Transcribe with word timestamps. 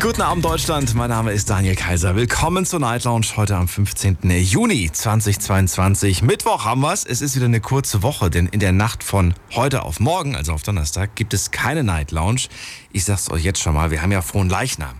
Guten 0.00 0.22
Abend 0.22 0.42
Deutschland, 0.46 0.94
mein 0.94 1.10
Name 1.10 1.30
ist 1.30 1.50
Daniel 1.50 1.76
Kaiser. 1.76 2.16
Willkommen 2.16 2.64
zur 2.64 2.80
Night 2.80 3.04
Lounge 3.04 3.26
heute 3.36 3.54
am 3.54 3.68
15. 3.68 4.16
Juni 4.30 4.90
2022. 4.90 6.22
Mittwoch 6.22 6.64
haben 6.64 6.80
wir's. 6.80 7.04
Es 7.04 7.20
ist 7.20 7.36
wieder 7.36 7.44
eine 7.44 7.60
kurze 7.60 8.02
Woche, 8.02 8.30
denn 8.30 8.46
in 8.46 8.60
der 8.60 8.72
Nacht 8.72 9.04
von 9.04 9.34
heute 9.54 9.82
auf 9.82 10.00
morgen, 10.00 10.36
also 10.36 10.54
auf 10.54 10.62
Donnerstag, 10.62 11.16
gibt 11.16 11.34
es 11.34 11.50
keine 11.50 11.84
Night 11.84 12.12
Lounge. 12.12 12.48
Ich 12.92 13.04
sag's 13.04 13.30
euch 13.30 13.44
jetzt 13.44 13.60
schon 13.60 13.74
mal, 13.74 13.90
wir 13.90 14.00
haben 14.00 14.10
ja 14.10 14.22
frohen 14.22 14.48
Leichnam. 14.48 14.98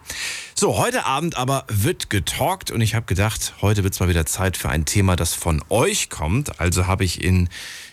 So, 0.55 0.77
heute 0.77 1.07
Abend 1.07 1.35
aber 1.35 1.65
wird 1.69 2.11
getalkt 2.11 2.71
und 2.71 2.83
ich 2.83 2.95
habe 2.95 3.07
gedacht, 3.07 3.55
heute 3.63 3.83
wird's 3.83 4.01
mal 4.01 4.11
wieder 4.11 4.27
Zeit 4.27 4.59
für 4.59 4.69
ein 4.69 4.85
Thema, 4.85 5.17
das 5.17 5.33
von 5.33 5.65
euch 5.71 6.11
kommt. 6.11 6.61
Also 6.61 6.87
habe 6.87 7.05
ich 7.05 7.25
in 7.25 7.49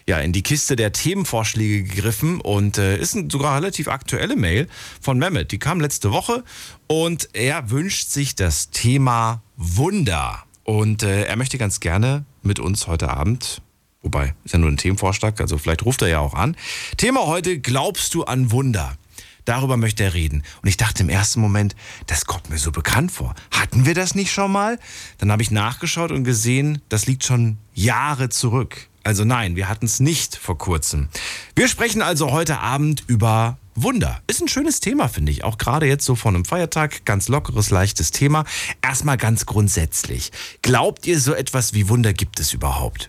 ja, 0.08 0.20
in 0.20 0.32
die 0.32 0.42
Kiste 0.42 0.78
der 0.78 0.94
Themenvorschläge 0.94 1.84
gegriffen 1.84 2.40
und 2.40 2.78
äh, 2.78 2.98
ist 2.98 3.14
ein 3.16 3.30
sogar 3.30 3.58
relativ 3.58 3.90
aktuelle 3.90 4.38
Mail 4.38 4.68
von 5.02 5.20
Mehmet. 5.20 5.52
Die 5.52 5.60
kam 5.60 5.82
letzte 5.82 6.12
Woche 6.12 6.44
und 6.88 7.30
er 7.34 7.70
wünscht 7.70 8.10
sich 8.10 8.34
das 8.34 8.70
Thema 8.70 9.44
Wunder. 9.58 10.44
Und 10.64 11.04
äh, 11.04 11.24
er 11.24 11.36
möchte 11.36 11.58
ganz 11.58 11.82
gerne 11.82 12.26
mit 12.42 12.60
uns 12.60 12.88
heute 12.88 13.10
Abend, 13.10 13.62
wobei 14.02 14.34
ist 14.46 14.54
ja 14.54 14.60
nur 14.60 14.70
ein 14.70 14.78
Themenvorschlag, 14.78 15.42
also 15.42 15.58
vielleicht 15.58 15.84
ruft 15.84 16.02
er 16.02 16.08
ja 16.08 16.20
auch 16.20 16.34
an. 16.34 16.56
Thema 16.96 17.26
heute, 17.26 17.60
glaubst 17.60 18.14
du 18.14 18.24
an 18.24 18.52
Wunder? 18.52 18.98
Darüber 19.44 19.78
möchte 19.78 20.04
er 20.04 20.14
reden. 20.14 20.44
Und 20.62 20.68
ich 20.68 20.76
dachte 20.76 21.04
im 21.04 21.10
ersten 21.10 21.40
Moment, 21.40 21.76
das 22.06 22.26
kommt 22.26 22.50
mir 22.50 22.58
so 22.58 22.72
bekannt 22.72 23.14
vor. 23.14 23.34
Hatten 23.52 23.86
wir 23.86 23.94
das 23.94 24.14
nicht 24.14 24.32
schon 24.32 24.52
mal? 24.52 24.78
Dann 25.20 25.32
habe 25.32 25.42
ich 25.42 25.52
nachgeschaut 25.52 26.12
und 26.12 26.26
gesehen, 26.26 26.82
das 26.90 27.08
liegt 27.08 27.24
schon 27.24 27.58
Jahre 27.74 28.28
zurück. 28.28 28.90
Also 29.08 29.24
nein, 29.24 29.56
wir 29.56 29.70
hatten 29.70 29.86
es 29.86 30.02
nicht 30.02 30.36
vor 30.36 30.58
kurzem. 30.58 31.08
Wir 31.56 31.70
sprechen 31.70 32.02
also 32.02 32.34
heute 32.34 32.60
Abend 32.60 33.06
über 33.08 33.58
Wunder. 33.74 34.22
Ist 34.28 34.42
ein 34.42 34.50
schönes 34.50 34.82
Thema, 34.82 35.08
finde 35.08 35.32
ich. 35.32 35.46
Auch 35.46 35.58
gerade 35.58 35.86
jetzt 35.86 36.04
so 36.04 36.16
vor 36.16 36.28
einem 36.28 36.44
Feiertag. 36.44 37.06
Ganz 37.06 37.30
lockeres, 37.30 37.70
leichtes 37.70 38.12
Thema. 38.12 38.44
Erstmal 38.82 39.16
ganz 39.16 39.46
grundsätzlich. 39.46 40.34
Glaubt 40.62 41.08
ihr, 41.08 41.22
so 41.22 41.34
etwas 41.34 41.74
wie 41.74 41.88
Wunder 41.88 42.12
gibt 42.12 42.42
es 42.42 42.52
überhaupt? 42.52 43.08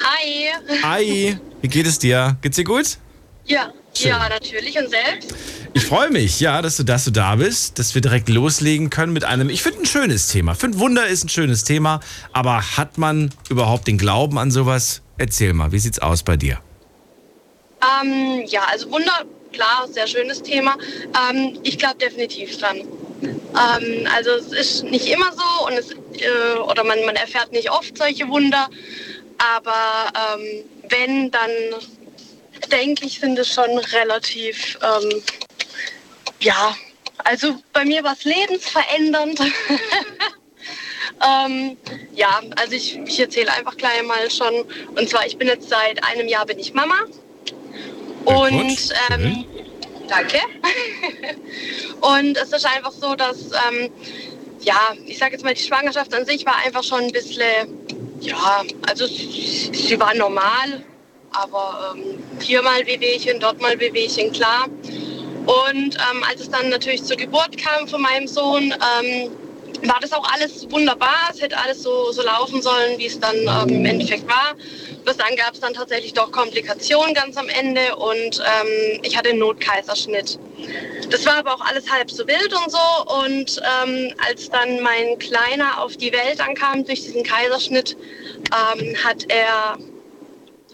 Hi. 0.00 0.80
Hi. 0.82 1.38
Wie 1.60 1.68
geht 1.68 1.86
es 1.86 1.98
dir? 1.98 2.38
Geht's 2.40 2.56
dir 2.56 2.64
gut? 2.64 2.96
Ja, 3.44 3.74
Schön. 3.96 4.08
ja, 4.10 4.28
natürlich. 4.28 4.76
Und 4.78 4.90
selbst? 4.90 5.34
Ich 5.72 5.84
freue 5.84 6.10
mich, 6.10 6.40
ja, 6.40 6.62
dass 6.62 6.76
du, 6.76 6.82
dass 6.82 7.04
du 7.04 7.10
da 7.10 7.36
bist, 7.36 7.78
dass 7.78 7.94
wir 7.94 8.02
direkt 8.02 8.28
loslegen 8.28 8.90
können 8.90 9.12
mit 9.12 9.24
einem, 9.24 9.50
ich 9.50 9.62
finde 9.62 9.80
ein 9.80 9.86
schönes 9.86 10.28
Thema. 10.28 10.52
Ich 10.52 10.58
finde 10.58 10.78
Wunder 10.78 11.06
ist 11.06 11.24
ein 11.24 11.28
schönes 11.28 11.64
Thema, 11.64 12.00
aber 12.32 12.76
hat 12.76 12.98
man 12.98 13.30
überhaupt 13.48 13.86
den 13.86 13.98
Glauben 13.98 14.38
an 14.38 14.50
sowas? 14.50 15.02
Erzähl 15.18 15.52
mal, 15.52 15.72
wie 15.72 15.78
sieht's 15.78 16.00
aus 16.00 16.22
bei 16.22 16.36
dir? 16.36 16.60
Ähm, 18.02 18.44
ja, 18.46 18.62
also 18.70 18.90
Wunder, 18.90 19.24
klar, 19.52 19.86
sehr 19.90 20.06
schönes 20.06 20.42
Thema. 20.42 20.76
Ähm, 21.30 21.58
ich 21.62 21.78
glaube 21.78 21.98
definitiv 21.98 22.58
dran. 22.58 22.78
Ähm, 23.22 24.08
also 24.14 24.30
es 24.30 24.52
ist 24.52 24.84
nicht 24.84 25.06
immer 25.06 25.30
so 25.32 25.66
und 25.66 25.72
es, 25.74 25.90
äh, 25.90 26.58
oder 26.58 26.84
man, 26.84 27.04
man 27.06 27.16
erfährt 27.16 27.52
nicht 27.52 27.70
oft 27.70 27.96
solche 27.96 28.28
Wunder, 28.28 28.68
aber 29.38 30.12
ähm, 30.36 30.64
wenn, 30.88 31.30
dann 31.30 31.50
denke 32.66 33.06
ich, 33.06 33.20
sind 33.20 33.38
es 33.38 33.52
schon 33.52 33.78
relativ, 33.78 34.78
ähm, 34.82 35.22
ja, 36.40 36.76
also 37.18 37.56
bei 37.72 37.84
mir 37.84 38.02
war 38.04 38.12
es 38.12 38.24
lebensverändernd. 38.24 39.40
ähm, 41.26 41.76
ja, 42.14 42.40
also 42.56 42.72
ich, 42.72 42.98
ich 42.98 43.20
erzähle 43.20 43.52
einfach 43.52 43.76
gleich 43.76 44.02
mal 44.02 44.30
schon. 44.30 44.64
Und 44.96 45.08
zwar, 45.08 45.26
ich 45.26 45.38
bin 45.38 45.48
jetzt 45.48 45.68
seit 45.68 46.02
einem 46.04 46.28
Jahr 46.28 46.46
bin 46.46 46.58
ich 46.58 46.74
Mama. 46.74 46.96
Und 48.24 48.92
ähm, 49.10 49.44
danke. 50.08 50.38
Und 52.00 52.36
es 52.36 52.52
ist 52.52 52.66
einfach 52.66 52.92
so, 52.92 53.14
dass, 53.14 53.50
ähm, 53.68 53.90
ja, 54.60 54.94
ich 55.06 55.18
sage 55.18 55.32
jetzt 55.32 55.44
mal, 55.44 55.54
die 55.54 55.62
Schwangerschaft 55.62 56.12
an 56.14 56.24
sich 56.24 56.44
war 56.44 56.56
einfach 56.64 56.82
schon 56.82 57.04
ein 57.04 57.12
bisschen, 57.12 57.68
ja, 58.20 58.62
also 58.86 59.06
sie 59.06 59.98
war 59.98 60.14
normal, 60.14 60.84
aber 61.34 61.94
ähm, 61.96 62.22
hier 62.40 62.62
mal 62.62 62.86
Wehwehchen, 62.86 63.40
dort 63.40 63.60
mal 63.60 63.78
Wehwehchen, 63.78 64.32
klar. 64.32 64.66
Und 64.66 65.96
ähm, 65.96 66.24
als 66.28 66.40
es 66.40 66.50
dann 66.50 66.70
natürlich 66.70 67.04
zur 67.04 67.16
Geburt 67.16 67.58
kam 67.58 67.86
von 67.86 68.00
meinem 68.00 68.26
Sohn, 68.26 68.72
ähm, 68.72 69.30
war 69.88 69.98
das 70.00 70.12
auch 70.12 70.26
alles 70.32 70.70
wunderbar. 70.70 71.30
Es 71.30 71.40
hätte 71.40 71.58
alles 71.58 71.82
so, 71.82 72.12
so 72.12 72.22
laufen 72.22 72.62
sollen, 72.62 72.98
wie 72.98 73.06
es 73.06 73.20
dann 73.20 73.36
ähm, 73.36 73.68
im 73.68 73.84
Endeffekt 73.84 74.26
war. 74.26 74.54
Bis 75.04 75.16
dann 75.18 75.36
gab 75.36 75.52
es 75.52 75.60
dann 75.60 75.74
tatsächlich 75.74 76.14
doch 76.14 76.32
Komplikationen 76.32 77.12
ganz 77.12 77.36
am 77.36 77.48
Ende 77.48 77.94
und 77.96 78.40
ähm, 78.40 79.00
ich 79.02 79.16
hatte 79.16 79.30
einen 79.30 79.40
Notkaiserschnitt. 79.40 80.38
Das 81.10 81.26
war 81.26 81.36
aber 81.36 81.54
auch 81.54 81.60
alles 81.60 81.90
halb 81.90 82.10
so 82.10 82.26
wild 82.26 82.54
und 82.54 82.70
so. 82.70 83.22
Und 83.22 83.60
ähm, 83.82 84.14
als 84.26 84.48
dann 84.48 84.80
mein 84.80 85.18
Kleiner 85.18 85.82
auf 85.82 85.96
die 85.96 86.12
Welt 86.12 86.40
ankam 86.40 86.86
durch 86.86 87.02
diesen 87.02 87.22
Kaiserschnitt, 87.22 87.96
ähm, 88.50 88.96
hat 89.04 89.26
er 89.28 89.76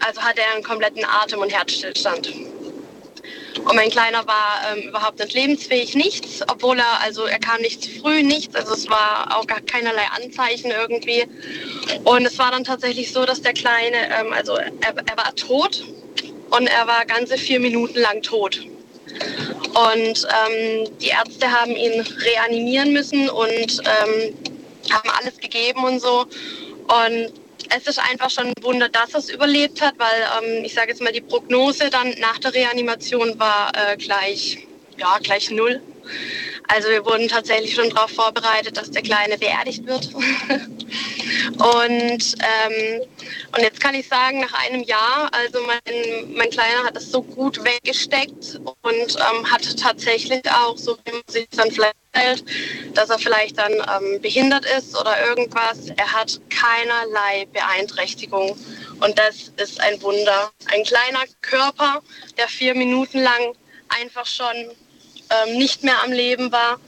also 0.05 0.21
hatte 0.21 0.41
er 0.41 0.55
einen 0.55 0.63
kompletten 0.63 1.05
Atem- 1.05 1.39
und 1.39 1.51
Herzstillstand. 1.51 2.31
Und 3.65 3.75
mein 3.75 3.89
Kleiner 3.89 4.25
war 4.25 4.61
ähm, 4.73 4.89
überhaupt 4.89 5.19
nicht 5.19 5.33
lebensfähig, 5.33 5.93
nichts, 5.93 6.41
obwohl 6.47 6.79
er, 6.79 7.01
also 7.01 7.25
er 7.25 7.39
kam 7.39 7.61
nicht 7.61 7.83
zu 7.83 7.89
früh, 7.99 8.23
nichts, 8.23 8.55
also 8.55 8.73
es 8.73 8.89
war 8.89 9.37
auch 9.37 9.45
gar 9.45 9.61
keinerlei 9.61 10.05
Anzeichen 10.15 10.71
irgendwie. 10.71 11.25
Und 12.03 12.25
es 12.25 12.39
war 12.39 12.51
dann 12.51 12.63
tatsächlich 12.63 13.11
so, 13.11 13.25
dass 13.25 13.41
der 13.41 13.53
Kleine, 13.53 13.97
ähm, 14.19 14.33
also 14.33 14.53
er, 14.55 14.71
er 14.81 15.17
war 15.17 15.35
tot 15.35 15.83
und 16.49 16.67
er 16.67 16.87
war 16.87 17.05
ganze 17.05 17.37
vier 17.37 17.59
Minuten 17.59 17.99
lang 17.99 18.21
tot. 18.21 18.61
Und 18.61 20.27
ähm, 20.27 20.97
die 20.99 21.09
Ärzte 21.09 21.51
haben 21.51 21.75
ihn 21.75 22.01
reanimieren 22.01 22.93
müssen 22.93 23.29
und 23.29 23.81
ähm, 23.85 24.33
haben 24.91 25.09
alles 25.19 25.37
gegeben 25.37 25.83
und 25.83 25.99
so. 25.99 26.21
Und 26.21 27.33
es 27.75 27.87
ist 27.87 27.99
einfach 27.99 28.29
schon 28.29 28.47
ein 28.47 28.53
Wunder, 28.61 28.89
dass 28.89 29.13
es 29.13 29.29
überlebt 29.29 29.81
hat, 29.81 29.95
weil 29.97 30.27
ähm, 30.41 30.65
ich 30.65 30.73
sage 30.73 30.89
jetzt 30.89 31.01
mal, 31.01 31.11
die 31.11 31.21
Prognose 31.21 31.89
dann 31.89 32.11
nach 32.19 32.37
der 32.39 32.53
Reanimation 32.53 33.37
war 33.39 33.71
äh, 33.75 33.97
gleich, 33.97 34.67
ja, 34.97 35.17
gleich 35.19 35.49
null. 35.49 35.81
Also 36.67 36.89
wir 36.89 37.05
wurden 37.05 37.27
tatsächlich 37.27 37.75
schon 37.75 37.89
darauf 37.89 38.11
vorbereitet, 38.11 38.77
dass 38.77 38.91
der 38.91 39.01
Kleine 39.01 39.37
beerdigt 39.37 39.85
wird. 39.85 40.13
und, 40.13 41.57
ähm, 41.59 43.01
und 43.55 43.61
jetzt 43.61 43.79
kann 43.79 43.95
ich 43.95 44.07
sagen, 44.07 44.39
nach 44.39 44.53
einem 44.65 44.83
Jahr, 44.83 45.29
also 45.33 45.59
mein, 45.65 46.33
mein 46.33 46.49
Kleiner 46.49 46.83
hat 46.83 46.97
es 46.97 47.11
so 47.11 47.21
gut 47.21 47.63
weggesteckt 47.63 48.59
und 48.81 49.15
ähm, 49.15 49.51
hat 49.51 49.77
tatsächlich 49.77 50.41
auch, 50.49 50.77
so 50.77 50.97
wie 51.05 51.11
man 51.11 51.21
sich 51.27 51.47
dann 51.49 51.71
vielleicht 51.71 52.00
dass 52.93 53.09
er 53.09 53.19
vielleicht 53.19 53.57
dann 53.57 53.71
ähm, 53.73 54.21
behindert 54.21 54.65
ist 54.77 54.97
oder 54.97 55.27
irgendwas. 55.27 55.87
Er 55.95 56.11
hat 56.11 56.39
keinerlei 56.49 57.45
Beeinträchtigung. 57.53 58.57
Und 58.99 59.17
das 59.17 59.51
ist 59.57 59.79
ein 59.79 60.01
Wunder. 60.01 60.51
Ein 60.65 60.83
kleiner 60.83 61.23
Körper, 61.41 62.01
der 62.37 62.47
vier 62.47 62.75
Minuten 62.75 63.19
lang 63.19 63.55
einfach 63.89 64.25
schon 64.25 64.55
ähm, 65.29 65.57
nicht 65.57 65.83
mehr 65.83 66.01
am 66.03 66.11
Leben 66.11 66.51
war. 66.51 66.79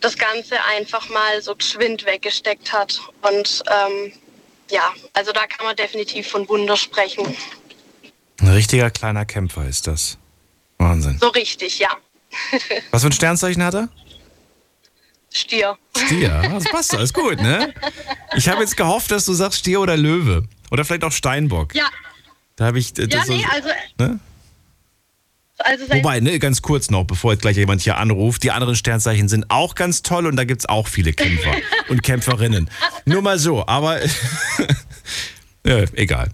das 0.00 0.16
Ganze 0.18 0.56
einfach 0.64 1.08
mal 1.10 1.40
so 1.42 1.54
geschwind 1.54 2.04
weggesteckt 2.06 2.72
hat. 2.72 3.00
Und 3.22 3.62
ähm, 3.70 4.12
ja, 4.70 4.92
also 5.12 5.32
da 5.32 5.46
kann 5.46 5.66
man 5.66 5.76
definitiv 5.76 6.28
von 6.28 6.48
Wunder 6.48 6.76
sprechen. 6.76 7.36
Ein 8.40 8.48
richtiger 8.48 8.90
kleiner 8.90 9.24
Kämpfer 9.24 9.68
ist 9.68 9.86
das. 9.86 10.18
Wahnsinn. 10.78 11.18
So 11.20 11.28
richtig, 11.28 11.78
ja. 11.78 11.90
Was 12.90 13.02
für 13.02 13.08
ein 13.08 13.12
Sternzeichen 13.12 13.62
hat 13.62 13.74
er? 13.74 13.88
Stier. 15.32 15.78
Stier, 15.96 16.42
das 16.50 16.64
passt, 16.64 16.94
alles 16.94 17.12
gut, 17.12 17.40
ne? 17.40 17.72
Ich 18.36 18.48
habe 18.48 18.60
jetzt 18.60 18.76
gehofft, 18.76 19.10
dass 19.10 19.24
du 19.24 19.32
sagst 19.32 19.60
Stier 19.60 19.80
oder 19.80 19.96
Löwe. 19.96 20.44
Oder 20.70 20.84
vielleicht 20.84 21.04
auch 21.04 21.12
Steinbock. 21.12 21.74
Ja. 21.74 21.88
Da 22.56 22.66
habe 22.66 22.78
ich. 22.78 22.92
Das 22.94 23.08
Ja, 23.08 23.24
nee, 23.26 23.44
also, 23.50 23.68
ne? 23.98 24.20
also 25.58 25.88
Wobei, 25.90 26.20
ne, 26.20 26.38
ganz 26.38 26.62
kurz 26.62 26.90
noch, 26.90 27.04
bevor 27.04 27.32
jetzt 27.32 27.42
gleich 27.42 27.56
jemand 27.56 27.82
hier 27.82 27.96
anruft, 27.96 28.42
die 28.42 28.50
anderen 28.50 28.74
Sternzeichen 28.74 29.28
sind 29.28 29.46
auch 29.48 29.74
ganz 29.74 30.02
toll 30.02 30.26
und 30.26 30.36
da 30.36 30.44
gibt 30.44 30.62
es 30.62 30.68
auch 30.68 30.88
viele 30.88 31.12
Kämpfer 31.12 31.54
und 31.88 32.02
Kämpferinnen. 32.02 32.70
Nur 33.04 33.22
mal 33.22 33.38
so, 33.38 33.66
aber 33.66 34.00
ja, 35.64 35.84
egal. 35.94 36.30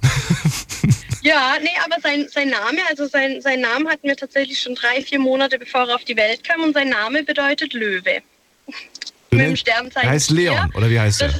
Ja, 1.23 1.57
nee, 1.61 1.69
aber 1.85 2.01
sein, 2.01 2.27
sein 2.31 2.49
Name, 2.49 2.79
also 2.89 3.07
sein, 3.07 3.41
sein 3.41 3.61
Name 3.61 3.91
hatten 3.91 4.07
wir 4.07 4.17
tatsächlich 4.17 4.61
schon 4.61 4.75
drei, 4.75 5.03
vier 5.03 5.19
Monate 5.19 5.59
bevor 5.59 5.89
er 5.89 5.97
auf 5.97 6.05
die 6.05 6.17
Welt 6.17 6.45
kam 6.45 6.63
und 6.63 6.75
sein 6.75 6.89
Name 6.89 7.23
bedeutet 7.25 7.75
Löwe. 7.75 8.23
Mit 9.31 9.41
dem 9.41 9.57
Sternzeichen. 9.57 10.09
Er 10.09 10.13
heißt 10.15 10.31
Leon, 10.31 10.57
Stier. 10.69 10.77
oder 10.77 10.91
wie 10.91 11.01
heißt 11.01 11.23
er? 11.23 11.31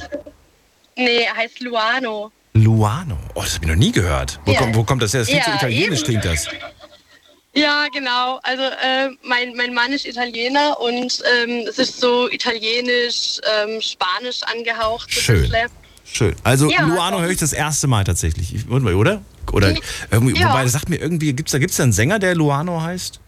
Nee, 0.95 1.23
er 1.23 1.33
heißt 1.37 1.61
Luano. 1.61 2.29
Luano. 2.53 3.17
Oh, 3.33 3.41
das 3.41 3.53
habe 3.55 3.63
ich 3.65 3.69
noch 3.71 3.77
nie 3.77 3.91
gehört. 3.93 4.37
Wo, 4.43 4.51
Ja. 4.51 4.59
kommt, 4.59 4.75
wo 4.75 4.83
kommt 4.83 5.01
das 5.01 5.13
her? 5.13 5.21
Das 5.21 5.29
klingt 5.29 5.45
so 5.45 5.51
Ja, 5.51 5.55
italienisch, 5.55 5.99
eben. 5.99 6.05
klingt 6.21 6.25
das. 6.25 6.45
Ja, 7.53 7.87
genau. 7.93 8.39
Also 8.43 8.63
äh, 8.63 9.09
mein, 9.23 9.55
mein 9.55 9.73
Mann 9.73 9.93
ist 9.93 10.05
Italiener 10.05 10.77
und 10.81 11.23
ähm, 11.41 11.65
es 11.69 11.79
ist 11.79 12.01
so 12.01 12.29
italienisch, 12.29 13.39
ähm, 13.63 13.79
spanisch 13.81 14.43
angehaucht. 14.43 15.09
So 15.13 15.21
Schön. 15.21 15.51
Schön. 16.03 16.35
Also 16.43 16.69
Ja, 16.69 16.81
Luano 16.81 17.17
doch. 17.17 17.23
höre 17.23 17.31
ich 17.31 17.37
das 17.39 17.53
erste 17.53 17.87
Mal 17.87 18.03
tatsächlich. 18.03 18.53
Ich- 18.53 18.67
Oder? 18.69 19.21
Oder 19.53 19.71
Ja. 19.71 19.77
wobei, 20.11 20.63
das 20.63 20.73
sagt 20.73 20.89
mir 20.89 20.97
irgendwie, 20.97 21.31
gibt's 21.31 21.53
da, 21.53 21.59
gibt's 21.59 21.77
da 21.77 21.83
einen 21.83 21.93
Sänger, 21.93 22.19
der 22.19 22.35
Luano 22.35 22.81
heißt? 22.81 23.21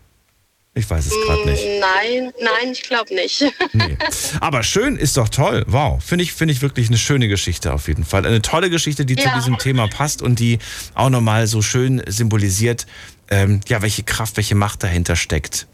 Ich 0.74 0.90
weiß 0.90 1.06
es 1.06 1.12
gerade 1.26 1.50
nicht. 1.50 1.64
Nein, 1.82 2.32
nein, 2.42 2.72
ich 2.72 2.84
glaube 2.84 3.14
nicht. 3.14 3.42
Nee. 3.74 3.98
Aber 4.40 4.64
schön 4.64 4.96
ist 4.96 5.18
doch 5.18 5.28
toll. 5.28 5.66
Wow. 5.68 6.02
Finde 6.04 6.24
ich, 6.24 6.34
finde 6.34 6.54
ich 6.54 6.62
wirklich 6.62 6.88
eine 6.88 6.98
schöne 6.98 7.28
Geschichte 7.28 7.74
auf 7.74 7.88
jeden 7.90 8.06
Fall. 8.06 8.26
Eine 8.26 8.42
tolle 8.42 8.70
Geschichte, 8.70 9.06
die 9.06 9.16
zu 9.18 9.24
Ja. 9.28 9.36
diesem 9.36 9.58
Thema 9.58 9.88
passt 9.88 10.22
und 10.22 10.40
die 10.40 10.60
auch 10.94 11.10
nochmal 11.10 11.48
so 11.48 11.62
schön 11.62 12.02
symbolisiert, 12.08 12.86
ähm, 13.30 13.60
ja, 13.68 13.82
welche 13.82 14.04
Kraft, 14.04 14.38
welche 14.38 14.56
Macht 14.56 14.82
dahinter 14.84 15.16
steckt. 15.18 15.68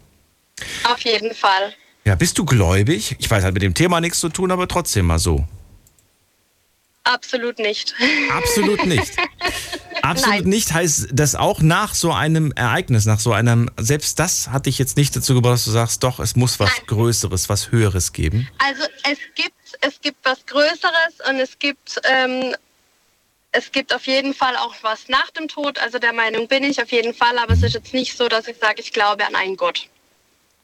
Auf 0.84 1.00
jeden 1.00 1.32
Fall. 1.34 1.74
Ja, 2.04 2.16
bist 2.16 2.36
du 2.38 2.44
gläubig? 2.44 3.14
Ich 3.20 3.30
weiß, 3.30 3.44
hat 3.44 3.54
mit 3.54 3.62
dem 3.62 3.74
Thema 3.74 4.00
nichts 4.00 4.18
zu 4.18 4.28
tun, 4.30 4.50
aber 4.50 4.66
trotzdem 4.66 5.06
mal 5.06 5.18
so. 5.20 5.44
Absolut 7.04 7.58
nicht. 7.58 7.94
Absolut 8.32 8.84
nicht. 8.86 9.12
Absolut 10.08 10.40
Nein. 10.40 10.48
nicht 10.48 10.72
heißt 10.72 11.08
das 11.12 11.34
auch 11.34 11.60
nach 11.60 11.94
so 11.94 12.12
einem 12.12 12.52
Ereignis, 12.52 13.04
nach 13.04 13.20
so 13.20 13.32
einem, 13.32 13.70
selbst 13.76 14.18
das 14.18 14.48
hat 14.48 14.66
dich 14.66 14.78
jetzt 14.78 14.96
nicht 14.96 15.14
dazu 15.14 15.34
gebracht, 15.34 15.54
dass 15.54 15.64
du 15.66 15.70
sagst, 15.70 16.02
doch, 16.02 16.18
es 16.18 16.34
muss 16.34 16.58
was 16.58 16.70
Nein. 16.70 16.86
Größeres, 16.86 17.48
was 17.48 17.70
Höheres 17.70 18.12
geben. 18.12 18.48
Also 18.58 18.84
es 19.04 19.18
gibt, 19.34 19.54
es 19.82 20.00
gibt 20.00 20.16
was 20.24 20.44
Größeres 20.46 21.28
und 21.28 21.36
es 21.36 21.58
gibt, 21.58 22.00
ähm, 22.04 22.54
es 23.52 23.70
gibt 23.70 23.94
auf 23.94 24.06
jeden 24.06 24.34
Fall 24.34 24.56
auch 24.56 24.74
was 24.82 25.08
nach 25.08 25.30
dem 25.32 25.48
Tod. 25.48 25.78
Also 25.78 25.98
der 25.98 26.12
Meinung 26.12 26.48
bin 26.48 26.64
ich 26.64 26.82
auf 26.82 26.90
jeden 26.90 27.12
Fall, 27.12 27.36
aber 27.38 27.52
es 27.52 27.62
ist 27.62 27.74
jetzt 27.74 27.92
nicht 27.92 28.16
so, 28.16 28.28
dass 28.28 28.48
ich 28.48 28.56
sage, 28.58 28.80
ich 28.80 28.92
glaube 28.92 29.26
an 29.26 29.34
einen 29.34 29.56
Gott. 29.56 29.88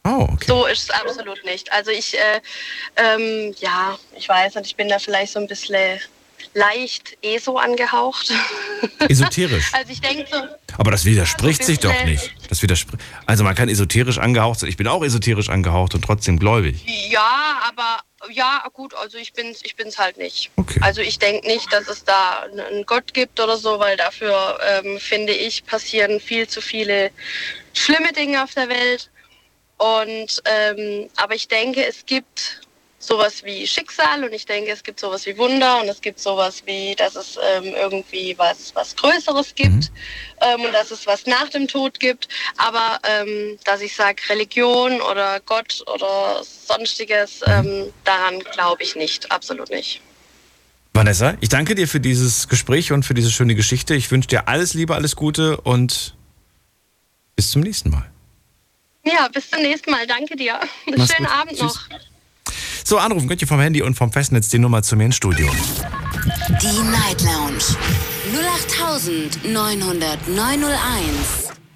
Oh, 0.06 0.29
okay. 0.32 0.44
So 0.47 0.67
ist 0.67 0.85
es 0.85 0.90
absolut 0.90 1.43
nicht. 1.44 1.73
Also 1.73 1.90
ich, 1.90 2.14
äh, 2.19 2.40
ähm, 2.97 3.55
ja, 3.58 3.99
ich 4.17 4.29
weiß 4.29 4.55
nicht, 4.56 4.67
ich 4.67 4.76
bin 4.76 4.88
da 4.88 4.99
vielleicht 4.99 5.32
so 5.32 5.40
ein 5.40 5.47
bisschen 5.47 5.99
leicht 6.52 7.17
ESO 7.23 7.56
angehaucht. 7.56 8.32
Esoterisch. 9.08 9.70
also 9.73 9.93
ich 9.93 10.00
denke 10.00 10.26
so, 10.31 10.38
Aber 10.76 10.91
das 10.91 11.05
widerspricht 11.05 11.61
Ja, 11.61 11.67
so 11.67 11.73
sich 11.73 11.81
doch 11.81 12.05
nicht. 12.05 12.35
Das 12.49 12.62
widerspricht. 12.62 13.02
Also 13.26 13.44
man 13.44 13.55
kann 13.55 13.69
esoterisch 13.69 14.19
angehaucht 14.19 14.61
sein. 14.61 14.69
Ich 14.69 14.76
bin 14.76 14.87
auch 14.88 15.02
esoterisch 15.02 15.49
angehaucht 15.49 15.94
und 15.94 16.02
trotzdem 16.02 16.38
gläubig. 16.38 16.85
ja, 17.11 17.62
aber 17.69 18.00
ja, 18.31 18.67
gut, 18.73 18.94
also 18.94 19.19
ich 19.19 19.32
bin's, 19.32 19.61
ich 19.64 19.76
bin's 19.76 19.99
halt 19.99 20.17
nicht. 20.17 20.50
Okay. 20.56 20.81
Also 20.82 21.00
ich 21.00 21.19
denke 21.19 21.46
nicht, 21.46 21.73
dass 21.73 21.88
es 21.88 22.05
da 22.05 22.47
einen 22.50 22.85
Gott 22.87 23.12
gibt 23.14 23.40
oder 23.40 23.56
so, 23.56 23.79
weil 23.79 23.97
dafür 23.97 24.58
ähm, 24.67 24.99
finde 24.99 25.32
ich 25.32 25.64
passieren 25.64 26.20
viel 26.20 26.49
zu 26.49 26.61
viele 26.61 27.11
schlimme 27.73 28.12
Dinge 28.12 28.43
auf 28.43 28.55
der 28.55 28.69
Welt. 28.69 29.11
Und 29.76 30.43
ähm, 30.44 31.08
aber 31.17 31.35
ich 31.35 31.49
denke, 31.49 31.85
es 31.85 32.06
gibt 32.06 32.61
sowas 33.06 33.44
wie 33.44 33.66
Schicksal 33.66 34.24
und 34.24 34.32
ich 34.32 34.46
denke, 34.46 34.70
es 34.70 34.82
gibt 34.82 35.00
sowas 35.00 35.26
wie 35.26 35.36
Wunder 35.36 35.80
und 35.80 35.88
es 35.88 36.00
gibt 36.00 36.18
sowas 36.20 36.62
wie, 36.66 36.94
dass 36.94 37.16
es 37.16 37.38
ähm, 37.56 37.74
irgendwie 37.76 38.34
was, 38.38 38.74
was 38.74 38.96
Größeres 38.96 39.54
gibt 39.54 39.90
ähm, 40.40 40.62
und 40.62 40.72
dass 40.72 40.90
es 40.90 41.06
was 41.06 41.26
nach 41.26 41.48
dem 41.48 41.68
Tod 41.68 42.00
gibt. 42.00 42.28
Aber 42.56 42.98
ähm, 43.04 43.58
dass 43.64 43.80
ich 43.80 43.94
sage, 43.94 44.22
Religion 44.28 45.00
oder 45.00 45.40
Gott 45.40 45.82
oder 45.92 46.42
sonstiges, 46.42 47.40
ähm, 47.46 47.92
daran 48.04 48.40
glaube 48.40 48.82
ich 48.82 48.96
nicht, 48.96 49.30
absolut 49.30 49.70
nicht. 49.70 50.00
Vanessa, 50.92 51.36
ich 51.40 51.48
danke 51.48 51.74
dir 51.74 51.88
für 51.88 52.00
dieses 52.00 52.48
Gespräch 52.48 52.92
und 52.92 53.02
für 53.04 53.14
diese 53.14 53.30
schöne 53.30 53.54
Geschichte. 53.56 53.94
Ich 53.94 54.10
wünsche 54.10 54.28
dir 54.28 54.48
alles 54.48 54.74
Liebe, 54.74 54.94
alles 54.94 55.16
Gute 55.16 55.56
und 55.60 56.14
bis 57.34 57.50
zum 57.50 57.62
nächsten 57.62 57.90
Mal. 57.90 58.08
Ja, 59.04 59.28
bis 59.28 59.50
zum 59.50 59.60
nächsten 59.60 59.90
Mal. 59.90 60.06
Danke 60.06 60.36
dir. 60.36 60.60
Mach's 60.96 61.12
Schönen 61.12 61.26
gut. 61.26 61.36
Abend 61.36 61.58
Tschüss. 61.58 61.74
noch. 61.90 62.13
So, 62.86 62.98
anrufen 62.98 63.28
könnt 63.28 63.40
ihr 63.40 63.48
vom 63.48 63.60
Handy 63.60 63.81
und 63.81 63.94
vom 63.94 64.12
Festnetz 64.12 64.50
die 64.50 64.58
Nummer 64.58 64.82
zu 64.82 64.94
mir 64.94 65.06
ins 65.06 65.16
Studio. 65.16 65.48
Die 66.60 66.82
Night 66.90 67.22
Lounge 67.22 67.64
0890901. 69.48 70.28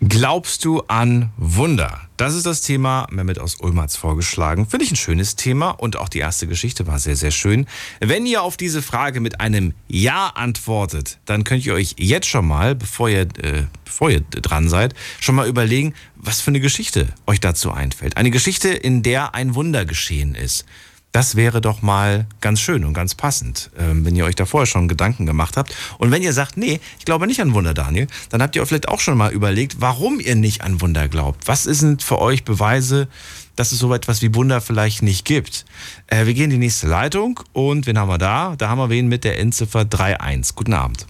Glaubst 0.07 0.67
du 0.67 0.83
an 0.83 1.31
Wunder? 1.39 2.03
Das 2.19 2.35
ist 2.35 2.45
das 2.45 2.61
Thema. 2.61 3.07
Mehmet 3.11 3.39
aus 3.39 3.55
Ulm 3.57 3.81
hat's 3.81 3.97
vorgeschlagen. 3.97 4.67
Finde 4.67 4.85
ich 4.85 4.93
ein 4.93 4.97
schönes 4.97 5.35
Thema 5.35 5.71
und 5.71 5.97
auch 5.97 6.11
die 6.11 6.19
erste 6.19 6.47
Geschichte 6.47 6.87
war 6.87 6.99
sehr, 6.99 7.17
sehr 7.17 7.31
schön. 7.31 7.65
Wenn 8.01 8.27
ihr 8.27 8.43
auf 8.43 8.59
diese 8.59 8.83
Frage 8.83 9.21
mit 9.21 9.41
einem 9.41 9.73
Ja 9.89 10.29
antwortet, 10.35 11.21
dann 11.25 11.43
könnt 11.43 11.65
ihr 11.65 11.73
euch 11.73 11.95
jetzt 11.99 12.29
schon 12.29 12.47
mal, 12.47 12.75
bevor 12.75 13.09
ihr, 13.09 13.23
äh, 13.23 13.65
bevor 13.85 14.11
ihr 14.11 14.21
dran 14.21 14.69
seid, 14.69 14.95
schon 15.21 15.37
mal 15.37 15.49
überlegen, 15.49 15.95
was 16.17 16.43
für 16.43 16.51
eine 16.51 16.61
Geschichte 16.61 17.09
euch 17.27 17.41
dazu 17.41 17.73
einfällt. 17.73 18.19
Eine 18.19 18.31
Geschichte, 18.31 18.69
in 18.69 19.03
der 19.03 19.35
ein 19.35 19.55
Wunder 19.55 19.87
geschehen 19.87 20.35
ist. 20.35 20.67
Das 21.13 21.37
wäre 21.37 21.61
doch 21.61 21.81
mal 21.81 22.27
ganz 22.41 22.61
schön 22.61 22.85
und 22.85 22.93
ganz 22.93 23.15
passend, 23.15 23.71
ähm, 23.79 24.05
wenn 24.05 24.15
ihr 24.15 24.27
euch 24.27 24.35
da 24.35 24.45
vorher 24.45 24.67
schon 24.67 24.89
Gedanken 24.89 25.25
gemacht 25.25 25.57
habt. 25.57 25.75
Und 25.97 26.11
wenn 26.11 26.23
ihr 26.23 26.35
sagt, 26.35 26.57
nee, 26.59 26.81
ich 26.99 27.05
glaube 27.07 27.27
nicht 27.27 27.41
an 27.41 27.55
Wunder, 27.55 27.73
Daniel, 27.73 28.07
dann 28.29 28.43
habt 28.43 28.55
ihr 28.55 28.63
euch 28.63 28.69
vielleicht 28.69 28.89
auch 28.89 29.01
schon 29.01 29.17
mal 29.17 29.33
überlegt, 29.33 29.81
warum 29.81 30.21
ihr 30.21 30.37
nicht 30.37 30.63
an 30.63 30.81
Wunder 30.83 31.09
glaubt. 31.09 31.49
Was 31.49 31.65
sind 31.65 32.03
für 32.03 32.19
euch 32.19 32.45
Beweise, 32.45 33.09
dass 33.57 33.73
es 33.73 33.79
so 33.79 33.93
etwas 33.95 34.21
wie 34.21 34.35
Wunder 34.35 34.61
vielleicht 34.61 35.03
nicht 35.03 35.25
gibt? 35.25 35.65
Äh, 36.09 36.27
wir 36.27 36.35
gehen 36.35 36.45
in 36.45 36.51
die 36.51 36.59
nächste 36.59 36.89
Leitung 36.89 37.41
und 37.55 37.87
wen 37.87 37.99
haben 37.99 38.09
wir 38.09 38.19
da? 38.19 38.55
Da 38.57 38.69
haben 38.69 38.79
wir 38.79 38.91
wen 38.91 39.09
mit 39.09 39.25
der 39.25 39.39
Endziffer 39.39 39.87
31. 39.91 40.55
Guten 40.55 40.75
Abend. 40.75 41.07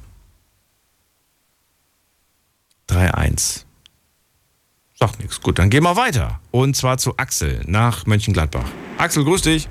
31. 2.88 3.66
Sagt 4.94 5.20
nichts. 5.20 5.40
Gut, 5.40 5.58
dann 5.58 5.70
gehen 5.70 5.82
wir 5.82 5.96
weiter. 5.96 6.40
Und 6.50 6.76
zwar 6.76 6.98
zu 6.98 7.16
Axel 7.18 7.62
nach 7.66 8.06
Mönchengladbach. 8.06 8.68
Axel, 8.96 9.24
grüß 9.24 9.42
dich. 9.42 9.68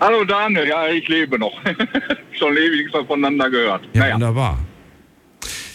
Hallo 0.00 0.24
Daniel, 0.24 0.66
ja, 0.66 0.88
ich 0.88 1.06
lebe 1.08 1.38
noch. 1.38 1.52
Schon 2.32 2.54
nichts 2.54 2.92
mehr 2.92 3.04
voneinander 3.04 3.50
gehört. 3.50 3.82
Ja, 3.92 4.00
naja, 4.00 4.14
wunderbar. 4.14 4.58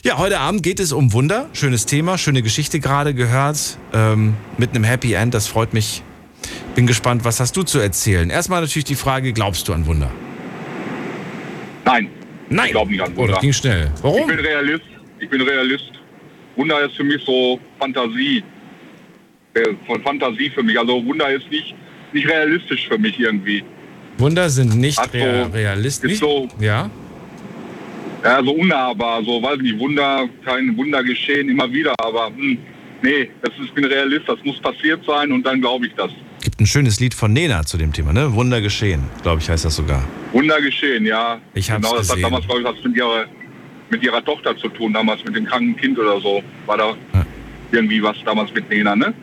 Ja, 0.03 0.17
heute 0.17 0.39
Abend 0.39 0.63
geht 0.63 0.79
es 0.79 0.91
um 0.91 1.13
Wunder. 1.13 1.50
Schönes 1.53 1.86
Thema, 1.86 2.17
schöne 2.17 2.41
Geschichte 2.41 2.79
gerade 2.79 3.13
gehört. 3.13 3.77
Ähm, 3.94 4.34
mit 4.58 4.72
einem 4.72 4.84
Happy 4.84 5.13
End, 5.13 5.34
das 5.34 5.48
freut 5.48 5.74
mich. 5.74 6.01
Bin 6.75 6.88
gespannt, 6.88 7.24
was 7.24 7.39
hast 7.39 7.55
du 7.58 7.63
zu 7.63 7.79
erzählen? 7.79 8.29
Erstmal 8.29 8.62
natürlich 8.62 8.86
die 8.86 8.96
Frage, 8.96 9.32
glaubst 9.34 9.67
du 9.67 9.74
an 9.74 9.86
Wunder? 9.86 10.12
nein, 11.86 12.10
Nein. 12.50 12.65
ich 12.65 12.72
glaube 12.72 12.91
nicht 12.91 13.01
an 13.01 13.13
Oh, 13.15 13.17
Wunder. 13.22 13.34
das 13.34 13.41
ging 13.41 13.53
schnell. 13.53 13.91
ich 13.96 14.03
Warum? 14.03 14.27
bin 14.27 14.39
Realist. 14.39 14.84
Ich 15.20 15.29
bin 15.29 15.41
Realist. 15.41 15.91
Wunder 16.55 16.82
ist 16.86 16.96
für 16.96 17.03
mich 17.03 17.24
so 17.25 17.60
Fantasie. 17.79 18.44
Äh, 19.53 19.62
Von 19.88 20.01
Fantasie 20.03 20.50
für 20.50 20.63
mich. 20.63 20.77
Also 20.79 21.03
Wunder 21.05 21.29
ist 21.29 21.50
nicht, 21.50 21.75
nicht 22.12 22.27
realistisch 22.27 22.88
für 22.88 22.98
mich 22.98 23.20
irgendwie. 23.20 23.63
Wunder 24.18 24.50
sind 24.50 24.76
nicht 24.76 24.98
so. 24.98 25.10
rea- 25.12 25.46
realistisch. 25.54 26.14
Ist 26.14 26.20
so, 26.20 26.48
Ja? 26.60 26.90
ja, 28.24 28.44
so 28.44 28.52
unnahbar, 28.52 29.24
so, 29.24 29.42
weiß 29.42 29.60
nicht, 29.60 29.78
Wunder, 29.80 30.28
kein 30.44 30.76
Wunder 30.78 31.04
geschehen, 31.04 31.50
immer 31.50 31.72
wieder, 31.72 31.94
aber 32.00 32.28
hm, 32.28 32.58
nee, 33.02 33.30
das 33.42 33.54
ist, 33.60 33.66
ich 33.66 33.74
bin 33.74 33.86
Realist, 33.86 34.28
das 34.28 34.38
muss 34.44 34.60
passiert 34.60 35.02
sein 35.06 35.32
und 35.32 35.46
dann 35.46 35.60
glaube 35.62 35.88
ich 35.88 35.94
das. 35.96 36.12
Gibt 36.42 36.60
ein 36.62 36.66
schönes 36.68 37.00
Lied 37.00 37.14
von 37.14 37.34
Nena 37.34 37.64
zu 37.66 37.78
dem 37.78 37.92
Thema, 37.92 38.14
ne? 38.14 38.34
Wunder 38.34 38.62
geschehen, 38.62 39.04
glaube 39.24 39.42
ich, 39.42 39.50
heißt 39.50 39.66
das 39.66 39.76
sogar. 39.76 40.04
Wunder 40.32 40.62
geschehen, 40.62 41.06
ja. 41.06 41.40
Ich 41.54 41.70
hab's 41.72 41.82
Genau, 41.82 41.98
das 41.98 42.08
gesehen. 42.08 42.24
hat 42.24 42.32
damals, 42.32 42.46
glaube 42.46 42.62
ich, 42.62 42.68
was 42.68 42.84
mit 42.84 42.96
ihrer, 42.96 43.26
mit 43.90 44.04
ihrer 44.04 44.24
Tochter 44.24 44.56
zu 44.58 44.70
tun, 44.70 44.94
damals 44.94 45.24
mit 45.24 45.36
dem 45.36 45.46
kranken 45.46 45.76
Kind 45.76 45.98
oder 46.00 46.20
so. 46.22 46.44
War 46.68 46.78
da 46.78 46.90
Ja. 47.14 47.26
irgendwie 47.72 48.02
was 48.02 48.16
damals 48.26 48.54
mit 48.54 48.70
Nena, 48.70 48.96
ne? 48.96 49.14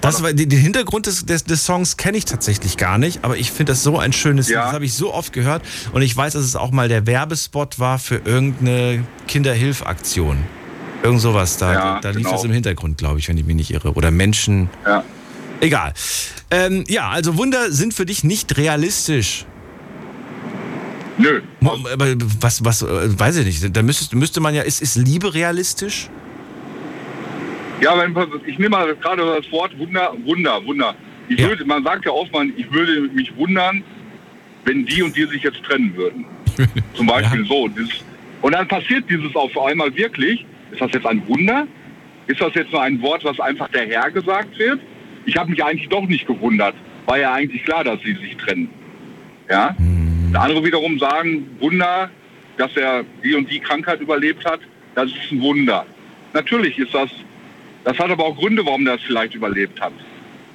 Das 0.00 0.22
war, 0.22 0.32
den 0.32 0.50
Hintergrund 0.50 1.06
des, 1.06 1.26
des, 1.26 1.44
des 1.44 1.64
Songs 1.66 1.96
kenne 1.96 2.16
ich 2.16 2.24
tatsächlich 2.24 2.76
gar 2.76 2.96
nicht, 2.96 3.22
aber 3.22 3.36
ich 3.36 3.52
finde 3.52 3.72
das 3.72 3.82
so 3.82 3.98
ein 3.98 4.12
schönes 4.12 4.48
Ja. 4.48 4.60
Lied. 4.60 4.66
Das 4.66 4.74
habe 4.74 4.84
ich 4.86 4.94
so 4.94 5.12
oft 5.12 5.32
gehört 5.32 5.62
und 5.92 6.02
ich 6.02 6.16
weiß, 6.16 6.32
dass 6.32 6.42
es 6.42 6.56
auch 6.56 6.70
mal 6.70 6.88
der 6.88 7.06
Werbespot 7.06 7.78
war 7.78 7.98
für 7.98 8.16
irgendeine 8.24 9.04
Kinderhilfaktion. 9.28 10.38
Irgend 11.02 11.20
sowas, 11.20 11.56
da, 11.58 11.72
Ja, 11.72 12.00
da 12.00 12.10
lief 12.10 12.18
genau. 12.24 12.32
das 12.32 12.44
im 12.44 12.52
Hintergrund, 12.52 12.98
glaube 12.98 13.18
ich, 13.18 13.28
wenn 13.28 13.36
ich 13.36 13.44
mich 13.44 13.56
nicht 13.56 13.70
irre. 13.72 13.92
Oder 13.92 14.10
Menschen. 14.10 14.68
Ja. 14.86 15.04
Egal. 15.60 15.92
Ähm, 16.50 16.84
ja, 16.88 17.10
also 17.10 17.36
Wunder 17.36 17.70
sind 17.70 17.94
für 17.94 18.06
dich 18.06 18.24
nicht 18.24 18.56
realistisch. 18.56 19.44
Nö. 21.18 21.42
Aber 21.62 22.06
was, 22.40 22.64
was, 22.64 22.82
äh, 22.82 23.18
weiß 23.18 23.36
ich 23.36 23.46
nicht. 23.62 23.76
Da 23.76 23.82
müsstest, 23.82 24.14
müsste 24.14 24.40
man 24.40 24.54
ja, 24.54 24.62
ist, 24.62 24.80
ist 24.80 24.96
Liebe 24.96 25.34
realistisch? 25.34 26.08
Ja, 27.80 27.96
wenn, 27.98 28.14
ich 28.46 28.58
nehme 28.58 28.70
mal 28.70 28.94
gerade 28.96 29.22
das 29.40 29.50
Wort 29.52 29.76
Wunder, 29.78 30.12
Wunder, 30.24 30.64
Wunder. 30.64 30.94
Ich 31.28 31.38
Ja. 31.40 31.48
würde, 31.48 31.64
man 31.64 31.82
sagt 31.84 32.04
ja 32.04 32.10
oft, 32.12 32.32
man, 32.32 32.52
ich 32.56 32.70
würde 32.72 33.02
mich 33.14 33.34
wundern, 33.36 33.82
wenn 34.64 34.84
die 34.84 35.02
und 35.02 35.16
die 35.16 35.24
sich 35.24 35.42
jetzt 35.42 35.62
trennen 35.62 35.94
würden. 35.96 36.24
Zum 36.94 37.06
Beispiel 37.06 37.40
Ja. 37.42 37.46
so. 37.46 37.68
Das, 37.68 37.88
und 38.42 38.52
dann 38.54 38.66
passiert 38.68 39.04
dieses 39.08 39.34
auf 39.34 39.56
einmal 39.58 39.94
wirklich. 39.96 40.44
Ist 40.72 40.80
das 40.80 40.90
jetzt 40.92 41.06
ein 41.06 41.26
Wunder? 41.28 41.66
Ist 42.26 42.40
das 42.40 42.54
jetzt 42.54 42.70
nur 42.72 42.82
ein 42.82 43.00
Wort, 43.02 43.24
was 43.24 43.40
einfach 43.40 43.68
der 43.68 43.86
Herr 43.86 44.10
gesagt 44.10 44.58
wird? 44.58 44.80
Ich 45.26 45.36
habe 45.36 45.50
mich 45.50 45.62
eigentlich 45.64 45.88
doch 45.88 46.06
nicht 46.06 46.26
gewundert. 46.26 46.74
War 47.06 47.18
ja 47.18 47.32
eigentlich 47.32 47.64
klar, 47.64 47.82
dass 47.84 48.00
sie 48.02 48.14
sich 48.14 48.36
trennen. 48.36 48.68
Ja? 49.48 49.74
Andere 50.34 50.64
wiederum 50.64 50.98
sagen, 50.98 51.46
Wunder, 51.58 52.08
dass 52.56 52.76
er 52.76 53.04
die 53.24 53.34
und 53.34 53.50
die 53.50 53.58
Krankheit 53.58 54.00
überlebt 54.00 54.44
hat, 54.44 54.60
das 54.94 55.06
ist 55.10 55.32
ein 55.32 55.40
Wunder. 55.40 55.86
Natürlich 56.34 56.78
ist 56.78 56.94
das, 56.94 57.10
das 57.84 57.98
hat 57.98 58.10
aber 58.10 58.24
auch 58.24 58.36
Gründe, 58.36 58.64
warum 58.64 58.86
es 58.86 59.00
vielleicht 59.02 59.34
überlebt 59.34 59.80
hat. 59.80 59.92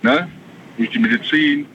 Ne? 0.01 0.29
Durch 0.77 0.89
die 0.89 0.99
Medizin, 0.99 1.65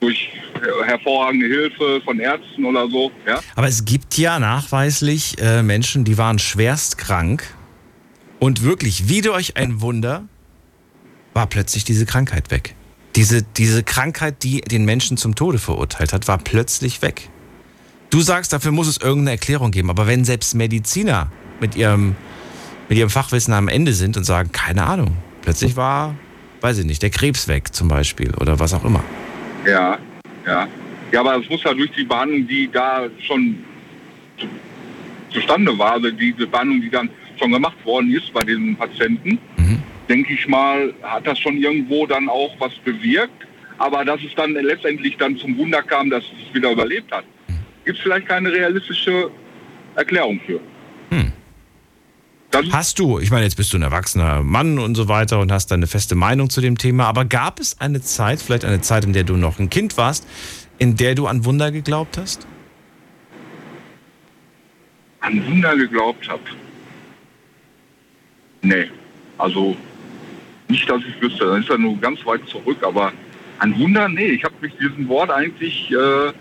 durch 0.00 0.30
her- 0.60 0.86
hervorragende 0.86 1.46
Hilfe 1.46 2.00
von 2.04 2.18
Ärzten 2.18 2.64
oder 2.64 2.88
so. 2.88 3.10
Ja? 3.26 3.40
Aber 3.56 3.68
es 3.68 3.84
gibt 3.84 4.16
ja 4.18 4.38
nachweislich 4.38 5.40
äh, 5.40 5.62
Menschen, 5.62 6.04
die 6.04 6.18
waren 6.18 6.38
schwerst 6.38 6.98
krank 6.98 7.44
und 8.38 8.62
wirklich, 8.62 9.08
wie 9.08 9.20
durch 9.20 9.56
ein 9.56 9.80
Wunder, 9.80 10.24
war 11.34 11.46
plötzlich 11.46 11.84
diese 11.84 12.06
Krankheit 12.06 12.50
weg. 12.50 12.74
Diese, 13.16 13.42
diese 13.42 13.82
Krankheit, 13.82 14.42
die 14.42 14.60
den 14.60 14.84
Menschen 14.84 15.16
zum 15.16 15.34
Tode 15.34 15.58
verurteilt 15.58 16.12
hat, 16.12 16.28
war 16.28 16.38
plötzlich 16.38 17.02
weg. 17.02 17.28
Du 18.10 18.20
sagst, 18.20 18.52
dafür 18.52 18.72
muss 18.72 18.86
es 18.86 18.96
irgendeine 18.98 19.32
Erklärung 19.32 19.70
geben. 19.70 19.90
Aber 19.90 20.06
wenn 20.06 20.24
selbst 20.24 20.54
Mediziner 20.54 21.30
mit 21.60 21.74
ihrem, 21.76 22.16
mit 22.88 22.98
ihrem 22.98 23.10
Fachwissen 23.10 23.52
am 23.54 23.68
Ende 23.68 23.92
sind 23.92 24.16
und 24.16 24.24
sagen, 24.24 24.50
keine 24.52 24.84
Ahnung, 24.86 25.16
plötzlich 25.42 25.76
war, 25.76 26.14
weiß 26.60 26.78
ich 26.78 26.84
nicht, 26.86 27.02
der 27.02 27.10
Krebs 27.10 27.48
weg 27.48 27.74
zum 27.74 27.88
Beispiel 27.88 28.34
oder 28.40 28.58
was 28.58 28.72
auch 28.74 28.84
immer. 28.84 29.02
Ja, 29.66 29.98
ja. 30.46 30.66
Ja, 31.12 31.20
aber 31.20 31.36
es 31.36 31.48
muss 31.48 31.62
ja 31.64 31.72
durch 31.72 31.90
die 31.92 32.04
Behandlung, 32.04 32.46
die 32.46 32.68
da 32.70 33.04
schon 33.26 33.56
zu, 34.38 34.46
zustande 35.30 35.76
war, 35.78 35.92
also 35.92 36.10
diese 36.10 36.46
Behandlung, 36.46 36.82
die 36.82 36.90
dann 36.90 37.08
schon 37.38 37.50
gemacht 37.52 37.76
worden 37.84 38.12
ist 38.12 38.32
bei 38.32 38.42
diesen 38.42 38.76
Patienten, 38.76 39.38
Mhm. 39.56 39.82
denke 40.08 40.34
ich 40.34 40.46
mal, 40.48 40.92
hat 41.02 41.26
das 41.26 41.38
schon 41.38 41.56
irgendwo 41.56 42.06
dann 42.06 42.28
auch 42.28 42.54
was 42.58 42.74
bewirkt. 42.84 43.46
Aber 43.78 44.04
dass 44.04 44.20
es 44.22 44.34
dann 44.34 44.52
letztendlich 44.54 45.16
dann 45.18 45.36
zum 45.36 45.56
Wunder 45.56 45.82
kam, 45.82 46.10
dass 46.10 46.24
es 46.24 46.54
wieder 46.54 46.72
überlebt 46.72 47.10
hat, 47.12 47.24
gibt 47.84 47.96
es 47.96 48.02
vielleicht 48.02 48.26
keine 48.26 48.50
realistische 48.52 49.30
Erklärung 49.94 50.40
für. 50.46 50.60
Ist, 52.50 52.72
Hast 52.72 52.98
du, 52.98 53.18
ich 53.18 53.30
meine, 53.30 53.44
jetzt 53.44 53.56
bist 53.56 53.72
du 53.72 53.76
ein 53.76 53.82
erwachsener 53.82 54.42
Mann 54.42 54.78
und 54.78 54.94
so 54.94 55.06
weiter 55.06 55.38
und 55.38 55.52
hast 55.52 55.70
deine 55.70 55.86
feste 55.86 56.14
Meinung 56.14 56.50
zu 56.50 56.60
dem 56.60 56.78
Thema, 56.78 57.06
aber 57.06 57.24
gab 57.24 57.60
es 57.60 57.80
eine 57.80 58.00
Zeit, 58.00 58.40
vielleicht 58.40 58.64
eine 58.64 58.80
Zeit, 58.80 59.04
in 59.04 59.12
der 59.12 59.24
du 59.24 59.36
noch 59.36 59.58
ein 59.58 59.70
Kind 59.70 59.96
warst, 59.96 60.26
in 60.78 60.96
der 60.96 61.14
du 61.14 61.26
an 61.26 61.44
Wunder 61.44 61.70
geglaubt 61.70 62.16
hast? 62.18 62.46
an 65.20 65.46
Wunder 65.46 65.76
geglaubt 65.76 66.28
habe. 66.28 66.42
Nee, 68.62 68.90
also 69.36 69.76
nicht, 70.68 70.88
dass 70.88 71.02
ich 71.02 71.20
wüsste. 71.20 71.46
Das 71.46 71.60
ist 71.60 71.68
ja 71.68 71.78
nur 71.78 71.96
ganz 71.98 72.24
weit 72.26 72.46
zurück, 72.48 72.78
aber 72.82 73.12
an 73.58 73.78
Wunder, 73.78 74.08
nee, 74.08 74.26
ich 74.28 74.44
habe 74.44 74.54
mich 74.60 74.72
diesem 74.76 75.08
Wort 75.08 75.30
eigentlich, 75.30 75.90
äh, 75.90 76.32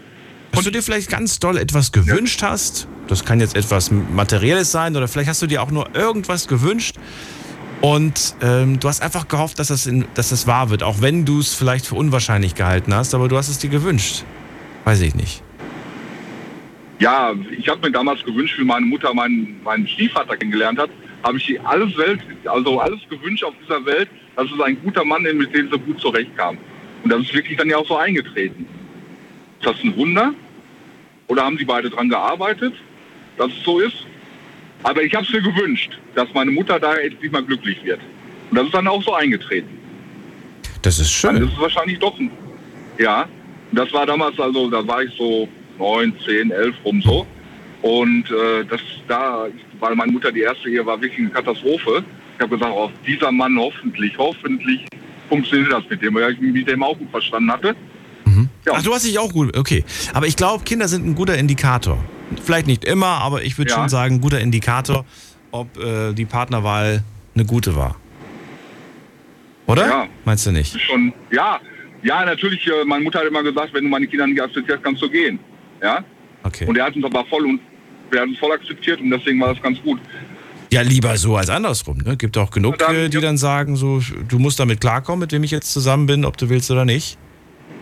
Dass 0.58 0.66
du 0.66 0.72
dir 0.72 0.82
vielleicht 0.82 1.10
ganz 1.10 1.38
doll 1.38 1.58
etwas 1.58 1.92
gewünscht 1.92 2.42
hast, 2.42 2.88
das 3.08 3.24
kann 3.24 3.40
jetzt 3.40 3.56
etwas 3.56 3.92
Materielles 3.92 4.72
sein 4.72 4.96
oder 4.96 5.08
vielleicht 5.08 5.30
hast 5.30 5.42
du 5.42 5.48
dir 5.48 5.62
auch 5.62 5.70
nur 5.70 5.96
irgendwas 5.96 6.48
gewünscht 6.48 6.96
und 7.82 8.36
ähm, 8.42 8.80
du 8.80 8.88
hast 8.88 9.02
einfach 9.02 9.28
gehofft, 9.28 9.60
dass 9.60 9.68
das, 9.68 9.86
in, 9.86 10.06
dass 10.16 10.30
das 10.30 10.48
wahr 10.48 10.72
wird, 10.72 10.82
auch 10.82 11.00
wenn 11.00 11.26
du 11.26 11.40
es 11.40 11.54
vielleicht 11.54 11.86
für 11.86 11.96
unwahrscheinlich 11.96 12.56
gehalten 12.56 12.94
hast, 12.94 13.14
aber 13.14 13.28
du 13.28 13.38
hast 13.38 13.50
es 13.50 13.60
dir 13.60 13.70
gewünscht. 13.70 14.24
Weiß 14.84 15.00
ich 15.02 15.14
nicht. 15.14 15.44
ja, 17.00 17.36
ich 17.56 17.70
habe 17.70 17.82
mir 17.82 17.92
damals 17.92 18.24
gewünscht, 18.24 18.58
wie 18.58 18.64
meine 18.64 18.86
Mutter 18.86 19.14
meinen, 19.14 19.62
meinen 19.64 19.88
Stiefvater 19.88 20.36
kennengelernt 20.38 20.80
hat, 20.80 20.90
habe 21.24 21.38
ich 21.38 21.62
alles 21.62 21.96
Welt, 21.98 22.22
also 22.46 22.80
alles 22.80 23.00
gewünscht 23.10 23.44
auf 23.44 23.54
dieser 23.62 23.86
Welt, 23.86 24.10
dass 24.36 24.48
es 24.52 24.60
ein 24.60 24.82
guter 24.82 25.06
Mann 25.06 25.24
ist, 25.26 25.36
mit 25.36 25.54
dem 25.54 25.70
sie 25.70 25.78
gut 25.78 26.00
zurechtkam. 26.00 26.58
Und 27.04 27.12
das 27.12 27.22
ist 27.22 27.34
wirklich 27.34 27.58
dann 27.58 27.70
ja 27.70 27.78
auch 27.78 27.88
so 27.88 27.98
eingetreten. 27.98 28.66
Ist 29.60 29.68
das 29.68 29.76
ein 29.84 29.96
Wunder? 29.96 30.34
Oder 31.28 31.44
haben 31.44 31.58
sie 31.58 31.66
beide 31.66 31.90
dran 31.90 32.10
gearbeitet, 32.10 32.74
dass 33.38 33.52
es 33.52 33.64
so 33.64 33.80
ist? 33.80 34.06
Aber 34.84 35.02
ich 35.02 35.14
habe 35.14 35.26
es 35.26 35.32
mir 35.32 35.42
gewünscht, 35.42 35.98
dass 36.16 36.34
meine 36.34 36.52
Mutter 36.52 36.80
da 36.80 36.96
endlich 36.96 37.32
mal 37.32 37.44
glücklich 37.44 37.84
wird. 37.84 38.00
Und 38.50 38.58
das 38.58 38.66
ist 38.68 38.74
dann 38.74 38.88
auch 38.88 39.04
so 39.04 39.14
eingetreten. 39.14 39.78
Das 40.82 41.00
ist 41.00 41.12
schön. 41.12 41.36
ist 41.38 41.54
es 41.54 41.60
wahrscheinlich 41.60 42.00
doch 42.00 42.18
ein. 42.20 42.32
Ja, 42.98 43.28
das 43.72 43.92
war 43.92 44.06
damals, 44.06 44.40
also 44.40 44.70
da 44.70 44.86
war 44.88 45.04
ich 45.04 45.14
so 45.18 45.48
neun, 45.78 46.14
zehn, 46.26 46.52
elf 46.52 46.76
rum 46.86 47.02
so. 47.02 47.28
Und 47.82 48.32
äh, 48.32 48.66
das 48.70 48.82
da, 49.08 49.48
weil 49.80 49.96
meine 49.96 50.12
Mutter 50.12 50.32
die 50.32 50.42
erste 50.42 50.70
Ehe 50.70 50.86
war 50.86 51.00
wirklich 51.02 51.20
eine 51.20 51.30
Katastrophe. 51.30 52.04
Ich 52.36 52.42
habe 52.42 52.56
gesagt, 52.56 52.74
oh, 52.76 52.92
dieser 53.06 53.32
Mann 53.32 53.58
hoffentlich, 53.58 54.18
hoffentlich 54.18 54.86
funktioniert 55.30 55.72
das 55.72 55.84
mit 55.90 56.02
dem, 56.02 56.16
weil 56.16 56.34
ich 56.34 56.40
mich 56.40 56.54
mit 56.54 56.68
dem 56.68 56.84
auch 56.84 56.98
gut 56.98 57.10
verstanden 57.12 57.52
hatte. 57.52 57.76
Ja. 58.68 58.74
Ach, 58.76 58.84
du 58.84 58.94
hast 58.94 59.06
dich 59.06 59.18
auch 59.18 59.32
gut. 59.32 59.56
Okay. 59.58 59.84
Aber 60.14 60.28
ich 60.28 60.36
glaube, 60.36 60.64
Kinder 60.66 60.88
sind 60.88 61.06
ein 61.06 61.16
guter 61.16 61.38
Indikator. 61.38 62.04
Vielleicht 62.44 62.68
nicht 62.68 62.84
immer, 62.84 63.08
aber 63.08 63.44
ich 63.44 63.58
würde 63.58 63.72
Ja. 63.72 63.78
schon 63.78 63.90
sagen, 63.90 64.16
ein 64.16 64.22
guter 64.22 64.42
Indikator, 64.42 65.06
ob 65.52 65.78
äh, 65.78 66.14
die 66.14 66.26
Partnerwahl 66.26 67.04
eine 67.34 67.46
gute 67.46 67.76
war. 67.76 67.96
Oder? 69.68 69.88
Ja. 69.88 70.08
Meinst 70.26 70.46
du 70.46 70.52
nicht? 70.52 70.80
Schon, 70.82 71.14
ja, 71.32 71.60
ja, 72.04 72.26
natürlich, 72.26 72.66
äh, 72.68 72.84
meine 72.86 73.04
Mutter 73.04 73.20
hat 73.20 73.28
immer 73.28 73.44
gesagt, 73.44 73.74
wenn 73.74 73.84
du 73.84 73.90
meine 73.90 74.08
Kinder 74.08 74.28
nicht 74.28 74.42
akzeptierst, 74.42 74.84
kannst 74.84 75.02
du 75.02 75.10
gehen. 75.10 75.40
Ja. 75.82 76.04
Okay. 76.44 76.66
Und 76.66 76.78
er 76.78 76.86
hat 76.86 76.96
uns 76.96 77.06
aber 77.06 77.26
voll 77.26 77.46
und 77.46 77.60
wir 78.12 78.22
haben 78.22 78.34
es 78.34 78.40
voll 78.40 78.52
akzeptiert 78.52 79.00
und 79.00 79.10
deswegen 79.10 79.40
war 79.40 79.54
das 79.54 79.64
ganz 79.64 79.82
gut. 79.82 80.00
Ja, 80.72 80.82
lieber 80.82 81.16
so 81.18 81.38
als 81.38 81.50
andersrum. 81.50 82.00
Ne? 82.00 82.18
Gibt 82.18 82.38
auch 82.38 82.52
genug, 82.52 82.78
dann, 82.78 83.10
die 83.10 83.16
ja. 83.16 83.22
dann 83.22 83.38
sagen, 83.38 83.78
so, 83.78 84.02
du 84.28 84.40
musst 84.40 84.60
damit 84.60 84.82
klarkommen, 84.82 85.22
mit 85.22 85.32
wem 85.32 85.44
ich 85.44 85.52
jetzt 85.52 85.72
zusammen 85.72 86.06
bin, 86.08 86.26
ob 86.26 86.36
du 86.36 86.50
willst 86.50 86.70
oder 86.72 86.84
nicht. 86.84 87.18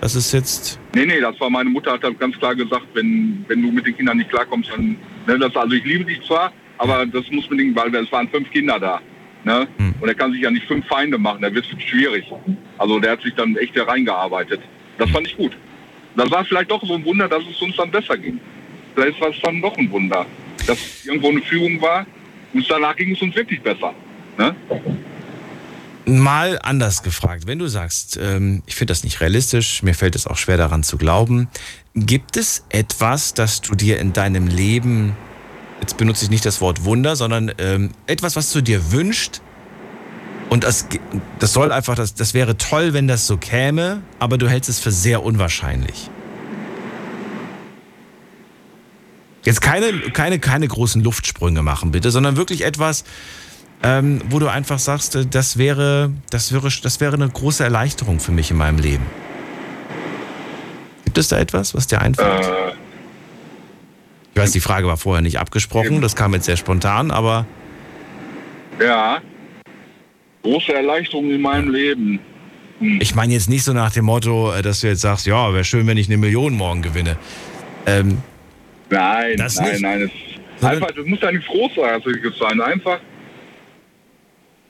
Das 0.06 0.14
ist 0.14 0.34
jetzt. 0.34 0.80
Nee, 0.94 1.08
nee, 1.08 1.20
das 1.20 1.40
war 1.40 1.50
meine 1.50 1.68
Mutter, 1.68 1.94
hat 1.94 2.04
dann 2.04 2.16
ganz 2.20 2.38
klar 2.38 2.54
gesagt, 2.54 2.86
wenn, 2.94 3.44
wenn 3.48 3.60
du 3.60 3.72
mit 3.72 3.88
den 3.88 3.98
Kindern 3.98 4.18
nicht 4.18 4.30
klarkommst, 4.30 4.70
dann, 4.70 4.96
ne, 5.26 5.40
das, 5.40 5.56
also 5.56 5.74
ich 5.74 5.84
liebe 5.84 6.06
dich 6.06 6.22
zwar, 6.22 6.54
aber 6.78 7.08
das 7.08 7.24
muss 7.32 7.50
man 7.50 7.58
nicht, 7.58 7.76
weil 7.76 7.96
es 7.96 8.12
waren 8.12 8.30
fünf 8.30 8.52
Kinder 8.52 8.80
da. 8.80 9.02
Ne? 9.44 9.68
Hm. 9.78 9.96
Und 10.00 10.08
er 10.08 10.14
kann 10.14 10.32
sich 10.32 10.42
ja 10.42 10.52
nicht 10.52 10.68
fünf 10.68 10.86
Feinde 10.86 11.18
machen, 11.18 11.42
da 11.42 11.52
wird 11.52 11.66
es 11.66 11.84
schwierig. 11.84 12.24
Also 12.78 13.00
der 13.00 13.14
hat 13.14 13.24
sich 13.24 13.34
dann 13.34 13.56
echt 13.56 13.76
hereingearbeitet. 13.76 14.62
Das 15.00 15.10
fand 15.10 15.26
ich 15.26 15.36
gut. 15.38 15.54
Das 16.16 16.30
war 16.30 16.46
vielleicht 16.46 16.70
doch 16.70 16.86
so 16.86 16.94
ein 16.94 17.04
Wunder, 17.04 17.28
dass 17.28 17.42
es 17.50 17.60
uns 17.60 17.76
dann 17.76 17.90
besser 17.90 18.16
ging. 18.16 18.40
Vielleicht 18.94 19.20
war 19.20 19.30
es 19.30 19.42
dann 19.42 19.60
doch 19.60 19.76
ein 19.76 19.90
Wunder, 19.90 20.28
dass 20.68 21.04
irgendwo 21.04 21.30
eine 21.30 21.42
Führung 21.42 21.82
war 21.82 22.06
und 22.54 22.64
danach 22.70 22.96
ging 22.96 23.14
es 23.14 23.22
uns 23.24 23.36
wirklich 23.36 23.60
besser. 23.60 23.92
Ne? 24.38 24.56
Mal 26.06 26.60
anders 26.62 27.02
gefragt, 27.02 27.48
wenn 27.48 27.58
du 27.58 27.68
sagst, 27.68 28.18
ähm, 28.22 28.62
ich 28.68 28.76
finde 28.76 28.92
das 28.92 29.04
nicht 29.04 29.22
realistisch, 29.22 29.82
mir 29.82 29.96
fällt 29.96 30.16
es 30.16 30.28
auch 30.28 30.38
schwer 30.38 30.58
daran 30.58 30.84
zu 30.84 30.98
glauben, 30.98 31.48
gibt 31.96 32.38
es 32.38 32.64
etwas, 32.70 33.34
das 33.34 33.62
du 33.62 33.74
dir 33.74 34.00
in 34.00 34.14
deinem 34.14 34.48
Leben, 34.48 35.18
jetzt 35.82 35.98
benutze 35.98 36.26
ich 36.26 36.30
nicht 36.30 36.46
das 36.46 36.62
Wort 36.62 36.84
Wunder, 36.84 37.16
sondern 37.16 37.52
ähm, 37.58 37.92
etwas, 38.06 38.36
was 38.36 38.52
du 38.52 38.62
dir 38.62 38.92
wünscht 38.92 39.42
und 40.50 40.64
das, 40.64 40.88
das 41.40 41.54
soll 41.54 41.72
einfach, 41.72 41.96
das, 41.96 42.14
das 42.14 42.34
wäre 42.34 42.58
toll, 42.58 42.94
wenn 42.94 43.08
das 43.08 43.28
so 43.28 43.38
käme, 43.38 44.02
aber 44.20 44.38
du 44.38 44.48
hältst 44.48 44.70
es 44.70 44.80
für 44.80 44.92
sehr 44.92 45.24
unwahrscheinlich. 45.24 46.10
Jetzt 49.44 49.62
keine, 49.62 49.92
keine, 50.12 50.40
keine 50.40 50.68
großen 50.68 51.04
Luftsprünge 51.04 51.62
machen, 51.62 51.92
bitte, 51.92 52.10
sondern 52.10 52.36
wirklich 52.36 52.64
etwas, 52.64 53.04
ähm, 53.84 54.22
wo 54.30 54.40
du 54.40 54.48
einfach 54.48 54.80
sagst, 54.80 55.16
äh, 55.16 55.26
das 55.26 55.58
wäre, 55.58 56.12
das, 56.30 56.52
wäre, 56.52 56.70
das 56.82 57.00
wäre 57.00 57.14
eine 57.14 57.30
große 57.30 57.64
Erleichterung 57.64 58.20
für 58.20 58.32
mich 58.32 58.52
in 58.52 58.58
meinem 58.58 58.80
Leben. 58.80 59.06
Gibt 61.06 61.18
es 61.18 61.28
da 61.28 61.38
etwas, 61.38 61.74
was 61.76 61.88
dir 61.88 62.02
einfällt? 62.02 62.46
Äh, 62.46 62.72
ich 64.34 64.42
weiß, 64.42 64.52
die 64.52 64.60
Frage 64.60 64.88
war 64.88 64.98
vorher 64.98 65.22
nicht 65.22 65.40
abgesprochen, 65.40 66.02
das 66.02 66.16
kam 66.16 66.34
jetzt 66.34 66.46
sehr 66.46 66.58
spontan, 66.58 67.12
aber 67.12 67.46
ja. 68.80 69.22
Große 70.44 70.74
Erleichterung 70.74 71.32
in 71.32 71.42
meinem 71.42 71.72
Leben. 71.72 72.20
Ich 73.00 73.16
meine 73.16 73.34
jetzt 73.34 73.50
nicht 73.50 73.64
so 73.64 73.72
nach 73.72 73.92
dem 73.94 74.06
Motto, 74.06 74.52
äh, 74.54 74.62
dass 74.62 74.82
du 74.82 74.88
jetzt 74.88 75.02
sagst, 75.02 75.26
ja, 75.26 75.54
wäre 75.54 75.64
schön, 75.64 75.88
wenn 75.88 75.98
ich 75.98 76.08
eine 76.08 76.18
Million 76.18 76.56
morgen 76.56 76.82
gewinne. 76.82 77.18
Ähm, 77.86 78.18
Nein, 78.90 79.36
nein, 79.38 79.46
nicht. 79.46 79.82
nein. 79.82 80.12
Es, 80.58 80.64
einfach, 80.64 80.92
das 80.92 81.06
muss 81.06 81.20
ja 81.20 81.32
nichts 81.32 81.48
Großartiges 81.48 82.38
sein. 82.38 82.62
Einfach, 82.62 83.00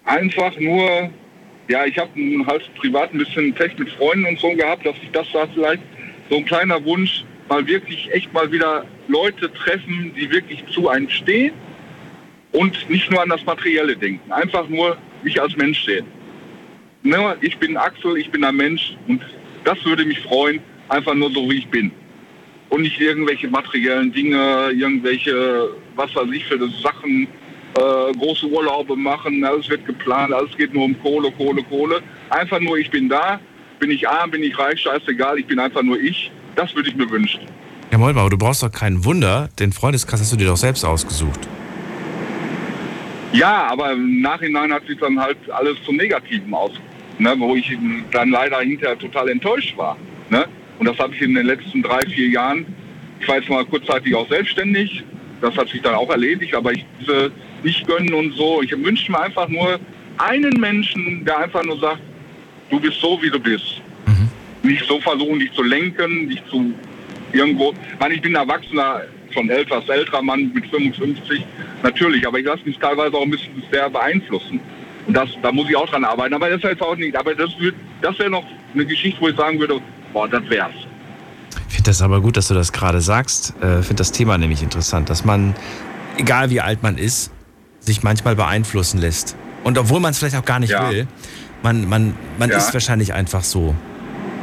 einfach 0.06 0.58
nur, 0.60 1.10
ja, 1.68 1.86
ich 1.86 1.98
habe 1.98 2.12
halt 2.48 2.74
privat 2.76 3.14
ein 3.14 3.18
bisschen 3.18 3.54
Pech 3.54 3.78
mit 3.78 3.90
Freunden 3.92 4.26
und 4.26 4.40
so 4.40 4.52
gehabt, 4.52 4.86
dass 4.86 4.96
ich 5.02 5.12
das 5.12 5.28
da 5.34 5.48
vielleicht 5.54 5.82
so 6.30 6.38
ein 6.38 6.46
kleiner 6.46 6.84
Wunsch, 6.86 7.24
mal 7.50 7.66
wirklich 7.68 8.12
echt 8.12 8.34
mal 8.34 8.52
wieder 8.52 8.86
Leute 9.08 9.52
treffen, 9.54 10.12
die 10.16 10.32
wirklich 10.32 10.64
zu 10.72 10.90
einem 10.90 11.10
stehen 11.10 11.54
und 12.52 12.90
nicht 12.90 13.12
nur 13.12 13.22
an 13.22 13.30
das 13.30 13.46
Materielle 13.46 13.96
denken. 13.96 14.32
Einfach 14.32 14.68
nur 14.68 14.98
mich 15.24 15.40
als 15.40 15.56
Mensch 15.56 15.86
sehen. 15.86 16.06
Ne, 17.04 17.38
ich 17.42 17.58
bin 17.58 17.78
Axel, 17.78 18.18
ich 18.18 18.32
bin 18.32 18.44
ein 18.44 18.56
Mensch 18.56 18.96
und 19.08 19.22
das 19.64 19.84
würde 19.86 20.06
mich 20.06 20.20
freuen, 20.22 20.60
einfach 20.90 21.14
nur 21.14 21.32
so 21.32 21.50
wie 21.50 21.60
ich 21.60 21.68
bin 21.68 21.92
und 22.70 22.82
nicht 22.82 23.00
irgendwelche 23.00 23.48
materiellen 23.48 24.12
Dinge, 24.12 24.72
irgendwelche, 24.74 25.70
was 25.96 26.16
weiß 26.16 26.30
ich 26.34 26.46
für 26.46 26.58
Sachen, 26.82 27.28
äh, 27.78 28.14
große 28.18 28.48
Urlaube 28.48 28.96
machen, 28.96 29.44
alles 29.44 29.70
wird 29.70 29.86
geplant, 29.86 30.34
alles 30.34 30.56
geht 30.58 30.74
nur 30.74 30.86
um 30.86 31.00
Kohle, 31.02 31.32
Kohle, 31.32 31.64
Kohle. 31.64 32.02
Einfach 32.30 32.60
nur, 32.60 32.78
ich 32.78 32.90
bin 32.90 33.10
da, 33.10 33.40
bin 33.80 33.92
ich 33.92 34.08
arm, 34.08 34.32
bin 34.32 34.44
ich 34.44 34.58
reich, 34.58 34.82
scheißegal, 34.82 35.40
ich 35.40 35.46
bin 35.46 35.60
einfach 35.60 35.84
nur 35.84 36.00
ich. 36.00 36.32
Das 36.56 36.74
würde 36.74 36.90
ich 36.90 36.96
mir 36.96 37.10
wünschen. 37.10 37.42
ja, 37.92 37.98
mal, 37.98 38.18
aber 38.18 38.30
du 38.30 38.38
brauchst 38.38 38.64
doch 38.64 38.72
kein 38.72 39.04
Wunder, 39.04 39.50
den 39.60 39.74
Freundeskreis 39.74 40.22
hast 40.22 40.32
du 40.32 40.38
dir 40.38 40.48
doch 40.48 40.58
selbst 40.58 40.86
ausgesucht. 40.86 41.48
Ja, 43.34 43.68
aber 43.70 43.92
im 43.92 44.22
Nachhinein 44.22 44.72
hat 44.72 44.88
sich 44.88 44.98
dann 44.98 45.20
halt 45.20 45.38
alles 45.50 45.76
zum 45.84 45.98
Negativen 45.98 46.54
aus, 46.54 46.72
ne, 47.20 47.36
wo 47.38 47.56
ich 47.56 47.78
dann 48.12 48.30
leider 48.30 48.60
hinterher 48.62 48.98
total 48.98 49.28
enttäuscht 49.28 49.78
war. 49.78 49.98
Ne? 50.30 50.46
Und 50.80 50.88
das 50.88 50.98
habe 50.98 51.14
ich 51.14 51.22
in 51.22 51.36
den 51.36 51.46
letzten 51.46 51.84
drei, 51.84 52.00
vier 52.06 52.30
Jahren, 52.30 52.66
ich 53.20 53.28
war 53.28 53.36
jetzt 53.36 53.50
mal 53.50 53.66
kurzzeitig 53.66 54.16
auch 54.16 54.30
selbstständig, 54.30 55.04
das 55.42 55.56
hat 55.58 55.68
sich 55.70 55.82
dann 55.82 55.96
auch 55.96 56.10
erledigt, 56.10 56.54
aber 56.56 56.72
ich 56.72 56.86
diese 57.00 57.32
nicht 57.64 57.86
gönnen 57.88 58.14
und 58.14 58.34
so. 58.36 58.62
Ich 58.62 58.72
wünsche 58.72 59.12
mir 59.12 59.20
einfach 59.22 59.48
nur 59.48 59.80
einen 60.18 60.60
Menschen, 60.60 61.24
der 61.26 61.40
einfach 61.40 61.64
nur 61.64 61.80
sagt, 61.80 62.00
du 62.70 62.80
bist 62.80 63.00
so, 63.00 63.20
wie 63.22 63.30
du 63.30 63.40
bist. 63.40 63.82
Nicht 64.64 64.86
so 64.86 65.00
versuchen, 65.00 65.40
dich 65.40 65.52
zu 65.54 65.64
lenken, 65.64 66.30
dich 66.30 66.42
zu 66.50 66.74
irgendwo. 67.34 67.72
Ich 67.94 68.00
meine, 68.00 68.14
ich 68.16 68.22
bin 68.22 68.36
ein 68.36 68.48
erwachsener, 68.48 69.02
schon 69.32 69.50
etwas 69.50 69.88
älterer 69.90 70.22
Mann 70.22 70.52
mit 70.54 70.66
55, 70.68 71.44
natürlich, 71.84 72.26
aber 72.26 72.40
ich 72.40 72.46
lasse 72.46 72.62
mich 72.66 72.78
teilweise 72.80 73.16
auch 73.16 73.24
ein 73.24 73.32
bisschen 73.32 73.62
sehr 73.72 73.90
beeinflussen. 73.90 74.60
Und 75.08 75.14
das, 75.16 75.30
da 75.44 75.52
muss 75.52 75.70
ich 75.70 75.76
auch 75.76 75.88
dran 75.90 76.04
arbeiten. 76.06 76.34
Aber 76.34 76.48
das 76.50 76.58
ist 76.58 76.64
jetzt 76.64 76.82
auch 76.82 76.96
nicht, 76.96 77.16
aber 77.16 77.36
das, 77.36 77.50
wird- 77.60 77.76
das 78.02 78.18
wäre 78.18 78.30
noch 78.30 78.46
eine 78.74 78.86
Geschichte, 78.86 79.20
wo 79.22 79.28
ich 79.28 79.36
sagen 79.36 79.60
würde, 79.60 79.80
boah, 80.14 80.28
das 80.28 80.50
wär's. 80.50 80.74
Ich 81.68 81.76
finde 81.76 81.90
das 81.90 82.02
aber 82.02 82.22
gut, 82.22 82.38
dass 82.38 82.48
du 82.48 82.54
das 82.54 82.72
gerade 82.72 83.02
sagst. 83.02 83.54
Äh, 83.62 83.82
finde 83.82 83.96
das 83.96 84.12
Thema 84.12 84.38
nämlich 84.38 84.62
interessant, 84.64 85.10
dass 85.10 85.26
man, 85.26 85.56
egal 86.18 86.50
wie 86.50 86.62
alt 86.62 86.84
man 86.84 86.98
ist, 86.98 87.32
sich 87.80 88.04
manchmal 88.04 88.36
beeinflussen 88.36 89.00
lässt. 89.00 89.36
Und 89.64 89.78
obwohl 89.78 90.00
man 90.00 90.12
es 90.12 90.20
vielleicht 90.20 90.36
auch 90.38 90.46
gar 90.46 90.60
nicht 90.60 90.70
Ja. 90.72 90.90
will, 90.90 91.08
man, 91.64 91.88
man, 91.90 92.14
man 92.38 92.50
Ja. 92.50 92.58
ist 92.58 92.74
wahrscheinlich 92.74 93.14
einfach 93.14 93.44
so 93.44 93.76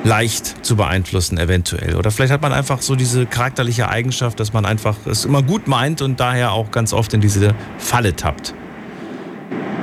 leicht 0.04 0.64
zu 0.66 0.74
beeinflussen, 0.74 1.38
eventuell. 1.38 1.94
Oder 1.94 2.10
vielleicht 2.10 2.32
hat 2.32 2.42
man 2.42 2.52
einfach 2.52 2.82
so 2.82 2.96
diese 2.96 3.24
charakterliche 3.24 3.88
Eigenschaft, 3.88 4.40
dass 4.40 4.52
man 4.52 4.64
einfach 4.66 4.96
es 5.06 5.24
immer 5.24 5.42
gut 5.42 5.68
meint 5.68 6.02
und 6.02 6.18
daher 6.18 6.50
auch 6.52 6.72
ganz 6.72 6.92
oft 6.92 7.14
in 7.14 7.20
diese 7.20 7.54
Falle 7.78 8.14
tappt. 8.16 8.52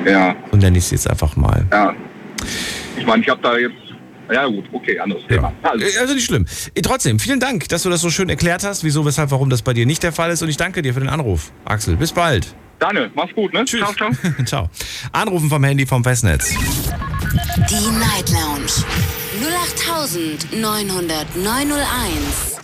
Ja, 0.06 0.36
So 0.52 0.58
nenne 0.58 0.78
ich 0.78 0.86
es 0.86 0.92
jetzt 0.92 1.10
einfach 1.10 1.36
mal. 1.36 1.66
ja. 1.72 1.94
Ich 2.98 3.06
meine, 3.06 3.22
ich 3.24 3.30
habe 3.30 3.42
da 3.42 3.58
jetzt, 3.58 3.76
ja 4.32 4.46
gut, 4.48 4.66
okay, 4.72 5.00
anderes 5.00 5.24
Thema. 5.28 5.52
Also, 5.64 5.86
Äh, 5.86 5.98
Also 6.00 6.14
nicht 6.14 6.26
schlimm. 6.26 6.46
Äh, 6.76 6.82
Trotzdem, 6.82 7.20
vielen 7.20 7.40
Dank, 7.40 7.68
dass 7.70 7.84
du 7.84 7.90
das 7.90 8.02
so 8.02 8.10
schön 8.10 8.30
erklärt 8.30 8.64
hast, 8.64 8.84
wieso, 8.84 9.06
weshalb, 9.06 9.32
warum 9.32 9.50
das 9.50 9.62
bei 9.62 9.74
dir 9.74 9.86
nicht 9.86 10.04
der 10.04 10.12
Fall 10.12 10.32
ist. 10.32 10.42
Und 10.42 10.50
ich 10.50 10.58
danke 10.58 10.82
dir 10.82 10.94
für 10.94 11.00
den 11.00 11.10
Anruf. 11.10 11.52
Axel, 11.66 11.96
bis 11.96 12.12
bald. 12.12 12.54
Daniel, 12.80 13.12
mach's 13.14 13.34
gut, 13.36 13.54
ne? 13.54 13.66
Tschüss. 13.66 13.82
Ciao, 13.82 13.94
ciao. 13.94 14.12
ciao. 14.46 14.70
Anrufen 15.12 15.50
vom 15.50 15.64
Handy 15.64 15.86
vom 15.86 16.04
Festnetz. 16.04 16.50
Die 17.70 17.90
Night 17.92 18.30
Lounge 18.30 18.72
0890901. 21.20 22.60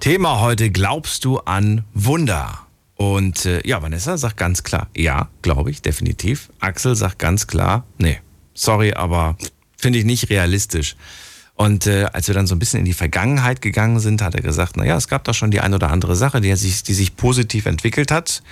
Thema 0.00 0.40
heute, 0.40 0.70
glaubst 0.70 1.24
du 1.24 1.38
an 1.38 1.84
Wunder? 1.94 2.66
Und 2.96 3.46
äh, 3.46 3.60
ja, 3.66 3.82
Vanessa 3.82 4.16
sagt 4.16 4.36
ganz 4.36 4.62
klar, 4.62 4.88
ja, 4.96 5.28
glaube 5.42 5.70
ich, 5.70 5.82
definitiv. 5.82 6.50
Axel 6.60 6.94
sagt 6.96 7.18
ganz 7.18 7.46
klar, 7.46 7.84
nee, 7.98 8.18
sorry, 8.54 8.92
aber 8.94 9.36
finde 9.82 9.98
ich 9.98 10.04
nicht 10.04 10.30
realistisch. 10.30 10.96
Und 11.54 11.86
äh, 11.86 12.04
als 12.12 12.28
wir 12.28 12.34
dann 12.34 12.46
so 12.46 12.54
ein 12.54 12.58
bisschen 12.58 12.80
in 12.80 12.86
die 12.86 12.94
Vergangenheit 12.94 13.60
gegangen 13.60 14.00
sind, 14.00 14.22
hat 14.22 14.34
er 14.34 14.40
gesagt, 14.40 14.76
naja, 14.76 14.96
es 14.96 15.08
gab 15.08 15.24
da 15.24 15.34
schon 15.34 15.50
die 15.50 15.60
ein 15.60 15.74
oder 15.74 15.90
andere 15.90 16.16
Sache, 16.16 16.40
die, 16.40 16.54
sich, 16.56 16.82
die 16.82 16.94
sich 16.94 17.16
positiv 17.16 17.66
entwickelt 17.66 18.10
hat, 18.10 18.42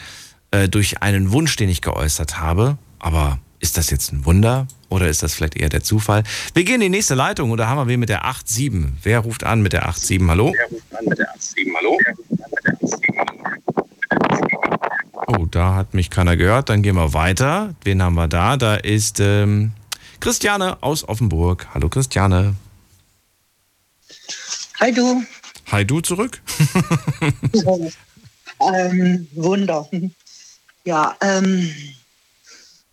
äh, 0.51 0.69
durch 0.69 1.03
einen 1.03 1.33
Wunsch, 1.33 1.57
den 1.57 1.71
ich 1.71 1.81
geäußert 1.81 2.39
habe. 2.39 2.77
Aber 2.99 3.39
ist 3.59 3.79
das 3.79 3.91
jetzt 3.91 4.13
ein 4.13 4.27
Wunder 4.27 4.67
oder 4.91 5.09
ist 5.09 5.23
das 5.23 5.35
vielleicht 5.35 5.57
eher 5.57 5.71
der 5.71 5.83
Zufall? 5.83 6.25
Wir 6.53 6.65
gehen 6.65 6.77
in 6.77 6.81
die 6.81 6.89
nächste 6.91 7.15
Leitung 7.15 7.51
und 7.51 7.59
da 7.59 7.69
haben 7.69 7.79
wir 7.79 7.87
wen 7.87 8.01
mit 8.01 8.11
der 8.11 8.25
8.7. 8.27 8.89
Wer 9.03 9.21
ruft 9.21 9.45
an 9.45 9.63
mit 9.63 9.73
der 9.73 9.89
8.7? 9.89 10.29
Hallo? 10.29 10.53
Oh, 15.27 15.47
da 15.51 15.75
hat 15.77 15.95
mich 15.95 16.11
keiner 16.11 16.37
gehört. 16.37 16.69
Dann 16.69 16.83
gehen 16.83 16.97
wir 16.97 17.15
weiter. 17.15 17.75
Wen 17.83 18.03
haben 18.03 18.15
wir 18.15 18.29
da? 18.29 18.57
Da 18.57 18.75
ist 18.75 19.21
ähm, 19.21 19.73
Christiane 20.21 20.83
aus 20.83 21.09
Offenburg. 21.09 21.67
Hallo 21.73 21.89
Christiane. 21.89 22.55
Hi 24.79 24.93
du. 24.93 25.25
Hi 25.73 25.85
du 25.85 26.01
zurück. 26.01 26.43
ähm, 28.61 29.29
Wunder. 29.33 29.89
Ja, 30.85 31.17
ähm, 31.21 31.75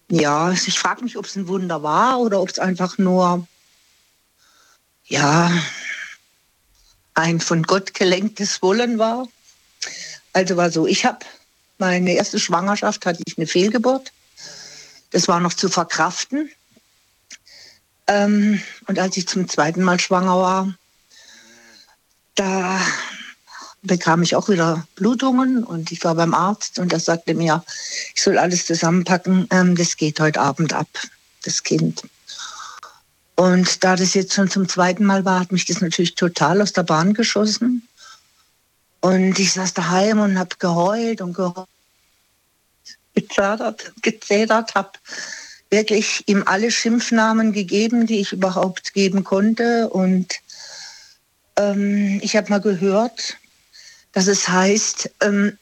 ja, 0.10 0.52
ich 0.52 0.80
frage 0.80 1.04
mich, 1.04 1.18
ob 1.18 1.26
es 1.26 1.36
ein 1.36 1.48
Wunder 1.48 1.84
war 1.84 2.20
oder 2.20 2.42
ob 2.42 2.50
es 2.50 2.60
einfach 2.60 2.98
nur, 2.98 3.46
ja, 5.06 5.52
ein 7.14 7.42
von 7.42 7.64
Gott 7.64 7.94
gelenktes 7.94 8.62
Wollen 8.62 9.00
war. 9.00 9.28
Also 10.34 10.56
war 10.56 10.72
so, 10.72 10.88
ich 10.88 11.06
habe 11.06 11.20
meine 11.78 12.14
erste 12.14 12.40
Schwangerschaft 12.40 13.06
hatte 13.06 13.22
ich 13.26 13.38
eine 13.38 13.48
Fehlgeburt. 13.48 14.14
Das 15.12 15.28
war 15.28 15.40
noch 15.40 15.54
zu 15.54 15.70
verkraften. 15.70 16.50
Ähm, 18.08 18.62
und 18.88 19.00
als 19.00 19.18
ich 19.18 19.28
zum 19.28 19.48
zweiten 19.50 19.84
Mal 19.84 20.00
schwanger 20.00 20.38
war, 20.38 20.74
da 22.36 22.80
bekam 23.82 24.22
ich 24.24 24.36
auch 24.36 24.50
wieder 24.50 24.88
Blutungen 24.96 25.64
und 25.64 25.92
ich 25.92 26.04
war 26.04 26.16
beim 26.16 26.34
Arzt 26.34 26.80
und 26.80 26.94
er 26.94 27.00
sagte 27.00 27.34
mir, 27.34 27.64
ich 28.16 28.22
soll 28.22 28.38
alles 28.38 28.66
zusammenpacken, 28.66 29.48
ähm, 29.52 29.76
das 29.76 29.98
geht 29.98 30.20
heute 30.20 30.42
Abend 30.42 30.74
ab, 30.74 30.88
das 31.44 31.64
Kind. 31.64 32.04
Und 33.36 33.84
da 33.84 33.96
das 33.96 34.14
jetzt 34.14 34.34
schon 34.34 34.50
zum 34.50 34.68
zweiten 34.68 35.06
Mal 35.06 35.24
war, 35.24 35.40
hat 35.40 35.52
mich 35.52 35.66
das 35.66 35.82
natürlich 35.82 36.16
total 36.16 36.62
aus 36.62 36.74
der 36.74 36.84
Bahn 36.84 37.14
geschossen. 37.14 37.88
Und 39.00 39.38
ich 39.38 39.54
saß 39.54 39.76
daheim 39.76 40.20
und 40.20 40.40
habe 40.40 40.56
geheult 40.58 41.22
und 41.22 41.34
geheult, 41.34 41.68
gezerrt, 43.14 43.94
gezählt, 44.02 44.52
habe 44.52 44.92
wirklich 45.70 46.24
ihm 46.28 46.44
alle 46.46 46.72
Schimpfnamen 46.72 47.52
gegeben, 47.52 48.08
die 48.08 48.20
ich 48.20 48.32
überhaupt 48.32 48.94
geben 48.94 49.24
konnte. 49.24 49.90
Und 49.90 50.36
ähm, 51.58 52.20
ich 52.22 52.36
habe 52.36 52.50
mal 52.50 52.62
gehört, 52.62 53.38
dass 54.14 54.28
es 54.28 54.48
heißt, 54.48 55.10
ähm, 55.22 55.58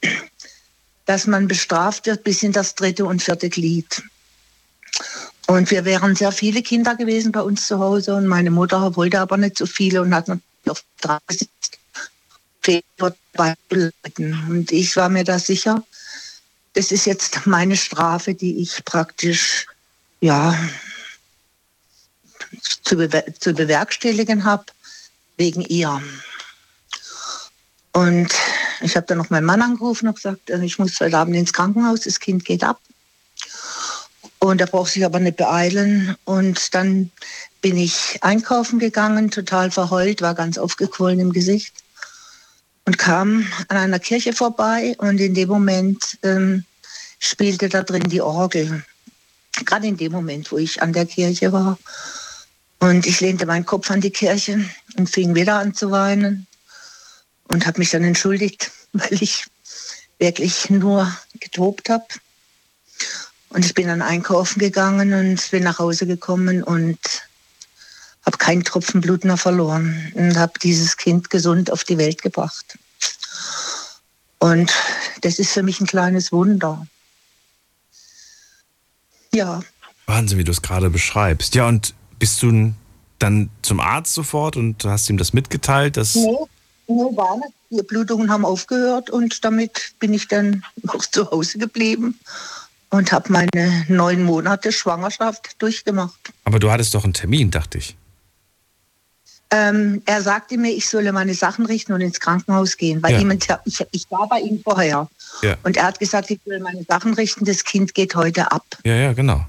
dass 1.05 1.27
man 1.27 1.47
bestraft 1.47 2.05
wird 2.05 2.23
bis 2.23 2.43
in 2.43 2.51
das 2.51 2.75
dritte 2.75 3.05
und 3.05 3.21
vierte 3.21 3.49
Glied. 3.49 4.03
Und 5.47 5.69
wir 5.69 5.85
wären 5.85 6.15
sehr 6.15 6.31
viele 6.31 6.63
Kinder 6.63 6.95
gewesen 6.95 7.31
bei 7.31 7.41
uns 7.41 7.67
zu 7.67 7.79
Hause 7.79 8.15
und 8.15 8.25
meine 8.25 8.49
Mutter 8.49 8.95
wollte 8.95 9.19
aber 9.19 9.37
nicht 9.37 9.57
so 9.57 9.65
viele 9.65 10.01
und 10.01 10.15
hat 10.15 10.27
auf 10.67 10.83
drei 11.01 11.17
gesetzt. 11.27 11.77
Und 14.49 14.71
ich 14.71 14.95
war 14.95 15.09
mir 15.09 15.23
da 15.23 15.37
sicher, 15.37 15.83
das 16.73 16.91
ist 16.91 17.05
jetzt 17.05 17.45
meine 17.45 17.77
Strafe, 17.77 18.33
die 18.33 18.59
ich 18.61 18.83
praktisch 18.85 19.67
ja, 20.21 20.57
zu, 22.83 22.95
bewer 22.95 23.25
zu 23.39 23.53
bewerkstelligen 23.53 24.43
habe 24.43 24.65
wegen 25.37 25.61
ihr. 25.61 26.01
Und 27.91 28.33
ich 28.81 28.95
habe 28.95 29.05
dann 29.07 29.17
noch 29.17 29.29
meinen 29.29 29.45
Mann 29.45 29.61
angerufen 29.61 30.07
und 30.07 30.15
gesagt, 30.15 30.49
äh, 30.49 30.63
ich 30.63 30.79
muss 30.79 30.99
heute 30.99 31.17
Abend 31.17 31.35
ins 31.35 31.53
Krankenhaus, 31.53 32.01
das 32.01 32.19
Kind 32.19 32.45
geht 32.45 32.63
ab. 32.63 32.79
Und 34.39 34.61
er 34.61 34.67
braucht 34.67 34.91
sich 34.91 35.05
aber 35.05 35.19
nicht 35.19 35.37
beeilen. 35.37 36.15
Und 36.25 36.75
dann 36.75 37.09
bin 37.61 37.77
ich 37.77 38.19
einkaufen 38.21 38.79
gegangen, 38.79 39.31
total 39.31 39.71
verheult, 39.71 40.21
war 40.21 40.35
ganz 40.35 40.57
aufgequollen 40.57 41.19
im 41.19 41.31
Gesicht 41.31 41.73
und 42.85 42.97
kam 42.97 43.47
an 43.69 43.77
einer 43.77 43.99
Kirche 43.99 44.33
vorbei 44.33 44.95
und 44.99 45.19
in 45.19 45.33
dem 45.33 45.49
Moment 45.49 46.17
ähm, 46.21 46.63
spielte 47.19 47.69
da 47.69 47.81
drin 47.81 48.03
die 48.03 48.21
Orgel. 48.21 48.83
Gerade 49.63 49.87
in 49.87 49.97
dem 49.97 50.11
Moment, 50.11 50.51
wo 50.51 50.57
ich 50.57 50.81
an 50.81 50.93
der 50.93 51.05
Kirche 51.05 51.51
war. 51.51 51.77
Und 52.79 53.05
ich 53.07 53.21
lehnte 53.21 53.45
meinen 53.45 53.65
Kopf 53.65 53.89
an 53.89 54.01
die 54.01 54.11
Kirche 54.11 54.63
und 54.97 55.09
fing 55.09 55.33
wieder 55.33 55.55
an 55.55 55.73
zu 55.73 55.91
weinen 55.91 56.45
und 57.47 57.65
habe 57.65 57.79
mich 57.79 57.91
dann 57.91 58.03
entschuldigt, 58.03 58.71
weil 58.93 59.21
ich 59.21 59.45
wirklich 60.19 60.69
nur 60.69 61.11
getobt 61.39 61.89
habe. 61.89 62.05
Und 63.49 63.65
ich 63.65 63.73
bin 63.73 63.87
dann 63.87 64.01
einkaufen 64.01 64.59
gegangen 64.59 65.13
und 65.13 65.51
bin 65.51 65.63
nach 65.63 65.79
Hause 65.79 66.05
gekommen 66.05 66.63
und 66.63 66.99
habe 68.25 68.37
keinen 68.37 68.63
Tropfen 68.63 69.01
Blut 69.01 69.23
mehr 69.23 69.37
verloren 69.37 70.11
und 70.15 70.37
habe 70.37 70.59
dieses 70.61 70.97
Kind 70.97 71.29
gesund 71.29 71.71
auf 71.71 71.83
die 71.83 71.97
Welt 71.97 72.21
gebracht. 72.21 72.77
Und 74.39 74.73
das 75.21 75.39
ist 75.39 75.51
für 75.51 75.63
mich 75.63 75.79
ein 75.79 75.87
kleines 75.87 76.31
Wunder. 76.31 76.85
Ja. 79.35 79.61
Wahnsinn, 80.05 80.37
wie 80.37 80.43
du 80.43 80.51
es 80.51 80.61
gerade 80.61 80.89
beschreibst. 80.89 81.55
Ja, 81.55 81.67
und 81.67 81.93
bist 82.19 82.41
du 82.41 82.73
dann 83.19 83.49
zum 83.61 83.79
Arzt 83.79 84.13
sofort 84.13 84.55
und 84.55 84.85
hast 84.85 85.09
ihm 85.09 85.17
das 85.17 85.33
mitgeteilt? 85.33 85.97
Dass 85.97 86.15
nee, 86.15 86.37
nee, 86.87 87.17
war 87.17 87.35
nicht. 87.37 87.49
Die 87.71 87.83
Blutungen 87.83 88.31
haben 88.31 88.45
aufgehört 88.45 89.09
und 89.09 89.43
damit 89.43 89.95
bin 89.99 90.13
ich 90.13 90.27
dann 90.27 90.63
auch 90.87 91.05
zu 91.05 91.29
Hause 91.29 91.57
geblieben 91.57 92.17
und 92.91 93.11
habe 93.11 93.31
meine 93.33 93.85
neun 93.89 94.23
Monate 94.23 94.71
Schwangerschaft 94.71 95.61
durchgemacht. 95.61 96.31
Aber 96.45 96.59
du 96.59 96.71
hattest 96.71 96.93
doch 96.93 97.03
einen 97.03 97.13
Termin, 97.13 97.51
dachte 97.51 97.79
ich. 97.79 97.97
Ähm, 99.51 100.01
er 100.05 100.21
sagte 100.21 100.57
mir, 100.57 100.71
ich 100.71 100.89
solle 100.89 101.11
meine 101.13 101.33
Sachen 101.35 101.65
richten 101.65 101.93
und 101.93 102.01
ins 102.01 102.19
Krankenhaus 102.19 102.77
gehen, 102.77 103.01
weil 103.03 103.13
Ja. 103.13 103.19
jemand, 103.19 103.47
ich, 103.65 103.85
ich 103.91 104.05
war 104.09 104.27
bei 104.27 104.39
ihm 104.39 104.59
vorher. 104.63 105.07
Ja. 105.43 105.55
Und 105.63 105.77
er 105.77 105.83
hat 105.85 105.99
gesagt, 105.99 106.31
ich 106.31 106.39
soll 106.45 106.59
meine 106.59 106.83
Sachen 106.83 107.13
richten, 107.13 107.45
das 107.45 107.63
Kind 107.63 107.93
geht 107.93 108.15
heute 108.15 108.51
ab. 108.51 108.65
Ja, 108.83 108.95
ja, 108.95 109.13
genau. 109.13 109.45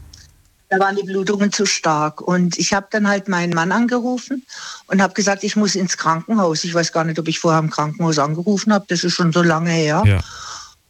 Da 0.68 0.78
waren 0.80 0.96
die 0.96 1.04
Blutungen 1.04 1.52
zu 1.52 1.64
stark. 1.64 2.20
Und 2.20 2.59
ich 2.59 2.74
habe 2.74 2.88
dann 2.90 3.09
halt 3.09 3.28
meinen 3.28 3.54
Mann 3.54 3.72
angerufen 3.72 4.44
und 4.88 5.00
habe 5.00 5.14
gesagt, 5.14 5.44
ich 5.44 5.56
muss 5.56 5.76
ins 5.76 5.96
Krankenhaus. 5.96 6.64
Ich 6.64 6.74
weiß 6.74 6.92
gar 6.92 7.04
nicht, 7.04 7.18
ob 7.18 7.28
ich 7.28 7.38
vorher 7.38 7.61
im 7.61 7.70
Krankenhaus 7.70 8.18
angerufen 8.18 8.72
habe. 8.72 8.85
Das 8.88 9.04
ist 9.04 9.14
schon 9.14 9.32
so 9.32 9.42
lange 9.42 9.70
her. 9.70 10.02
Ja. 10.04 10.20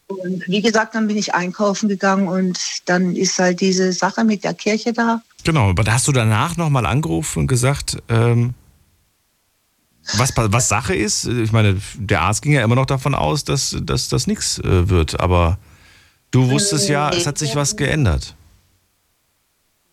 Und 0.07 0.43
wie 0.47 0.61
gesagt, 0.61 0.95
dann 0.95 1.07
bin 1.07 1.17
ich 1.17 1.35
einkaufen 1.35 1.89
gegangen 1.89 2.27
und 2.27 2.57
dann 2.85 3.15
ist 3.15 3.37
halt 3.39 3.61
diese 3.61 3.93
Sache 3.93 4.23
mit 4.23 4.43
der 4.43 4.53
Kirche 4.53 4.93
da. 4.93 5.21
Genau, 5.43 5.69
aber 5.69 5.83
da 5.83 5.93
hast 5.93 6.07
du 6.07 6.11
danach 6.11 6.57
nochmal 6.57 6.85
angerufen 6.85 7.39
und 7.39 7.47
gesagt, 7.47 7.97
ähm, 8.09 8.53
was, 10.13 10.31
was 10.35 10.69
Sache 10.69 10.95
ist. 10.95 11.25
Ich 11.25 11.51
meine, 11.51 11.79
der 11.95 12.21
Arzt 12.21 12.41
ging 12.41 12.53
ja 12.53 12.63
immer 12.63 12.75
noch 12.75 12.85
davon 12.85 13.15
aus, 13.15 13.43
dass, 13.43 13.75
dass 13.81 14.09
das 14.09 14.27
nichts 14.27 14.59
äh, 14.59 14.89
wird. 14.89 15.19
Aber 15.19 15.57
du 16.31 16.49
wusstest 16.49 16.89
ja, 16.89 17.09
es 17.09 17.27
hat 17.27 17.37
sich 17.37 17.55
was 17.55 17.75
geändert. 17.75 18.35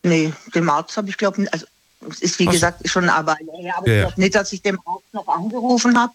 Nee, 0.02 0.32
dem 0.54 0.68
Arzt 0.68 0.96
habe 0.96 1.08
ich 1.08 1.16
glaube 1.16 1.46
also 1.50 1.66
es 2.10 2.20
ist 2.20 2.38
wie 2.38 2.44
so. 2.44 2.50
gesagt 2.50 2.86
schon 2.88 3.08
eine 3.08 3.26
Weile 3.26 3.50
her, 3.58 3.74
aber 3.78 3.88
Ja, 3.88 3.94
ich 3.94 3.98
ja. 3.98 4.06
glaube 4.08 4.20
nicht, 4.20 4.34
dass 4.34 4.52
ich 4.52 4.62
dem 4.62 4.78
Arzt 4.84 5.12
noch 5.12 5.26
angerufen 5.26 5.98
habe. 5.98 6.12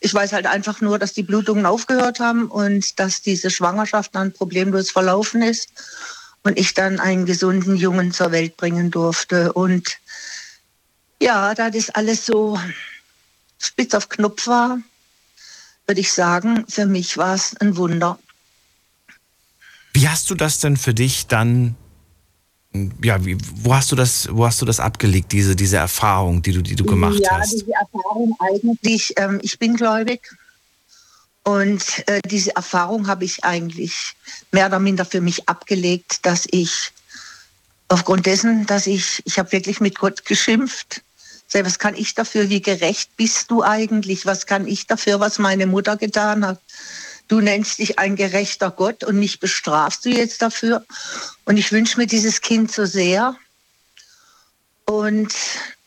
Ich 0.00 0.12
weiß 0.12 0.32
halt 0.32 0.46
einfach 0.46 0.80
nur, 0.80 0.98
dass 0.98 1.12
die 1.12 1.22
Blutungen 1.22 1.64
aufgehört 1.64 2.18
haben 2.18 2.48
und 2.48 2.98
dass 2.98 3.22
diese 3.22 3.50
Schwangerschaft 3.50 4.14
dann 4.14 4.32
problemlos 4.32 4.90
verlaufen 4.90 5.42
ist 5.42 5.68
und 6.42 6.58
ich 6.58 6.74
dann 6.74 6.98
einen 6.98 7.26
gesunden 7.26 7.76
Jungen 7.76 8.12
zur 8.12 8.32
Welt 8.32 8.56
bringen 8.56 8.90
durfte. 8.90 9.52
Und 9.52 9.98
ja, 11.20 11.54
da 11.54 11.70
das 11.70 11.90
alles 11.90 12.26
so 12.26 12.58
spitz 13.58 13.94
auf 13.94 14.08
Knopf 14.08 14.46
war, 14.46 14.78
würde 15.86 16.00
ich 16.00 16.12
sagen, 16.12 16.64
für 16.68 16.86
mich 16.86 17.16
war 17.16 17.34
es 17.34 17.56
ein 17.56 17.76
Wunder. 17.76 18.18
Wie 19.92 20.08
hast 20.08 20.30
du 20.30 20.34
das 20.34 20.60
denn 20.60 20.76
für 20.76 20.94
dich 20.94 21.26
dann, 21.26 21.74
ja, 23.02 23.24
wie, 23.24 23.36
wo 23.62 23.74
hast 23.74 23.90
du 23.90 23.96
das, 23.96 24.28
wo 24.30 24.46
hast 24.46 24.60
du 24.60 24.66
das 24.66 24.80
abgelegt, 24.80 25.32
diese, 25.32 25.56
diese 25.56 25.78
Erfahrung, 25.78 26.42
die 26.42 26.52
du, 26.52 26.62
die 26.62 26.76
du 26.76 26.84
gemacht 26.84 27.18
ja, 27.20 27.38
hast? 27.38 27.52
diese 27.52 27.72
Erfahrung 27.72 28.36
eigentlich, 28.38 29.14
ähm, 29.16 29.40
ich 29.42 29.58
bin 29.58 29.76
gläubig 29.76 30.20
und 31.42 32.06
äh, 32.06 32.20
diese 32.26 32.54
Erfahrung 32.54 33.06
habe 33.06 33.24
ich 33.24 33.42
eigentlich 33.42 34.14
mehr 34.52 34.66
oder 34.66 34.78
minder 34.78 35.06
für 35.06 35.22
mich 35.22 35.48
abgelegt, 35.48 36.26
dass 36.26 36.46
ich 36.50 36.92
aufgrund 37.88 38.26
dessen, 38.26 38.66
dass 38.66 38.86
ich, 38.86 39.22
ich 39.24 39.38
habe 39.38 39.50
wirklich 39.52 39.80
mit 39.80 39.98
Gott 39.98 40.26
geschimpft. 40.26 41.02
Sag, 41.50 41.64
was 41.64 41.78
kann 41.78 41.94
ich 41.94 42.14
dafür? 42.14 42.50
Wie 42.50 42.60
gerecht 42.60 43.16
bist 43.16 43.50
du 43.50 43.62
eigentlich? 43.62 44.26
Was 44.26 44.44
kann 44.44 44.66
ich 44.68 44.86
dafür, 44.86 45.18
was 45.18 45.38
meine 45.38 45.66
Mutter 45.66 45.96
getan 45.96 46.46
hat? 46.46 46.60
Du 47.26 47.40
nennst 47.40 47.78
dich 47.78 47.98
ein 47.98 48.16
gerechter 48.16 48.70
Gott 48.70 49.02
und 49.02 49.18
mich 49.18 49.40
bestrafst 49.40 50.04
du 50.04 50.10
jetzt 50.10 50.42
dafür. 50.42 50.84
Und 51.46 51.56
ich 51.56 51.72
wünsche 51.72 51.98
mir 51.98 52.06
dieses 52.06 52.42
Kind 52.42 52.70
so 52.70 52.84
sehr. 52.84 53.34
Und 54.84 55.34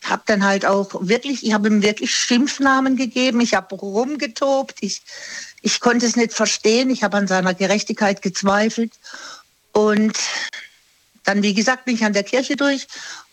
habe 0.04 0.24
dann 0.26 0.44
halt 0.44 0.66
auch 0.66 0.90
wirklich, 1.08 1.46
ich 1.46 1.54
habe 1.54 1.68
ihm 1.68 1.84
wirklich 1.84 2.16
Schimpfnamen 2.16 2.96
gegeben. 2.96 3.40
Ich 3.40 3.54
habe 3.54 3.76
rumgetobt. 3.76 4.78
Ich, 4.82 5.04
ich 5.62 5.80
konnte 5.80 6.08
es 6.08 6.16
nicht 6.16 6.34
verstehen. 6.34 6.90
Ich 6.90 7.04
habe 7.04 7.18
an 7.18 7.28
seiner 7.28 7.54
Gerechtigkeit 7.54 8.24
gezweifelt. 8.24 8.94
Und 9.74 10.18
dann, 11.24 11.44
wie 11.44 11.54
gesagt, 11.54 11.86
bin 11.86 11.96
ich 11.96 12.04
an 12.04 12.14
der 12.14 12.24
Kirche 12.24 12.56
durch 12.56 12.88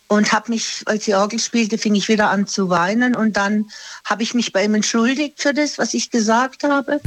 und 0.09 0.33
habe 0.33 0.51
mich, 0.51 0.81
als 0.85 1.05
die 1.05 1.13
Orgel 1.13 1.39
spielte, 1.39 1.77
fing 1.77 1.93
ich 1.93 2.07
wieder 2.07 2.31
an 2.31 2.47
zu 2.47 2.69
weinen. 2.69 3.15
Und 3.15 3.37
dann 3.37 3.69
habe 4.03 4.23
ich 4.23 4.33
mich 4.33 4.51
bei 4.51 4.65
ihm 4.65 4.73
entschuldigt 4.73 5.39
für 5.39 5.53
das, 5.53 5.77
was 5.77 5.93
ich 5.93 6.09
gesagt 6.09 6.63
habe. 6.63 6.99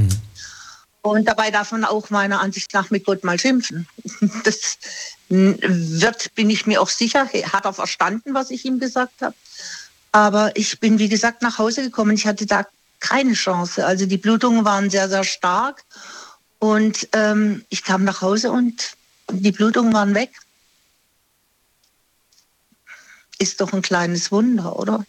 Und 1.02 1.26
dabei 1.26 1.50
darf 1.50 1.72
man 1.72 1.84
auch 1.84 2.10
meiner 2.10 2.40
Ansicht 2.40 2.72
nach 2.72 2.90
mit 2.90 3.04
Gott 3.04 3.24
mal 3.24 3.38
schimpfen. 3.38 3.88
Das 4.44 4.78
wird, 5.28 6.34
bin 6.36 6.48
ich 6.48 6.66
mir 6.66 6.80
auch 6.80 6.90
sicher, 6.90 7.26
hat 7.52 7.64
er 7.64 7.72
verstanden, 7.72 8.34
was 8.34 8.50
ich 8.50 8.64
ihm 8.64 8.78
gesagt 8.78 9.20
habe. 9.20 9.34
Aber 10.12 10.54
ich 10.54 10.78
bin, 10.78 11.00
wie 11.00 11.08
gesagt, 11.08 11.42
nach 11.42 11.58
Hause 11.58 11.82
gekommen. 11.82 12.14
Ich 12.14 12.26
hatte 12.26 12.46
da 12.46 12.66
keine 13.00 13.32
Chance. 13.32 13.84
Also 13.84 14.06
die 14.06 14.18
Blutungen 14.18 14.64
waren 14.64 14.90
sehr, 14.90 15.08
sehr 15.08 15.24
stark. 15.24 15.82
Und 16.60 17.08
ähm, 17.14 17.64
ich 17.68 17.82
kam 17.82 18.04
nach 18.04 18.20
Hause 18.20 18.52
und 18.52 18.92
die 19.32 19.50
Blutungen 19.50 19.92
waren 19.92 20.14
weg. 20.14 20.30
Ist 23.42 23.60
doch 23.60 23.72
ein 23.72 23.82
kleines 23.82 24.30
Wunder, 24.30 24.78
oder? 24.78 25.04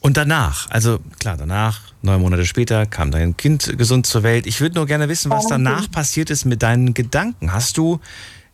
Und 0.00 0.18
danach, 0.18 0.68
also 0.68 0.98
klar, 1.18 1.38
danach, 1.38 1.80
neun 2.02 2.20
Monate 2.20 2.44
später, 2.44 2.84
kam 2.84 3.10
dein 3.10 3.34
Kind 3.34 3.78
gesund 3.78 4.04
zur 4.04 4.22
Welt. 4.24 4.46
Ich 4.46 4.60
würde 4.60 4.74
nur 4.74 4.84
gerne 4.84 5.08
wissen, 5.08 5.30
was 5.30 5.46
danach 5.46 5.90
passiert 5.90 6.28
ist 6.28 6.44
mit 6.44 6.62
deinen 6.62 6.92
Gedanken. 6.92 7.54
Hast 7.54 7.78
du 7.78 7.98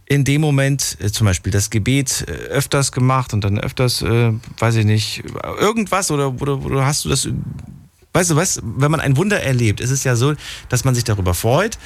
in 0.05 0.23
dem 0.23 0.41
Moment 0.41 0.97
äh, 1.01 1.11
zum 1.11 1.25
Beispiel 1.25 1.51
das 1.51 1.69
Gebet 1.69 2.25
äh, 2.29 2.31
öfters 2.31 2.93
gemacht 2.93 3.35
und 3.35 3.43
dann 3.43 3.59
öfters, 3.59 4.03
äh, 4.03 4.33
weiß 4.59 4.77
ich 4.77 4.85
nicht, 4.85 5.25
irgendwas 5.59 6.13
oder, 6.13 6.41
oder, 6.41 6.65
oder 6.65 6.87
hast 6.87 7.07
du 7.07 7.09
das, 7.09 7.29
weißt 8.17 8.31
du 8.31 8.37
was, 8.37 8.61
wenn 8.63 8.91
man 8.91 9.01
ein 9.01 9.17
Wunder 9.17 9.43
erlebt, 9.43 9.81
ist 9.81 9.91
es 9.91 10.03
ja 10.05 10.17
so, 10.17 10.35
dass 10.69 10.85
man 10.85 10.95
sich 10.95 11.05
darüber 11.05 11.35
freut. 11.35 11.79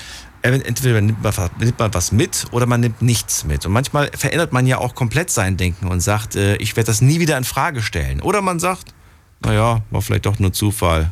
Äh, 0.42 0.52
Entweder 0.52 1.00
nimmt 1.00 1.22
man, 1.22 1.34
nimmt 1.58 1.78
man 1.78 1.92
was 1.92 2.12
mit 2.12 2.46
oder 2.52 2.66
man 2.66 2.80
nimmt 2.80 3.02
nichts 3.02 3.44
mit. 3.44 3.66
Und 3.66 3.72
manchmal 3.72 4.10
verändert 4.16 4.52
man 4.52 4.66
ja 4.66 4.78
auch 4.78 4.94
komplett 4.94 5.30
sein 5.30 5.56
Denken 5.56 5.88
und 5.88 6.00
sagt, 6.00 6.36
äh, 6.36 6.56
ich 6.56 6.76
werde 6.76 6.86
das 6.86 7.00
nie 7.00 7.20
wieder 7.20 7.36
in 7.36 7.44
Frage 7.44 7.82
stellen. 7.82 8.22
Oder 8.22 8.42
man 8.42 8.60
sagt, 8.60 8.94
naja, 9.40 9.82
war 9.90 10.02
vielleicht 10.02 10.26
doch 10.26 10.38
nur 10.38 10.52
Zufall. 10.52 11.10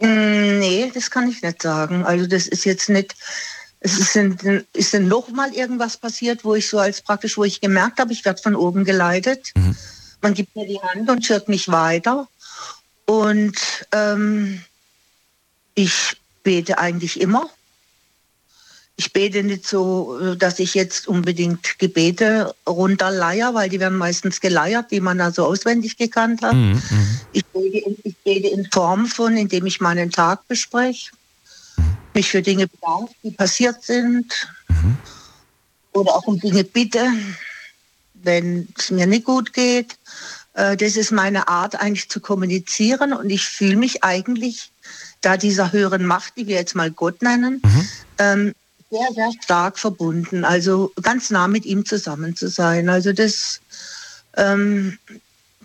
Mm, 0.00 0.34
Nee, 0.58 0.90
das 0.94 1.10
kann 1.10 1.28
ich 1.28 1.42
nicht 1.42 1.60
sagen. 1.62 2.04
Also 2.04 2.26
das 2.26 2.46
ist 2.46 2.64
jetzt 2.64 2.88
nicht, 2.88 3.14
es 3.80 3.98
ist, 3.98 4.14
denn, 4.14 4.64
ist 4.72 4.94
denn 4.94 5.08
noch 5.08 5.28
mal 5.28 5.52
irgendwas 5.52 5.98
passiert, 5.98 6.42
wo 6.42 6.54
ich 6.54 6.68
so 6.68 6.78
als 6.78 7.02
praktisch, 7.02 7.36
wo 7.36 7.44
ich 7.44 7.60
gemerkt 7.60 7.98
habe, 7.98 8.12
ich 8.14 8.24
werde 8.24 8.40
von 8.40 8.56
oben 8.56 8.84
geleitet. 8.84 9.52
Man 10.22 10.32
gibt 10.32 10.56
mir 10.56 10.66
die 10.66 10.80
Hand 10.80 11.10
und 11.10 11.26
führt 11.26 11.50
mich 11.50 11.68
weiter. 11.68 12.26
Und 13.06 13.56
ähm, 13.92 14.62
ich 15.74 16.16
bete 16.42 16.78
eigentlich 16.78 17.20
immer. 17.20 17.50
Ich 18.96 19.12
bete 19.12 19.42
nicht 19.42 19.66
so, 19.66 20.36
dass 20.36 20.60
ich 20.60 20.74
jetzt 20.74 21.08
unbedingt 21.08 21.80
Gebete 21.80 22.54
runterleier, 22.64 23.52
weil 23.52 23.68
die 23.68 23.80
werden 23.80 23.98
meistens 23.98 24.40
geleiert, 24.40 24.92
die 24.92 25.00
man 25.00 25.18
da 25.18 25.32
so 25.32 25.44
auswendig 25.44 25.96
gekannt 25.96 26.42
hat. 26.42 26.54
Mhm, 26.54 26.80
Ich 27.32 27.44
bete, 27.46 27.78
in, 27.78 27.96
ich 28.04 28.16
bete 28.18 28.48
in 28.48 28.68
Form 28.70 29.06
von, 29.06 29.36
indem 29.36 29.66
ich 29.66 29.80
meinen 29.80 30.12
Tag 30.12 30.46
bespreche, 30.46 31.10
mich 32.14 32.30
für 32.30 32.40
Dinge 32.40 32.68
bedanke, 32.68 33.12
die 33.24 33.32
passiert 33.32 33.82
sind, 33.82 34.32
oder 35.92 36.14
auch 36.14 36.26
um 36.28 36.38
Dinge 36.38 36.62
bitte, 36.62 37.04
wenn 38.14 38.68
es 38.78 38.92
mir 38.92 39.06
nicht 39.06 39.24
gut 39.24 39.52
geht. 39.52 39.96
Äh, 40.54 40.76
Das 40.76 40.96
ist 40.96 41.12
meine 41.12 41.48
Art, 41.48 41.80
eigentlich 41.80 42.08
zu 42.08 42.20
kommunizieren 42.20 43.12
und 43.12 43.30
ich 43.30 43.44
fühle 43.46 43.76
mich 43.76 44.02
eigentlich, 44.02 44.70
da 45.20 45.36
dieser 45.36 45.72
höheren 45.72 46.04
Macht, 46.04 46.36
die 46.36 46.46
wir 46.46 46.56
jetzt 46.56 46.74
mal 46.74 46.90
Gott 46.90 47.22
nennen, 47.22 47.62
ähm, 48.18 48.54
sehr, 48.90 49.08
sehr 49.14 49.30
stark 49.42 49.78
verbunden. 49.78 50.44
Also 50.44 50.92
ganz 51.02 51.30
nah 51.30 51.48
mit 51.48 51.64
ihm 51.64 51.84
zusammen 51.84 52.36
zu 52.36 52.48
sein. 52.48 52.88
Also 52.88 53.12
das 53.12 53.60
ähm, 54.36 54.98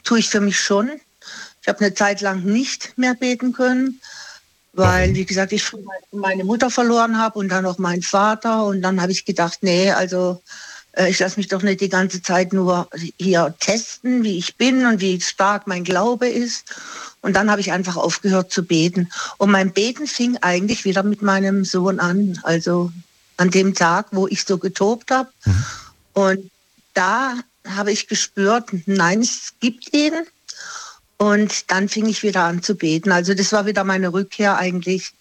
tue 0.04 0.19
ich 0.19 0.30
für 0.30 0.39
mich 0.39 0.60
schon. 0.60 0.89
Ich 1.62 1.67
habe 1.67 1.82
eine 1.82 1.93
Zeit 1.93 2.21
lang 2.21 2.43
nicht 2.43 2.97
mehr 2.97 3.13
beten 3.13 3.52
können, 3.54 3.99
weil, 4.73 5.13
wie 5.13 5.25
gesagt, 5.25 5.52
ich 5.52 5.63
früher 5.63 5.84
meine 6.12 6.45
Mutter 6.45 6.71
verloren 6.71 7.17
habe 7.17 7.38
und 7.38 7.49
dann 7.49 7.65
auch 7.65 7.78
meinen 7.78 8.02
Vater. 8.02 8.63
Und 8.63 8.82
dann 8.82 9.02
habe 9.02 9.12
ich 9.12 9.25
gedacht, 9.25 9.60
nee, 9.62 9.91
also 9.91 10.41
ich 11.07 11.19
lasse 11.19 11.38
mich 11.38 11.47
doch 11.47 11.62
nicht 11.62 11.81
die 11.81 11.89
ganze 11.89 12.21
Zeit 12.21 12.51
nur 12.51 12.89
hier 13.17 13.53
testen, 13.59 14.23
wie 14.23 14.38
ich 14.38 14.55
bin 14.55 14.85
und 14.85 14.99
wie 14.99 15.21
stark 15.21 15.67
mein 15.67 15.83
Glaube 15.83 16.27
ist. 16.27 16.65
Und 17.21 17.35
dann 17.35 17.49
habe 17.49 17.62
ich 17.62 17.71
einfach 17.71 17.95
aufgehört 17.95 18.51
zu 18.51 18.63
beten. 18.63 19.09
Und 19.38 19.51
mein 19.51 19.71
Beten 19.71 20.07
fing 20.07 20.38
eigentlich 20.41 20.85
wieder 20.85 21.03
mit 21.03 21.21
meinem 21.21 21.65
Sohn 21.65 21.99
an. 21.99 22.39
Also 22.43 22.91
an 23.38 23.51
dem 23.51 23.73
Tag, 23.73 24.07
wo 24.12 24.27
ich 24.27 24.43
so 24.43 24.57
getobt 24.57 25.12
habe. 25.12 25.29
Mhm. 25.45 25.65
Und 26.13 26.51
da 26.93 27.35
habe 27.67 27.91
ich 27.91 28.07
gespürt, 28.07 28.69
nein, 28.85 29.21
es 29.21 29.53
gibt 29.59 29.93
ihn. 29.93 30.13
Und 31.17 31.69
dann 31.71 31.89
fing 31.89 32.07
ich 32.07 32.23
wieder 32.23 32.43
an 32.43 32.63
zu 32.63 32.75
beten. 32.75 33.12
Also 33.12 33.33
das 33.33 33.51
war 33.51 33.65
wieder 33.65 33.83
meine 33.83 34.13
Rückkehr 34.13 34.57
eigentlich. 34.57 35.12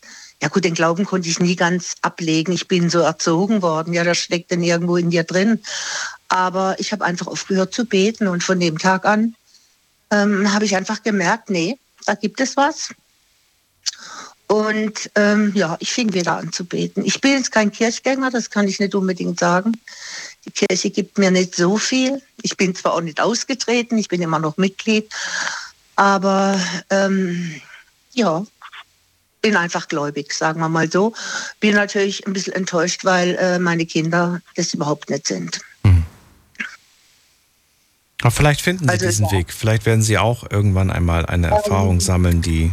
Ja 0.40 0.48
gut, 0.48 0.64
den 0.64 0.74
Glauben 0.74 1.04
konnte 1.04 1.28
ich 1.28 1.40
nie 1.40 1.56
ganz 1.56 1.96
ablegen. 2.02 2.52
Ich 2.52 2.68
bin 2.68 2.90
so 2.90 3.00
erzogen 3.00 3.60
worden. 3.60 3.92
Ja, 3.92 4.04
das 4.04 4.18
steckt 4.18 4.52
dann 4.52 4.62
irgendwo 4.62 4.96
in 4.96 5.10
dir 5.10 5.24
drin. 5.24 5.60
Aber 6.28 6.76
ich 6.78 6.92
habe 6.92 7.04
einfach 7.04 7.26
aufgehört 7.26 7.74
zu 7.74 7.84
beten. 7.84 8.28
Und 8.28 8.44
von 8.44 8.60
dem 8.60 8.78
Tag 8.78 9.04
an 9.04 9.34
ähm, 10.10 10.52
habe 10.52 10.64
ich 10.64 10.76
einfach 10.76 11.02
gemerkt, 11.02 11.50
nee, 11.50 11.78
da 12.06 12.14
gibt 12.14 12.40
es 12.40 12.56
was. 12.56 12.90
Und 14.48 15.10
ähm, 15.14 15.52
ja, 15.54 15.76
ich 15.78 15.92
fing 15.92 16.14
wieder 16.14 16.36
an 16.38 16.52
zu 16.52 16.64
beten. 16.64 17.04
Ich 17.04 17.20
bin 17.20 17.32
jetzt 17.32 17.52
kein 17.52 17.70
Kirchgänger, 17.70 18.30
das 18.30 18.48
kann 18.48 18.66
ich 18.66 18.80
nicht 18.80 18.94
unbedingt 18.94 19.38
sagen. 19.38 19.72
Die 20.46 20.50
Kirche 20.50 20.88
gibt 20.88 21.18
mir 21.18 21.30
nicht 21.30 21.54
so 21.54 21.76
viel. 21.76 22.22
Ich 22.40 22.56
bin 22.56 22.74
zwar 22.74 22.94
auch 22.94 23.02
nicht 23.02 23.20
ausgetreten, 23.20 23.98
ich 23.98 24.08
bin 24.08 24.22
immer 24.22 24.38
noch 24.38 24.56
Mitglied, 24.56 25.12
aber 25.96 26.58
ähm, 26.88 27.60
ja, 28.14 28.46
bin 29.40 29.56
einfach 29.56 29.88
gläubig, 29.88 30.32
sagen 30.32 30.60
wir 30.60 30.68
mal 30.68 30.90
so. 30.90 31.14
Bin 31.60 31.74
natürlich 31.74 32.26
ein 32.26 32.32
bisschen 32.32 32.54
enttäuscht, 32.54 33.04
weil 33.04 33.36
äh, 33.36 33.58
meine 33.58 33.86
Kinder 33.86 34.40
das 34.56 34.74
überhaupt 34.74 35.10
nicht 35.10 35.26
sind. 35.26 35.60
Mhm. 35.82 36.04
Aber 38.20 38.30
vielleicht 38.32 38.60
finden 38.60 38.84
sie 38.84 38.90
also, 38.90 39.06
diesen 39.06 39.26
ja. 39.26 39.32
Weg. 39.32 39.52
Vielleicht 39.52 39.86
werden 39.86 40.02
sie 40.02 40.18
auch 40.18 40.50
irgendwann 40.50 40.90
einmal 40.90 41.24
eine 41.26 41.48
Erfahrung 41.48 42.00
sammeln, 42.00 42.42
die, 42.42 42.72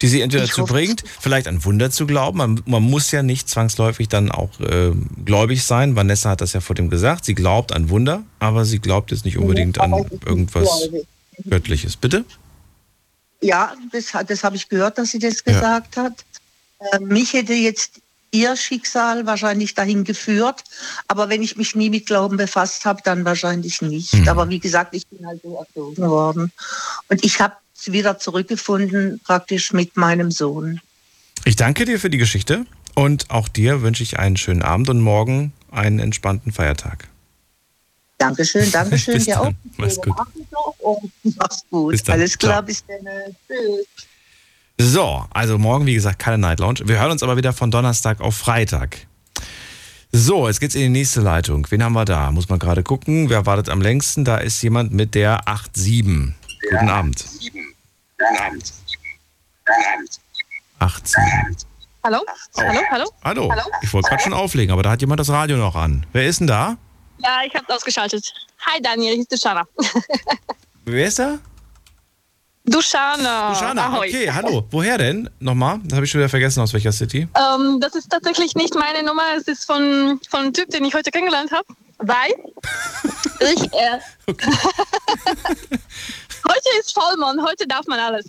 die 0.00 0.08
sie 0.08 0.22
entweder 0.22 0.46
dazu 0.46 0.64
bringt, 0.64 1.04
vielleicht 1.20 1.46
an 1.46 1.62
Wunder 1.64 1.90
zu 1.90 2.06
glauben. 2.06 2.38
Man, 2.38 2.62
man 2.64 2.82
muss 2.82 3.10
ja 3.10 3.22
nicht 3.22 3.50
zwangsläufig 3.50 4.08
dann 4.08 4.30
auch 4.30 4.58
äh, 4.60 4.92
gläubig 5.26 5.62
sein. 5.62 5.94
Vanessa 5.94 6.30
hat 6.30 6.40
das 6.40 6.54
ja 6.54 6.60
vor 6.60 6.74
dem 6.74 6.88
gesagt. 6.88 7.26
Sie 7.26 7.34
glaubt 7.34 7.72
an 7.72 7.90
Wunder, 7.90 8.22
aber 8.38 8.64
sie 8.64 8.78
glaubt 8.78 9.10
jetzt 9.10 9.26
nicht 9.26 9.36
unbedingt 9.36 9.78
an 9.78 9.92
irgendwas 10.24 10.88
Göttliches. 11.44 11.96
Bitte? 11.96 12.24
Ja, 13.40 13.74
das, 13.92 14.12
das 14.26 14.44
habe 14.44 14.56
ich 14.56 14.68
gehört, 14.68 14.98
dass 14.98 15.10
sie 15.10 15.18
das 15.18 15.44
gesagt 15.44 15.96
ja. 15.96 16.04
hat. 16.04 16.24
Äh, 16.80 17.00
mich 17.00 17.32
hätte 17.32 17.54
jetzt 17.54 18.00
ihr 18.30 18.56
Schicksal 18.56 19.26
wahrscheinlich 19.26 19.74
dahin 19.74 20.04
geführt. 20.04 20.64
Aber 21.06 21.28
wenn 21.28 21.42
ich 21.42 21.56
mich 21.56 21.74
nie 21.74 21.90
mit 21.90 22.06
Glauben 22.06 22.36
befasst 22.36 22.84
habe, 22.84 23.00
dann 23.04 23.24
wahrscheinlich 23.24 23.80
nicht. 23.82 24.14
Mhm. 24.14 24.28
Aber 24.28 24.48
wie 24.48 24.58
gesagt, 24.58 24.94
ich 24.94 25.06
bin 25.06 25.26
halt 25.26 25.40
so 25.42 25.56
erzogen 25.56 26.08
worden. 26.08 26.52
Und 27.08 27.24
ich 27.24 27.40
habe 27.40 27.54
es 27.76 27.92
wieder 27.92 28.18
zurückgefunden, 28.18 29.20
praktisch 29.24 29.72
mit 29.72 29.96
meinem 29.96 30.30
Sohn. 30.30 30.80
Ich 31.44 31.56
danke 31.56 31.84
dir 31.84 31.98
für 31.98 32.10
die 32.10 32.18
Geschichte 32.18 32.66
und 32.94 33.30
auch 33.30 33.48
dir 33.48 33.82
wünsche 33.82 34.02
ich 34.02 34.18
einen 34.18 34.36
schönen 34.36 34.62
Abend 34.62 34.90
und 34.90 35.00
morgen 35.00 35.52
einen 35.70 35.98
entspannten 35.98 36.52
Feiertag. 36.52 37.08
Dankeschön, 38.18 38.70
Dankeschön. 38.70 39.14
bis 39.14 39.26
dann. 39.26 39.56
Mach's 39.76 39.96
gut. 40.00 40.16
Mach's 41.36 41.64
gut. 41.70 41.92
Bis 41.92 42.08
Alles 42.08 42.36
klar, 42.36 42.54
Ciao. 42.54 42.62
bis 42.62 42.84
dann. 42.86 42.98
Tschüss. 43.46 43.86
So, 44.80 45.24
also 45.30 45.58
morgen, 45.58 45.86
wie 45.86 45.94
gesagt, 45.94 46.18
keine 46.18 46.38
Night 46.38 46.60
Lounge. 46.60 46.80
Wir 46.84 47.00
hören 47.00 47.10
uns 47.12 47.22
aber 47.22 47.36
wieder 47.36 47.52
von 47.52 47.70
Donnerstag 47.70 48.20
auf 48.20 48.36
Freitag. 48.36 49.06
So, 50.12 50.46
jetzt 50.48 50.60
geht's 50.60 50.74
in 50.74 50.80
die 50.82 50.88
nächste 50.88 51.20
Leitung. 51.20 51.66
Wen 51.70 51.82
haben 51.82 51.92
wir 51.92 52.04
da? 52.04 52.30
Muss 52.30 52.48
man 52.48 52.58
gerade 52.58 52.82
gucken. 52.82 53.28
Wer 53.28 53.44
wartet 53.46 53.68
am 53.68 53.80
längsten? 53.82 54.24
Da 54.24 54.38
ist 54.38 54.62
jemand 54.62 54.92
mit 54.92 55.14
der 55.14 55.42
87. 55.74 56.34
Ja. 56.70 56.78
Guten 56.78 56.90
Abend. 56.90 57.18
7. 57.18 57.74
Guten 58.18 58.42
Abend. 58.42 58.72
87. 60.80 61.16
Hallo? 62.04 62.18
Oh. 62.24 62.60
Hallo? 62.62 62.80
Hallo? 62.90 63.04
Hallo? 63.22 63.50
Hallo? 63.50 63.62
Ich 63.82 63.92
wollte 63.92 64.08
gerade 64.08 64.22
schon 64.22 64.32
auflegen, 64.32 64.72
aber 64.72 64.82
da 64.82 64.90
hat 64.92 65.00
jemand 65.00 65.20
das 65.20 65.28
Radio 65.30 65.56
noch 65.56 65.76
an. 65.76 66.06
Wer 66.12 66.26
ist 66.26 66.40
denn 66.40 66.46
da? 66.46 66.78
Ja, 67.18 67.40
ich 67.46 67.54
habe 67.54 67.74
ausgeschaltet. 67.74 68.32
Hi 68.66 68.80
Daniel, 68.80 69.14
hier 69.14 69.22
ist 69.22 69.32
Dushana. 69.32 69.66
Wer 70.84 71.06
ist 71.08 71.18
da? 71.18 71.38
Dushana. 72.64 73.50
Dushana, 73.54 73.86
Ahoi. 73.86 74.08
okay, 74.08 74.30
hallo. 74.30 74.66
Woher 74.70 74.98
denn? 74.98 75.28
Nochmal? 75.40 75.80
Das 75.84 75.96
habe 75.96 76.04
ich 76.04 76.10
schon 76.10 76.20
wieder 76.20 76.28
vergessen, 76.28 76.60
aus 76.60 76.72
welcher 76.72 76.92
City. 76.92 77.26
Ähm, 77.34 77.80
das 77.80 77.94
ist 77.94 78.10
tatsächlich 78.10 78.54
nicht 78.54 78.74
meine 78.74 79.02
Nummer. 79.02 79.22
Es 79.36 79.48
ist 79.48 79.64
von, 79.64 80.20
von 80.28 80.40
einem 80.40 80.52
Typ, 80.52 80.68
den 80.70 80.84
ich 80.84 80.94
heute 80.94 81.10
kennengelernt 81.10 81.50
habe. 81.50 81.66
Weil 81.98 82.34
ich. 83.52 83.72
Äh, 83.72 83.98
heute 86.46 86.68
ist 86.78 86.92
Vollmond, 86.92 87.40
heute 87.42 87.66
darf 87.66 87.86
man 87.86 87.98
alles. 87.98 88.26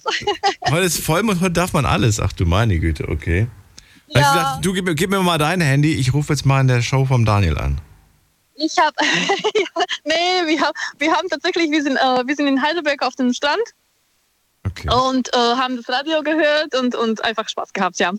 heute 0.69 0.85
ist 0.85 1.03
Vollmond, 1.03 1.41
heute 1.41 1.51
darf 1.51 1.73
man 1.73 1.85
alles. 1.85 2.19
Ach 2.19 2.31
du 2.33 2.45
meine 2.45 2.79
Güte, 2.79 3.07
okay. 3.09 3.47
Ja. 4.07 4.21
Ich 4.21 4.27
gesagt, 4.27 4.65
du 4.65 4.73
gib, 4.73 4.95
gib, 4.95 5.09
mir 5.11 5.21
mal 5.21 5.37
dein 5.37 5.61
Handy, 5.61 5.93
ich 5.93 6.13
rufe 6.13 6.33
jetzt 6.33 6.45
mal 6.45 6.61
in 6.61 6.67
der 6.67 6.81
Show 6.81 7.05
vom 7.05 7.25
Daniel 7.25 7.59
an. 7.59 7.79
Ich 8.61 8.77
habe, 8.77 8.95
nee, 10.03 10.13
wir, 10.45 10.61
haben, 10.61 10.73
wir 10.97 11.11
haben 11.13 11.29
tatsächlich, 11.29 11.71
wir 11.71 11.81
sind, 11.81 11.97
äh, 11.97 12.27
wir 12.27 12.35
sind 12.35 12.47
in 12.47 12.61
Heidelberg 12.61 13.01
auf 13.03 13.15
dem 13.15 13.33
Strand 13.33 13.63
Okay. 14.65 14.89
Und 14.93 15.33
äh, 15.33 15.37
haben 15.37 15.77
das 15.77 15.89
Radio 15.89 16.21
gehört 16.21 16.75
und, 16.75 16.95
und 16.95 17.23
einfach 17.23 17.47
Spaß 17.47 17.73
gehabt, 17.73 17.97
ja. 17.99 18.11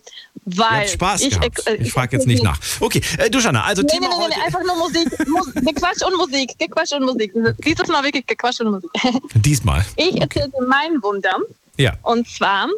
Weil 0.45 0.89
Spaß 0.89 1.21
ich, 1.21 1.39
gehabt. 1.39 1.67
Äh, 1.67 1.77
ich 1.77 1.93
frage 1.93 2.17
jetzt 2.17 2.27
nicht 2.27 2.43
nach. 2.43 2.59
Okay, 2.81 3.03
äh, 3.19 3.31
du 3.31 3.39
Jana, 3.39 3.65
also 3.65 3.83
nee, 3.83 3.89
Thema 3.89 4.09
nee, 4.09 4.15
nee, 4.15 4.25
heute... 4.25 4.39
nee, 4.39 4.45
einfach 4.45 4.63
nur 4.65 4.77
Musik. 4.77 5.29
Mus 5.29 5.53
Gequatsch 5.55 6.03
und 6.03 6.17
Musik. 6.17 6.59
Gequatsch 6.59 6.93
und 6.93 7.05
Musik. 7.05 7.33
Dieses 7.59 7.87
Mal 7.89 8.03
wirklich 8.03 8.27
Gequatsch 8.27 8.61
und 8.61 8.71
Musik. 8.71 8.91
Diesmal. 9.35 9.85
Ich 9.97 10.21
erzähle 10.21 10.49
dir 10.49 10.67
mein 10.67 11.03
Wunder. 11.03 11.37
Ja. 11.77 11.93
Und 12.03 12.29
zwar, 12.29 12.69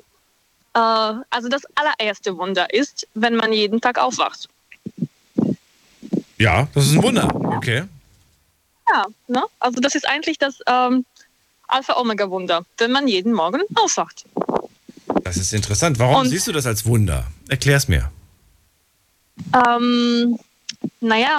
äh, 0.75 0.79
also 1.31 1.49
das 1.49 1.63
allererste 1.77 2.37
Wunder 2.37 2.73
ist, 2.75 3.07
wenn 3.15 3.37
man 3.37 3.53
jeden 3.53 3.81
Tag 3.81 3.99
aufwacht. 3.99 4.49
Ja, 6.43 6.69
das 6.75 6.87
ist 6.87 6.95
ein 6.95 7.03
Wunder. 7.03 7.33
Okay. 7.35 7.85
Ja, 8.93 9.07
ne? 9.29 9.45
also 9.61 9.81
das 9.81 9.95
ist 9.95 10.07
eigentlich 10.07 10.39
das... 10.39 10.59
Ähm, 10.67 11.05
Alpha-Omega-Wunder, 11.73 12.65
wenn 12.79 12.93
man 12.93 13.09
jeden 13.09 13.33
Morgen 13.33 13.63
aufwacht. 13.77 14.27
Das 15.25 15.37
ist 15.37 15.53
interessant. 15.55 15.99
Warum 15.99 16.23
Und, 16.23 16.29
siehst 16.29 16.47
du 16.47 16.53
das 16.53 16.67
als 16.67 16.85
Wunder? 16.85 17.27
Erklär's 17.49 17.89
mir. 17.89 18.11
Ähm, 19.67 20.39
naja, 21.01 21.39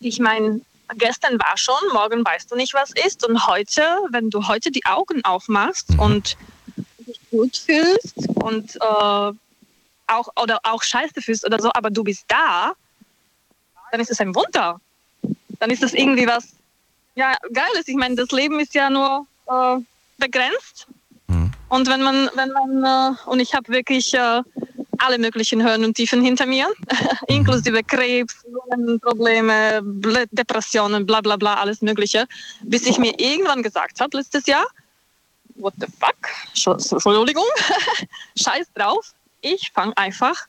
ich 0.00 0.18
meine, 0.18 0.60
gestern 0.96 1.38
war 1.38 1.56
schon, 1.56 1.74
morgen 1.92 2.24
weißt 2.24 2.50
du 2.50 2.56
nicht, 2.56 2.74
was 2.74 2.90
ist. 3.06 3.26
Und 3.26 3.46
heute, 3.46 3.82
wenn 4.10 4.28
du 4.30 4.46
heute 4.46 4.70
die 4.70 4.84
Augen 4.84 5.24
aufmachst 5.24 5.90
mhm. 5.90 6.00
und 6.00 6.36
dich 6.98 7.20
gut 7.30 7.56
fühlst 7.56 8.14
und 8.34 8.76
äh, 8.76 9.32
auch, 10.06 10.28
oder 10.36 10.60
auch 10.64 10.82
scheiße 10.82 11.22
fühlst 11.22 11.46
oder 11.46 11.60
so, 11.62 11.70
aber 11.72 11.90
du 11.90 12.04
bist 12.04 12.24
da, 12.28 12.74
dann 13.94 14.00
ist 14.00 14.10
es 14.10 14.20
ein 14.20 14.34
Wunder. 14.34 14.80
Dann 15.60 15.70
ist 15.70 15.84
es 15.84 15.94
irgendwie 15.94 16.26
was 16.26 16.48
ja, 17.14 17.36
geil 17.52 17.70
ist. 17.78 17.88
Ich 17.88 17.94
meine, 17.94 18.16
das 18.16 18.32
Leben 18.32 18.58
ist 18.58 18.74
ja 18.74 18.90
nur 18.90 19.24
äh, 19.46 19.76
begrenzt. 20.18 20.88
Mhm. 21.28 21.52
Und 21.68 21.88
wenn 21.88 22.02
man, 22.02 22.28
wenn 22.34 22.50
man, 22.50 23.14
äh, 23.14 23.30
und 23.30 23.38
ich 23.38 23.54
habe 23.54 23.68
wirklich 23.68 24.12
äh, 24.14 24.42
alle 24.98 25.18
möglichen 25.18 25.62
Höhen 25.62 25.84
und 25.84 25.94
Tiefen 25.94 26.24
hinter 26.24 26.44
mir, 26.44 26.66
inklusive 27.28 27.84
Krebs, 27.84 28.44
Probleme, 29.00 29.80
Depressionen, 30.32 31.06
bla 31.06 31.20
bla 31.20 31.36
bla, 31.36 31.54
alles 31.54 31.82
Mögliche, 31.82 32.26
bis 32.62 32.84
ich 32.84 32.98
mir 32.98 33.14
irgendwann 33.20 33.62
gesagt 33.62 34.00
habe, 34.00 34.16
letztes 34.16 34.46
Jahr, 34.46 34.66
what 35.54 35.74
the 35.78 35.86
fuck, 35.86 36.16
Entschuldigung, 36.90 37.44
scheiß 38.36 38.66
drauf, 38.74 39.12
ich 39.40 39.70
fange 39.72 39.96
einfach 39.96 40.48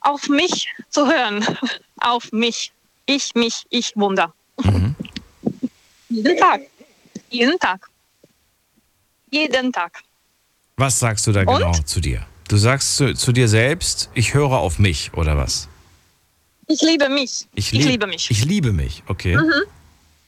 auf 0.00 0.28
mich 0.28 0.68
zu 0.90 1.06
hören, 1.06 1.44
auf 2.00 2.32
mich, 2.32 2.72
ich, 3.06 3.34
mich, 3.34 3.64
ich, 3.70 3.92
Wunder. 3.96 4.32
Mhm. 4.64 4.94
Jeden 6.08 6.36
Tag. 6.38 6.62
Jeden 7.30 7.58
Tag. 7.58 7.88
Jeden 9.30 9.72
Tag. 9.72 10.02
Was 10.76 10.98
sagst 10.98 11.26
du 11.26 11.32
da 11.32 11.40
Und? 11.40 11.58
genau 11.58 11.72
zu 11.72 12.00
dir? 12.00 12.26
Du 12.48 12.56
sagst 12.56 12.96
zu, 12.96 13.14
zu, 13.14 13.32
dir 13.32 13.48
selbst, 13.48 14.08
ich 14.14 14.32
höre 14.32 14.52
auf 14.52 14.78
mich, 14.78 15.12
oder 15.14 15.36
was? 15.36 15.68
Ich 16.66 16.80
liebe 16.80 17.08
mich. 17.08 17.46
Ich, 17.54 17.72
lieb, 17.72 17.80
ich 17.80 17.86
liebe 17.88 18.06
mich. 18.06 18.30
Ich 18.30 18.44
liebe 18.44 18.72
mich, 18.72 19.02
okay. 19.06 19.36
Mhm. 19.36 19.52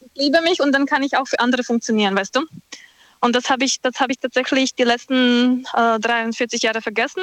Ich 0.02 0.22
liebe 0.22 0.42
mich 0.42 0.60
und 0.60 0.72
dann 0.72 0.84
kann 0.86 1.02
ich 1.02 1.16
auch 1.16 1.26
für 1.26 1.40
andere 1.40 1.64
funktionieren, 1.64 2.14
weißt 2.14 2.36
du? 2.36 2.40
Und 3.20 3.36
das 3.36 3.50
habe 3.50 3.64
ich, 3.64 3.80
das 3.80 3.94
ich 4.08 4.18
tatsächlich 4.18 4.74
die 4.74 4.84
letzten 4.84 5.66
äh, 5.74 5.98
43 6.00 6.62
Jahre 6.62 6.80
vergessen. 6.80 7.22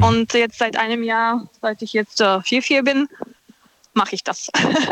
Und 0.00 0.32
jetzt 0.32 0.58
seit 0.58 0.76
einem 0.76 1.02
Jahr, 1.02 1.48
seit 1.60 1.82
ich 1.82 1.92
jetzt 1.92 2.20
äh, 2.20 2.24
4-4 2.24 2.82
bin, 2.82 3.08
mache 3.92 4.14
ich 4.14 4.24
das. 4.24 4.48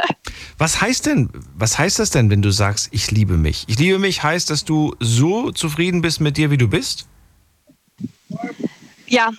was 0.58 0.80
heißt 0.80 1.06
denn, 1.06 1.30
was 1.54 1.78
heißt 1.78 1.98
das 1.98 2.10
denn, 2.10 2.28
wenn 2.30 2.42
du 2.42 2.50
sagst, 2.50 2.88
ich 2.92 3.10
liebe 3.10 3.36
mich? 3.36 3.64
Ich 3.66 3.78
liebe 3.78 3.98
mich 3.98 4.22
heißt, 4.22 4.50
dass 4.50 4.64
du 4.64 4.94
so 5.00 5.50
zufrieden 5.52 6.02
bist 6.02 6.20
mit 6.20 6.36
dir, 6.36 6.50
wie 6.50 6.58
du 6.58 6.68
bist? 6.68 7.06
Ja, 9.06 9.30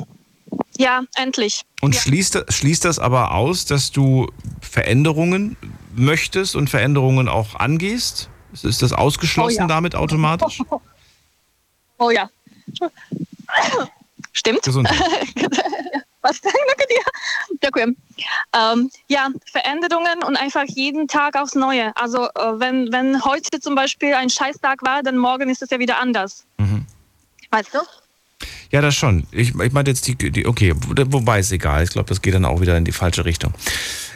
ja, 0.78 1.04
endlich. 1.16 1.62
Und 1.82 1.94
ja. 1.94 2.02
Schließt, 2.02 2.46
schließt 2.50 2.86
das 2.86 2.98
aber 2.98 3.34
aus, 3.34 3.66
dass 3.66 3.92
du 3.92 4.32
Veränderungen 4.62 5.58
möchtest 5.96 6.56
und 6.56 6.70
Veränderungen 6.70 7.28
auch 7.28 7.56
angehst? 7.56 8.30
Ist 8.62 8.82
das 8.82 8.94
ausgeschlossen 8.94 9.58
Oh 9.58 9.62
ja. 9.62 9.68
damit 9.68 9.96
automatisch? 9.96 10.62
Oh 11.98 12.10
ja. 12.10 12.30
Stimmt. 14.32 14.64
Gesundheit. 14.64 15.00
Was 16.22 16.40
danke 16.42 16.88
dir. 16.90 17.58
Danke. 17.60 17.96
Ähm, 18.58 18.90
ja, 19.10 19.28
Veränderungen 19.52 20.24
und 20.26 20.38
einfach 20.38 20.64
jeden 20.68 21.08
Tag 21.08 21.36
aufs 21.36 21.54
Neue. 21.56 21.96
Also 21.98 22.26
äh, 22.30 22.60
wenn, 22.60 22.92
wenn 22.94 23.24
heute 23.26 23.60
zum 23.60 23.76
Beispiel 23.76 24.14
ein 24.14 24.30
Scheißtag 24.30 24.84
war, 24.84 25.04
dann 25.04 25.18
morgen 25.18 25.50
ist 25.50 25.62
es 25.62 25.70
ja 25.70 25.80
wieder 25.80 26.00
anders. 26.00 26.46
Mhm. 26.58 26.86
Weißt 27.52 27.74
du? 27.74 27.80
Ja, 28.72 28.82
das 28.82 28.96
schon. 28.96 29.28
Ich, 29.32 29.50
ich 29.54 29.72
meinte 29.74 29.92
jetzt 29.92 30.08
die, 30.08 30.16
die, 30.16 30.48
okay, 30.48 30.74
wo- 30.76 30.94
wobei 31.14 31.40
ist 31.40 31.52
egal. 31.52 31.84
Ich 31.84 31.90
glaube, 31.92 32.08
das 32.10 32.22
geht 32.22 32.34
dann 32.34 32.46
auch 32.46 32.62
wieder 32.62 32.76
in 32.78 32.86
die 32.86 32.92
falsche 32.94 33.26
Richtung. 33.26 33.54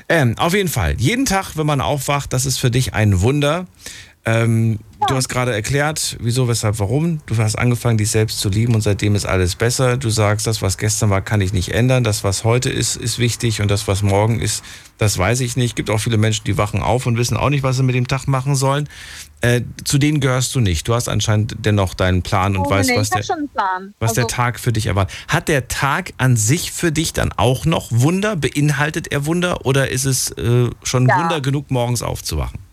Ähm, 0.10 0.36
auf 0.38 0.54
jeden 0.54 0.70
Fall, 0.70 0.96
jeden 0.98 1.26
Tag, 1.26 1.58
wenn 1.58 1.66
man 1.68 1.82
aufwacht, 1.82 2.32
das 2.32 2.46
ist 2.46 2.58
für 2.58 2.72
dich 2.72 2.94
ein 2.94 3.20
Wunder. 3.22 3.68
Ähm, 4.26 4.80
Du 5.08 5.16
hast 5.16 5.30
gerade 5.30 5.54
erklärt, 5.54 6.18
wieso, 6.20 6.48
weshalb, 6.48 6.80
warum. 6.80 7.20
Du 7.28 7.38
hast 7.38 7.56
angefangen, 7.56 7.98
dich 8.00 8.10
selbst 8.10 8.40
zu 8.40 8.50
lieben 8.50 8.74
und 8.74 8.82
seitdem 8.82 9.14
ist 9.14 9.26
alles 9.26 9.56
besser. 9.56 9.96
Du 9.98 10.10
sagst, 10.10 10.48
das, 10.48 10.62
was 10.64 10.78
gestern 10.78 11.12
war, 11.12 11.22
kann 11.22 11.40
ich 11.40 11.54
nicht 11.54 11.74
ändern. 11.74 12.04
Das, 12.04 12.24
was 12.24 12.44
heute 12.44 12.70
ist, 12.70 12.96
ist 12.96 13.20
wichtig 13.20 13.62
und 13.62 13.70
das, 13.70 13.88
was 13.88 14.02
morgen 14.02 14.40
ist, 14.40 14.64
das 14.98 15.18
weiß 15.18 15.42
ich 15.42 15.56
nicht. 15.56 15.76
gibt 15.76 15.92
auch 15.92 16.00
viele 16.00 16.18
Menschen, 16.18 16.46
die 16.46 16.58
wachen 16.58 16.82
auf 16.82 17.06
und 17.06 17.18
wissen 17.18 17.38
auch 17.38 17.50
nicht, 17.50 17.62
was 17.62 17.78
sie 17.78 17.84
mit 17.84 17.94
dem 17.96 18.08
Tag 18.08 18.28
machen 18.28 18.56
sollen. 18.56 18.90
Äh, 19.42 19.62
zu 19.84 20.00
denen 20.00 20.20
gehörst 20.20 20.56
du 20.56 20.62
nicht. 20.62 20.88
Du 20.88 20.96
hast 20.96 21.10
anscheinend 21.10 21.56
dennoch 21.60 21.94
deinen 21.94 22.24
Plan 22.24 22.58
und 22.58 22.66
oh, 22.66 22.70
weißt, 22.70 22.90
nee, 22.90 22.98
was 22.98 23.12
der, 23.12 23.24
was 24.00 24.14
der 24.14 24.24
Also, 24.24 24.36
Tag 24.36 24.60
für 24.60 24.74
dich 24.74 24.88
erwartet. 24.88 25.16
Hat 25.28 25.48
der 25.48 25.68
Tag 25.68 26.14
an 26.18 26.38
sich 26.38 26.72
für 26.72 26.92
dich 26.92 27.14
dann 27.14 27.32
auch 27.34 27.66
noch 27.66 27.90
Wunder? 27.92 28.36
Beinhaltet 28.36 29.12
er 29.12 29.28
Wunder 29.28 29.66
oder 29.66 29.92
ist 29.92 30.06
es 30.06 30.32
äh, 30.32 30.70
schon 30.82 31.08
Ja. 31.08 31.20
Wunder 31.20 31.40
genug, 31.40 31.70
morgens 31.70 32.02
aufzuwachen? 32.02 32.67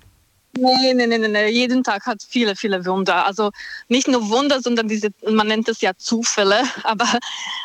Nee, 0.57 0.95
nee, 0.95 1.07
nee, 1.07 1.19
nee. 1.19 1.49
Jeden 1.49 1.83
Tag 1.83 2.07
hat 2.07 2.23
viele, 2.27 2.55
viele 2.55 2.85
Wunder. 2.87 3.27
Also 3.27 3.51
nicht 3.89 4.09
nur 4.09 4.29
Wunder, 4.31 4.61
sondern 4.61 4.89
diese, 4.89 5.09
man 5.29 5.49
nennt 5.49 5.69
es 5.69 5.81
ja 5.81 5.93
Zufälle. 5.97 6.63
Aber 6.85 7.07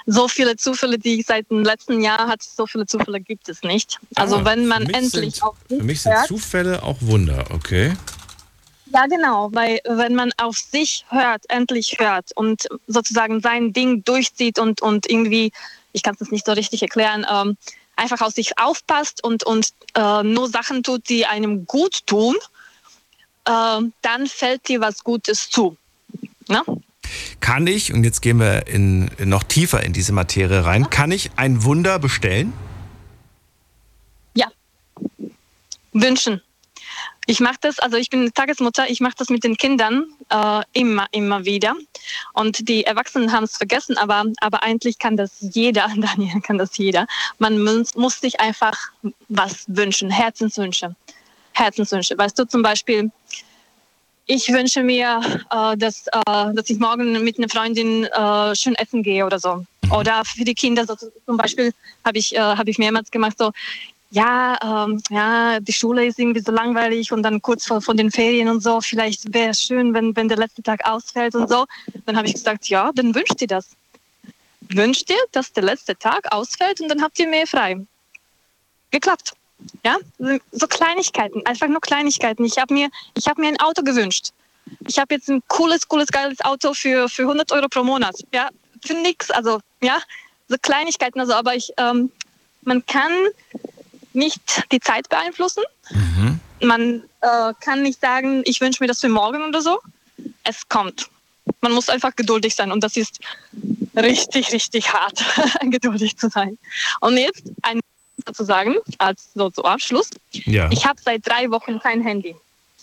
so 0.05 0.27
viele 0.27 0.55
Zufälle, 0.55 0.97
die 0.97 1.19
ich 1.19 1.25
seit 1.25 1.49
dem 1.49 1.63
letzten 1.63 2.01
Jahr 2.01 2.27
hatte, 2.27 2.45
so 2.49 2.65
viele 2.65 2.85
Zufälle 2.85 3.19
gibt 3.19 3.47
es 3.49 3.61
nicht. 3.63 3.99
Also 4.15 4.37
Ah, 4.37 4.45
wenn 4.45 4.67
man 4.67 4.83
endlich 4.89 5.35
sind, 5.35 5.43
auf 5.43 5.55
Für 5.67 5.83
mich 5.83 6.01
sind 6.01 6.13
hört, 6.13 6.27
Zufälle 6.27 6.83
auch 6.83 6.97
Wunder, 7.01 7.45
okay? 7.51 7.93
ja 8.91 9.05
genau, 9.05 9.49
weil 9.53 9.79
wenn 9.85 10.15
man 10.15 10.31
auf 10.37 10.57
sich 10.57 11.05
hört, 11.09 11.43
endlich 11.49 11.97
hört 11.99 12.31
und 12.35 12.67
sozusagen 12.87 13.41
sein 13.41 13.71
Ding 13.73 14.03
durchzieht 14.03 14.57
und, 14.59 14.81
und 14.81 15.09
irgendwie, 15.09 15.51
ich 15.91 16.03
kann 16.03 16.15
es 16.19 16.31
nicht 16.31 16.45
so 16.45 16.53
richtig 16.53 16.81
erklären, 16.81 17.25
ähm, 17.31 17.55
einfach 17.95 18.21
auf 18.21 18.33
sich 18.33 18.57
aufpasst 18.57 19.23
und, 19.23 19.43
und 19.43 19.69
äh, 19.95 20.23
nur 20.23 20.49
Sachen 20.49 20.83
tut, 20.83 21.07
die 21.09 21.25
einem 21.25 21.65
gut 21.65 22.07
tun, 22.07 22.35
dann 23.49 24.27
fällt 24.27 24.67
dir 24.67 24.81
was 24.81 25.03
Gutes 25.03 25.49
zu. 25.49 25.75
Ne? 26.47 26.61
Kann 27.39 27.65
ich, 27.67 27.93
und 27.93 28.03
jetzt 28.03 28.21
gehen 28.21 28.39
wir 28.39 28.67
in, 28.67 29.09
noch 29.23 29.43
tiefer 29.43 29.83
in 29.83 29.93
diese 29.93 30.13
Materie 30.13 30.65
rein, 30.65 30.89
kann 30.89 31.11
ich 31.11 31.31
ein 31.35 31.63
Wunder 31.63 31.97
bestellen? 31.99 32.53
Ja. 34.35 34.47
Wünschen. 35.93 36.41
Ich 37.25 37.39
mache 37.39 37.57
das, 37.61 37.77
also 37.79 37.97
ich 37.97 38.09
bin 38.09 38.33
Tagesmutter, 38.33 38.89
ich 38.89 39.01
mache 39.01 39.13
das 39.17 39.29
mit 39.29 39.43
den 39.43 39.55
Kindern 39.55 40.05
äh, 40.29 40.61
immer, 40.73 41.05
immer 41.11 41.45
wieder. 41.45 41.75
Und 42.33 42.67
die 42.67 42.85
Erwachsenen 42.85 43.31
haben 43.31 43.43
es 43.43 43.57
vergessen, 43.57 43.97
aber, 43.97 44.25
aber 44.41 44.63
eigentlich 44.63 44.97
kann 44.97 45.15
das 45.15 45.37
jeder, 45.39 45.91
Daniel, 45.97 46.41
kann 46.41 46.57
das 46.57 46.77
jeder. 46.77 47.05
Man 47.37 47.63
muss, 47.63 47.95
muss 47.95 48.19
sich 48.19 48.39
einfach 48.39 48.77
was 49.27 49.65
wünschen, 49.67 50.09
Herzenswünsche. 50.09 50.95
Herzenswünsche. 51.59 52.17
Weißt 52.17 52.37
du, 52.39 52.45
zum 52.45 52.61
Beispiel, 52.61 53.11
ich 54.25 54.47
wünsche 54.53 54.83
mir, 54.83 55.21
äh, 55.49 55.77
dass, 55.77 56.05
äh, 56.07 56.53
dass 56.53 56.69
ich 56.69 56.79
morgen 56.79 57.23
mit 57.23 57.37
einer 57.37 57.49
Freundin 57.49 58.05
äh, 58.05 58.55
schön 58.55 58.75
essen 58.75 59.03
gehe 59.03 59.25
oder 59.25 59.39
so. 59.39 59.65
Oder 59.91 60.23
für 60.23 60.43
die 60.43 60.53
Kinder, 60.53 60.85
so, 60.85 60.95
zum 60.95 61.37
Beispiel 61.37 61.73
habe 62.05 62.17
ich, 62.19 62.35
äh, 62.35 62.39
hab 62.39 62.67
ich 62.67 62.77
mehrmals 62.77 63.09
gemacht, 63.09 63.37
so, 63.39 63.51
ja, 64.11 64.57
ähm, 64.63 65.01
ja, 65.09 65.59
die 65.59 65.73
Schule 65.73 66.05
ist 66.05 66.19
irgendwie 66.19 66.41
so 66.41 66.51
langweilig 66.51 67.11
und 67.11 67.23
dann 67.23 67.41
kurz 67.41 67.65
vor, 67.65 67.81
vor 67.81 67.93
den 67.93 68.11
Ferien 68.11 68.47
und 68.49 68.61
so, 68.61 68.81
vielleicht 68.81 69.33
wäre 69.33 69.49
es 69.49 69.61
schön, 69.61 69.93
wenn, 69.93 70.15
wenn 70.15 70.27
der 70.27 70.37
letzte 70.37 70.63
Tag 70.63 70.85
ausfällt 70.85 71.35
und 71.35 71.47
so. 71.47 71.65
Dann 72.05 72.17
habe 72.17 72.27
ich 72.27 72.33
gesagt, 72.33 72.69
ja, 72.69 72.91
dann 72.93 73.13
wünscht 73.13 73.41
ihr 73.41 73.47
das. 73.47 73.69
Wünscht 74.61 75.09
ihr, 75.09 75.23
dass 75.31 75.53
der 75.53 75.63
letzte 75.63 75.95
Tag 75.95 76.31
ausfällt 76.31 76.81
und 76.81 76.89
dann 76.89 77.01
habt 77.01 77.19
ihr 77.19 77.27
mehr 77.27 77.47
frei. 77.47 77.85
Geklappt. 78.91 79.33
Ja, 79.83 79.97
so 80.51 80.67
Kleinigkeiten, 80.67 81.45
einfach 81.45 81.67
nur 81.67 81.81
Kleinigkeiten. 81.81 82.45
Ich 82.45 82.57
habe 82.57 82.73
mir, 82.73 82.89
ich 83.15 83.27
habe 83.27 83.41
mir 83.41 83.47
ein 83.47 83.59
Auto 83.59 83.83
gewünscht. 83.83 84.29
Ich 84.87 84.99
habe 84.99 85.15
jetzt 85.15 85.29
ein 85.29 85.41
cooles, 85.47 85.87
cooles, 85.87 86.07
geiles 86.07 86.39
Auto 86.41 86.73
für, 86.73 87.09
für 87.09 87.23
100 87.23 87.51
Euro 87.51 87.67
pro 87.67 87.83
Monat. 87.83 88.15
Ja, 88.33 88.49
für 88.85 88.93
nix. 88.93 89.31
Also, 89.31 89.59
ja, 89.81 89.99
so 90.47 90.55
Kleinigkeiten. 90.61 91.19
Also, 91.19 91.33
aber 91.33 91.55
ich, 91.55 91.73
ähm, 91.77 92.11
man 92.61 92.85
kann 92.85 93.11
nicht 94.13 94.41
die 94.71 94.79
Zeit 94.79 95.09
beeinflussen. 95.09 95.63
Man 96.61 97.03
äh, 97.21 97.53
kann 97.61 97.81
nicht 97.81 98.01
sagen, 98.01 98.41
ich 98.45 98.59
wünsche 98.59 98.83
mir 98.83 98.87
das 98.87 98.99
für 98.99 99.09
morgen 99.09 99.43
oder 99.43 99.61
so. 99.61 99.79
Es 100.43 100.67
kommt. 100.67 101.09
Man 101.61 101.71
muss 101.71 101.89
einfach 101.89 102.15
geduldig 102.15 102.55
sein 102.55 102.71
und 102.71 102.83
das 102.83 102.97
ist 102.97 103.19
richtig, 103.95 104.51
richtig 104.51 104.93
hart, 104.93 105.23
geduldig 105.61 106.17
zu 106.17 106.29
sein. 106.29 106.57
Und 106.99 107.17
jetzt 107.17 107.43
ein 107.61 107.79
zu 108.33 108.43
sagen, 108.43 108.75
als 108.97 109.31
so 109.33 109.49
zu 109.49 109.63
Abschluss. 109.63 110.09
Ja. 110.31 110.69
Ich 110.71 110.85
habe 110.85 110.99
seit 111.01 111.27
drei 111.27 111.49
Wochen 111.51 111.79
kein 111.79 112.01
Handy. 112.01 112.35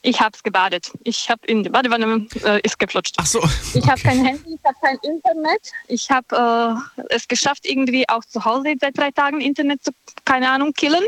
Ich 0.03 0.21
habe 0.21 0.31
es 0.37 0.43
gebadet. 0.43 0.93
Ich 1.03 1.29
habe 1.29 1.45
in 1.47 1.65
die 1.65 1.69
Badewanne 1.69 2.29
äh, 2.45 2.61
ist 2.63 2.79
geflutscht. 2.79 3.17
Ach 3.19 3.27
so. 3.27 3.43
Ich 3.75 3.85
habe 3.89 4.01
kein 4.01 4.25
Handy, 4.25 4.55
ich 4.55 4.61
habe 4.65 4.77
kein 4.81 4.97
Internet. 5.03 5.73
Ich 5.89 6.09
habe 6.11 6.81
äh, 6.97 7.05
es 7.15 7.27
geschafft, 7.27 7.67
irgendwie 7.67 8.09
auch 8.09 8.25
zu 8.25 8.45
Hause 8.45 8.75
seit 8.81 8.97
drei 8.97 9.11
Tagen 9.11 9.41
Internet 9.41 9.83
zu, 9.83 9.91
keine 10.25 10.49
Ahnung, 10.49 10.73
killen. 10.75 11.03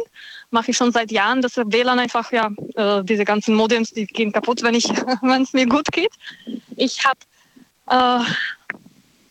Mache 0.50 0.72
ich 0.72 0.76
schon 0.76 0.90
seit 0.90 1.12
Jahren. 1.12 1.42
Das 1.42 1.56
WLAN 1.56 2.00
einfach, 2.00 2.32
ja, 2.32 2.50
äh, 2.74 3.04
diese 3.04 3.24
ganzen 3.24 3.54
Modems, 3.54 3.92
die 3.92 4.06
gehen 4.06 4.32
kaputt, 4.32 4.62
wenn 4.64 4.74
ich, 4.74 4.88
wenn 5.22 5.42
es 5.42 5.52
mir 5.52 5.66
gut 5.66 5.86
geht. 5.92 6.12
Ich 6.74 7.04
habe 7.04 7.20
äh, 7.86 8.24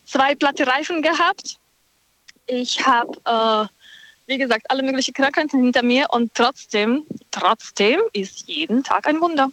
zwei 0.06 0.34
platte 0.34 0.66
Reifen 0.66 1.02
gehabt. 1.02 1.58
Ich 2.46 2.86
habe, 2.86 3.12
äh, 3.26 3.77
wie 4.28 4.38
gesagt, 4.38 4.70
alle 4.70 4.82
möglichen 4.82 5.14
Krankheiten 5.14 5.62
hinter 5.62 5.82
mir 5.82 6.06
und 6.10 6.32
trotzdem, 6.34 7.04
trotzdem 7.30 8.00
ist 8.12 8.46
jeden 8.46 8.84
Tag 8.84 9.08
ein 9.08 9.20
Wunder. 9.20 9.50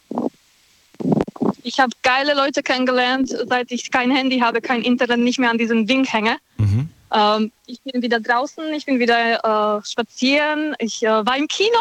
Ich 1.63 1.79
habe 1.79 1.93
geile 2.03 2.35
Leute 2.35 2.61
kennengelernt, 2.61 3.29
seit 3.47 3.71
ich 3.71 3.89
kein 3.89 4.11
Handy 4.11 4.39
habe, 4.39 4.61
kein 4.61 4.83
Internet, 4.83 5.19
nicht 5.19 5.39
mehr 5.39 5.49
an 5.49 5.57
diesem 5.57 5.87
Ding 5.87 6.03
hänge. 6.03 6.37
Mhm. 6.57 6.89
Ähm, 7.11 7.51
ich 7.65 7.81
bin 7.81 8.01
wieder 8.01 8.19
draußen, 8.19 8.73
ich 8.73 8.85
bin 8.85 8.99
wieder 8.99 9.79
äh, 9.79 9.85
spazieren. 9.85 10.75
Ich 10.79 11.01
äh, 11.03 11.25
war 11.25 11.37
im 11.37 11.47
Kino, 11.47 11.79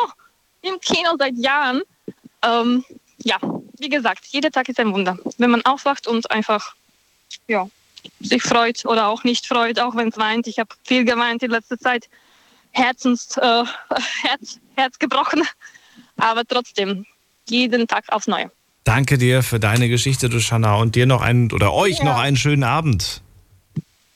im 0.62 0.78
Kino 0.80 1.10
seit 1.18 1.36
Jahren. 1.36 1.82
Ähm, 2.42 2.84
ja, 3.24 3.38
wie 3.78 3.88
gesagt, 3.88 4.26
jeder 4.26 4.50
Tag 4.50 4.68
ist 4.68 4.78
ein 4.78 4.94
Wunder. 4.94 5.18
Wenn 5.36 5.50
man 5.50 5.64
aufwacht 5.64 6.06
und 6.06 6.30
einfach 6.30 6.74
ja, 7.48 7.68
sich 8.20 8.42
freut 8.42 8.84
oder 8.86 9.08
auch 9.08 9.24
nicht 9.24 9.46
freut, 9.46 9.80
auch 9.80 9.96
wenn 9.96 10.08
es 10.08 10.16
weint. 10.16 10.46
Ich 10.46 10.60
habe 10.60 10.70
viel 10.84 11.04
geweint 11.04 11.42
in 11.42 11.50
letzter 11.50 11.78
Zeit. 11.78 12.08
Herzens, 12.74 13.36
äh, 13.38 13.64
Herz, 14.22 14.60
Herz 14.76 14.98
gebrochen. 14.98 15.42
Aber 16.18 16.42
trotzdem, 16.46 17.06
jeden 17.48 17.86
Tag 17.88 18.04
aufs 18.08 18.26
Neue. 18.26 18.50
Danke 18.84 19.16
dir 19.16 19.42
für 19.42 19.58
deine 19.58 19.88
Geschichte, 19.88 20.28
Duschanna, 20.28 20.74
und 20.76 20.94
dir 20.94 21.06
noch 21.06 21.22
einen 21.22 21.50
oder 21.52 21.72
euch 21.72 21.98
Ja. 21.98 22.04
noch 22.04 22.18
einen 22.18 22.36
schönen 22.36 22.64
Abend 22.64 23.22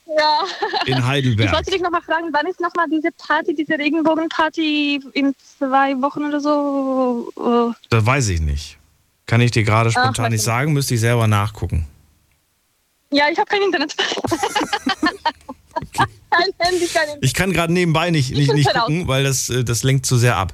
Ja. 0.07 0.41
in 0.87 0.99
Ich 0.99 1.05
Heidelberg. 1.05 1.53
wollte 1.53 1.71
dich 1.71 1.81
noch 1.81 1.91
mal 1.91 2.03
fragen, 2.03 2.29
wann 2.33 2.47
ist 2.47 2.61
noch 2.61 2.75
mal 2.75 2.87
diese 2.91 3.11
Party, 3.13 3.55
diese 3.55 3.79
Regenbogenparty 3.79 5.01
in 5.15 5.35
zwei 5.59 5.95
Wochen 6.03 6.25
oder 6.25 6.41
so? 6.41 7.73
Das 7.91 8.05
weiß 8.05 8.29
ich 8.29 8.41
nicht. 8.41 8.77
Kann 9.27 9.41
ich 9.41 9.51
dir 9.53 9.63
gerade 9.65 9.91
spontan 9.91 10.27
Ach, 10.27 10.31
nicht 10.31 10.43
sagen, 10.43 10.73
müsste 10.73 10.95
ich 10.95 11.01
selber 11.01 11.27
nachgucken. 11.27 11.87
Ja, 13.11 13.29
ich 13.31 13.39
habe 13.39 13.49
kein 13.49 13.63
Internet. 13.63 13.95
kein 16.31 16.43
Handy, 16.59 16.87
kein 16.87 17.03
Internet. 17.05 17.25
Ich 17.25 17.35
kann 17.35 17.53
gerade 17.53 17.73
nebenbei 17.73 18.11
nicht, 18.11 18.31
nicht, 18.33 18.53
nicht 18.53 18.73
gucken, 18.73 19.09
weil 19.09 19.25
das, 19.25 19.51
äh, 19.51 19.65
das 19.65 19.83
lenkt 19.83 20.07
zu 20.07 20.17
sehr 20.17 20.37
ab. 20.37 20.53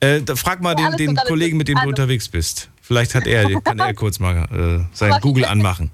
Äh, 0.00 0.20
frag 0.36 0.60
mal 0.60 0.78
Ja, 0.78 0.90
den, 0.90 1.14
den 1.14 1.16
Kollegen, 1.26 1.56
mit 1.56 1.68
dem 1.68 1.76
du 1.76 1.80
Also- 1.80 1.88
unterwegs 1.90 2.28
bist. 2.28 2.68
Vielleicht 2.82 3.14
hat 3.14 3.26
er, 3.26 3.48
kann 3.62 3.78
er 3.78 3.94
kurz 3.94 4.18
mal 4.18 4.44
äh, 4.52 4.84
sein. 4.94 5.14
Google 5.22 5.46
anmachen. 5.46 5.90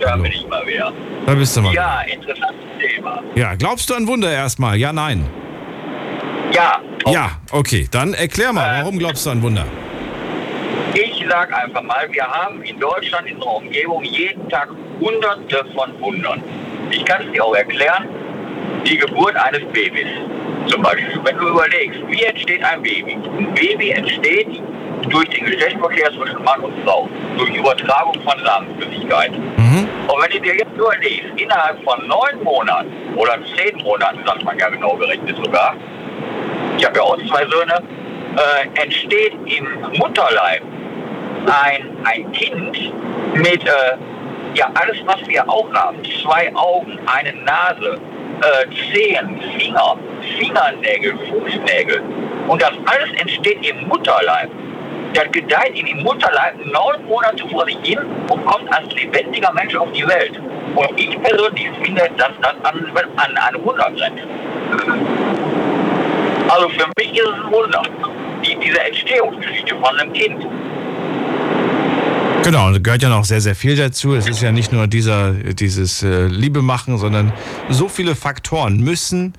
da 0.00 0.10
Hallo. 0.10 0.24
bin 0.24 0.32
ich 0.32 0.46
mal 0.48 0.66
wieder. 0.66 0.92
Da 1.26 1.34
bist 1.34 1.56
du 1.56 1.62
mal. 1.62 1.72
Ja, 1.74 2.00
interessantes 2.02 2.56
Thema. 2.80 3.22
Ja, 3.36 3.54
glaubst 3.54 3.88
du 3.88 3.94
an 3.94 4.06
Wunder 4.08 4.32
erstmal? 4.32 4.76
Ja, 4.76 4.92
nein. 4.92 5.28
Ja, 6.52 6.80
Ja, 7.06 7.30
okay. 7.52 7.86
Dann 7.90 8.12
erklär 8.14 8.52
mal, 8.52 8.80
Äh. 8.80 8.82
warum 8.82 8.98
glaubst 8.98 9.26
du 9.26 9.30
an 9.30 9.42
Wunder? 9.42 9.64
ich 10.94 11.24
sag 11.28 11.52
einfach 11.52 11.82
mal, 11.82 12.08
wir 12.10 12.24
haben 12.24 12.62
in 12.62 12.80
Deutschland, 12.80 13.26
in 13.28 13.34
unserer 13.36 13.56
Umgebung, 13.56 14.02
jeden 14.04 14.48
Tag 14.48 14.68
hunderte 14.98 15.64
von 15.74 15.90
Wundern. 16.00 16.42
Ich 16.90 17.04
kann 17.04 17.26
es 17.26 17.32
dir 17.32 17.44
auch 17.44 17.54
erklären. 17.54 18.08
Die 18.84 18.96
Geburt 18.96 19.36
eines 19.36 19.62
Babys. 19.72 20.06
Zum 20.66 20.82
Beispiel, 20.82 21.20
wenn 21.22 21.36
du 21.36 21.48
überlegst, 21.48 22.00
wie 22.08 22.22
entsteht 22.22 22.62
ein 22.64 22.82
Baby? 22.82 23.12
Ein 23.14 23.54
Baby 23.54 23.90
entsteht 23.90 24.60
durch 25.08 25.28
den 25.28 25.44
Geschlechtsverkehr 25.44 26.10
zwischen 26.12 26.42
Mann 26.42 26.60
und 26.60 26.72
Frau, 26.84 27.08
durch 27.36 27.54
Übertragung 27.54 28.14
von 28.14 28.44
Samenflüssigkeit. 28.44 29.32
Mhm. 29.32 29.88
Und 30.08 30.22
wenn 30.22 30.30
du 30.30 30.40
dir 30.40 30.56
jetzt 30.56 30.76
überlegst, 30.76 31.30
innerhalb 31.36 31.82
von 31.84 32.06
neun 32.06 32.42
Monaten 32.42 32.90
oder 33.14 33.38
zehn 33.56 33.76
Monaten, 33.82 34.18
sagt 34.26 34.44
man 34.44 34.58
ja 34.58 34.68
genau 34.68 34.96
gerechnet 34.96 35.36
sogar, 35.36 35.76
ich 36.76 36.84
habe 36.84 36.96
ja 36.96 37.02
auch 37.02 37.16
zwei 37.28 37.46
Söhne, 37.46 37.82
äh, 38.36 38.82
entsteht 38.82 39.32
im 39.46 39.66
Mutterleib 39.98 40.62
ein, 41.46 41.96
ein 42.04 42.32
Kind 42.32 42.92
mit 43.34 43.64
äh, 43.64 43.96
ja 44.54 44.70
alles, 44.74 44.96
was 45.04 45.26
wir 45.28 45.48
auch 45.48 45.72
haben. 45.72 45.98
Zwei 46.22 46.54
Augen, 46.54 46.98
eine 47.06 47.32
Nase, 47.44 48.00
äh, 48.42 48.92
Zehen, 48.92 49.40
Finger, 49.58 49.96
Fingernägel, 50.38 51.14
Fußnägel. 51.28 52.02
Und 52.48 52.62
das 52.62 52.72
alles 52.86 53.20
entsteht 53.20 53.66
im 53.66 53.88
Mutterleib. 53.88 54.50
Das 55.14 55.30
gedeiht 55.32 55.78
in 55.78 55.86
dem 55.86 56.02
Mutterleib 56.02 56.54
neun 56.66 57.06
Monate 57.06 57.48
vor 57.48 57.64
sich 57.64 57.78
hin 57.82 57.98
und 58.28 58.44
kommt 58.44 58.72
als 58.72 58.92
lebendiger 58.94 59.52
Mensch 59.52 59.74
auf 59.74 59.90
die 59.92 60.06
Welt. 60.06 60.38
Und 60.74 61.00
ich 61.00 61.20
persönlich 61.22 61.68
finde, 61.82 62.08
dass 62.16 62.30
das 62.40 62.54
an, 62.64 62.92
an 63.16 63.36
eine 63.36 63.64
Wunder 63.64 63.90
grenzt. 63.96 64.24
Also 66.48 66.68
für 66.68 66.86
mich 66.98 67.18
ist 67.18 67.26
es 67.26 67.32
ein 67.32 67.52
Wunder. 67.52 67.82
Die, 68.44 68.56
diese 68.56 68.80
Entstehungsgeschichte 68.80 69.74
von 69.76 69.98
einem 69.98 70.12
Kind. 70.12 70.46
Genau, 72.46 72.68
und 72.68 72.74
da 72.74 72.78
gehört 72.78 73.02
ja 73.02 73.08
noch 73.08 73.24
sehr, 73.24 73.40
sehr 73.40 73.56
viel 73.56 73.74
dazu. 73.74 74.14
Es 74.14 74.28
ist 74.28 74.40
ja 74.40 74.52
nicht 74.52 74.70
nur 74.70 74.86
dieser, 74.86 75.32
dieses 75.32 76.04
äh, 76.04 76.28
Liebe 76.28 76.62
machen, 76.62 76.96
sondern 76.96 77.32
so 77.70 77.88
viele 77.88 78.14
Faktoren 78.14 78.78
müssen 78.78 79.32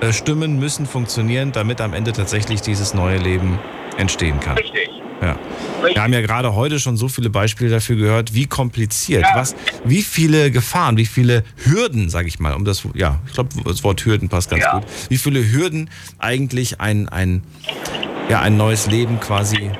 äh, 0.00 0.14
stimmen, 0.14 0.58
müssen 0.58 0.86
funktionieren, 0.86 1.52
damit 1.52 1.82
am 1.82 1.92
Ende 1.92 2.14
tatsächlich 2.14 2.62
dieses 2.62 2.94
neue 2.94 3.18
Leben 3.18 3.58
entstehen 3.98 4.40
kann. 4.40 4.56
Richtig. 4.56 4.88
Ja. 5.20 5.36
Wir 5.92 6.02
haben 6.02 6.14
ja 6.14 6.22
gerade 6.22 6.54
heute 6.54 6.80
schon 6.80 6.96
so 6.96 7.08
viele 7.08 7.28
Beispiele 7.28 7.68
dafür 7.68 7.96
gehört, 7.96 8.32
wie 8.32 8.46
kompliziert, 8.46 9.24
Ja. 9.24 9.36
was, 9.36 9.54
wie 9.84 10.00
viele 10.00 10.50
Gefahren, 10.50 10.96
wie 10.96 11.04
viele 11.04 11.44
Hürden, 11.64 12.08
sage 12.08 12.28
ich 12.28 12.38
mal, 12.38 12.54
um 12.54 12.64
das, 12.64 12.88
ja, 12.94 13.20
ich 13.26 13.34
glaube, 13.34 13.50
das 13.62 13.84
Wort 13.84 14.02
Hürden 14.06 14.30
passt 14.30 14.48
ganz 14.48 14.62
Ja. 14.64 14.78
gut, 14.78 14.84
wie 15.10 15.18
viele 15.18 15.52
Hürden 15.52 15.90
eigentlich 16.18 16.80
ein, 16.80 17.10
ein, 17.10 17.42
ja, 18.30 18.40
ein 18.40 18.56
neues 18.56 18.86
Leben 18.86 19.20
quasi 19.20 19.70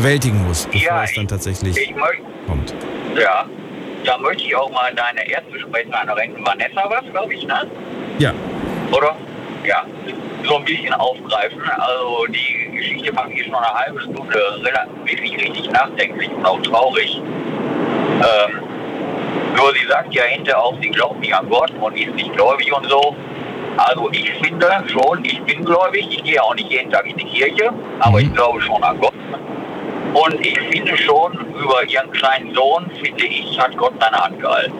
bewältigen 0.00 0.46
muss, 0.46 0.66
bevor 0.66 0.80
Ja, 0.82 1.04
es 1.04 1.14
dann 1.14 1.24
ich- 1.24 1.30
tatsächlich 1.30 1.76
Ich 1.78 1.94
möchte, 1.96 2.22
kommt. 2.46 2.74
ja, 3.18 3.46
da 4.04 4.18
möchte 4.18 4.42
ich 4.44 4.54
auch 4.54 4.70
mal 4.70 4.92
deine 4.94 5.26
Erstgesprächspartnerin 5.30 6.34
Vanessa 6.44 6.84
was, 6.88 7.10
glaube 7.10 7.32
ich, 7.34 7.46
ne? 7.46 7.66
Ja, 8.18 8.32
Oder? 8.92 9.16
Ja. 9.64 9.84
So 10.44 10.58
ein 10.58 10.64
bisschen 10.64 10.92
aufgreifen. 10.94 11.60
Also 11.76 12.26
die 12.28 12.70
Geschichte 12.76 13.12
macht 13.12 13.30
hier 13.32 13.44
schon 13.44 13.54
eine 13.56 13.66
halbe 13.74 14.00
Stunde 14.00 14.20
wirklich 15.04 15.36
richtig 15.42 15.70
nachdenklich 15.72 16.30
und 16.30 16.46
auch 16.46 16.60
traurig. 16.62 17.20
Ähm, 17.20 18.60
nur 19.56 19.72
sie 19.74 19.86
sagt 19.88 20.14
ja 20.14 20.22
hinterher 20.24 20.62
auch, 20.62 20.74
sie 20.80 20.90
glaubt 20.90 21.18
nicht 21.20 21.34
an 21.34 21.48
Gott 21.48 21.72
und 21.80 21.96
ist 21.98 22.14
nicht 22.14 22.32
gläubig 22.34 22.72
und 22.72 22.86
so. 22.88 23.16
Also 23.78 24.08
ich 24.12 24.30
finde 24.34 24.68
schon, 24.86 25.24
ich 25.24 25.40
bin 25.42 25.64
gläubig, 25.64 26.06
ich 26.10 26.22
gehe 26.22 26.40
auch 26.40 26.54
nicht 26.54 26.70
jeden 26.70 26.90
Tag 26.92 27.06
in 27.06 27.16
die 27.16 27.24
Kirche, 27.24 27.70
aber 28.00 28.20
ich 28.20 28.32
glaube 28.34 28.60
schon 28.62 28.82
an 28.84 29.00
Gott. 29.00 29.12
Und 30.14 30.46
ich 30.46 30.58
finde 30.70 30.96
schon, 30.96 31.32
über 31.54 31.84
ihren 31.88 32.10
kleinen 32.12 32.54
Sohn, 32.54 32.90
finde 33.02 33.26
ich, 33.26 33.58
hat 33.60 33.76
Gott 33.76 33.94
seine 34.00 34.16
Hand 34.16 34.40
gehalten. 34.40 34.74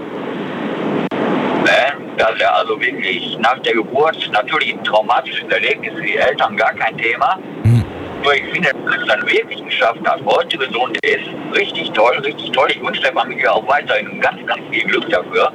Ne? 1.10 2.16
Dass 2.16 2.40
er 2.40 2.54
also 2.54 2.80
wirklich 2.80 3.36
nach 3.38 3.58
der 3.58 3.74
Geburt 3.74 4.30
natürlich 4.32 4.72
ein 4.72 4.84
traumatisches 4.84 5.50
Erlebnis 5.50 5.92
für 5.94 6.02
die 6.02 6.16
Eltern 6.16 6.56
gar 6.56 6.72
kein 6.74 6.96
Thema. 6.96 7.38
Mhm. 7.64 7.84
Nur 8.22 8.34
ich 8.34 8.44
finde, 8.44 8.70
dass 8.72 8.96
es 8.96 9.06
dann 9.06 9.22
wirklich 9.26 9.64
geschafft 9.64 10.00
hat. 10.06 10.20
Heute 10.24 10.58
gesund 10.58 10.98
ist. 11.04 11.28
Richtig 11.54 11.90
toll, 11.92 12.16
richtig 12.24 12.50
toll. 12.52 12.68
Ich 12.70 12.80
wünsche 12.80 13.02
der 13.02 13.12
Familie 13.12 13.52
auch 13.52 13.66
weiterhin 13.68 14.20
ganz, 14.20 14.44
ganz 14.46 14.60
viel 14.70 14.84
Glück 14.84 15.08
dafür. 15.10 15.52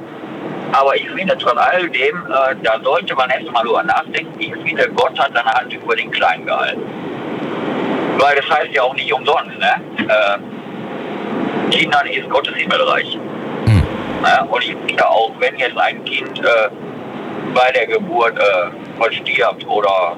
Aber 0.72 0.96
ich 0.96 1.08
finde, 1.10 1.36
trotz 1.38 1.58
all 1.58 1.88
dem, 1.90 2.26
äh, 2.26 2.54
da 2.62 2.80
sollte 2.82 3.14
man 3.14 3.28
erst 3.30 3.50
mal 3.52 3.62
drüber 3.62 3.82
nachdenken. 3.82 4.32
Ich 4.38 4.54
finde, 4.64 4.88
Gott 4.94 5.18
hat 5.18 5.32
seine 5.34 5.52
Hand 5.52 5.72
über 5.72 5.94
den 5.94 6.10
Kleinen 6.10 6.46
gehalten. 6.46 6.82
Weil 8.18 8.36
das 8.36 8.48
heißt 8.50 8.72
ja 8.72 8.82
auch 8.82 8.94
nicht 8.94 9.12
umsonst, 9.12 9.58
ne? 9.58 9.74
Äh, 9.98 10.38
Kindern 11.70 12.06
ist 12.06 12.28
Gottes 12.28 12.54
Himmelreich. 12.54 13.18
Mhm. 13.66 13.82
Ja, 14.24 14.42
und 14.42 14.62
ich 14.62 14.76
finde 14.86 15.08
auch, 15.08 15.32
wenn 15.38 15.56
jetzt 15.56 15.76
ein 15.78 16.04
Kind 16.04 16.38
äh, 16.40 16.68
bei 17.54 17.72
der 17.72 17.86
Geburt 17.86 18.38
äh, 18.38 18.98
verstirbt 18.98 19.66
oder 19.66 20.16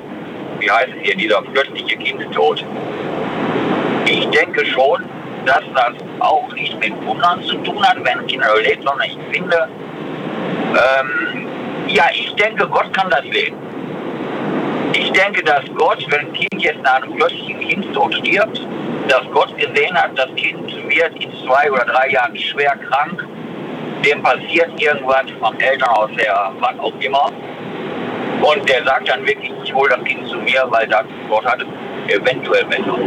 wie 0.58 0.70
heißt 0.70 0.88
es 0.96 1.02
hier, 1.02 1.16
dieser 1.16 1.42
plötzliche 1.42 1.96
Kindstod. 1.96 2.64
Ich 4.06 4.28
denke 4.30 4.64
schon, 4.66 5.04
dass 5.46 5.62
das 5.74 5.92
auch 6.20 6.52
nicht 6.54 6.78
mit 6.80 6.92
Wundern 7.04 7.42
zu 7.42 7.56
tun 7.58 7.84
hat, 7.86 7.96
wenn 7.98 8.18
ein 8.18 8.26
Kind 8.26 8.44
überlebt, 8.44 8.82
sondern 8.86 9.06
ich 9.08 9.18
finde, 9.32 9.68
ähm, 10.72 11.46
ja, 11.88 12.04
ich 12.12 12.34
denke, 12.34 12.66
Gott 12.66 12.92
kann 12.92 13.10
das 13.10 13.22
sehen. 13.22 13.54
Ich 15.14 15.20
denke, 15.20 15.44
dass 15.44 15.62
Gott, 15.76 16.04
wenn 16.08 16.26
ein 16.26 16.32
Kind 16.32 16.60
jetzt 16.60 16.82
nach 16.82 17.00
einem 17.00 17.14
plötzlichen 17.14 17.60
Kindstod 17.60 18.14
stirbt, 18.14 18.60
dass 19.06 19.22
Gott 19.30 19.56
gesehen 19.56 19.94
hat, 19.94 20.10
das 20.18 20.26
Kind 20.34 20.68
wird 20.88 21.14
in 21.22 21.30
zwei 21.46 21.70
oder 21.70 21.84
drei 21.84 22.08
Jahren 22.08 22.36
schwer 22.36 22.74
krank, 22.88 23.24
dem 24.04 24.20
passiert 24.24 24.70
irgendwas 24.76 25.30
vom 25.38 25.56
Elternhaus 25.60 26.10
her, 26.16 26.52
wann 26.58 26.80
auch 26.80 26.92
immer. 26.98 27.30
Und 28.42 28.68
der 28.68 28.82
sagt 28.84 29.08
dann 29.08 29.24
wirklich, 29.24 29.52
ich 29.62 29.72
hole 29.72 29.88
das 29.88 30.02
Kind 30.02 30.26
zu 30.26 30.36
mir, 30.38 30.66
weil 30.70 30.88
das 30.88 31.04
Gott 31.28 31.44
hat 31.44 31.64
eventuell 32.08 32.64
besser. 32.64 32.98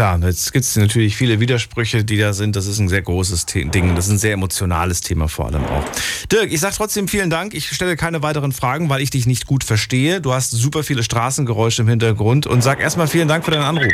Klar, 0.00 0.18
jetzt 0.22 0.54
gibt 0.54 0.64
es 0.64 0.76
natürlich 0.76 1.14
viele 1.14 1.40
Widersprüche, 1.40 2.06
die 2.06 2.16
da 2.16 2.32
sind. 2.32 2.56
Das 2.56 2.66
ist 2.66 2.78
ein 2.78 2.88
sehr 2.88 3.02
großes 3.02 3.44
The 3.46 3.66
Ding. 3.66 3.94
Das 3.94 4.06
ist 4.06 4.12
ein 4.12 4.16
sehr 4.16 4.32
emotionales 4.32 5.02
Thema 5.02 5.28
vor 5.28 5.48
allem 5.48 5.62
auch. 5.66 5.84
Dirk, 6.32 6.50
ich 6.50 6.58
sage 6.58 6.74
trotzdem 6.74 7.06
vielen 7.06 7.28
Dank. 7.28 7.52
Ich 7.52 7.68
stelle 7.68 7.96
keine 7.96 8.22
weiteren 8.22 8.52
Fragen, 8.52 8.88
weil 8.88 9.02
ich 9.02 9.10
dich 9.10 9.26
nicht 9.26 9.46
gut 9.46 9.62
verstehe. 9.62 10.22
Du 10.22 10.32
hast 10.32 10.52
super 10.52 10.84
viele 10.84 11.02
Straßengeräusche 11.02 11.82
im 11.82 11.88
Hintergrund 11.88 12.46
und 12.46 12.62
sag 12.62 12.80
erstmal 12.80 13.08
vielen 13.08 13.28
Dank 13.28 13.44
für 13.44 13.50
deinen 13.50 13.64
Anruf. 13.64 13.92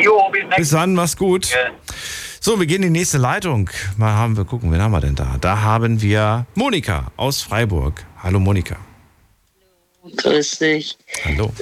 Jo, 0.00 0.20
bis 0.32 0.56
Bis 0.56 0.70
dann, 0.70 0.94
mach's 0.94 1.16
gut. 1.16 1.52
Mal. 1.52 1.94
So, 2.40 2.58
wir 2.58 2.66
gehen 2.66 2.82
in 2.82 2.92
die 2.92 2.98
nächste 2.98 3.18
Leitung. 3.18 3.70
Mal 3.96 4.14
haben 4.14 4.36
wir 4.36 4.44
gucken, 4.44 4.72
wen 4.72 4.82
haben 4.82 4.90
wir 4.90 5.00
denn 5.00 5.14
da? 5.14 5.36
Da 5.40 5.62
haben 5.62 6.02
wir 6.02 6.44
Monika 6.56 7.12
aus 7.16 7.40
Freiburg. 7.40 8.04
Hallo 8.20 8.40
Monika. 8.40 8.78
Grüß 10.16 10.58
dich. 10.58 10.98
Hallo. 11.24 11.52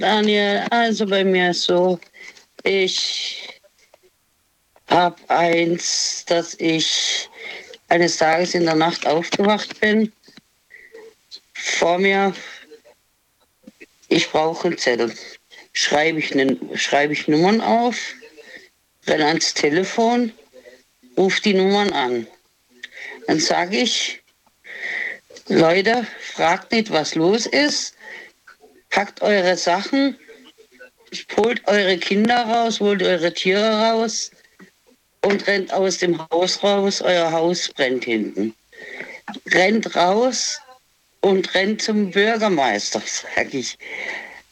Daniel, 0.00 0.66
also 0.70 1.04
bei 1.04 1.22
mir 1.24 1.50
ist 1.50 1.64
so, 1.64 2.00
ich 2.64 3.60
habe 4.88 5.16
eins, 5.28 6.24
dass 6.26 6.54
ich 6.54 7.28
eines 7.88 8.16
Tages 8.16 8.54
in 8.54 8.64
der 8.64 8.76
Nacht 8.76 9.06
aufgewacht 9.06 9.78
bin. 9.78 10.10
Vor 11.52 11.98
mir, 11.98 12.34
ich 14.08 14.30
brauche 14.30 14.68
einen 14.68 14.78
Zettel. 14.78 15.14
Schreibe 15.74 16.18
ich, 16.18 16.34
nen- 16.34 16.58
schreibe 16.78 17.12
ich 17.12 17.28
Nummern 17.28 17.60
auf, 17.60 18.14
renne 19.06 19.26
ans 19.26 19.52
Telefon, 19.52 20.32
rufe 21.18 21.42
die 21.42 21.52
Nummern 21.54 21.92
an. 21.92 22.26
Dann 23.26 23.38
sage 23.38 23.76
ich, 23.76 24.22
Leute, 25.48 26.06
fragt 26.22 26.72
nicht, 26.72 26.90
was 26.90 27.14
los 27.16 27.44
ist. 27.44 27.94
Packt 28.90 29.22
eure 29.22 29.56
Sachen, 29.56 30.16
holt 31.36 31.66
eure 31.66 31.96
Kinder 31.98 32.42
raus, 32.42 32.80
holt 32.80 33.02
eure 33.02 33.32
Tiere 33.32 33.90
raus 33.90 34.30
und 35.22 35.46
rennt 35.46 35.72
aus 35.72 35.98
dem 35.98 36.18
Haus 36.30 36.62
raus. 36.62 37.00
Euer 37.00 37.30
Haus 37.32 37.68
brennt 37.68 38.04
hinten. 38.04 38.54
Rennt 39.52 39.94
raus 39.94 40.60
und 41.20 41.54
rennt 41.54 41.82
zum 41.82 42.10
Bürgermeister, 42.10 43.02
sag 43.04 43.54
ich. 43.54 43.78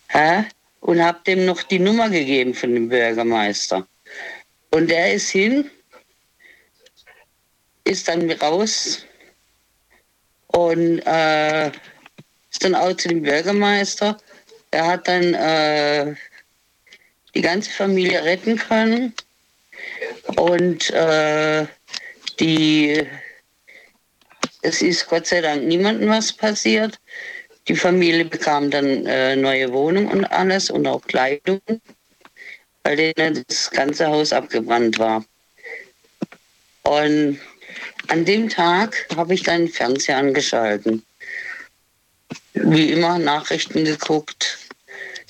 Hä? 0.08 0.44
Und 0.80 1.02
hab 1.02 1.24
dem 1.24 1.44
noch 1.44 1.62
die 1.64 1.78
Nummer 1.78 2.08
gegeben 2.08 2.54
von 2.54 2.72
dem 2.72 2.88
Bürgermeister. 2.88 3.86
Und 4.70 4.88
der 4.88 5.14
ist 5.14 5.30
hin, 5.30 5.70
ist 7.84 8.06
dann 8.06 8.30
raus 8.30 9.04
und 10.48 11.00
äh, 11.00 11.68
ist 12.50 12.64
dann 12.64 12.74
auch 12.74 12.94
zu 12.94 13.08
dem 13.08 13.22
Bürgermeister. 13.22 14.18
Er 14.70 14.86
hat 14.86 15.08
dann 15.08 15.34
äh, 15.34 16.14
die 17.34 17.40
ganze 17.40 17.70
Familie 17.70 18.24
retten 18.24 18.56
können. 18.56 19.14
Und 20.36 20.90
äh, 20.90 21.66
die, 22.40 23.06
es 24.62 24.82
ist 24.82 25.08
Gott 25.08 25.26
sei 25.26 25.40
Dank 25.40 25.64
niemandem 25.64 26.08
was 26.08 26.32
passiert. 26.32 26.98
Die 27.68 27.76
Familie 27.76 28.24
bekam 28.24 28.70
dann 28.70 29.06
äh, 29.06 29.36
neue 29.36 29.72
Wohnung 29.72 30.08
und 30.08 30.24
alles 30.24 30.70
und 30.70 30.86
auch 30.86 31.02
Kleidung, 31.06 31.60
weil 32.82 32.96
denen 32.96 33.44
das 33.46 33.70
ganze 33.70 34.06
Haus 34.06 34.32
abgebrannt 34.32 34.98
war. 34.98 35.24
Und 36.82 37.38
an 38.08 38.24
dem 38.24 38.48
Tag 38.48 39.06
habe 39.14 39.34
ich 39.34 39.42
dann 39.42 39.68
Fernseher 39.68 40.16
angeschalten. 40.16 41.04
Wie 42.64 42.92
immer 42.92 43.18
Nachrichten 43.18 43.84
geguckt. 43.84 44.58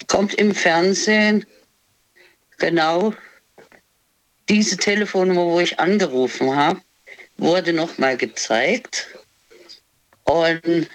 Kommt 0.06 0.34
im 0.34 0.54
Fernsehen 0.54 1.46
genau 2.58 3.12
diese 4.48 4.76
Telefonnummer, 4.76 5.44
wo 5.44 5.60
ich 5.60 5.78
angerufen 5.78 6.54
habe, 6.56 6.80
wurde 7.36 7.72
nochmal 7.72 8.16
gezeigt. 8.16 9.06
Und 10.24 10.88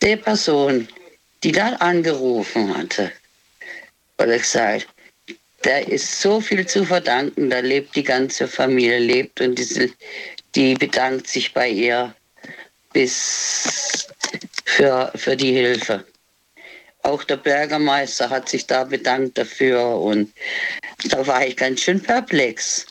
der 0.00 0.16
Person, 0.16 0.88
die 1.42 1.52
dann 1.52 1.74
angerufen 1.74 2.76
hatte, 2.76 3.12
wurde 4.18 4.38
gesagt, 4.38 4.88
da 5.62 5.78
ist 5.78 6.20
so 6.20 6.40
viel 6.40 6.66
zu 6.66 6.84
verdanken, 6.84 7.50
da 7.50 7.60
lebt 7.60 7.94
die 7.94 8.02
ganze 8.02 8.48
Familie, 8.48 8.98
lebt 8.98 9.40
und 9.40 9.56
diese, 9.56 9.90
die 10.54 10.74
bedankt 10.74 11.28
sich 11.28 11.52
bei 11.52 11.68
ihr 11.68 12.14
bis 12.92 14.08
für, 14.64 15.10
für 15.14 15.36
die 15.36 15.52
Hilfe. 15.52 16.04
Auch 17.02 17.24
der 17.24 17.36
Bürgermeister 17.36 18.30
hat 18.30 18.48
sich 18.48 18.66
da 18.66 18.84
bedankt 18.84 19.36
dafür 19.36 19.98
und 19.98 20.32
da 21.10 21.26
war 21.26 21.44
ich 21.44 21.56
ganz 21.56 21.80
schön 21.80 22.00
perplex. 22.00 22.86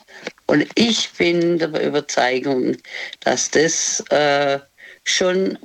Und 0.48 0.68
ich 0.76 1.10
bin 1.14 1.58
der 1.60 1.70
Überzeugung, 1.88 2.76
dass 3.22 3.50
das 3.52 4.02
äh, 4.10 4.60
schon 5.06 5.58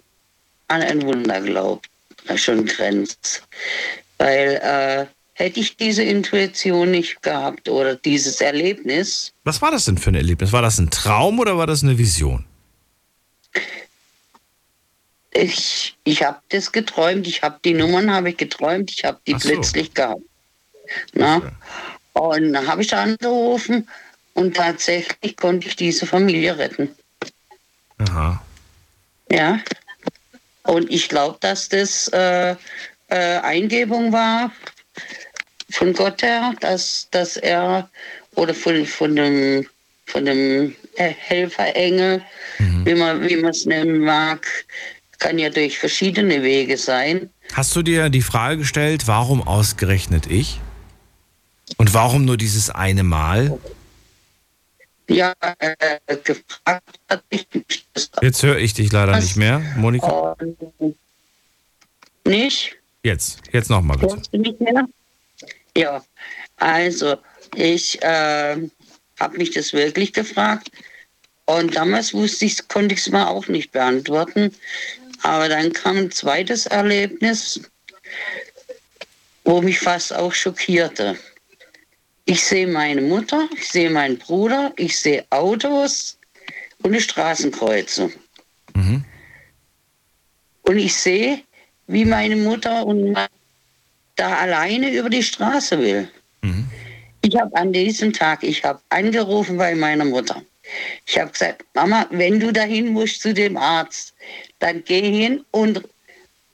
an 0.69 0.83
ein 0.83 1.03
Wunder 1.03 1.41
glaubt, 1.41 1.89
schon 2.37 2.67
grenzt. 2.67 3.43
Weil 4.19 4.61
äh, 4.63 5.07
hätte 5.35 5.61
ich 5.61 5.77
diese 5.77 6.03
Intuition 6.03 6.91
nicht 6.91 7.23
gehabt 7.23 7.69
oder 7.69 7.97
dieses 7.97 8.41
Erlebnis. 8.41 9.33
Was 9.45 9.61
war 9.61 9.71
das 9.71 9.85
denn 9.85 9.99
für 9.99 10.11
ein 10.11 10.15
Erlebnis? 10.15 10.53
War 10.53 10.63
das 10.63 10.79
ein 10.79 10.91
Traum 10.91 11.39
oder 11.41 11.59
war 11.59 11.67
das 11.67 11.83
eine 11.83 11.99
Vision? 11.99 12.45
Ich, 15.37 15.97
ich 16.05 16.23
habe 16.23 16.39
das 16.49 16.73
geträumt, 16.73 17.27
ich 17.27 17.43
habe 17.43 17.59
die 17.65 17.75
Nummern 17.75 18.11
habe 18.11 18.31
ich 18.31 18.37
geträumt, 18.39 18.91
ich 18.91 19.05
habe 19.05 19.21
die 19.27 19.33
so. 19.33 19.49
plötzlich 19.51 19.93
gehabt. 19.93 20.23
Na? 21.13 21.43
Und 22.15 22.55
dann 22.55 22.67
habe 22.67 22.81
ich 22.83 22.95
angerufen 22.95 23.87
und 24.33 24.57
tatsächlich 24.57 25.37
konnte 25.37 25.69
ich 25.69 25.77
diese 25.77 26.07
Familie 26.07 26.57
retten. 26.57 26.95
Aha. 27.99 28.43
Ja. 29.31 29.61
Und 30.63 30.91
ich 30.91 31.09
glaube, 31.09 31.37
dass 31.41 31.69
das 31.69 32.09
äh, 32.09 32.57
äh, 33.09 33.39
Eingebung 33.41 34.13
war 34.13 34.51
von 35.71 35.93
Gott 35.93 36.23
her, 36.23 36.55
dass, 36.61 37.09
dass 37.11 37.37
er 37.37 37.91
oder 38.35 38.55
von, 38.55 38.87
von 38.87 39.15
dem, 39.17 39.67
von 40.07 40.25
dem 40.25 40.75
Helferengel, 40.97 42.23
mhm. 42.59 42.87
wie 42.87 42.95
man 42.95 43.29
wie 43.29 43.35
es 43.35 43.67
nennen 43.67 44.01
mag, 44.01 44.47
kann 45.19 45.39
ja 45.39 45.51
durch 45.51 45.79
verschiedene 45.79 46.43
Wege 46.43 46.77
sein. 46.77 47.31
Hast 47.53 47.75
du 47.77 47.83
dir 47.83 48.09
die 48.11 48.23
Frage 48.23 48.59
gestellt, 48.59 49.07
warum 49.07 49.47
ausgerechnet 49.47 50.27
ich? 50.27 50.61
Und 51.77 51.95
warum 51.95 52.25
nur 52.25 52.37
dieses 52.37 52.71
eine 52.71 53.03
Mal? 53.03 53.59
Ja, 55.09 55.35
äh, 55.59 55.99
gefragt 56.25 56.99
hat 57.09 57.23
ich 57.31 57.47
mich. 57.53 57.87
Jetzt 58.21 58.43
höre 58.43 58.59
ich 58.59 58.75
dich 58.75 58.93
leider 58.93 59.19
nicht 59.19 59.37
mehr, 59.37 59.61
Monika. 59.77 60.37
Nicht? 62.25 62.77
Jetzt, 63.03 63.41
jetzt 63.53 63.71
nochmal 63.71 63.99
bitte. 63.99 64.17
Hörst 64.17 64.33
du 64.33 64.39
nicht 64.39 64.61
mehr? 64.61 64.89
Ja, 65.77 66.05
also 66.57 67.17
ich 67.55 68.03
äh, 68.03 68.57
habe 69.21 69.37
mich 69.37 69.53
das 69.53 69.73
wirklich 69.73 70.13
gefragt. 70.13 70.71
Und 71.45 71.77
damals 71.77 72.13
wusste 72.13 72.45
ich, 72.45 72.67
konnte 72.67 72.95
ich 72.95 73.01
es 73.01 73.11
mir 73.11 73.29
auch 73.29 73.47
nicht 73.47 73.71
beantworten. 73.71 74.53
Aber 75.27 75.49
dann 75.49 75.73
kam 75.73 75.97
ein 75.97 76.11
zweites 76.13 76.67
Erlebnis, 76.67 77.61
wo 79.43 79.61
mich 79.61 79.81
fast 79.81 80.15
auch 80.15 80.33
schockierte. 80.33 81.19
Ich 82.27 82.45
sehe 82.45 82.69
meine 82.69 83.01
Mutter, 83.01 83.49
ich 83.57 83.69
sehe 83.69 83.91
meinen 83.91 84.19
Bruder, 84.19 84.73
ich 84.77 84.97
sehe 84.97 85.25
Autos 85.31 86.17
und 86.85 86.93
eine 86.93 87.01
Straßenkreuzung. 87.01 88.13
Mhm. 88.75 89.05
Und 90.63 90.79
ich 90.79 90.95
sehe, 90.95 91.41
wie 91.89 92.05
meine 92.05 92.37
Mutter 92.37 92.87
und 92.87 93.19
da 94.15 94.37
alleine 94.37 94.93
über 94.93 95.11
die 95.11 95.25
Straße 95.25 95.77
will. 95.81 96.09
Mhm. 96.43 96.69
Ich 97.23 97.35
habe 97.37 97.53
an 97.57 97.73
diesem 97.73 98.13
Tag, 98.13 98.45
ich 98.45 98.63
habe 98.63 98.81
angerufen 98.91 99.57
bei 99.57 99.75
meiner 99.75 100.05
Mutter. 100.05 100.41
Ich 101.05 101.19
habe 101.19 101.33
gesagt, 101.33 101.65
Mama, 101.75 102.07
wenn 102.11 102.39
du 102.39 102.53
dahin 102.53 102.93
musst 102.93 103.23
zu 103.23 103.35
dem 103.35 103.57
Arzt, 103.57 104.15
dann 104.59 104.85
geh 104.85 105.03
hin 105.03 105.45
und, 105.51 105.83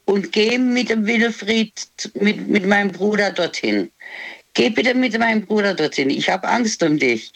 und 0.05 0.33
geh 0.33 0.59
mit 0.59 0.91
dem 0.91 1.07
Wilfried, 1.07 1.73
mit, 2.15 2.49
mit 2.49 2.67
meinem 2.67 2.93
Bruder 2.93 3.31
dorthin. 3.31 3.91
Geh 4.55 4.71
bitte 4.71 4.95
mit 4.95 5.19
meinem 5.19 5.47
Bruder 5.47 5.75
dorthin. 5.75 6.11
Ich 6.11 6.29
habe 6.29 6.49
Angst 6.49 6.83
um 6.83 6.99
dich. 6.99 7.33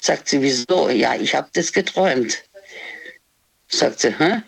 Sagt 0.00 0.28
sie, 0.28 0.40
wieso? 0.42 0.90
Ja, 0.90 1.14
ich 1.14 1.34
habe 1.34 1.48
das 1.54 1.72
geträumt. 1.72 2.42
Sagt 3.68 4.00
sie, 4.00 4.16
hä? 4.18 4.42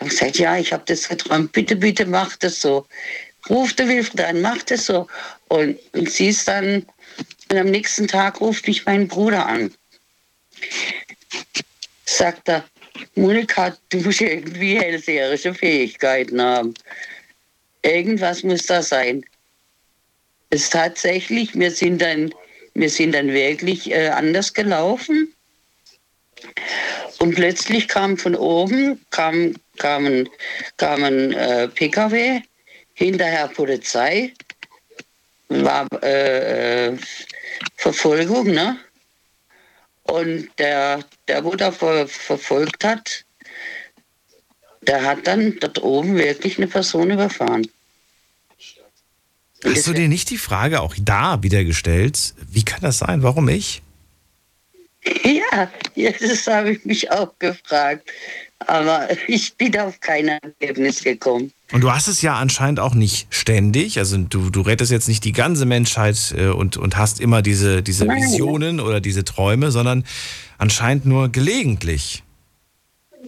Ich 0.00 0.08
gesagt, 0.08 0.38
ja, 0.38 0.58
ich 0.58 0.72
habe 0.72 0.82
das 0.86 1.08
geträumt. 1.08 1.52
Bitte, 1.52 1.76
bitte 1.76 2.06
mach 2.06 2.36
das 2.36 2.60
so. 2.60 2.86
Ruf 3.48 3.72
der 3.74 3.88
Wilfried 3.88 4.22
an, 4.22 4.40
mach 4.40 4.62
das 4.64 4.86
so. 4.86 5.06
Und, 5.48 5.78
und 5.92 6.10
sie 6.10 6.28
ist 6.28 6.48
dann, 6.48 6.86
und 7.50 7.56
am 7.58 7.70
nächsten 7.70 8.08
Tag 8.08 8.40
ruft 8.40 8.66
mich 8.66 8.84
mein 8.86 9.06
Bruder 9.06 9.46
an 9.46 9.72
sagt 12.04 12.48
er, 12.48 12.64
Monika, 13.14 13.76
du 13.90 13.98
musst 13.98 14.20
irgendwie 14.20 14.78
hellseherische 14.78 15.54
Fähigkeiten 15.54 16.40
haben. 16.40 16.74
Irgendwas 17.82 18.42
muss 18.42 18.66
da 18.66 18.82
sein. 18.82 19.24
Es 20.50 20.70
tatsächlich, 20.70 21.54
wir 21.54 21.70
sind 21.70 22.00
dann, 22.00 22.32
wir 22.74 22.90
sind 22.90 23.12
dann 23.12 23.28
wirklich 23.28 23.90
äh, 23.90 24.08
anders 24.08 24.52
gelaufen. 24.52 25.32
Und 27.18 27.34
plötzlich 27.34 27.88
kam 27.88 28.16
von 28.16 28.34
oben 28.34 29.00
kam, 29.10 29.54
kam 29.78 30.06
ein, 30.06 30.28
kam 30.76 31.04
ein 31.04 31.32
äh, 31.32 31.68
PKW, 31.68 32.40
hinterher 32.94 33.48
Polizei, 33.48 34.32
war 35.48 35.86
äh, 36.02 36.88
äh 36.88 36.98
Verfolgung, 37.76 38.46
ne? 38.48 38.78
Und 40.12 40.50
der, 40.58 41.02
der 41.26 41.42
wo 41.42 41.56
da 41.56 41.72
ver, 41.72 42.06
verfolgt 42.06 42.84
hat, 42.84 43.24
der 44.82 45.04
hat 45.04 45.26
dann 45.26 45.56
dort 45.58 45.82
oben 45.82 46.18
wirklich 46.18 46.58
eine 46.58 46.66
Person 46.66 47.10
überfahren. 47.10 47.66
Hast 49.64 49.86
du 49.86 49.94
dir 49.94 50.08
nicht 50.08 50.28
die 50.28 50.36
Frage 50.36 50.82
auch 50.82 50.94
da 51.00 51.42
wieder 51.42 51.64
gestellt, 51.64 52.34
wie 52.50 52.62
kann 52.62 52.82
das 52.82 52.98
sein? 52.98 53.22
Warum 53.22 53.48
ich? 53.48 53.80
Ja, 55.94 56.12
das 56.20 56.46
habe 56.46 56.72
ich 56.72 56.84
mich 56.84 57.10
auch 57.10 57.38
gefragt. 57.38 58.08
Aber 58.68 59.08
ich 59.26 59.56
bin 59.56 59.78
auf 59.78 60.00
kein 60.00 60.28
Ergebnis 60.28 61.02
gekommen. 61.02 61.52
Und 61.72 61.80
du 61.80 61.90
hast 61.90 62.08
es 62.08 62.22
ja 62.22 62.34
anscheinend 62.34 62.80
auch 62.80 62.94
nicht 62.94 63.26
ständig. 63.30 63.98
Also 63.98 64.18
du, 64.18 64.50
du 64.50 64.60
rettest 64.60 64.92
jetzt 64.92 65.08
nicht 65.08 65.24
die 65.24 65.32
ganze 65.32 65.64
Menschheit 65.64 66.34
äh, 66.36 66.48
und, 66.48 66.76
und 66.76 66.96
hast 66.96 67.20
immer 67.20 67.42
diese, 67.42 67.82
diese 67.82 68.06
Visionen 68.06 68.80
oder 68.80 69.00
diese 69.00 69.24
Träume, 69.24 69.70
sondern 69.70 70.04
anscheinend 70.58 71.06
nur 71.06 71.30
gelegentlich. 71.30 72.22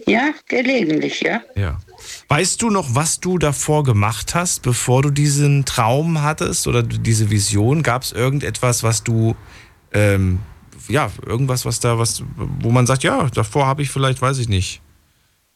Ja, 0.07 0.33
gelegentlich, 0.47 1.21
ja. 1.21 1.41
Ja. 1.55 1.79
Weißt 2.27 2.61
du 2.61 2.69
noch, 2.69 2.93
was 2.93 3.19
du 3.19 3.37
davor 3.37 3.83
gemacht 3.83 4.35
hast, 4.35 4.61
bevor 4.61 5.01
du 5.01 5.09
diesen 5.09 5.65
Traum 5.65 6.21
hattest 6.21 6.67
oder 6.67 6.83
diese 6.83 7.31
Vision? 7.31 7.81
Gab 7.81 8.03
es 8.03 8.11
irgendetwas, 8.11 8.83
was 8.83 9.03
du, 9.03 9.35
ähm, 9.93 10.39
ja, 10.87 11.09
irgendwas, 11.25 11.65
was 11.65 11.79
da, 11.79 11.97
was, 11.97 12.23
wo 12.35 12.69
man 12.69 12.85
sagt, 12.85 13.03
ja, 13.03 13.29
davor 13.33 13.65
habe 13.65 13.81
ich 13.81 13.89
vielleicht, 13.89 14.21
weiß 14.21 14.37
ich 14.37 14.49
nicht, 14.49 14.81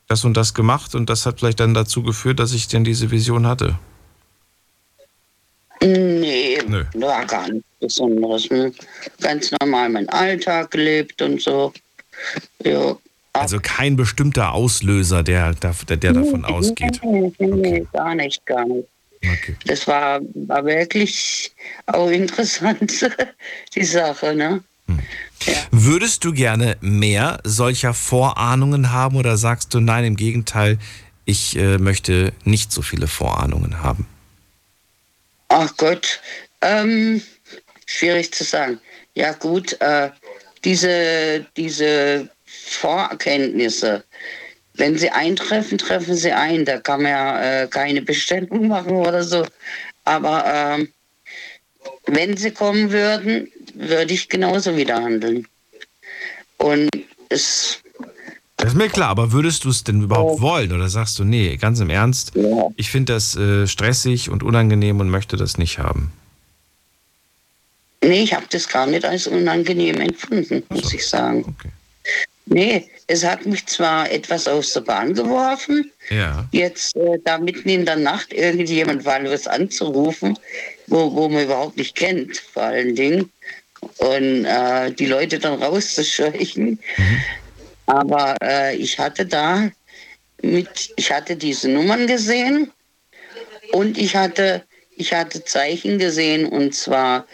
das 0.10 0.26
und 0.26 0.36
das 0.36 0.56
gemacht 0.56 0.96
und 0.96 1.10
das 1.10 1.26
hat 1.26 1.40
vielleicht 1.40 1.60
dann 1.60 1.76
dazu 1.76 2.02
geführt, 2.02 2.40
dass 2.40 2.52
ich 2.52 2.68
denn 2.68 2.84
diese 2.84 3.12
Vision 3.12 3.46
hatte? 3.46 3.78
Nee, 5.82 6.58
Nö. 6.68 6.84
war 6.96 7.26
gar 7.26 7.48
nichts 7.48 7.68
Besonderes. 7.80 8.50
Ne? 8.50 8.74
Ganz 9.22 9.52
normal 9.62 9.90
meinen 9.90 10.10
Alltag 10.10 10.72
gelebt 10.72 11.22
und 11.22 11.42
so. 11.42 11.72
Ja. 12.64 12.98
Also 13.34 13.60
kein 13.62 13.96
bestimmter 13.96 14.54
Auslöser, 14.54 15.22
der, 15.22 15.54
der, 15.54 15.74
der 15.96 16.14
davon 16.14 16.44
ausgeht. 16.44 17.00
Nee, 17.04 17.32
nee, 17.38 17.54
okay. 17.54 17.88
gar 17.94 18.16
nicht, 18.16 18.46
gar 18.48 18.66
nicht. 18.66 18.88
Okay. 19.24 19.56
Das 19.66 19.88
war, 19.88 20.20
war 20.34 20.66
wirklich 20.66 21.52
auch 21.86 22.10
interessant, 22.10 23.08
die 23.76 23.84
Sache, 23.84 24.36
ne? 24.36 24.64
Würdest 25.72 26.26
du 26.26 26.34
gerne 26.34 26.78
mehr 26.82 27.40
solcher 27.44 27.94
Vorahnungen 27.94 28.92
haben 28.92 29.16
oder 29.16 29.38
sagst 29.38 29.74
du 29.74 29.80
nein, 29.80 30.04
im 30.04 30.16
Gegenteil, 30.16 30.78
ich 31.26 31.56
äh, 31.56 31.78
möchte 31.78 32.34
nicht 32.44 32.72
so 32.72 32.82
viele 32.82 33.08
Vorahnungen 33.08 33.82
haben? 33.82 34.08
Ach 35.50 35.76
Gott, 35.78 36.22
ähm, 36.62 37.22
schwierig 37.86 38.34
zu 38.34 38.44
sagen. 38.44 38.80
Ja 39.16 39.34
gut, 39.34 39.80
äh, 39.82 40.10
diese, 40.64 41.46
diese 41.56 42.30
Vorerkenntnisse, 42.46 44.04
wenn 44.76 44.98
sie 44.98 45.10
eintreffen, 45.10 45.78
treffen 45.78 46.16
sie 46.16 46.32
ein. 46.32 46.66
Da 46.66 46.80
kann 46.80 47.02
man 47.02 47.12
ja 47.12 47.64
äh, 47.64 47.68
keine 47.68 48.02
Bestellung 48.02 48.68
machen 48.70 48.92
oder 48.92 49.24
so. 49.24 49.46
Aber 50.06 50.44
ähm, 50.46 50.90
wenn 52.06 52.38
sie 52.38 52.52
kommen 52.52 52.92
würden, 52.92 53.52
würde 53.80 54.14
ich 54.14 54.30
genauso 54.30 54.76
wieder 54.76 54.96
handeln. 55.02 55.48
Und 56.58 56.90
es. 57.30 57.80
Das 58.58 58.70
ist 58.74 58.76
mir 58.76 58.90
klar, 58.90 59.08
aber 59.10 59.32
würdest 59.32 59.64
du 59.64 59.70
es 59.70 59.86
denn 59.86 60.04
überhaupt 60.04 60.42
wollen 60.42 60.74
oder 60.74 60.90
sagst 60.90 61.18
du, 61.18 61.24
nee, 61.24 61.56
ganz 61.56 61.80
im 61.80 61.90
Ernst, 61.90 62.34
Ja. 62.36 62.68
ich 62.76 62.92
finde 62.92 63.14
das 63.14 63.36
äh, 63.38 63.66
stressig 63.68 64.30
und 64.30 64.44
unangenehm 64.44 65.00
und 65.00 65.10
möchte 65.10 65.38
das 65.38 65.58
nicht 65.58 65.80
haben? 65.80 66.12
Nee, 68.04 68.24
ich 68.24 68.34
habe 68.34 68.46
das 68.50 68.68
gar 68.68 68.86
nicht 68.86 69.06
als 69.06 69.28
unangenehm 69.28 70.02
empfunden, 70.02 70.64
muss 70.70 70.94
ich 70.94 71.08
sagen. 71.08 71.46
Okay. 71.58 71.70
Nee, 72.48 72.90
es 73.08 73.24
hat 73.24 73.46
mich 73.46 73.66
zwar 73.68 74.12
etwas 74.12 74.48
aus 74.48 74.74
der 74.74 74.82
Bahn 74.82 75.14
geworfen, 75.14 75.92
Ja. 76.10 76.46
jetzt 76.52 76.96
äh, 76.98 77.18
da 77.24 77.38
mitten 77.38 77.70
in 77.70 77.86
der 77.86 77.96
Nacht 77.98 78.34
irgendjemand 78.34 79.06
was 79.06 79.48
anzurufen, 79.48 80.38
wo, 80.88 81.14
wo 81.14 81.30
man 81.30 81.44
überhaupt 81.44 81.78
nicht 81.78 81.96
kennt, 81.96 82.38
vor 82.38 82.64
allen 82.64 82.96
Dingen. 82.96 83.30
Und 83.98 84.46
äh, 84.46 84.92
die 84.92 85.06
Leute 85.06 85.40
dann 85.40 85.62
rauszuscheuchen. 85.62 86.80
Aber 87.86 88.36
äh, 88.42 88.76
ich 88.76 89.00
hatte 89.00 89.26
da 89.26 89.70
mit, 90.42 90.94
ich 90.96 91.12
hatte 91.12 91.36
diese 91.36 91.70
Nummern 91.70 92.08
gesehen 92.08 92.72
und 93.72 93.98
ich 93.98 94.16
hatte, 94.16 94.64
ich 94.96 95.14
hatte 95.14 95.44
Zeichen 95.44 95.98
gesehen 95.98 96.46
und 96.46 96.76
zwar 96.76 97.26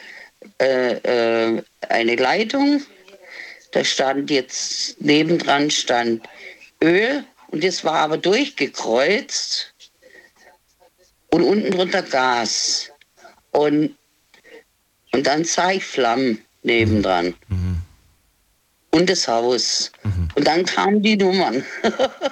äh, 0.62 0.94
äh, 0.94 1.64
eine 1.90 2.16
Leitung. 2.16 2.82
Da 3.72 3.84
stand 3.84 4.32
jetzt 4.32 5.02
nebendran 5.02 5.70
stand 5.70 6.24
Öl 6.82 7.24
und 7.50 7.64
das 7.64 7.84
war 7.84 7.96
aber 8.00 8.18
durchgekreuzt 8.18 9.74
und 11.32 11.44
unten 11.44 11.72
drunter 11.72 12.02
Gas 12.02 12.92
und 13.52 13.96
und 15.16 15.28
dann 15.28 15.46
Zeigflammen 15.46 16.40
nebendran 16.64 17.34
und 18.92 19.10
das 19.10 19.28
Haus 19.28 19.92
und 20.36 20.48
dann 20.48 20.66
kamen 20.66 21.02
die 21.02 21.18
Nummern. 21.18 21.64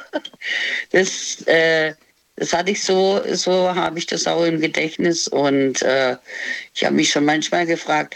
das 0.92 1.42
äh, 1.48 1.94
das 2.36 2.52
hatte 2.52 2.72
ich 2.72 2.84
so, 2.84 3.22
so 3.34 3.74
habe 3.76 4.00
ich 4.00 4.08
das 4.08 4.26
auch 4.26 4.44
im 4.44 4.60
Gedächtnis 4.60 5.28
und 5.28 5.82
äh, 5.84 6.18
ich 6.74 6.84
habe 6.84 6.96
mich 6.96 7.12
schon 7.12 7.26
manchmal 7.26 7.66
gefragt, 7.66 8.16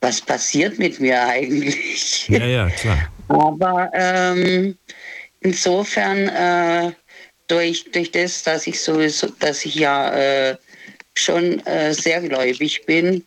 was 0.00 0.20
passiert 0.20 0.78
mit 0.78 1.00
mir 1.00 1.20
eigentlich? 1.26 2.28
Ja, 2.28 2.46
ja, 2.46 2.70
klar. 2.70 3.10
Aber 3.28 3.90
ähm, 3.94 4.78
insofern 5.40 6.28
äh, 6.28 6.92
durch, 7.48 7.90
durch 7.90 8.12
das, 8.12 8.42
dass 8.44 8.66
ich 8.66 8.80
sowieso, 8.80 9.28
dass 9.40 9.64
ich 9.64 9.74
ja 9.74 10.12
äh, 10.14 10.56
schon 11.14 11.64
äh, 11.66 11.94
sehr 11.94 12.20
gläubig 12.20 12.84
bin 12.86 13.24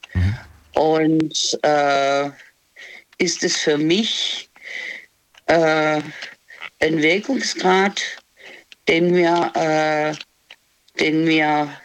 und 0.73 1.59
äh, 1.63 2.29
ist 3.17 3.43
es 3.43 3.57
für 3.57 3.77
mich 3.77 4.49
äh, 5.47 6.01
ein 6.79 7.01
Wirkungsgrad, 7.01 8.01
den 8.87 9.11
mir, 9.11 9.51
äh, 9.55 10.99
den 10.99 11.25
mir 11.25 11.75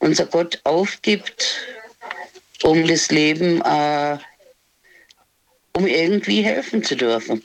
unser 0.00 0.26
Gott 0.26 0.60
aufgibt, 0.64 1.66
um 2.62 2.86
das 2.86 3.10
Leben, 3.10 3.60
äh, 3.62 4.18
um 5.74 5.86
irgendwie 5.86 6.42
helfen 6.42 6.82
zu 6.82 6.96
dürfen. 6.96 7.42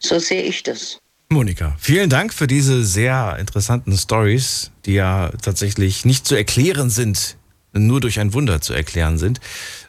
So 0.00 0.18
sehe 0.18 0.42
ich 0.42 0.62
das. 0.62 1.00
Monika, 1.32 1.74
vielen 1.78 2.08
Dank 2.08 2.32
für 2.32 2.46
diese 2.46 2.82
sehr 2.84 3.36
interessanten 3.38 3.94
Stories, 3.98 4.70
die 4.86 4.94
ja 4.94 5.30
tatsächlich 5.42 6.06
nicht 6.06 6.26
zu 6.26 6.34
erklären 6.34 6.88
sind, 6.88 7.36
nur 7.74 8.00
durch 8.00 8.18
ein 8.18 8.32
Wunder 8.32 8.62
zu 8.62 8.72
erklären 8.72 9.18
sind. 9.18 9.38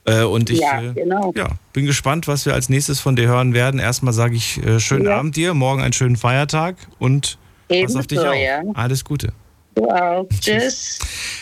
Äh, 0.04 0.24
Und 0.24 0.50
ich 0.50 0.60
Ja, 0.60 0.82
äh, 0.82 0.94
genau. 0.94 1.32
ja, 1.38 1.48
bin 1.72 1.86
gespannt, 1.86 2.28
was 2.28 2.46
wir 2.46 2.54
als 2.54 2.68
nächstes 2.68 3.00
von 3.00 3.16
dir 3.16 3.30
hören 3.30 3.54
werden. 3.54 3.80
Erstmal 3.80 4.14
sage 4.14 4.36
ich 4.36 4.62
äh, 4.66 4.82
schönen 4.82 5.06
Ja. 5.06 5.18
Abend 5.18 5.38
dir, 5.38 5.54
morgen 5.54 5.82
einen 5.82 5.94
schönen 5.94 6.18
Feiertag 6.18 6.76
und 7.00 7.38
pass 7.70 7.96
auf 7.96 8.06
dich 8.06 8.18
Ebenso, 8.20 8.34
auf. 8.34 8.36
ja. 8.38 8.62
Alles 8.74 9.06
Gute. 9.06 9.32
Du 9.76 9.90
auch. 9.90 10.28
Tschüss. 10.40 11.00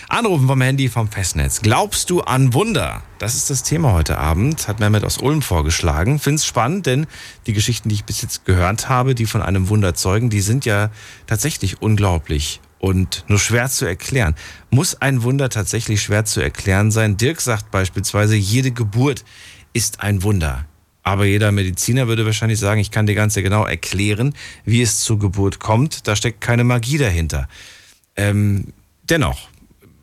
Anrufen 0.09 0.47
vom 0.47 0.61
Handy 0.61 0.89
vom 0.89 1.09
Festnetz. 1.09 1.61
Glaubst 1.61 2.09
du 2.09 2.21
an 2.21 2.53
Wunder? 2.53 3.03
Das 3.19 3.35
ist 3.35 3.49
das 3.49 3.63
Thema 3.63 3.93
heute 3.93 4.17
Abend, 4.17 4.67
hat 4.67 4.79
Mehmet 4.79 5.03
aus 5.03 5.17
Ulm 5.17 5.41
vorgeschlagen. 5.41 6.19
Find's 6.19 6.45
spannend, 6.45 6.85
denn 6.85 7.07
die 7.45 7.53
Geschichten, 7.53 7.89
die 7.89 7.95
ich 7.95 8.05
bis 8.05 8.21
jetzt 8.21 8.45
gehört 8.45 8.89
habe, 8.89 9.15
die 9.15 9.25
von 9.25 9.41
einem 9.41 9.69
Wunder 9.69 9.93
zeugen, 9.95 10.29
die 10.29 10.41
sind 10.41 10.65
ja 10.65 10.91
tatsächlich 11.25 11.81
unglaublich 11.81 12.61
und 12.79 13.25
nur 13.27 13.39
schwer 13.39 13.69
zu 13.69 13.85
erklären. 13.85 14.35
Muss 14.69 15.01
ein 15.01 15.23
Wunder 15.23 15.49
tatsächlich 15.49 16.01
schwer 16.01 16.25
zu 16.25 16.41
erklären 16.41 16.91
sein? 16.91 17.17
Dirk 17.17 17.41
sagt 17.41 17.71
beispielsweise, 17.71 18.35
jede 18.35 18.71
Geburt 18.71 19.25
ist 19.73 20.01
ein 20.01 20.23
Wunder. 20.23 20.65
Aber 21.03 21.25
jeder 21.25 21.51
Mediziner 21.53 22.07
würde 22.07 22.25
wahrscheinlich 22.25 22.59
sagen, 22.59 22.81
ich 22.81 22.91
kann 22.91 23.05
dir 23.05 23.15
ganz 23.15 23.33
genau 23.35 23.65
erklären, 23.65 24.33
wie 24.65 24.81
es 24.81 24.99
zur 24.99 25.17
Geburt 25.17 25.59
kommt. 25.59 26.07
Da 26.07 26.15
steckt 26.15 26.41
keine 26.41 26.65
Magie 26.65 26.97
dahinter. 26.97 27.47
Ähm, 28.17 28.73
dennoch, 29.09 29.47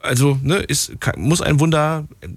also 0.03 0.39
ne, 0.43 0.57
ist, 0.57 0.93
muss 1.17 1.41
ein 1.41 1.61
Wunder 1.61 2.07
äh, 2.21 2.29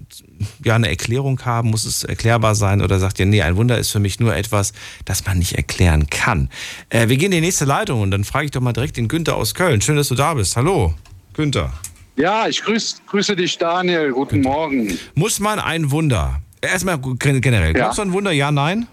ja 0.64 0.74
eine 0.74 0.88
Erklärung 0.88 1.40
haben, 1.44 1.70
muss 1.70 1.84
es 1.84 2.02
erklärbar 2.04 2.54
sein 2.54 2.80
oder 2.82 2.98
sagt 2.98 3.20
ihr, 3.20 3.26
nee, 3.26 3.42
ein 3.42 3.56
Wunder 3.56 3.78
ist 3.78 3.90
für 3.90 4.00
mich 4.00 4.18
nur 4.20 4.34
etwas, 4.34 4.72
das 5.04 5.24
man 5.26 5.38
nicht 5.38 5.52
erklären 5.54 6.08
kann. 6.08 6.48
Äh, 6.90 7.08
wir 7.08 7.16
gehen 7.16 7.26
in 7.32 7.40
die 7.40 7.46
nächste 7.46 7.64
Leitung 7.64 8.00
und 8.00 8.10
dann 8.10 8.24
frage 8.24 8.46
ich 8.46 8.50
doch 8.50 8.60
mal 8.60 8.72
direkt 8.72 8.96
den 8.96 9.06
Günther 9.08 9.36
aus 9.36 9.54
Köln. 9.54 9.80
Schön, 9.80 9.96
dass 9.96 10.08
du 10.08 10.14
da 10.14 10.34
bist. 10.34 10.56
Hallo, 10.56 10.94
Günther. 11.34 11.72
Ja, 12.16 12.48
ich 12.48 12.60
grüß, 12.62 13.02
grüße 13.06 13.36
dich, 13.36 13.56
Daniel. 13.58 14.10
Guten 14.10 14.40
Morgen. 14.40 14.98
Muss 15.14 15.38
man 15.38 15.60
ein 15.60 15.90
Wunder, 15.92 16.40
erstmal 16.60 16.98
gen- 16.98 17.40
generell, 17.40 17.68
Ja. 17.68 17.72
glaubst 17.84 17.98
du 17.98 18.02
an 18.02 18.12
Wunder? 18.12 18.32
Ja, 18.32 18.50
nein? 18.50 18.88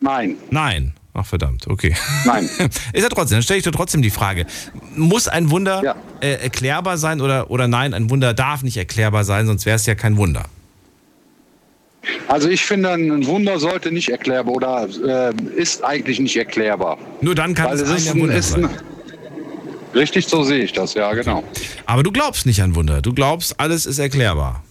Nein, 0.00 0.36
Nein. 0.50 0.94
Ach 1.20 1.26
verdammt, 1.26 1.66
okay. 1.66 1.96
nein. 2.24 2.44
Ist 2.92 3.02
ja 3.02 3.08
trotzdem, 3.08 3.36
dann 3.36 3.42
stelle 3.42 3.58
ich 3.58 3.64
dir 3.64 3.72
trotzdem 3.72 4.02
die 4.02 4.10
Frage. 4.10 4.46
Muss 4.94 5.26
ein 5.26 5.50
Wunder 5.50 5.82
Ja. 5.82 5.96
äh, 6.20 6.34
erklärbar 6.34 6.96
sein 6.96 7.20
oder, 7.20 7.50
oder 7.50 7.66
nein, 7.66 7.92
ein 7.92 8.08
Wunder 8.08 8.34
darf 8.34 8.62
nicht 8.62 8.76
erklärbar 8.76 9.24
sein, 9.24 9.46
sonst 9.48 9.66
wäre 9.66 9.74
es 9.76 9.86
ja 9.86 9.96
kein 9.96 10.16
Wunder. 10.16 10.44
Also 12.28 12.48
ich 12.48 12.64
finde, 12.64 12.90
ein 12.92 13.26
Wunder 13.26 13.58
sollte 13.58 13.90
nicht 13.90 14.10
erklärbar 14.10 14.54
oder 14.54 14.88
äh, 15.04 15.34
ist 15.56 15.84
eigentlich 15.84 16.20
nicht 16.20 16.36
erklärbar. 16.36 16.96
Nur 17.20 17.34
dann 17.34 17.52
kann 17.54 17.66
Weil 17.66 17.74
es 17.80 17.82
es 17.90 18.08
ein 18.08 18.20
Wunder 18.20 18.40
sein. 18.40 18.64
ein, 18.66 18.70
Richtig, 19.94 20.28
so 20.28 20.44
sehe 20.44 20.62
ich 20.62 20.72
das, 20.72 20.94
ja, 20.94 21.12
genau. 21.14 21.42
Aber 21.86 22.02
du 22.04 22.12
glaubst 22.12 22.46
nicht 22.46 22.62
an 22.62 22.74
Wunder. 22.76 23.02
Du 23.02 23.12
glaubst, 23.12 23.58
alles 23.58 23.86
ist 23.86 23.98
erklärbar. 23.98 24.62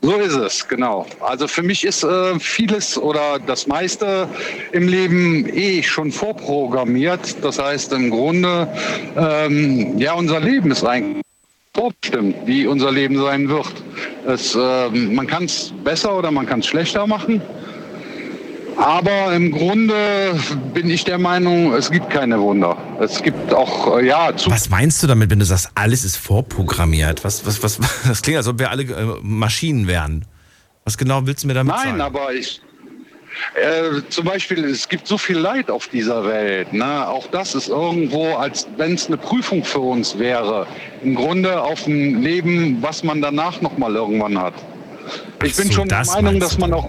So 0.00 0.14
ist 0.14 0.36
es, 0.36 0.68
genau. 0.68 1.06
Also 1.20 1.48
für 1.48 1.62
mich 1.62 1.84
ist 1.84 2.04
äh, 2.04 2.38
vieles 2.38 2.96
oder 2.96 3.40
das 3.44 3.66
meiste 3.66 4.28
im 4.72 4.86
Leben 4.86 5.48
eh 5.52 5.82
schon 5.82 6.12
vorprogrammiert. 6.12 7.36
Das 7.42 7.58
heißt 7.58 7.92
im 7.92 8.10
Grunde, 8.10 8.68
ähm, 9.16 9.98
ja, 9.98 10.12
unser 10.12 10.38
Leben 10.38 10.70
ist 10.70 10.84
eigentlich 10.84 11.24
vorbestimmt, 11.74 12.36
wie 12.46 12.66
unser 12.66 12.92
Leben 12.92 13.20
sein 13.20 13.48
wird. 13.48 13.72
Es, 14.26 14.56
ähm, 14.60 15.14
man 15.16 15.26
kann 15.26 15.44
es 15.44 15.72
besser 15.82 16.16
oder 16.16 16.30
man 16.30 16.46
kann 16.46 16.60
es 16.60 16.66
schlechter 16.66 17.06
machen. 17.06 17.42
Aber 18.78 19.34
im 19.34 19.50
Grunde 19.50 20.38
bin 20.72 20.88
ich 20.88 21.02
der 21.02 21.18
Meinung, 21.18 21.74
es 21.74 21.90
gibt 21.90 22.10
keine 22.10 22.40
Wunder. 22.40 22.76
Es 23.00 23.20
gibt 23.20 23.52
auch, 23.52 23.98
äh, 23.98 24.06
ja, 24.06 24.34
zu 24.36 24.50
Was 24.52 24.70
meinst 24.70 25.02
du 25.02 25.08
damit, 25.08 25.30
wenn 25.30 25.40
du 25.40 25.44
sagst, 25.44 25.70
alles 25.74 26.04
ist 26.04 26.16
vorprogrammiert? 26.16 27.24
Was, 27.24 27.44
was, 27.44 27.60
was, 27.62 27.80
das 28.06 28.22
klingt, 28.22 28.36
als 28.36 28.46
ob 28.46 28.60
wir 28.60 28.70
alle 28.70 28.84
äh, 28.84 29.16
Maschinen 29.20 29.88
wären. 29.88 30.24
Was 30.84 30.96
genau 30.96 31.26
willst 31.26 31.42
du 31.42 31.48
mir 31.48 31.54
damit 31.54 31.74
Nein, 31.74 31.98
sagen? 31.98 32.00
aber 32.00 32.32
ich. 32.32 32.60
Äh, 33.54 34.00
zum 34.10 34.24
Beispiel, 34.24 34.64
es 34.64 34.88
gibt 34.88 35.08
so 35.08 35.18
viel 35.18 35.38
Leid 35.38 35.70
auf 35.70 35.88
dieser 35.88 36.24
Welt. 36.24 36.72
Ne? 36.72 37.06
Auch 37.08 37.26
das 37.26 37.56
ist 37.56 37.68
irgendwo, 37.68 38.34
als 38.36 38.68
wenn 38.76 38.94
es 38.94 39.08
eine 39.08 39.16
Prüfung 39.16 39.64
für 39.64 39.80
uns 39.80 40.18
wäre. 40.18 40.66
Im 41.02 41.16
Grunde 41.16 41.60
auf 41.60 41.86
ein 41.86 42.22
Leben, 42.22 42.78
was 42.80 43.02
man 43.02 43.20
danach 43.20 43.60
nochmal 43.60 43.96
irgendwann 43.96 44.38
hat. 44.38 44.54
Ich 45.42 45.52
Ach 45.52 45.56
bin 45.56 45.66
so, 45.66 45.72
schon 45.72 45.88
der 45.88 46.04
Meinung, 46.06 46.38
dass 46.38 46.58
man 46.58 46.72
auch. 46.72 46.88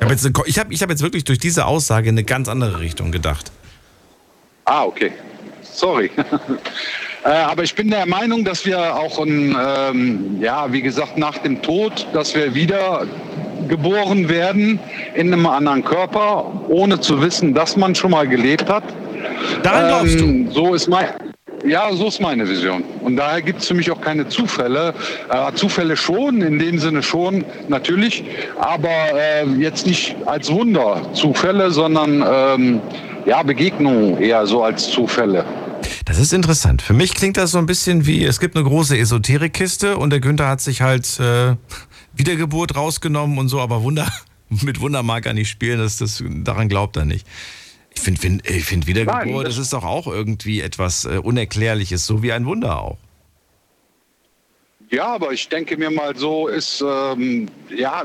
Ich 0.00 0.04
habe 0.04 0.14
jetzt, 0.14 0.24
ich 0.46 0.58
hab, 0.58 0.72
ich 0.72 0.82
hab 0.82 0.90
jetzt 0.90 1.02
wirklich 1.02 1.24
durch 1.24 1.38
diese 1.38 1.66
Aussage 1.66 2.08
in 2.08 2.14
eine 2.14 2.24
ganz 2.24 2.48
andere 2.48 2.80
Richtung 2.80 3.12
gedacht. 3.12 3.52
Ah, 4.64 4.84
okay. 4.84 5.12
Sorry. 5.62 6.10
Äh, 7.22 7.28
aber 7.28 7.64
ich 7.64 7.74
bin 7.74 7.90
der 7.90 8.06
Meinung, 8.06 8.46
dass 8.46 8.64
wir 8.64 8.96
auch, 8.96 9.18
ein, 9.18 9.54
ähm, 9.54 10.40
ja, 10.40 10.72
wie 10.72 10.80
gesagt, 10.80 11.18
nach 11.18 11.36
dem 11.36 11.60
Tod, 11.60 12.06
dass 12.14 12.34
wir 12.34 12.54
wieder 12.54 13.06
geboren 13.68 14.30
werden 14.30 14.78
in 15.14 15.30
einem 15.30 15.44
anderen 15.44 15.84
Körper, 15.84 16.64
ohne 16.68 16.98
zu 16.98 17.20
wissen, 17.20 17.52
dass 17.52 17.76
man 17.76 17.94
schon 17.94 18.12
mal 18.12 18.26
gelebt 18.26 18.70
hat. 18.70 18.84
Daran 19.62 19.88
glaubst 19.88 20.18
ähm, 20.18 20.46
du? 20.46 20.52
So 20.52 20.74
ist 20.74 20.88
mein, 20.88 21.08
ja, 21.66 21.92
so 21.92 22.08
ist 22.08 22.20
meine 22.20 22.48
Vision. 22.48 22.82
Und 23.00 23.16
daher 23.16 23.42
gibt 23.42 23.60
es 23.60 23.68
für 23.68 23.74
mich 23.74 23.90
auch 23.90 24.00
keine 24.00 24.28
Zufälle. 24.28 24.94
Äh, 25.30 25.52
Zufälle 25.54 25.96
schon, 25.96 26.42
in 26.42 26.58
dem 26.58 26.78
Sinne 26.78 27.02
schon, 27.02 27.44
natürlich, 27.68 28.24
aber 28.58 28.88
äh, 28.88 29.46
jetzt 29.58 29.86
nicht 29.86 30.16
als 30.26 30.50
Wunder 30.50 31.02
Zufälle, 31.12 31.70
sondern 31.70 32.24
ähm, 32.26 32.80
ja, 33.26 33.42
Begegnungen 33.42 34.18
eher 34.18 34.46
so 34.46 34.62
als 34.62 34.90
Zufälle. 34.90 35.44
Das 36.04 36.18
ist 36.18 36.32
interessant. 36.32 36.82
Für 36.82 36.94
mich 36.94 37.14
klingt 37.14 37.36
das 37.36 37.52
so 37.52 37.58
ein 37.58 37.66
bisschen 37.66 38.06
wie, 38.06 38.24
es 38.24 38.40
gibt 38.40 38.56
eine 38.56 38.64
große 38.64 38.96
Esoterikkiste 38.98 39.96
und 39.96 40.10
der 40.10 40.20
Günther 40.20 40.48
hat 40.48 40.60
sich 40.60 40.80
halt 40.82 41.20
äh, 41.20 41.56
Wiedergeburt 42.14 42.76
rausgenommen 42.76 43.38
und 43.38 43.48
so, 43.48 43.60
aber 43.60 43.82
Wunder, 43.82 44.10
mit 44.48 44.80
Wunder 44.80 45.02
mag 45.02 45.26
er 45.26 45.34
nicht 45.34 45.48
spielen, 45.48 45.78
das, 45.78 45.98
das, 45.98 46.22
daran 46.26 46.68
glaubt 46.68 46.96
er 46.96 47.04
nicht. 47.04 47.26
Ich 48.00 48.04
finde 48.04 48.20
find, 48.20 48.48
ich 48.48 48.64
find 48.64 48.86
Wiedergeburt, 48.86 49.26
Nein, 49.26 49.44
das, 49.44 49.56
das 49.56 49.64
ist 49.64 49.72
doch 49.74 49.84
auch 49.84 50.06
irgendwie 50.06 50.62
etwas 50.62 51.04
äh, 51.04 51.18
Unerklärliches, 51.18 52.06
so 52.06 52.22
wie 52.22 52.32
ein 52.32 52.46
Wunder 52.46 52.80
auch. 52.80 52.96
Ja, 54.88 55.04
aber 55.04 55.32
ich 55.32 55.50
denke 55.50 55.76
mir 55.76 55.90
mal 55.90 56.16
so 56.16 56.48
ist, 56.48 56.82
ähm, 56.84 57.48
ja, 57.68 58.04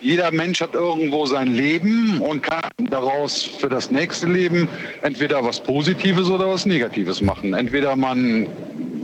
jeder 0.00 0.30
Mensch 0.30 0.60
hat 0.60 0.74
irgendwo 0.74 1.26
sein 1.26 1.48
Leben 1.48 2.20
und 2.20 2.44
kann 2.44 2.70
daraus 2.88 3.42
für 3.42 3.68
das 3.68 3.90
nächste 3.90 4.28
Leben 4.28 4.68
entweder 5.02 5.42
was 5.44 5.60
Positives 5.60 6.30
oder 6.30 6.48
was 6.48 6.64
Negatives 6.64 7.20
machen. 7.20 7.52
Entweder 7.52 7.96
man 7.96 8.46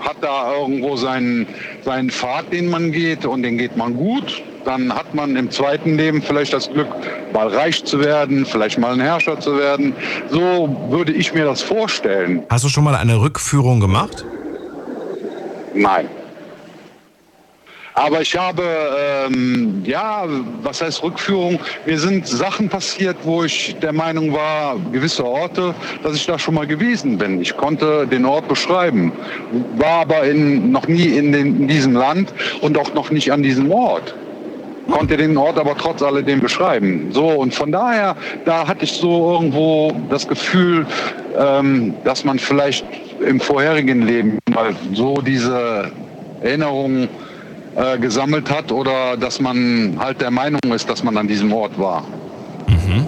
hat 0.03 0.17
da 0.21 0.55
irgendwo 0.55 0.97
seinen, 0.97 1.47
seinen 1.85 2.11
Pfad, 2.11 2.53
den 2.53 2.69
man 2.69 2.93
geht 2.93 3.25
und 3.25 3.43
den 3.43 3.59
geht 3.59 3.77
man 3.77 3.97
gut. 3.97 4.43
Dann 4.65 4.95
hat 4.95 5.15
man 5.15 5.35
im 5.37 5.51
zweiten 5.51 5.97
Leben 5.97 6.23
vielleicht 6.23 6.53
das 6.53 6.71
Glück, 6.71 6.89
mal 7.33 7.49
reich 7.49 7.85
zu 7.85 8.01
werden, 8.01 8.47
vielleicht 8.47 8.79
mal 8.79 8.93
ein 8.93 9.01
Herrscher 9.01 9.41
zu 9.41 9.59
werden. 9.59 9.93
So 10.31 10.69
würde 10.89 11.13
ich 11.13 11.35
mir 11.35 11.45
das 11.45 11.63
vorstellen. 11.63 12.45
Hast 12.49 12.65
du 12.65 12.69
schon 12.69 12.85
mal 12.85 12.95
eine 12.95 13.21
Rückführung 13.21 13.81
gemacht? 13.81 14.25
Nein. 15.75 16.09
Aber 17.95 18.23
ich 18.23 18.37
habe, 18.37 18.63
ähm, 19.27 19.83
ja, 19.85 20.25
was 20.63 20.81
heißt 20.81 21.03
Rückführung? 21.03 21.59
Mir 21.85 21.99
sind 21.99 22.27
Sachen 22.27 22.69
passiert, 22.69 23.17
wo 23.23 23.45
ich 23.45 23.77
der 23.83 23.93
Meinung 23.93 24.33
war, 24.33 24.77
gewisse 24.93 25.25
Orte, 25.25 25.75
dass 26.03 26.17
ich 26.17 26.25
da 26.25 26.39
schon 26.39 26.55
mal 26.55 26.67
gewesen 26.67 27.19
bin. 27.19 27.41
Ich 27.41 27.57
konnte 27.57 28.07
den 28.07 28.25
Ort 28.25 28.49
beschreiben, 28.49 29.13
war 29.77 30.03
aber 30.03 30.25
in, 30.25 30.71
noch 30.73 30.89
nie 30.89 31.05
in, 31.05 31.33
den, 31.33 31.61
in 31.63 31.69
diesem 31.69 31.93
Land 31.93 32.33
und 32.63 32.79
auch 32.79 32.95
noch 32.95 33.11
nicht 33.11 33.31
an 33.31 33.43
diesem 33.43 33.71
Ort 33.71 34.15
konnte 34.91 35.17
den 35.17 35.37
Ort 35.37 35.59
aber 35.59 35.77
trotz 35.77 36.03
alledem 36.03 36.41
beschreiben. 36.41 37.09
So, 37.13 37.29
und 37.29 37.55
von 37.55 37.71
daher, 37.71 38.17
da 38.45 38.67
hatte 38.67 38.85
ich 38.85 38.93
so 38.93 39.33
irgendwo 39.33 39.93
das 40.11 40.27
Gefühl, 40.27 40.87
ähm, 41.39 41.95
dass 42.05 42.25
man 42.25 42.39
vielleicht 42.39 42.85
im 43.27 43.41
vorherigen 43.41 44.03
Leben 44.03 44.39
mal 44.51 44.75
so 44.93 45.15
diese 45.23 45.91
Erinnerungen 46.43 47.09
äh, 47.77 47.99
gesammelt 47.99 48.51
hat 48.51 48.71
oder 48.73 49.17
dass 49.17 49.41
man 49.41 49.97
halt 49.99 50.21
der 50.21 50.31
Meinung 50.31 50.61
ist, 50.75 50.89
dass 50.89 51.03
man 51.03 51.17
an 51.17 51.29
diesem 51.29 51.53
Ort 51.53 51.79
war. 51.79 52.03
Mhm. 52.69 53.07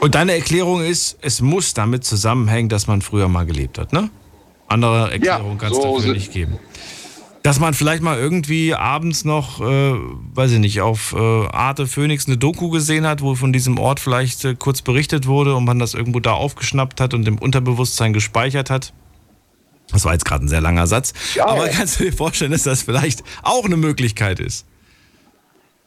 Und 0.00 0.14
deine 0.14 0.32
Erklärung 0.32 0.82
ist, 0.82 1.18
es 1.20 1.40
muss 1.40 1.74
damit 1.74 2.04
zusammenhängen, 2.04 2.68
dass 2.68 2.86
man 2.86 3.02
früher 3.02 3.28
mal 3.28 3.46
gelebt 3.46 3.78
hat, 3.78 3.92
ne? 3.92 4.10
Andere 4.66 5.12
Erklärung 5.12 5.52
ja, 5.52 5.56
kann 5.58 5.72
es 5.72 5.78
so 5.78 5.96
dafür 5.96 6.14
nicht 6.14 6.32
geben. 6.32 6.58
Dass 7.42 7.60
man 7.60 7.74
vielleicht 7.74 8.02
mal 8.02 8.18
irgendwie 8.18 8.74
abends 8.74 9.24
noch, 9.24 9.60
äh, 9.60 9.94
weiß 10.34 10.52
ich 10.52 10.58
nicht, 10.58 10.80
auf 10.80 11.12
äh, 11.12 11.46
Arte 11.48 11.86
Phoenix 11.86 12.26
eine 12.26 12.36
Doku 12.36 12.70
gesehen 12.70 13.06
hat, 13.06 13.20
wo 13.20 13.34
von 13.34 13.52
diesem 13.52 13.78
Ort 13.78 14.00
vielleicht 14.00 14.44
äh, 14.44 14.54
kurz 14.58 14.80
berichtet 14.80 15.26
wurde 15.26 15.54
und 15.54 15.64
man 15.64 15.78
das 15.78 15.94
irgendwo 15.94 16.20
da 16.20 16.32
aufgeschnappt 16.32 17.00
hat 17.00 17.14
und 17.14 17.28
im 17.28 17.38
Unterbewusstsein 17.38 18.12
gespeichert 18.12 18.70
hat. 18.70 18.92
Das 19.92 20.04
war 20.04 20.12
jetzt 20.12 20.24
gerade 20.24 20.44
ein 20.44 20.48
sehr 20.48 20.60
langer 20.60 20.86
Satz. 20.86 21.12
Ja, 21.34 21.46
aber 21.46 21.68
kannst 21.68 22.00
du 22.00 22.04
dir 22.04 22.12
vorstellen, 22.12 22.52
dass 22.52 22.62
das 22.62 22.82
vielleicht 22.82 23.22
auch 23.42 23.64
eine 23.64 23.76
Möglichkeit 23.76 24.40
ist? 24.40 24.66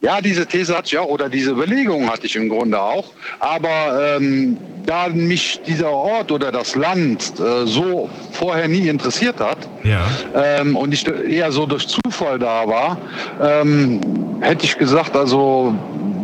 Ja, 0.01 0.21
diese 0.21 0.45
These 0.45 0.77
hatte 0.77 0.87
ich 0.87 0.97
auch 0.99 1.07
oder 1.07 1.29
diese 1.29 1.51
Überlegung 1.51 2.11
hatte 2.11 2.27
ich 2.27 2.35
im 2.35 2.49
Grunde 2.49 2.79
auch. 2.79 3.05
Aber 3.39 4.17
ähm, 4.17 4.57
da 4.85 5.07
mich 5.07 5.61
dieser 5.65 5.89
Ort 5.89 6.31
oder 6.31 6.51
das 6.51 6.75
Land 6.75 7.33
äh, 7.39 7.65
so 7.65 8.09
vorher 8.31 8.67
nie 8.67 8.87
interessiert 8.87 9.39
hat 9.39 9.57
ja. 9.83 10.05
ähm, 10.35 10.75
und 10.75 10.93
ich 10.93 11.07
eher 11.07 11.51
so 11.51 11.65
durch 11.65 11.87
Zufall 11.87 12.37
da 12.37 12.67
war, 12.67 12.97
ähm, 13.41 13.99
hätte 14.41 14.65
ich 14.65 14.77
gesagt, 14.77 15.15
also 15.15 15.73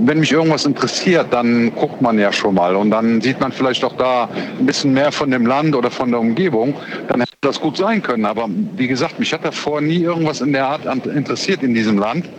wenn 0.04 0.20
mich 0.20 0.32
irgendwas 0.32 0.66
interessiert, 0.66 1.28
dann 1.32 1.74
guckt 1.74 2.02
man 2.02 2.20
ja 2.20 2.32
schon 2.32 2.56
mal 2.56 2.76
und 2.76 2.92
dann 2.92 3.22
sieht 3.22 3.40
man 3.40 3.52
vielleicht 3.52 3.84
auch 3.84 3.96
da 3.98 4.30
ein 4.60 4.66
bisschen 4.66 4.94
mehr 4.94 5.12
von 5.12 5.32
dem 5.32 5.46
Land 5.46 5.76
oder 5.76 5.90
von 5.90 6.12
der 6.12 6.20
Umgebung. 6.20 6.76
Dann 7.08 7.24
das 7.44 7.60
gut 7.60 7.76
sein 7.76 8.04
können. 8.04 8.26
Aber 8.26 8.48
wie 8.78 8.88
gesagt, 8.88 9.18
mich 9.18 9.34
hat 9.34 9.44
davor 9.44 9.82
nie 9.82 10.04
irgendwas 10.04 10.42
in 10.42 10.54
der 10.54 10.68
Art 10.68 10.86
interessiert 11.08 11.64
in 11.64 11.74
diesem 11.74 11.98
Land 11.98 12.30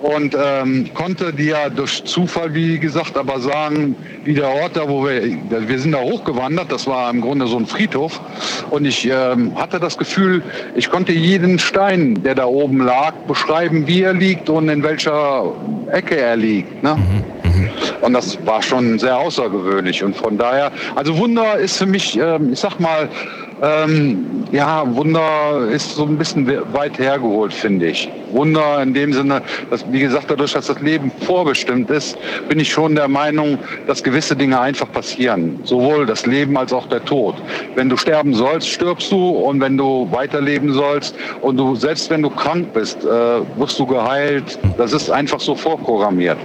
und 0.00 0.34
ähm, 0.42 0.88
konnte 0.94 1.34
dir 1.34 1.68
durch 1.68 2.02
Zufall, 2.04 2.54
wie 2.54 2.78
gesagt, 2.78 3.18
aber 3.18 3.40
sagen, 3.40 3.94
wie 4.24 4.32
der 4.32 4.48
Ort 4.48 4.74
da, 4.74 4.88
wo 4.88 5.04
wir, 5.04 5.20
wir 5.50 5.78
sind 5.78 5.92
da 5.92 5.98
hochgewandert, 5.98 6.72
das 6.72 6.86
war 6.86 7.10
im 7.10 7.20
Grunde 7.20 7.46
so 7.46 7.58
ein 7.58 7.66
Friedhof 7.66 8.22
und 8.70 8.86
ich 8.86 9.06
ähm, 9.06 9.54
hatte 9.54 9.78
das 9.80 9.98
Gefühl, 9.98 10.42
ich 10.74 10.88
konnte 10.88 11.12
jeden 11.12 11.58
Stein, 11.58 12.22
der 12.22 12.34
da 12.34 12.46
oben 12.46 12.80
lag, 12.80 13.12
beschreiben, 13.26 13.86
wie 13.86 14.00
er 14.00 14.14
liegt 14.14 14.48
und 14.48 14.70
in 14.70 14.82
welcher 14.82 15.52
Ecke 15.92 16.16
er 16.16 16.36
liegt. 16.36 16.82
Ne? 16.82 16.96
Mhm, 16.96 17.50
mhm. 17.50 17.70
Und 18.00 18.14
das 18.14 18.38
war 18.46 18.62
schon 18.62 18.98
sehr 18.98 19.18
außergewöhnlich. 19.18 20.02
Und 20.02 20.16
von 20.16 20.38
daher, 20.38 20.72
also 20.94 21.18
Wunder 21.18 21.58
ist 21.58 21.76
für 21.76 21.86
mich, 21.86 22.18
ähm, 22.18 22.54
ich 22.54 22.60
sag 22.60 22.80
mal, 22.80 23.10
ähm, 23.62 24.44
ja, 24.52 24.84
Wunder 24.94 25.68
ist 25.70 25.96
so 25.96 26.04
ein 26.04 26.16
bisschen 26.16 26.46
weit 26.72 26.98
hergeholt, 26.98 27.52
finde 27.52 27.88
ich. 27.88 28.08
Wunder 28.32 28.82
in 28.82 28.94
dem 28.94 29.12
Sinne, 29.12 29.42
dass, 29.70 29.84
wie 29.90 30.00
gesagt, 30.00 30.30
dadurch, 30.30 30.52
dass 30.52 30.66
das 30.66 30.80
Leben 30.80 31.10
vorbestimmt 31.22 31.90
ist, 31.90 32.16
bin 32.48 32.60
ich 32.60 32.70
schon 32.70 32.94
der 32.94 33.08
Meinung, 33.08 33.58
dass 33.86 34.02
gewisse 34.02 34.36
Dinge 34.36 34.60
einfach 34.60 34.90
passieren. 34.92 35.60
Sowohl 35.64 36.06
das 36.06 36.26
Leben 36.26 36.56
als 36.56 36.72
auch 36.72 36.86
der 36.88 37.04
Tod. 37.04 37.36
Wenn 37.74 37.88
du 37.88 37.96
sterben 37.96 38.34
sollst, 38.34 38.68
stirbst 38.68 39.10
du. 39.10 39.28
Und 39.28 39.60
wenn 39.60 39.76
du 39.76 40.08
weiterleben 40.10 40.72
sollst 40.72 41.14
und 41.40 41.56
du, 41.56 41.74
selbst 41.74 42.10
wenn 42.10 42.22
du 42.22 42.30
krank 42.30 42.72
bist, 42.72 43.04
äh, 43.04 43.08
wirst 43.56 43.78
du 43.78 43.86
geheilt. 43.86 44.58
Das 44.76 44.92
ist 44.92 45.10
einfach 45.10 45.40
so 45.40 45.54
vorprogrammiert. 45.54 46.38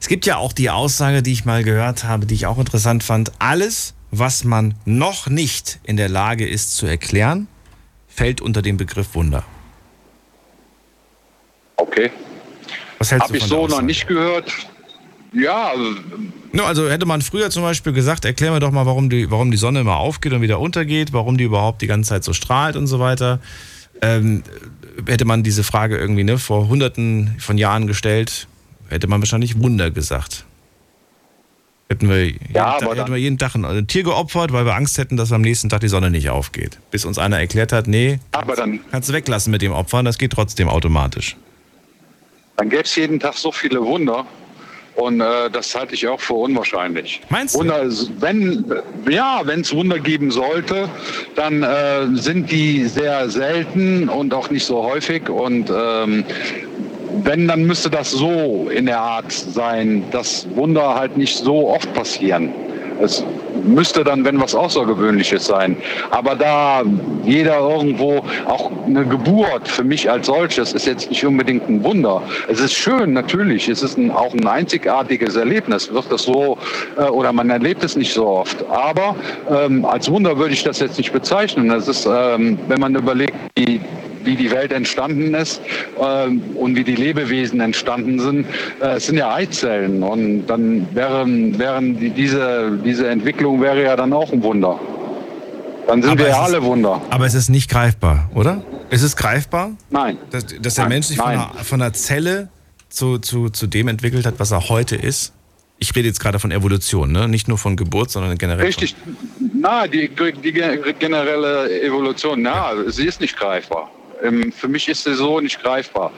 Es 0.00 0.08
gibt 0.08 0.26
ja 0.26 0.36
auch 0.36 0.52
die 0.52 0.70
Aussage, 0.70 1.22
die 1.22 1.32
ich 1.32 1.44
mal 1.44 1.64
gehört 1.64 2.04
habe, 2.04 2.26
die 2.26 2.34
ich 2.34 2.46
auch 2.46 2.58
interessant 2.58 3.02
fand. 3.02 3.32
Alles, 3.38 3.94
was 4.18 4.44
man 4.44 4.74
noch 4.84 5.28
nicht 5.28 5.80
in 5.84 5.96
der 5.96 6.08
Lage 6.08 6.46
ist 6.46 6.76
zu 6.76 6.86
erklären, 6.86 7.48
fällt 8.08 8.40
unter 8.40 8.62
den 8.62 8.76
Begriff 8.76 9.14
Wunder. 9.14 9.44
Okay. 11.76 12.10
Was 12.98 13.10
hältst 13.10 13.28
Habe 13.28 13.36
ich 13.36 13.44
so 13.44 13.66
noch 13.66 13.82
nicht 13.82 14.06
gehört. 14.06 14.50
Ja. 15.32 15.72
No, 16.52 16.64
also 16.64 16.88
hätte 16.88 17.06
man 17.06 17.20
früher 17.20 17.50
zum 17.50 17.64
Beispiel 17.64 17.92
gesagt, 17.92 18.24
erklär 18.24 18.52
mir 18.52 18.60
doch 18.60 18.70
mal, 18.70 18.86
warum 18.86 19.10
die, 19.10 19.30
warum 19.30 19.50
die 19.50 19.56
Sonne 19.56 19.80
immer 19.80 19.96
aufgeht 19.96 20.32
und 20.32 20.42
wieder 20.42 20.60
untergeht, 20.60 21.12
warum 21.12 21.36
die 21.36 21.44
überhaupt 21.44 21.82
die 21.82 21.88
ganze 21.88 22.10
Zeit 22.10 22.24
so 22.24 22.32
strahlt 22.32 22.76
und 22.76 22.86
so 22.86 23.00
weiter. 23.00 23.40
Ähm, 24.00 24.44
hätte 25.06 25.24
man 25.24 25.42
diese 25.42 25.64
Frage 25.64 25.96
irgendwie 25.98 26.24
ne, 26.24 26.38
vor 26.38 26.68
hunderten 26.68 27.34
von 27.38 27.58
Jahren 27.58 27.86
gestellt, 27.88 28.46
hätte 28.88 29.08
man 29.08 29.20
wahrscheinlich 29.20 29.60
Wunder 29.60 29.90
gesagt. 29.90 30.44
Hätten 31.88 32.08
wir, 32.08 32.24
jeden, 32.24 32.54
ja, 32.54 32.78
Tag, 32.78 32.96
hätten 32.96 33.12
wir 33.12 33.18
jeden 33.18 33.38
Tag 33.38 33.54
ein 33.54 33.86
Tier 33.86 34.04
geopfert, 34.04 34.52
weil 34.52 34.64
wir 34.64 34.74
Angst 34.74 34.96
hätten, 34.96 35.16
dass 35.16 35.32
am 35.32 35.42
nächsten 35.42 35.68
Tag 35.68 35.80
die 35.80 35.88
Sonne 35.88 36.10
nicht 36.10 36.30
aufgeht. 36.30 36.78
Bis 36.90 37.04
uns 37.04 37.18
einer 37.18 37.38
erklärt 37.38 37.72
hat, 37.72 37.86
nee, 37.86 38.18
aber 38.32 38.56
dann, 38.56 38.80
kannst 38.90 39.10
du 39.10 39.12
weglassen 39.12 39.50
mit 39.50 39.60
dem 39.60 39.72
Opfern, 39.72 40.04
das 40.04 40.16
geht 40.16 40.32
trotzdem 40.32 40.68
automatisch. 40.68 41.36
Dann 42.56 42.70
gäbe 42.70 42.82
es 42.82 42.96
jeden 42.96 43.20
Tag 43.20 43.34
so 43.34 43.52
viele 43.52 43.82
Wunder. 43.82 44.26
Und 44.96 45.20
äh, 45.20 45.50
das 45.50 45.74
halte 45.74 45.94
ich 45.94 46.06
auch 46.06 46.20
für 46.20 46.34
unwahrscheinlich. 46.34 47.20
Meinst 47.28 47.56
du? 47.56 47.60
Wunder, 47.60 47.84
wenn, 48.20 48.64
ja, 49.10 49.42
wenn 49.44 49.62
es 49.62 49.74
Wunder 49.74 49.98
geben 49.98 50.30
sollte, 50.30 50.88
dann 51.34 51.64
äh, 51.64 52.06
sind 52.14 52.50
die 52.50 52.84
sehr 52.84 53.28
selten 53.28 54.08
und 54.08 54.32
auch 54.32 54.50
nicht 54.50 54.64
so 54.64 54.84
häufig. 54.84 55.28
Und 55.28 55.68
ähm, 55.76 56.24
wenn, 57.22 57.48
dann 57.48 57.64
müsste 57.64 57.90
das 57.90 58.10
so 58.10 58.68
in 58.74 58.86
der 58.86 59.00
Art 59.00 59.32
sein, 59.32 60.04
dass 60.10 60.46
Wunder 60.54 60.94
halt 60.94 61.16
nicht 61.16 61.36
so 61.36 61.68
oft 61.68 61.92
passieren. 61.94 62.50
Es 63.00 63.24
müsste 63.64 64.04
dann, 64.04 64.24
wenn 64.24 64.40
was 64.40 64.54
Außergewöhnliches 64.54 65.46
sein. 65.46 65.76
Aber 66.10 66.34
da 66.36 66.82
jeder 67.24 67.58
irgendwo, 67.58 68.24
auch 68.46 68.70
eine 68.86 69.04
Geburt 69.04 69.66
für 69.66 69.84
mich 69.84 70.10
als 70.10 70.26
solches 70.26 70.72
ist 70.72 70.86
jetzt 70.86 71.10
nicht 71.10 71.24
unbedingt 71.24 71.68
ein 71.68 71.82
Wunder. 71.82 72.22
Es 72.48 72.60
ist 72.60 72.74
schön, 72.74 73.12
natürlich. 73.12 73.68
Es 73.68 73.82
ist 73.82 73.98
ein, 73.98 74.10
auch 74.10 74.32
ein 74.32 74.46
einzigartiges 74.46 75.36
Erlebnis. 75.36 75.92
Wird 75.92 76.10
das 76.10 76.22
so, 76.22 76.58
äh, 76.96 77.02
oder 77.02 77.32
man 77.32 77.50
erlebt 77.50 77.82
es 77.82 77.96
nicht 77.96 78.12
so 78.12 78.26
oft. 78.26 78.64
Aber 78.68 79.16
ähm, 79.50 79.84
als 79.84 80.10
Wunder 80.10 80.38
würde 80.38 80.54
ich 80.54 80.62
das 80.62 80.78
jetzt 80.80 80.98
nicht 80.98 81.12
bezeichnen. 81.12 81.68
Das 81.68 81.88
ist, 81.88 82.06
ähm, 82.06 82.58
wenn 82.68 82.80
man 82.80 82.94
überlegt, 82.94 83.34
die 83.58 83.80
wie 84.24 84.36
die 84.36 84.50
Welt 84.50 84.72
entstanden 84.72 85.34
ist 85.34 85.60
ähm, 86.00 86.42
und 86.56 86.76
wie 86.76 86.84
die 86.84 86.94
Lebewesen 86.94 87.60
entstanden 87.60 88.18
sind. 88.20 88.46
Äh, 88.80 88.96
es 88.96 89.06
sind 89.06 89.16
ja 89.18 89.32
Eizellen 89.34 90.02
und 90.02 90.46
dann 90.46 90.86
wären, 90.94 91.58
wären 91.58 91.98
die, 91.98 92.10
diese, 92.10 92.78
diese 92.84 93.08
Entwicklung 93.08 93.60
wäre 93.60 93.82
ja 93.82 93.96
dann 93.96 94.12
auch 94.12 94.32
ein 94.32 94.42
Wunder. 94.42 94.78
Dann 95.86 96.00
sind 96.02 96.12
Aber 96.12 96.20
wir 96.20 96.28
ja 96.28 96.32
ist- 96.44 96.52
alle 96.54 96.62
Wunder. 96.62 97.00
Aber 97.10 97.26
es 97.26 97.34
ist 97.34 97.48
nicht 97.50 97.70
greifbar, 97.70 98.30
oder? 98.34 98.62
Ist 98.90 99.02
es 99.02 99.16
greifbar? 99.16 99.72
Nein. 99.90 100.18
Dass, 100.30 100.46
dass 100.46 100.74
der 100.74 100.84
Nein, 100.84 100.92
Mensch 100.94 101.06
sich 101.06 101.16
von 101.16 101.26
einer, 101.26 101.50
von 101.62 101.82
einer 101.82 101.92
Zelle 101.92 102.48
zu, 102.88 103.18
zu, 103.18 103.50
zu 103.50 103.66
dem 103.66 103.88
entwickelt 103.88 104.24
hat, 104.26 104.34
was 104.38 104.50
er 104.50 104.68
heute 104.68 104.96
ist? 104.96 105.32
Ich 105.78 105.94
rede 105.96 106.06
jetzt 106.06 106.20
gerade 106.20 106.38
von 106.38 106.52
Evolution, 106.52 107.10
ne? 107.12 107.28
nicht 107.28 107.48
nur 107.48 107.58
von 107.58 107.76
Geburt, 107.76 108.10
sondern 108.10 108.38
generell. 108.38 108.64
Richtig. 108.64 108.94
Na, 109.52 109.86
die, 109.86 110.08
die 110.42 110.52
generelle 110.52 111.82
Evolution, 111.82 112.40
na, 112.42 112.72
sie 112.86 113.06
ist 113.06 113.20
nicht 113.20 113.36
greifbar. 113.36 113.90
Ähm, 114.22 114.52
Für 114.52 114.68
mich 114.68 114.88
ist 114.88 115.04
sie 115.04 115.14
so 115.14 115.40
nicht 115.40 115.62
greifbar. 115.62 116.10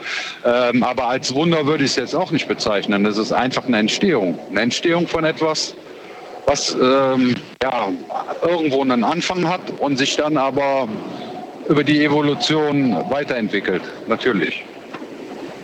Ähm, 0.45 0.83
aber 0.83 1.07
als 1.07 1.33
Wunder 1.33 1.65
würde 1.65 1.83
ich 1.83 1.91
es 1.91 1.95
jetzt 1.97 2.15
auch 2.15 2.31
nicht 2.31 2.47
bezeichnen. 2.47 3.03
Das 3.03 3.17
ist 3.17 3.31
einfach 3.31 3.65
eine 3.65 3.77
Entstehung. 3.79 4.39
Eine 4.49 4.61
Entstehung 4.61 5.07
von 5.07 5.23
etwas, 5.25 5.75
was 6.45 6.75
ähm, 6.81 7.35
ja, 7.61 7.89
irgendwo 8.41 8.81
einen 8.81 9.03
Anfang 9.03 9.47
hat 9.47 9.61
und 9.79 9.97
sich 9.97 10.15
dann 10.15 10.37
aber 10.37 10.87
über 11.67 11.83
die 11.83 12.03
Evolution 12.03 12.93
weiterentwickelt. 13.09 13.81
Natürlich. 14.07 14.63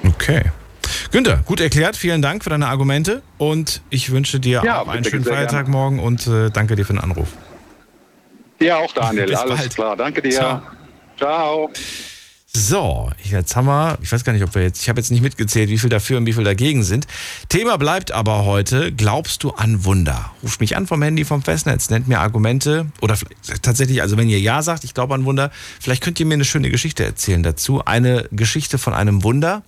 Okay. 0.05 0.43
Günther, 1.11 1.41
gut 1.45 1.61
erklärt. 1.61 1.95
Vielen 1.95 2.21
Dank 2.21 2.43
für 2.43 2.49
deine 2.49 2.67
Argumente 2.67 3.21
und 3.38 3.81
ich 3.89 4.11
wünsche 4.11 4.39
dir 4.39 4.61
Ja, 4.65 4.81
auch 4.81 4.88
einen 4.88 5.03
schönen 5.05 5.23
Feiertag 5.23 5.65
gerne. 5.65 5.69
morgen 5.69 5.99
und 5.99 6.27
äh, 6.27 6.49
danke 6.49 6.75
dir 6.75 6.86
für 6.86 6.93
den 6.93 6.99
Anruf. 7.01 7.29
Ja, 8.59 8.77
auch 8.77 8.91
Daniel. 8.93 9.34
Alles 9.36 9.69
klar. 9.75 9.95
Danke 9.95 10.21
dir. 10.21 10.31
Ciao. 10.31 10.61
Ciao. 11.17 11.69
So, 12.56 13.10
jetzt 13.24 13.56
haben 13.56 13.66
wir, 13.66 13.97
ich 14.04 14.12
weiß 14.12 14.24
gar 14.24 14.32
nicht, 14.32 14.43
ob 14.43 14.54
wir 14.54 14.62
jetzt, 14.62 14.80
ich 14.84 14.88
habe 14.88 14.99
jetzt 14.99 15.10
nicht 15.10 15.24
mitgezählt, 15.24 15.70
wie 15.70 15.80
viel 15.80 15.89
dafür 15.89 16.20
und 16.20 16.28
wie 16.28 16.34
viel 16.34 16.43
dagegen 16.43 16.84
sind. 16.84 17.08
Thema 17.49 17.78
bleibt 17.78 18.12
aber 18.12 18.45
heute, 18.45 18.91
glaubst 18.91 19.43
du 19.43 19.49
an 19.49 19.86
Wunder? 19.86 20.30
Ruft 20.43 20.60
mich 20.60 20.78
an 20.78 20.86
vom 20.86 21.01
Handy 21.01 21.26
vom 21.26 21.41
Festnetz, 21.41 21.89
nennt 21.89 22.08
mir 22.08 22.20
Argumente 22.20 22.86
oder 23.01 23.18
tatsächlich, 23.64 24.04
also 24.04 24.18
wenn 24.18 24.30
ihr 24.30 24.39
Ja 24.39 24.62
sagt, 24.62 24.84
ich 24.84 24.93
glaube 24.93 25.16
an 25.16 25.26
Wunder, 25.26 25.49
vielleicht 25.82 26.04
könnt 26.04 26.20
ihr 26.20 26.28
mir 26.28 26.36
eine 26.36 26.45
schöne 26.45 26.70
Geschichte 26.70 27.04
erzählen 27.04 27.41
dazu. 27.41 27.84
Eine 27.86 28.28
Geschichte 28.32 28.78
von 28.78 28.93
einem 28.93 29.24
Wunder. 29.24 29.64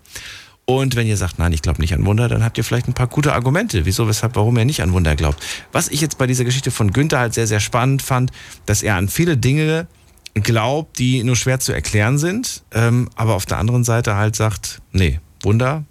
Und 0.65 0.95
wenn 0.95 1.07
ihr 1.07 1.17
sagt, 1.17 1.39
nein, 1.39 1.53
ich 1.53 1.63
glaube 1.63 1.81
nicht 1.81 1.93
an 1.95 2.05
Wunder, 2.05 2.27
dann 2.27 2.43
habt 2.43 2.59
ihr 2.59 2.63
vielleicht 2.63 2.87
ein 2.87 2.93
paar 2.93 3.07
gute 3.07 3.33
Argumente, 3.33 3.85
wieso, 3.85 4.07
weshalb, 4.07 4.35
warum 4.35 4.57
ihr 4.59 4.65
nicht 4.65 4.83
an 4.83 4.93
Wunder 4.93 5.15
glaubt. 5.15 5.43
Was 5.71 5.89
ich 5.89 6.01
jetzt 6.01 6.19
bei 6.19 6.27
dieser 6.27 6.43
Geschichte 6.43 6.69
von 6.69 6.93
Günther 6.93 7.17
halt 7.17 7.33
sehr, 7.33 7.47
sehr 7.47 7.59
spannend 7.59 8.03
fand, 8.03 8.31
dass 8.67 8.83
er 8.83 8.95
an 8.95 9.09
viele 9.09 9.37
Dinge 9.37 9.87
glaubt, 10.35 10.99
die 10.99 11.23
nur 11.23 11.35
schwer 11.35 11.59
zu 11.59 11.71
erklären 11.71 12.17
sind, 12.17 12.63
ähm, 12.73 13.09
aber 13.15 13.35
auf 13.35 13.45
der 13.45 13.57
anderen 13.57 13.83
Seite 13.83 14.15
halt 14.15 14.35
sagt, 14.35 14.81
nee, 14.91 15.19
Wunder, 15.41 15.85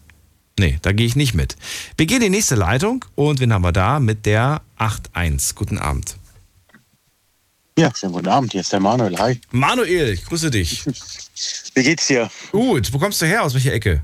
nee, 0.59 0.79
da 0.83 0.93
gehe 0.93 1.07
ich 1.07 1.17
nicht 1.17 1.35
mit. 1.35 1.57
Wir 1.97 2.07
gehen 2.07 2.19
in 2.19 2.25
die 2.25 2.31
nächste 2.31 2.55
Leitung 2.55 3.05
und 3.15 3.41
wen 3.41 3.53
haben 3.53 3.63
wir 3.63 3.73
da 3.73 4.01
mit 4.01 4.27
der 4.27 4.63
8.1. 4.79 5.55
Guten 5.55 5.79
Abend. 5.79 6.17
Ja, 7.77 7.91
schönen 7.95 8.13
guten 8.13 8.29
Abend, 8.29 8.53
hier 8.53 8.61
ist 8.61 8.73
der 8.73 8.81
Manuel. 8.81 9.19
Hi. 9.19 9.41
Manuel, 9.51 10.11
ich 10.13 10.25
grüße 10.25 10.51
dich. 10.51 10.85
Wie 11.75 11.83
geht's 11.83 12.07
dir? 12.07 12.31
Gut, 12.53 12.93
wo 12.93 12.99
kommst 12.99 13.21
du 13.21 13.27
her? 13.27 13.43
Aus 13.43 13.55
welcher 13.55 13.73
Ecke? 13.73 14.01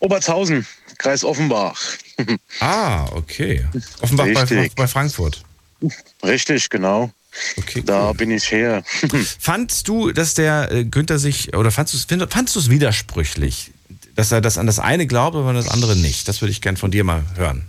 Obertshausen, 0.00 0.66
Kreis 0.98 1.22
Offenbach. 1.22 1.80
Ah, 2.58 3.06
okay. 3.12 3.64
Offenbach 4.00 4.26
bei, 4.34 4.70
bei 4.74 4.86
Frankfurt. 4.88 5.44
Richtig, 6.24 6.68
genau. 6.70 7.12
Okay, 7.56 7.82
Da 7.84 8.12
bin 8.12 8.30
ich 8.30 8.50
her. 8.50 8.82
Fandst 9.38 9.88
du, 9.88 10.12
dass 10.12 10.34
der 10.34 10.70
äh, 10.70 10.84
Günther 10.84 11.18
sich, 11.18 11.56
oder 11.56 11.70
fandst 11.70 11.94
du 11.94 11.98
es 11.98 12.30
fandst 12.30 12.56
du 12.56 12.60
es 12.60 12.70
widersprüchlich, 12.70 13.72
dass 14.14 14.32
er 14.32 14.40
das 14.40 14.58
an 14.58 14.66
das 14.66 14.78
eine 14.78 15.06
glaubt, 15.06 15.36
aber 15.36 15.48
an 15.48 15.56
das 15.56 15.68
andere 15.68 15.96
nicht? 15.96 16.28
Das 16.28 16.40
würde 16.40 16.52
ich 16.52 16.60
gern 16.60 16.76
von 16.76 16.90
dir 16.90 17.04
mal 17.04 17.24
hören. 17.36 17.64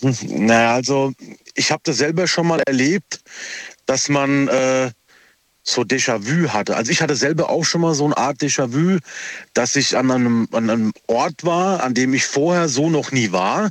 Naja, 0.00 0.74
also 0.74 1.12
ich 1.54 1.70
habe 1.70 1.82
das 1.84 1.96
selber 1.98 2.26
schon 2.26 2.46
mal 2.46 2.62
erlebt, 2.66 3.20
dass 3.86 4.08
man 4.08 4.48
äh, 4.48 4.90
so 5.66 5.82
Déjà-vu 5.82 6.48
hatte. 6.50 6.76
Also 6.76 6.92
ich 6.92 7.02
hatte 7.02 7.16
selber 7.16 7.50
auch 7.50 7.64
schon 7.64 7.80
mal 7.80 7.94
so 7.94 8.04
eine 8.04 8.16
Art 8.16 8.40
Déjà-vu, 8.40 8.98
dass 9.52 9.74
ich 9.74 9.96
an 9.96 10.10
einem, 10.10 10.48
an 10.52 10.70
einem 10.70 10.92
Ort 11.08 11.44
war, 11.44 11.82
an 11.82 11.94
dem 11.94 12.14
ich 12.14 12.24
vorher 12.24 12.68
so 12.68 12.88
noch 12.88 13.10
nie 13.10 13.32
war, 13.32 13.70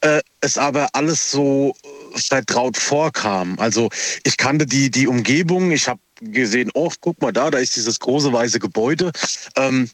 äh, 0.00 0.20
es 0.40 0.56
aber 0.56 0.88
alles 0.94 1.30
so 1.30 1.74
vertraut 2.14 2.76
vorkam. 2.76 3.58
Also 3.58 3.88
ich 4.24 4.36
kannte 4.36 4.66
die, 4.66 4.90
die 4.90 5.06
Umgebung, 5.06 5.70
ich 5.70 5.88
habe 5.88 6.00
gesehen, 6.20 6.70
oh, 6.74 6.90
guck 7.00 7.20
mal 7.20 7.32
da, 7.32 7.50
da 7.50 7.58
ist 7.58 7.76
dieses 7.76 8.00
große 8.00 8.32
weiße 8.32 8.58
Gebäude. 8.58 9.12
Ähm, 9.56 9.90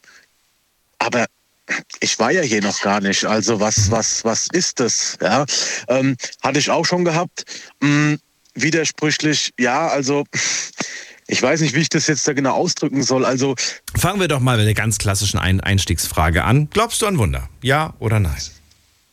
aber 0.97 1.25
ich 1.99 2.19
war 2.19 2.31
ja 2.31 2.41
hier 2.41 2.61
noch 2.61 2.79
gar 2.81 3.01
nicht. 3.01 3.25
Also 3.25 3.59
was, 3.59 3.91
was, 3.91 4.23
was 4.23 4.47
ist 4.51 4.79
das? 4.79 5.17
Ja, 5.21 5.45
ähm, 5.87 6.15
hatte 6.41 6.59
ich 6.59 6.69
auch 6.69 6.85
schon 6.85 7.05
gehabt. 7.05 7.45
Hm, 7.81 8.19
widersprüchlich, 8.53 9.53
ja, 9.59 9.87
also 9.87 10.25
ich 11.27 11.41
weiß 11.41 11.61
nicht, 11.61 11.73
wie 11.73 11.79
ich 11.79 11.89
das 11.89 12.07
jetzt 12.07 12.27
da 12.27 12.33
genau 12.33 12.53
ausdrücken 12.53 13.03
soll. 13.03 13.25
Also 13.25 13.55
Fangen 13.97 14.19
wir 14.19 14.27
doch 14.27 14.39
mal 14.39 14.57
mit 14.57 14.67
der 14.67 14.73
ganz 14.73 14.97
klassischen 14.97 15.39
Ein 15.39 15.59
Einstiegsfrage 15.59 16.43
an. 16.43 16.69
Glaubst 16.69 17.01
du 17.01 17.07
an 17.07 17.17
Wunder? 17.17 17.49
Ja 17.61 17.93
oder 17.99 18.19
nein? 18.19 18.35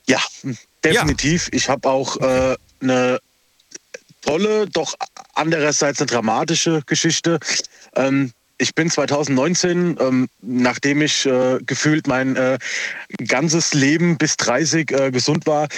ja, 0.06 0.20
definitiv. 0.84 1.48
Ich 1.52 1.68
habe 1.68 1.88
auch 1.88 2.16
äh, 2.18 2.56
eine 2.82 3.20
tolle, 4.22 4.66
doch 4.68 4.94
andererseits 5.34 6.00
eine 6.00 6.06
dramatische 6.06 6.82
Geschichte. 6.86 7.38
Ähm, 7.94 8.32
ich 8.58 8.74
bin 8.74 8.90
2019, 8.90 9.96
ähm, 9.98 10.28
nachdem 10.40 11.02
ich 11.02 11.26
äh, 11.26 11.58
gefühlt 11.66 12.06
mein 12.06 12.36
äh, 12.36 12.58
ganzes 13.26 13.74
Leben 13.74 14.18
bis 14.18 14.36
30 14.36 14.90
äh, 14.92 15.10
gesund 15.10 15.46
war, 15.46 15.68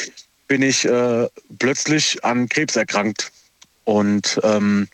bin 0.49 0.61
ich 0.63 0.85
äh, 0.85 1.27
plötzlich 1.59 2.23
an 2.25 2.49
Krebs 2.49 2.77
erkrankt. 2.77 3.33
Und 3.85 4.39
ähm, 4.43 4.89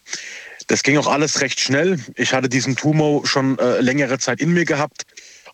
das 0.68 0.84
ging 0.84 0.96
auch 0.98 1.08
alles 1.08 1.40
recht 1.40 1.58
schnell. 1.58 1.98
Ich 2.14 2.32
hatte 2.32 2.48
diesen 2.48 2.76
Tumor 2.76 3.26
schon 3.26 3.58
äh, 3.58 3.80
längere 3.80 4.18
Zeit 4.18 4.40
in 4.40 4.52
mir 4.52 4.64
gehabt, 4.64 5.04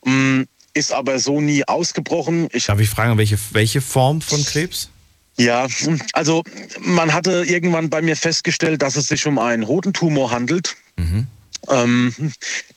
mm, 0.05 0.43
ist 0.75 0.93
aber 0.93 1.19
so 1.19 1.41
nie 1.41 1.65
ausgebrochen. 1.67 2.49
Ich 2.53 2.67
Darf 2.67 2.81
ich 2.81 2.91
fragen, 2.91 3.17
welche, 3.17 3.39
welche 3.53 3.81
Form 3.81 4.21
von 4.21 4.45
Krebs? 4.45 4.91
Ja, 5.37 5.67
also 6.13 6.43
man 6.81 7.13
hatte 7.13 7.45
irgendwann 7.47 7.91
bei 7.91 8.03
mir 8.03 8.17
festgestellt, 8.17 8.83
dass 8.83 8.97
es 8.97 9.09
sich 9.09 9.27
um 9.27 9.39
einen 9.39 9.67
Hodentumor 9.67 10.31
handelt. 10.31 10.77
Ähm, 11.69 12.15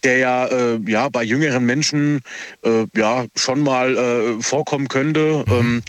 der 0.03 0.17
ja, 0.17 0.45
äh, 0.47 0.79
ja 0.87 1.09
bei 1.09 1.23
jüngeren 1.23 1.65
Menschen 1.65 2.21
äh, 2.63 2.85
ja 2.95 3.25
schon 3.35 3.61
mal 3.61 3.95
äh, 3.95 4.41
vorkommen 4.41 4.87
könnte. 4.87 5.45
Ähm, 5.47 5.83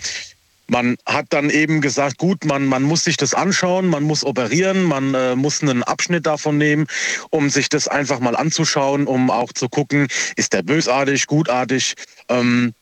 man 0.71 0.95
hat 1.05 1.25
dann 1.29 1.49
eben 1.49 1.81
gesagt, 1.81 2.17
gut, 2.17 2.45
man, 2.45 2.65
man 2.65 2.83
muss 2.83 3.03
sich 3.03 3.17
das 3.17 3.33
anschauen, 3.33 3.87
man 3.87 4.03
muss 4.03 4.23
operieren, 4.23 4.83
man 4.83 5.13
äh, 5.13 5.35
muss 5.35 5.61
einen 5.61 5.83
Abschnitt 5.83 6.25
davon 6.25 6.57
nehmen, 6.57 6.87
um 7.29 7.49
sich 7.49 7.67
das 7.67 7.89
einfach 7.89 8.19
mal 8.19 8.37
anzuschauen, 8.37 9.05
um 9.05 9.29
auch 9.29 9.51
zu 9.51 9.67
gucken, 9.67 10.07
ist 10.37 10.53
der 10.53 10.63
bösartig, 10.63 11.27
gutartig. 11.27 11.95
Ähm, 12.29 12.73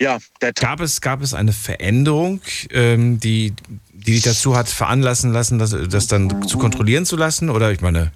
ja, 0.00 0.18
der 0.40 0.52
Gab 0.52 0.80
es, 0.80 1.00
gab 1.00 1.22
es 1.22 1.34
eine 1.34 1.52
Veränderung, 1.52 2.40
ähm, 2.70 3.20
die, 3.20 3.54
die 3.92 4.12
dich 4.12 4.22
dazu 4.22 4.56
hat 4.56 4.68
veranlassen 4.68 5.32
lassen, 5.32 5.58
das, 5.58 5.76
das 5.88 6.06
dann 6.06 6.46
zu 6.48 6.58
kontrollieren 6.58 7.06
zu 7.06 7.16
lassen? 7.16 7.50
Oder 7.50 7.72
ich 7.72 7.80
meine, 7.80 8.12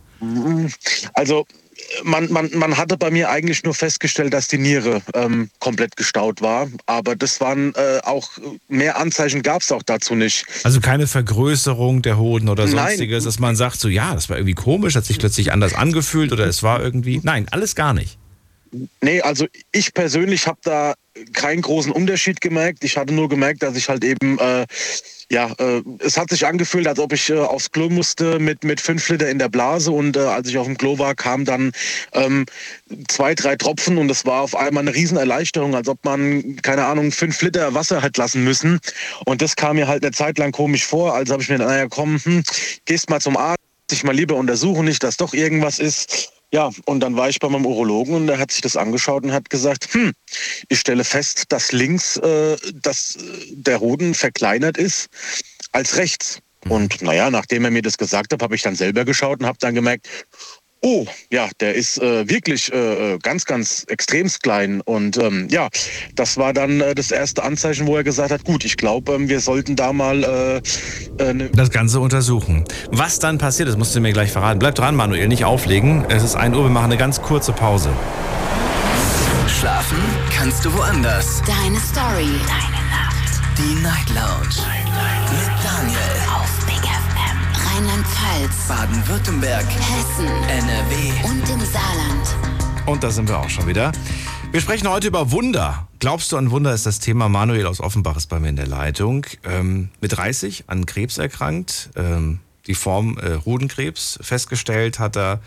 Also 1.15 1.47
man, 2.03 2.31
man, 2.31 2.51
man 2.55 2.77
hatte 2.77 2.97
bei 2.97 3.11
mir 3.11 3.31
eigentlich 3.31 3.63
nur 3.63 3.75
festgestellt, 3.75 4.33
dass 4.35 4.49
die 4.49 4.59
Niere 4.59 5.01
ähm, 5.15 5.51
komplett 5.61 5.97
gestaut 5.97 6.43
war. 6.43 6.69
Aber 6.87 7.17
das 7.17 7.41
waren 7.41 7.73
äh, 7.75 8.01
auch 8.03 8.31
mehr 8.69 8.99
Anzeichen 8.99 9.43
gab 9.43 9.63
es 9.63 9.73
auch 9.73 9.83
dazu 9.83 10.15
nicht. 10.15 10.45
also 10.65 10.81
keine 10.81 11.07
Vergrößerung 11.07 12.03
der 12.03 12.19
Hoden 12.19 12.49
oder 12.49 12.67
Nein. 12.67 12.77
sonstiges, 12.77 13.25
dass 13.25 13.39
man 13.39 13.57
sagt, 13.57 13.81
so 13.81 13.89
ja, 13.89 14.15
das 14.15 14.29
war 14.29 14.37
irgendwie 14.37 14.55
komisch, 14.55 14.97
hat 14.97 15.05
sich 15.05 15.19
plötzlich 15.19 15.53
anders 15.53 15.75
angefühlt 15.75 16.33
oder 16.33 16.47
es 16.47 16.63
war 16.63 16.83
irgendwie. 16.83 17.21
Nein, 17.23 17.47
alles 17.51 17.75
gar 17.75 17.95
nicht. 17.95 18.19
Nee, 19.01 19.23
also 19.23 19.47
ich 19.73 19.95
persönlich 19.95 20.47
habe 20.47 20.59
da 20.63 20.95
keinen 21.33 21.63
großen 21.63 21.93
Unterschied 21.93 22.41
gemerkt. 22.41 22.85
Ich 22.85 22.97
hatte 22.97 23.15
nur 23.15 23.29
gemerkt, 23.29 23.63
dass 23.63 23.77
ich 23.77 23.89
halt 23.89 24.05
eben 24.05 24.39
äh, 24.39 24.67
ja, 25.31 25.53
äh, 25.59 25.83
es 25.99 26.17
hat 26.17 26.31
sich 26.31 26.47
angefühlt, 26.47 26.87
als 26.87 26.99
ob 26.99 27.13
ich 27.13 27.29
äh, 27.29 27.39
aufs 27.39 27.71
Klo 27.71 27.91
musste 27.91 28.39
mit, 28.39 28.65
mit 28.65 28.81
fünf 28.81 29.07
Liter 29.11 29.29
in 29.29 29.39
der 29.39 29.51
Blase 29.51 29.91
und 29.93 30.17
äh, 30.17 30.21
als 30.21 30.49
ich 30.49 30.57
auf 30.57 30.67
dem 30.67 30.79
Klo 30.79 30.99
war, 30.99 31.15
kamen 31.15 31.45
dann 31.45 31.73
ähm, 32.15 32.47
zwei, 33.09 33.35
drei 33.35 33.57
Tropfen 33.57 33.99
und 33.99 34.11
es 34.11 34.25
war 34.25 34.41
auf 34.41 34.57
einmal 34.57 34.83
eine 34.83 34.95
Riesenerleichterung, 34.95 35.75
als 35.75 35.89
ob 35.89 36.03
man, 36.05 36.57
keine 36.63 36.87
Ahnung, 36.87 37.13
fünf 37.13 37.43
Liter 37.43 37.75
Wasser 37.75 38.01
hat 38.01 38.17
lassen 38.17 38.43
müssen. 38.43 38.81
Und 39.27 39.43
das 39.43 39.55
kam 39.57 39.77
mir 39.77 39.87
halt 39.87 40.03
eine 40.03 40.13
Zeit 40.13 40.39
lang 40.39 40.53
komisch 40.53 40.87
vor. 40.87 41.15
Also 41.15 41.35
habe 41.35 41.43
ich 41.43 41.51
mir, 41.51 41.59
naja, 41.59 41.87
komm, 41.91 42.19
hm, 42.23 42.43
gehst 42.87 43.11
mal 43.11 43.21
zum 43.21 43.37
Arzt, 43.37 43.59
dich 43.91 44.05
mal 44.05 44.15
lieber 44.15 44.37
untersuchen, 44.37 44.87
nicht, 44.87 45.03
dass 45.03 45.19
doch 45.19 45.35
irgendwas 45.35 45.79
ist. 45.79 46.33
Ja, 46.53 46.71
und 46.87 47.01
dann 47.01 47.17
war 47.17 47.29
ich 47.29 47.41
bei 47.41 47.49
meinem 47.49 47.67
Urologen 47.67 48.15
und 48.15 48.27
der 48.27 48.39
hat 48.39 48.51
sich 48.51 48.63
das 48.63 48.77
angeschaut 48.77 49.23
und 49.23 49.33
hat 49.33 49.51
gesagt, 49.51 49.93
hm, 49.93 50.13
ich 50.69 50.81
stelle 50.81 51.05
fest, 51.05 51.45
dass 51.51 51.73
links 51.73 52.17
äh, 52.17 52.57
dass 52.75 53.17
äh, 53.17 53.21
der 53.53 53.81
Hoden 53.81 54.15
verkleinert 54.15 54.79
ist 54.79 55.09
als 55.73 55.97
rechts. 55.97 56.41
Und 56.69 57.03
naja, 57.03 57.31
nachdem 57.31 57.65
er 57.65 57.71
mir 57.71 57.83
das 57.83 57.99
gesagt 57.99 58.33
hat, 58.33 58.43
habe 58.43 58.55
ich 58.55 58.63
dann 58.63 58.75
selber 58.75 59.05
geschaut 59.05 59.41
und 59.41 59.47
habe 59.47 59.59
dann 59.61 59.75
gemerkt, 59.75 60.09
Oh, 60.81 61.07
ja, 61.31 61.49
der 61.61 61.75
ist 61.75 62.01
äh, 62.01 62.29
wirklich 62.29 62.73
äh, 62.73 63.15
äh 63.15 63.19
ganz, 63.19 63.45
ganz 63.45 63.85
extremst 63.89 64.43
klein. 64.43 64.81
Und 64.81 65.17
ähm, 65.17 65.49
ja, 65.51 65.69
das 66.15 66.37
war 66.37 66.53
dann 66.53 66.81
äh, 66.81 66.95
das 66.95 67.11
erste 67.11 67.43
Anzeichen, 67.43 67.87
wo 67.87 67.97
er 67.97 68.05
gesagt 68.05 68.31
hat, 68.31 68.45
gut, 68.45 68.65
ich 68.65 68.77
glaube, 68.77 69.13
ähm, 69.13 69.29
wir 69.29 69.41
sollten 69.41 69.75
da 69.75 69.93
mal 69.93 70.23
äh, 70.23 70.57
äh, 71.23 71.35
ne 71.35 71.51
das 71.51 71.71
Ganze 71.71 71.99
untersuchen. 71.99 72.65
Was 72.91 73.19
dann 73.19 73.39
passiert, 73.39 73.69
das 73.69 73.77
musst 73.77 73.95
du 73.97 74.01
mir 74.01 74.13
gleich 74.13 74.31
verraten. 74.31 74.61
Bleib 74.61 74.77
dran, 74.77 74.95
Manuel, 74.95 75.27
nicht 75.27 75.45
auflegen. 75.45 76.05
Es 76.09 76.23
ist 76.23 76.37
1 76.37 76.57
Uhr, 76.57 76.65
wir 76.65 76.71
machen 76.71 76.93
eine 76.93 76.97
ganz 76.97 77.21
kurze 77.23 77.53
Pause. 77.53 77.91
Schlafen 79.49 79.99
kannst 80.31 80.65
du 80.65 80.73
woanders. 80.73 81.43
Deine 81.45 81.81
Story. 81.81 82.31
Deine 82.47 82.85
Nacht. 82.91 83.41
Die 83.59 83.75
Night 83.83 84.09
Lounge. 84.11 84.55
Night. 84.57 85.31
Mit 85.33 85.65
Daniel. 85.65 86.18
Rheinland-Pfalz, 87.79 88.67
Baden-Württemberg, 88.67 89.65
Hessen, 89.65 90.27
NRW 90.27 91.29
und 91.29 91.49
im 91.49 91.61
Saarland. 91.61 92.37
Und 92.87 93.05
da 93.05 93.11
sind 93.13 93.29
wir 93.29 93.39
auch 93.39 93.49
schon 93.49 93.69
wieder. 93.69 93.93
Wir 94.51 94.61
sprechen 94.61 94.89
heute 94.89 95.07
über 95.07 95.31
Wunder. 95.31 95.87
Glaubst 96.01 96.33
du 96.33 96.37
an 96.37 96.51
Wunder 96.51 96.75
ist 96.75 96.87
das 96.87 96.99
Thema. 96.99 97.29
Manuel 97.29 97.67
aus 97.67 97.79
Offenbach 97.79 98.17
ist 98.17 98.27
bei 98.27 98.41
mir 98.41 98.49
in 98.49 98.57
der 98.57 98.67
Leitung. 98.67 99.27
Ähm, 99.45 99.91
mit 100.01 100.17
30 100.17 100.65
an 100.67 100.87
Krebs 100.87 101.19
erkrankt. 101.19 101.91
Ähm, 101.95 102.41
die 102.67 102.75
Form 102.75 103.17
äh, 103.19 103.39
Hodenkrebs 103.45 104.19
festgestellt 104.23 104.99
hat 104.99 105.17
er. 105.17 105.41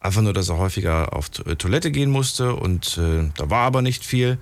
Einfach 0.00 0.20
nur, 0.20 0.34
dass 0.34 0.50
er 0.50 0.58
häufiger 0.58 1.16
auf 1.16 1.30
Toilette 1.30 1.90
gehen 1.90 2.10
musste 2.10 2.56
und 2.56 2.98
äh, 2.98 3.30
da 3.38 3.48
war 3.48 3.64
aber 3.64 3.80
nicht 3.80 4.04
viel. 4.04 4.36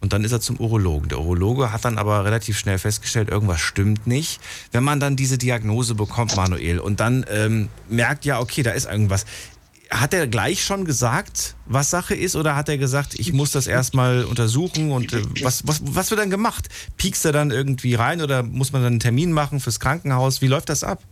Und 0.00 0.14
dann 0.14 0.24
ist 0.24 0.32
er 0.32 0.40
zum 0.40 0.56
Urologen. 0.56 1.10
Der 1.10 1.20
Urologe 1.20 1.72
hat 1.72 1.84
dann 1.84 1.98
aber 1.98 2.24
relativ 2.24 2.58
schnell 2.58 2.78
festgestellt, 2.78 3.28
irgendwas 3.28 3.60
stimmt 3.60 4.06
nicht. 4.06 4.40
Wenn 4.72 4.82
man 4.82 4.98
dann 4.98 5.14
diese 5.14 5.36
Diagnose 5.36 5.94
bekommt, 5.94 6.36
Manuel, 6.36 6.78
und 6.78 7.00
dann 7.00 7.26
ähm, 7.28 7.68
merkt, 7.88 8.24
ja, 8.24 8.40
okay, 8.40 8.62
da 8.62 8.70
ist 8.70 8.86
irgendwas. 8.86 9.26
Hat 9.90 10.14
er 10.14 10.26
gleich 10.26 10.64
schon 10.64 10.84
gesagt, 10.84 11.56
was 11.66 11.90
Sache 11.90 12.14
ist, 12.14 12.34
oder 12.34 12.56
hat 12.56 12.68
er 12.68 12.78
gesagt, 12.78 13.18
ich 13.18 13.32
muss 13.32 13.50
das 13.52 13.66
erstmal 13.66 14.24
untersuchen 14.24 14.92
und 14.92 15.12
äh, 15.12 15.22
was, 15.42 15.66
was, 15.66 15.82
was 15.84 16.10
wird 16.10 16.20
dann 16.20 16.30
gemacht? 16.30 16.68
Piekst 16.96 17.24
er 17.26 17.32
dann 17.32 17.50
irgendwie 17.50 17.94
rein 17.94 18.22
oder 18.22 18.42
muss 18.42 18.72
man 18.72 18.82
dann 18.82 18.92
einen 18.94 19.00
Termin 19.00 19.32
machen 19.32 19.60
fürs 19.60 19.80
Krankenhaus? 19.80 20.40
Wie 20.40 20.46
läuft 20.46 20.70
das 20.70 20.82
ab? 20.82 21.02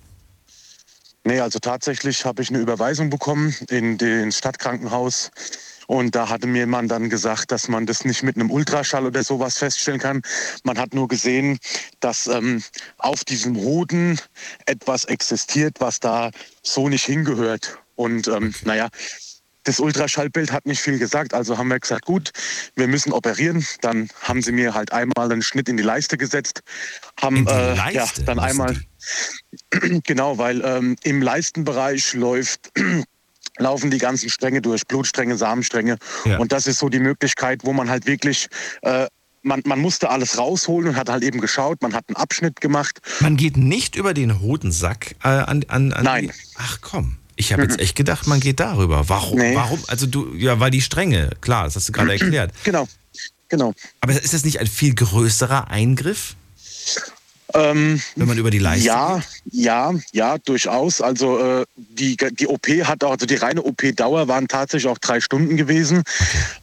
Nee, 1.24 1.40
also 1.40 1.58
tatsächlich 1.58 2.24
habe 2.24 2.40
ich 2.40 2.48
eine 2.48 2.58
Überweisung 2.58 3.10
bekommen 3.10 3.54
in 3.68 3.98
den 3.98 4.32
Stadtkrankenhaus 4.32 5.30
und 5.88 6.14
da 6.14 6.28
hatte 6.28 6.46
mir 6.46 6.66
man 6.66 6.86
dann 6.86 7.08
gesagt, 7.08 7.50
dass 7.50 7.66
man 7.66 7.86
das 7.86 8.04
nicht 8.04 8.22
mit 8.22 8.36
einem 8.36 8.50
Ultraschall 8.50 9.06
oder 9.06 9.24
sowas 9.24 9.56
feststellen 9.56 9.98
kann. 9.98 10.22
Man 10.62 10.78
hat 10.78 10.92
nur 10.92 11.08
gesehen, 11.08 11.58
dass 12.00 12.26
ähm, 12.26 12.62
auf 12.98 13.24
diesem 13.24 13.56
Hoden 13.56 14.20
etwas 14.66 15.06
existiert, 15.06 15.76
was 15.80 15.98
da 15.98 16.30
so 16.62 16.90
nicht 16.90 17.06
hingehört. 17.06 17.78
Und 17.96 18.28
ähm, 18.28 18.54
naja, 18.64 18.88
das 19.64 19.80
Ultraschallbild 19.80 20.52
hat 20.52 20.66
nicht 20.66 20.82
viel 20.82 20.98
gesagt, 20.98 21.32
also 21.32 21.56
haben 21.56 21.68
wir 21.68 21.80
gesagt, 21.80 22.04
gut, 22.04 22.32
wir 22.76 22.86
müssen 22.86 23.10
operieren. 23.10 23.66
Dann 23.80 24.10
haben 24.20 24.42
sie 24.42 24.52
mir 24.52 24.74
halt 24.74 24.92
einmal 24.92 25.32
einen 25.32 25.42
Schnitt 25.42 25.70
in 25.70 25.78
die 25.78 25.82
Leiste 25.82 26.18
gesetzt, 26.18 26.60
haben 27.18 27.46
äh, 27.46 27.76
ja 27.92 28.06
dann 28.26 28.38
einmal 28.38 28.76
genau, 30.04 30.36
weil 30.36 30.62
ähm, 30.62 30.96
im 31.02 31.22
Leistenbereich 31.22 32.12
läuft 32.12 32.72
laufen 33.58 33.90
die 33.90 33.98
ganzen 33.98 34.30
Stränge 34.30 34.62
durch, 34.62 34.86
Blutstränge, 34.86 35.36
Samenstränge. 35.36 35.98
Ja. 36.24 36.38
Und 36.38 36.52
das 36.52 36.66
ist 36.66 36.78
so 36.78 36.88
die 36.88 37.00
Möglichkeit, 37.00 37.60
wo 37.64 37.72
man 37.72 37.90
halt 37.90 38.06
wirklich 38.06 38.48
äh, 38.82 39.06
man, 39.42 39.62
man, 39.64 39.78
musste 39.80 40.10
alles 40.10 40.36
rausholen 40.36 40.90
und 40.90 40.96
hat 40.96 41.08
halt 41.08 41.22
eben 41.22 41.40
geschaut, 41.40 41.80
man 41.80 41.94
hat 41.94 42.04
einen 42.08 42.16
Abschnitt 42.16 42.60
gemacht. 42.60 43.00
Man 43.20 43.36
geht 43.36 43.56
nicht 43.56 43.96
über 43.96 44.12
den 44.12 44.40
Hodensack 44.40 45.14
äh, 45.22 45.28
an, 45.28 45.64
an, 45.68 45.92
an 45.92 46.04
Nein. 46.04 46.32
Ach 46.56 46.78
komm. 46.80 47.16
Ich 47.36 47.52
habe 47.52 47.62
mhm. 47.62 47.70
jetzt 47.70 47.80
echt 47.80 47.96
gedacht, 47.96 48.26
man 48.26 48.40
geht 48.40 48.58
darüber. 48.58 49.08
Warum? 49.08 49.38
Nee. 49.38 49.54
Warum? 49.54 49.80
Also 49.86 50.06
du, 50.06 50.34
ja, 50.34 50.58
weil 50.58 50.72
die 50.72 50.80
Stränge, 50.80 51.30
klar, 51.40 51.64
das 51.64 51.76
hast 51.76 51.88
du 51.88 51.92
gerade 51.92 52.12
erklärt. 52.20 52.52
Genau, 52.64 52.88
genau. 53.48 53.74
Aber 54.00 54.12
ist 54.12 54.34
das 54.34 54.44
nicht 54.44 54.58
ein 54.58 54.66
viel 54.66 54.94
größerer 54.94 55.70
Eingriff? 55.70 56.34
Ähm, 57.54 58.00
Wenn 58.16 58.28
man 58.28 58.38
über 58.38 58.50
die 58.50 58.58
Leiste 58.58 58.86
Ja, 58.86 59.16
geht? 59.16 59.54
ja, 59.54 59.94
ja, 60.12 60.38
durchaus. 60.38 61.00
Also 61.00 61.38
äh, 61.38 61.64
die, 61.76 62.16
die 62.16 62.46
OP 62.46 62.68
hat 62.84 63.02
auch, 63.04 63.12
also 63.12 63.26
die 63.26 63.36
reine 63.36 63.62
OP-Dauer 63.62 64.28
waren 64.28 64.48
tatsächlich 64.48 64.90
auch 64.90 64.98
drei 64.98 65.20
Stunden 65.20 65.56
gewesen. 65.56 66.02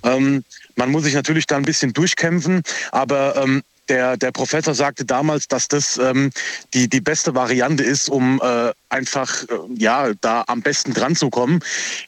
Ähm, 0.04 0.44
man 0.76 0.92
muss 0.92 1.04
sich 1.04 1.14
natürlich 1.14 1.48
da 1.48 1.58
ein 1.58 1.64
bisschen 1.64 1.94
durchkämpfen, 1.94 2.62
aber 2.92 3.36
ähm, 3.38 3.64
der, 3.90 4.18
der 4.18 4.32
Professor 4.32 4.74
sagte 4.74 5.06
damals, 5.06 5.48
dass 5.48 5.68
das 5.68 5.98
ähm, 5.98 6.32
die, 6.74 6.90
die 6.90 7.02
beste 7.02 7.36
Variante 7.36 7.84
ist, 7.84 8.10
um 8.10 8.42
äh, 8.44 8.72
einfach 8.90 9.44
äh, 9.44 9.48
ja 9.78 10.12
da 10.22 10.44
am 10.48 10.62
besten 10.62 10.94
dran 10.94 11.16
zu 11.16 11.30
kommen. 11.30 11.60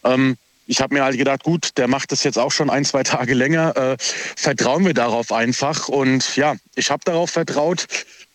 Ähm, 0.04 0.38
ich 0.70 0.82
habe 0.82 0.94
mir 0.94 1.04
halt 1.04 1.18
gedacht, 1.18 1.44
gut, 1.44 1.78
der 1.78 1.88
macht 1.88 2.12
das 2.12 2.24
jetzt 2.26 2.38
auch 2.38 2.52
schon 2.52 2.70
ein, 2.70 2.84
zwei 2.84 3.04
Tage 3.04 3.34
länger. 3.34 3.76
Äh, 3.78 3.98
vertrauen 4.36 4.86
wir 4.86 4.94
darauf 4.94 5.32
einfach. 5.32 5.88
Und 5.88 6.36
ja, 6.36 6.56
ich 6.76 6.92
habe 6.92 7.02
darauf 7.06 7.30
vertraut 7.30 7.88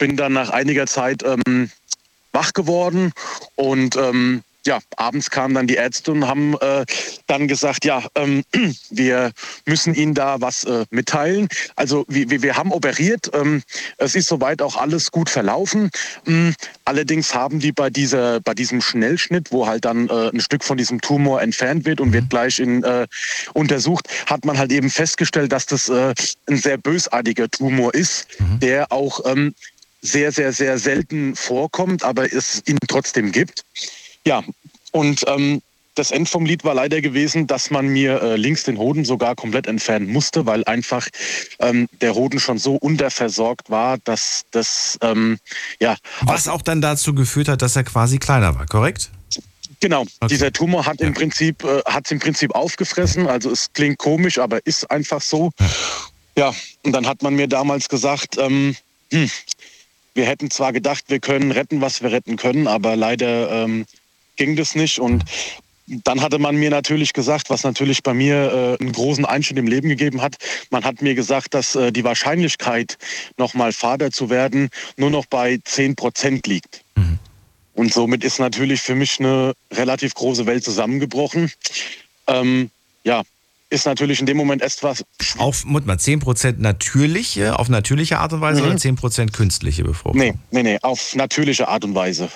bin 0.02 0.16
dann 0.16 0.32
nach 0.32 0.50
einiger 0.50 0.88
Zeit 0.88 1.22
ähm, 1.22 1.70
wach 2.32 2.54
geworden 2.54 3.12
und 3.54 3.94
ähm, 3.94 4.42
ja, 4.66 4.78
abends 4.96 5.30
kamen 5.30 5.54
dann 5.54 5.66
die 5.66 5.74
Ärzte 5.74 6.12
und 6.12 6.26
haben 6.26 6.54
äh, 6.60 6.84
dann 7.26 7.48
gesagt, 7.48 7.84
ja, 7.84 8.02
ähm, 8.14 8.44
wir 8.90 9.32
müssen 9.66 9.94
Ihnen 9.94 10.14
da 10.14 10.40
was 10.40 10.64
äh, 10.64 10.84
mitteilen. 10.90 11.48
Also 11.76 12.04
wir, 12.08 12.42
wir 12.42 12.56
haben 12.56 12.72
operiert, 12.72 13.30
ähm, 13.34 13.62
es 13.98 14.14
ist 14.14 14.28
soweit 14.28 14.62
auch 14.62 14.76
alles 14.76 15.10
gut 15.10 15.28
verlaufen. 15.28 15.90
Ähm, 16.26 16.54
allerdings 16.84 17.34
haben 17.34 17.58
die 17.58 17.72
bei, 17.72 17.90
dieser, 17.90 18.40
bei 18.40 18.54
diesem 18.54 18.80
Schnellschnitt, 18.80 19.50
wo 19.50 19.66
halt 19.66 19.84
dann 19.84 20.08
äh, 20.08 20.30
ein 20.30 20.40
Stück 20.40 20.64
von 20.64 20.76
diesem 20.76 21.00
Tumor 21.00 21.42
entfernt 21.42 21.84
wird 21.84 22.00
und 22.00 22.12
wird 22.12 22.30
gleich 22.30 22.60
in, 22.60 22.84
äh, 22.84 23.06
untersucht, 23.54 24.08
hat 24.26 24.44
man 24.44 24.58
halt 24.58 24.70
eben 24.72 24.90
festgestellt, 24.90 25.52
dass 25.52 25.66
das 25.66 25.88
äh, 25.88 26.14
ein 26.48 26.56
sehr 26.56 26.78
bösartiger 26.78 27.48
Tumor 27.50 27.94
ist, 27.94 28.26
mhm. 28.38 28.60
der 28.60 28.92
auch 28.92 29.20
ähm, 29.24 29.54
sehr, 30.02 30.32
sehr, 30.32 30.52
sehr 30.52 30.78
selten 30.78 31.34
vorkommt, 31.36 32.04
aber 32.04 32.32
es 32.32 32.62
ihn 32.66 32.78
trotzdem 32.88 33.32
gibt. 33.32 33.64
Ja, 34.26 34.42
und 34.90 35.24
ähm, 35.26 35.62
das 35.94 36.10
End 36.10 36.28
vom 36.28 36.46
Lied 36.46 36.64
war 36.64 36.74
leider 36.74 37.00
gewesen, 37.00 37.46
dass 37.46 37.70
man 37.70 37.86
mir 37.86 38.20
äh, 38.22 38.36
links 38.36 38.64
den 38.64 38.78
Hoden 38.78 39.04
sogar 39.04 39.34
komplett 39.34 39.66
entfernen 39.66 40.10
musste, 40.10 40.46
weil 40.46 40.64
einfach 40.64 41.06
ähm, 41.58 41.88
der 42.00 42.14
Hoden 42.14 42.40
schon 42.40 42.58
so 42.58 42.76
unterversorgt 42.76 43.70
war, 43.70 43.98
dass 43.98 44.44
das 44.50 44.98
ähm, 45.02 45.38
ja. 45.80 45.96
Was 46.22 46.48
auch 46.48 46.62
dann 46.62 46.80
dazu 46.80 47.14
geführt 47.14 47.48
hat, 47.48 47.62
dass 47.62 47.76
er 47.76 47.84
quasi 47.84 48.18
kleiner 48.18 48.54
war, 48.54 48.66
korrekt? 48.66 49.10
Genau, 49.80 50.02
okay. 50.02 50.28
dieser 50.28 50.52
Tumor 50.52 50.86
hat 50.86 51.00
ja. 51.00 51.08
im 51.08 51.14
Prinzip 51.14 51.62
äh, 51.64 51.82
hat 51.84 52.10
im 52.10 52.20
Prinzip 52.20 52.54
aufgefressen. 52.54 53.26
Also 53.26 53.50
es 53.50 53.72
klingt 53.72 53.98
komisch, 53.98 54.38
aber 54.38 54.64
ist 54.64 54.90
einfach 54.90 55.20
so. 55.20 55.50
Ja, 55.58 55.66
ja 56.36 56.54
und 56.84 56.92
dann 56.92 57.06
hat 57.06 57.22
man 57.22 57.34
mir 57.34 57.48
damals 57.48 57.88
gesagt, 57.88 58.38
ähm, 58.38 58.76
hm, 59.12 59.30
wir 60.14 60.26
hätten 60.26 60.50
zwar 60.50 60.72
gedacht, 60.72 61.04
wir 61.08 61.20
können 61.20 61.52
retten, 61.52 61.80
was 61.80 62.02
wir 62.02 62.12
retten 62.12 62.36
können, 62.36 62.66
aber 62.66 62.96
leider 62.96 63.64
ähm, 63.64 63.86
ging 64.36 64.56
das 64.56 64.74
nicht. 64.74 64.98
Und 64.98 65.24
dann 65.86 66.20
hatte 66.20 66.38
man 66.38 66.56
mir 66.56 66.70
natürlich 66.70 67.12
gesagt, 67.12 67.50
was 67.50 67.64
natürlich 67.64 68.02
bei 68.02 68.14
mir 68.14 68.78
äh, 68.80 68.82
einen 68.82 68.92
großen 68.92 69.24
Einschnitt 69.24 69.58
im 69.58 69.66
Leben 69.66 69.88
gegeben 69.88 70.22
hat. 70.22 70.36
Man 70.70 70.84
hat 70.84 71.02
mir 71.02 71.14
gesagt, 71.14 71.54
dass 71.54 71.74
äh, 71.74 71.92
die 71.92 72.04
Wahrscheinlichkeit, 72.04 72.98
nochmal 73.36 73.72
Vater 73.72 74.10
zu 74.10 74.30
werden, 74.30 74.70
nur 74.96 75.10
noch 75.10 75.26
bei 75.26 75.58
10 75.64 75.96
Prozent 75.96 76.46
liegt. 76.46 76.84
Mhm. 76.94 77.18
Und 77.74 77.92
somit 77.92 78.22
ist 78.22 78.38
natürlich 78.38 78.80
für 78.80 78.94
mich 78.94 79.18
eine 79.18 79.54
relativ 79.72 80.14
große 80.14 80.46
Welt 80.46 80.62
zusammengebrochen. 80.62 81.50
Ähm, 82.26 82.70
ja, 83.04 83.22
ist 83.72 83.86
natürlich 83.86 84.20
in 84.20 84.26
dem 84.26 84.36
Moment 84.36 84.62
etwas. 84.62 85.04
Auf, 85.38 85.64
muss 85.64 85.84
man, 85.84 85.98
10% 85.98 86.56
natürliche, 86.58 87.58
auf 87.58 87.68
natürliche 87.68 88.18
Art 88.18 88.32
und 88.32 88.40
Weise 88.40 88.60
mhm. 88.60 88.68
oder 88.68 88.76
10% 88.76 89.32
künstliche 89.32 89.82
Befruchtung? 89.82 90.20
Nee, 90.20 90.34
nee, 90.50 90.62
nee, 90.62 90.78
auf 90.82 91.14
natürliche 91.14 91.66
Art 91.68 91.84
und 91.84 91.94
Weise. 91.94 92.28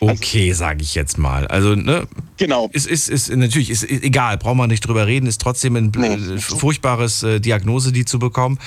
okay, 0.00 0.52
sage 0.52 0.82
ich 0.82 0.94
jetzt 0.94 1.18
mal. 1.18 1.46
Also, 1.46 1.74
ne? 1.74 2.06
Genau. 2.36 2.68
Es 2.72 2.86
ist, 2.86 3.08
ist, 3.08 3.30
natürlich, 3.30 3.70
ist, 3.70 3.82
ist 3.82 4.02
egal, 4.02 4.36
brauchen 4.36 4.58
wir 4.58 4.66
nicht 4.66 4.86
drüber 4.86 5.06
reden, 5.06 5.26
ist 5.26 5.40
trotzdem 5.40 5.76
ein 5.76 5.92
nee. 5.96 6.38
furchtbares 6.38 7.22
äh, 7.22 7.40
Diagnose, 7.40 7.90
die 7.90 8.04
zu 8.04 8.18
bekommen. 8.18 8.58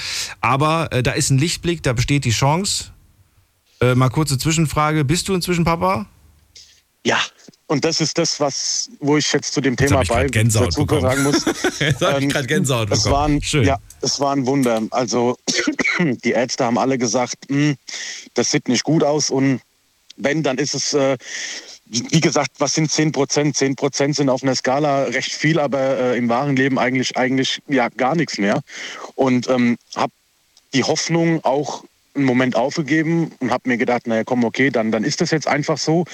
Aber 0.42 0.92
äh, 0.92 1.04
da 1.04 1.12
ist 1.12 1.30
ein 1.30 1.38
Lichtblick, 1.38 1.84
da 1.84 1.94
besteht 1.94 2.26
die 2.26 2.32
Chance. 2.32 2.86
Äh, 3.80 3.96
mal 3.96 4.10
kurze 4.10 4.38
Zwischenfrage: 4.38 5.06
Bist 5.06 5.28
du 5.28 5.34
inzwischen 5.34 5.66
Papa? 5.66 6.08
Ja, 7.04 7.20
und 7.72 7.86
das 7.86 8.02
ist 8.02 8.18
das, 8.18 8.42
was, 8.42 8.90
wo 9.00 9.16
ich 9.16 9.32
jetzt 9.32 9.54
zu 9.54 9.62
dem 9.62 9.78
Thema 9.78 10.04
bei 10.04 10.28
Gänsehaut 10.28 10.78
dazu 10.78 11.00
sagen 11.00 11.24
muss. 11.24 11.46
jetzt 11.80 12.02
habe 12.02 12.22
ich 12.22 12.28
gerade 12.28 12.46
Gänsehaut 12.46 12.92
es 12.92 13.04
bekommen. 13.04 13.14
war 13.14 13.28
ein, 13.30 13.42
Schön. 13.42 13.64
Ja, 13.64 13.78
es 14.02 14.20
war 14.20 14.36
ein 14.36 14.46
Wunder. 14.46 14.82
Also 14.92 15.38
die 16.00 16.32
Ärzte 16.32 16.66
haben 16.66 16.78
alle 16.78 16.98
gesagt, 16.98 17.36
hm, 17.48 17.78
das 18.34 18.52
sieht 18.52 18.68
nicht 18.68 18.84
gut 18.84 19.06
aus 19.06 19.30
und 19.30 19.62
wenn, 20.18 20.44
dann 20.44 20.58
ist 20.58 20.76
es, 20.76 20.94
äh, 20.94 21.18
wie 21.86 22.20
gesagt, 22.20 22.52
was 22.58 22.74
sind 22.74 22.92
10 22.92 23.14
Prozent? 23.14 23.56
10 23.56 23.78
Prozent 23.78 24.18
sind 24.18 24.28
auf 24.28 24.44
einer 24.44 24.56
Skala 24.56 25.04
recht 25.04 25.32
viel, 25.32 25.58
aber 25.58 25.80
äh, 25.80 26.18
im 26.18 26.28
wahren 26.28 26.58
Leben 26.58 26.78
eigentlich, 26.78 27.16
eigentlich 27.16 27.62
ja 27.70 27.88
gar 27.88 28.16
nichts 28.16 28.38
mehr. 28.38 28.62
Und 29.16 29.48
ähm, 29.48 29.78
habe 29.96 30.12
die 30.74 30.84
Hoffnung 30.84 31.42
auch 31.46 31.86
einen 32.16 32.26
Moment 32.26 32.56
aufgegeben 32.56 33.32
und 33.40 33.52
habe 33.52 33.70
mir 33.70 33.78
gedacht, 33.78 34.08
naja, 34.08 34.24
komm, 34.26 34.44
okay, 34.44 34.70
dann, 34.70 34.92
dann 34.92 35.04
ist 35.04 35.22
das 35.22 35.32
jetzt 35.32 35.48
einfach 35.48 35.78
so, 35.78 36.06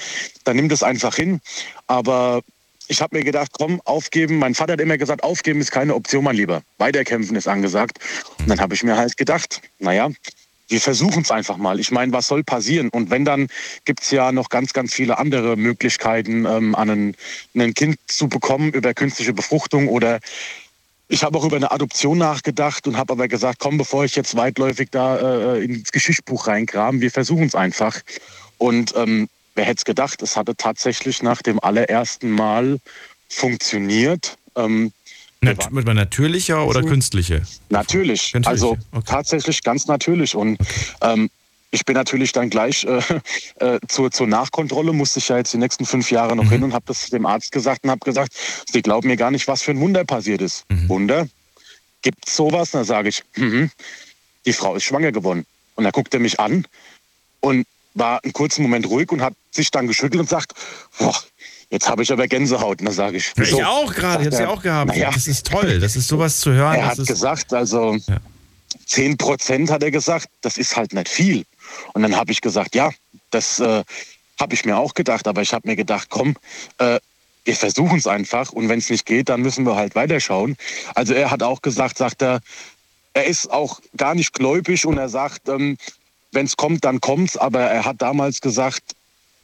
dann 0.44 0.56
nimm 0.56 0.68
das 0.68 0.82
einfach 0.82 1.16
hin. 1.16 1.40
Aber 1.86 2.42
ich 2.88 3.02
habe 3.02 3.16
mir 3.16 3.24
gedacht, 3.24 3.50
komm, 3.52 3.80
aufgeben. 3.84 4.38
Mein 4.38 4.54
Vater 4.54 4.74
hat 4.74 4.80
immer 4.80 4.98
gesagt, 4.98 5.22
aufgeben 5.22 5.60
ist 5.60 5.70
keine 5.70 5.94
Option, 5.94 6.24
mein 6.24 6.36
Lieber. 6.36 6.62
Weiterkämpfen 6.78 7.36
ist 7.36 7.46
angesagt. 7.46 7.98
Und 8.38 8.48
dann 8.48 8.60
habe 8.60 8.74
ich 8.74 8.82
mir 8.82 8.96
halt 8.96 9.16
gedacht, 9.16 9.60
naja, 9.78 10.10
wir 10.68 10.80
versuchen 10.80 11.22
es 11.22 11.30
einfach 11.30 11.56
mal. 11.56 11.80
Ich 11.80 11.90
meine, 11.90 12.12
was 12.12 12.28
soll 12.28 12.44
passieren? 12.44 12.88
Und 12.90 13.10
wenn, 13.10 13.24
dann 13.24 13.48
gibt 13.84 14.02
es 14.02 14.10
ja 14.10 14.32
noch 14.32 14.48
ganz, 14.50 14.72
ganz 14.72 14.94
viele 14.94 15.18
andere 15.18 15.56
Möglichkeiten, 15.56 16.44
ähm, 16.44 16.74
an 16.74 16.90
ein, 16.90 17.16
ein 17.54 17.74
Kind 17.74 17.98
zu 18.06 18.28
bekommen 18.28 18.72
über 18.72 18.94
künstliche 18.94 19.32
Befruchtung 19.32 19.88
oder 19.88 20.20
ich 21.08 21.22
habe 21.22 21.38
auch 21.38 21.44
über 21.44 21.56
eine 21.56 21.70
Adoption 21.70 22.18
nachgedacht 22.18 22.86
und 22.86 22.96
habe 22.96 23.14
aber 23.14 23.28
gesagt, 23.28 23.58
komm, 23.58 23.78
bevor 23.78 24.04
ich 24.04 24.14
jetzt 24.14 24.36
weitläufig 24.36 24.90
da 24.90 25.54
äh, 25.54 25.64
ins 25.64 25.90
Geschichtsbuch 25.90 26.46
reinkram, 26.46 27.00
wir 27.00 27.10
versuchen 27.10 27.46
es 27.46 27.54
einfach. 27.54 28.00
Und 28.58 28.94
ähm, 28.96 29.28
wer 29.54 29.64
hätte 29.64 29.78
es 29.78 29.84
gedacht, 29.84 30.22
es 30.22 30.36
hatte 30.36 30.54
tatsächlich 30.54 31.22
nach 31.22 31.40
dem 31.40 31.60
allerersten 31.60 32.30
Mal 32.30 32.78
funktioniert. 33.28 34.36
Ähm, 34.54 34.92
Nat 35.40 35.70
mit 35.70 35.86
natürlicher 35.86 36.66
oder 36.66 36.82
künstliche? 36.82 37.42
Natürlich. 37.68 38.32
Künstliche. 38.32 38.48
Also 38.48 38.76
okay. 38.92 39.04
tatsächlich 39.06 39.62
ganz 39.62 39.86
natürlich. 39.86 40.34
Und 40.34 40.58
ähm, 41.00 41.30
ich 41.70 41.84
bin 41.84 41.94
natürlich 41.94 42.32
dann 42.32 42.50
gleich 42.50 42.84
äh, 42.84 43.00
äh, 43.64 43.78
zur, 43.88 44.10
zur 44.10 44.26
Nachkontrolle, 44.26 44.92
musste 44.92 45.18
ich 45.18 45.28
ja 45.28 45.36
jetzt 45.36 45.52
die 45.52 45.58
nächsten 45.58 45.84
fünf 45.84 46.10
Jahre 46.10 46.36
noch 46.36 46.44
mhm. 46.44 46.50
hin 46.50 46.62
und 46.64 46.72
habe 46.72 46.84
das 46.86 47.10
dem 47.10 47.26
Arzt 47.26 47.52
gesagt 47.52 47.84
und 47.84 47.90
habe 47.90 48.04
gesagt, 48.04 48.32
Sie 48.70 48.82
glauben 48.82 49.08
mir 49.08 49.16
gar 49.16 49.30
nicht, 49.30 49.48
was 49.48 49.62
für 49.62 49.72
ein 49.72 49.80
Wunder 49.80 50.04
passiert 50.04 50.40
ist. 50.40 50.64
Mhm. 50.70 50.88
Wunder? 50.88 51.28
Gibt 52.02 52.26
es 52.26 52.36
sowas? 52.36 52.70
Dann 52.70 52.84
sage 52.84 53.08
ich, 53.08 53.22
mhm. 53.36 53.70
die 54.46 54.52
Frau 54.52 54.76
ist 54.76 54.84
schwanger 54.84 55.12
geworden. 55.12 55.44
Und 55.74 55.84
da 55.84 55.90
guckt 55.90 56.14
er 56.14 56.20
mich 56.20 56.40
an 56.40 56.66
und 57.40 57.66
war 57.94 58.22
einen 58.22 58.32
kurzen 58.32 58.62
Moment 58.62 58.88
ruhig 58.88 59.10
und 59.12 59.20
hat 59.20 59.34
sich 59.50 59.70
dann 59.70 59.86
geschüttelt 59.86 60.20
und 60.20 60.28
sagt, 60.28 60.52
boah, 60.98 61.14
jetzt 61.70 61.88
habe 61.88 62.02
ich 62.02 62.12
aber 62.12 62.26
Gänsehaut. 62.28 62.80
Und 62.80 62.86
dann 62.86 62.94
sage 62.94 63.18
ich, 63.18 63.32
wieso? 63.36 63.58
Ich 63.58 63.64
auch 63.64 63.92
gerade, 63.92 64.22
ich 64.22 64.26
habe 64.26 64.36
sie 64.36 64.46
auch 64.46 64.62
gehabt. 64.62 64.96
Ja, 64.96 65.10
das 65.10 65.26
ist 65.26 65.46
toll, 65.46 65.80
das 65.80 65.96
ist 65.96 66.08
sowas 66.08 66.40
zu 66.40 66.52
hören. 66.52 66.76
Er 66.76 66.86
hat 66.86 67.06
gesagt, 67.06 67.52
also 67.52 67.96
ja. 68.06 68.18
10 68.86 69.16
Prozent 69.18 69.70
hat 69.70 69.82
er 69.82 69.90
gesagt, 69.90 70.28
das 70.40 70.56
ist 70.56 70.76
halt 70.76 70.92
nicht 70.92 71.08
viel. 71.08 71.44
Und 71.92 72.02
dann 72.02 72.16
habe 72.16 72.32
ich 72.32 72.40
gesagt, 72.40 72.74
ja, 72.74 72.90
das 73.30 73.60
äh, 73.60 73.84
habe 74.40 74.54
ich 74.54 74.64
mir 74.64 74.76
auch 74.76 74.94
gedacht, 74.94 75.26
aber 75.26 75.42
ich 75.42 75.52
habe 75.52 75.68
mir 75.68 75.76
gedacht, 75.76 76.08
komm, 76.10 76.36
äh, 76.78 77.00
wir 77.44 77.56
versuchen 77.56 77.98
es 77.98 78.06
einfach 78.06 78.52
und 78.52 78.68
wenn 78.68 78.78
es 78.78 78.90
nicht 78.90 79.06
geht, 79.06 79.30
dann 79.30 79.40
müssen 79.40 79.64
wir 79.64 79.74
halt 79.74 79.94
weiterschauen. 79.94 80.56
Also 80.94 81.14
er 81.14 81.30
hat 81.30 81.42
auch 81.42 81.62
gesagt, 81.62 81.96
sagt 81.96 82.22
er, 82.22 82.40
er 83.14 83.24
ist 83.24 83.50
auch 83.50 83.80
gar 83.96 84.14
nicht 84.14 84.32
gläubig 84.34 84.86
und 84.86 84.98
er 84.98 85.08
sagt, 85.08 85.48
ähm, 85.48 85.78
wenn 86.32 86.46
es 86.46 86.56
kommt, 86.56 86.84
dann 86.84 87.00
kommt's. 87.00 87.36
Aber 87.36 87.60
er 87.60 87.84
hat 87.84 88.02
damals 88.02 88.40
gesagt, 88.40 88.82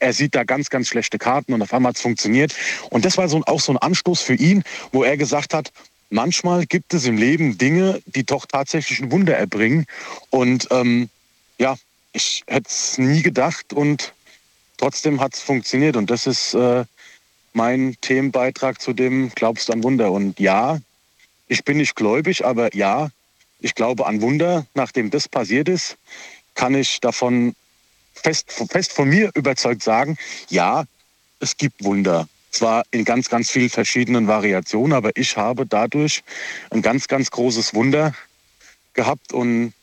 er 0.00 0.12
sieht 0.12 0.34
da 0.34 0.44
ganz, 0.44 0.68
ganz 0.70 0.88
schlechte 0.88 1.18
Karten 1.18 1.54
und 1.54 1.62
auf 1.62 1.72
einmal 1.72 1.90
hat 1.90 1.96
es 1.96 2.02
funktioniert. 2.02 2.54
Und 2.90 3.04
das 3.04 3.16
war 3.16 3.28
so, 3.28 3.42
auch 3.46 3.60
so 3.60 3.72
ein 3.72 3.78
Anstoß 3.78 4.20
für 4.20 4.34
ihn, 4.34 4.62
wo 4.92 5.02
er 5.02 5.16
gesagt 5.16 5.54
hat, 5.54 5.72
manchmal 6.10 6.66
gibt 6.66 6.92
es 6.94 7.06
im 7.06 7.16
Leben 7.16 7.56
Dinge, 7.58 8.02
die 8.06 8.24
doch 8.24 8.46
tatsächlich 8.46 9.00
ein 9.00 9.10
Wunder 9.10 9.36
erbringen. 9.36 9.86
Und 10.30 10.68
ähm, 10.70 11.08
ja, 11.58 11.76
ich 12.14 12.44
hätte 12.46 12.68
es 12.68 12.96
nie 12.96 13.22
gedacht 13.22 13.72
und 13.72 14.14
trotzdem 14.78 15.20
hat 15.20 15.34
es 15.34 15.40
funktioniert. 15.40 15.96
Und 15.96 16.10
das 16.10 16.26
ist 16.26 16.54
äh, 16.54 16.84
mein 17.52 17.96
Themenbeitrag 18.00 18.80
zu 18.80 18.92
dem 18.92 19.30
Glaubst 19.34 19.70
an 19.70 19.82
Wunder. 19.82 20.12
Und 20.12 20.38
ja, 20.40 20.78
ich 21.48 21.64
bin 21.64 21.76
nicht 21.76 21.96
gläubig, 21.96 22.46
aber 22.46 22.74
ja, 22.74 23.10
ich 23.58 23.74
glaube 23.74 24.06
an 24.06 24.22
Wunder. 24.22 24.64
Nachdem 24.74 25.10
das 25.10 25.28
passiert 25.28 25.68
ist, 25.68 25.96
kann 26.54 26.74
ich 26.74 27.00
davon 27.00 27.54
fest, 28.14 28.52
fest 28.70 28.92
von 28.92 29.08
mir 29.08 29.30
überzeugt 29.34 29.82
sagen, 29.82 30.16
ja, 30.48 30.84
es 31.40 31.56
gibt 31.56 31.82
Wunder. 31.82 32.28
Zwar 32.52 32.84
in 32.92 33.04
ganz, 33.04 33.28
ganz 33.28 33.50
vielen 33.50 33.70
verschiedenen 33.70 34.28
Variationen, 34.28 34.92
aber 34.92 35.10
ich 35.16 35.36
habe 35.36 35.66
dadurch 35.66 36.22
ein 36.70 36.80
ganz, 36.80 37.08
ganz 37.08 37.32
großes 37.32 37.74
Wunder 37.74 38.14
gehabt. 38.92 39.32
Und 39.32 39.74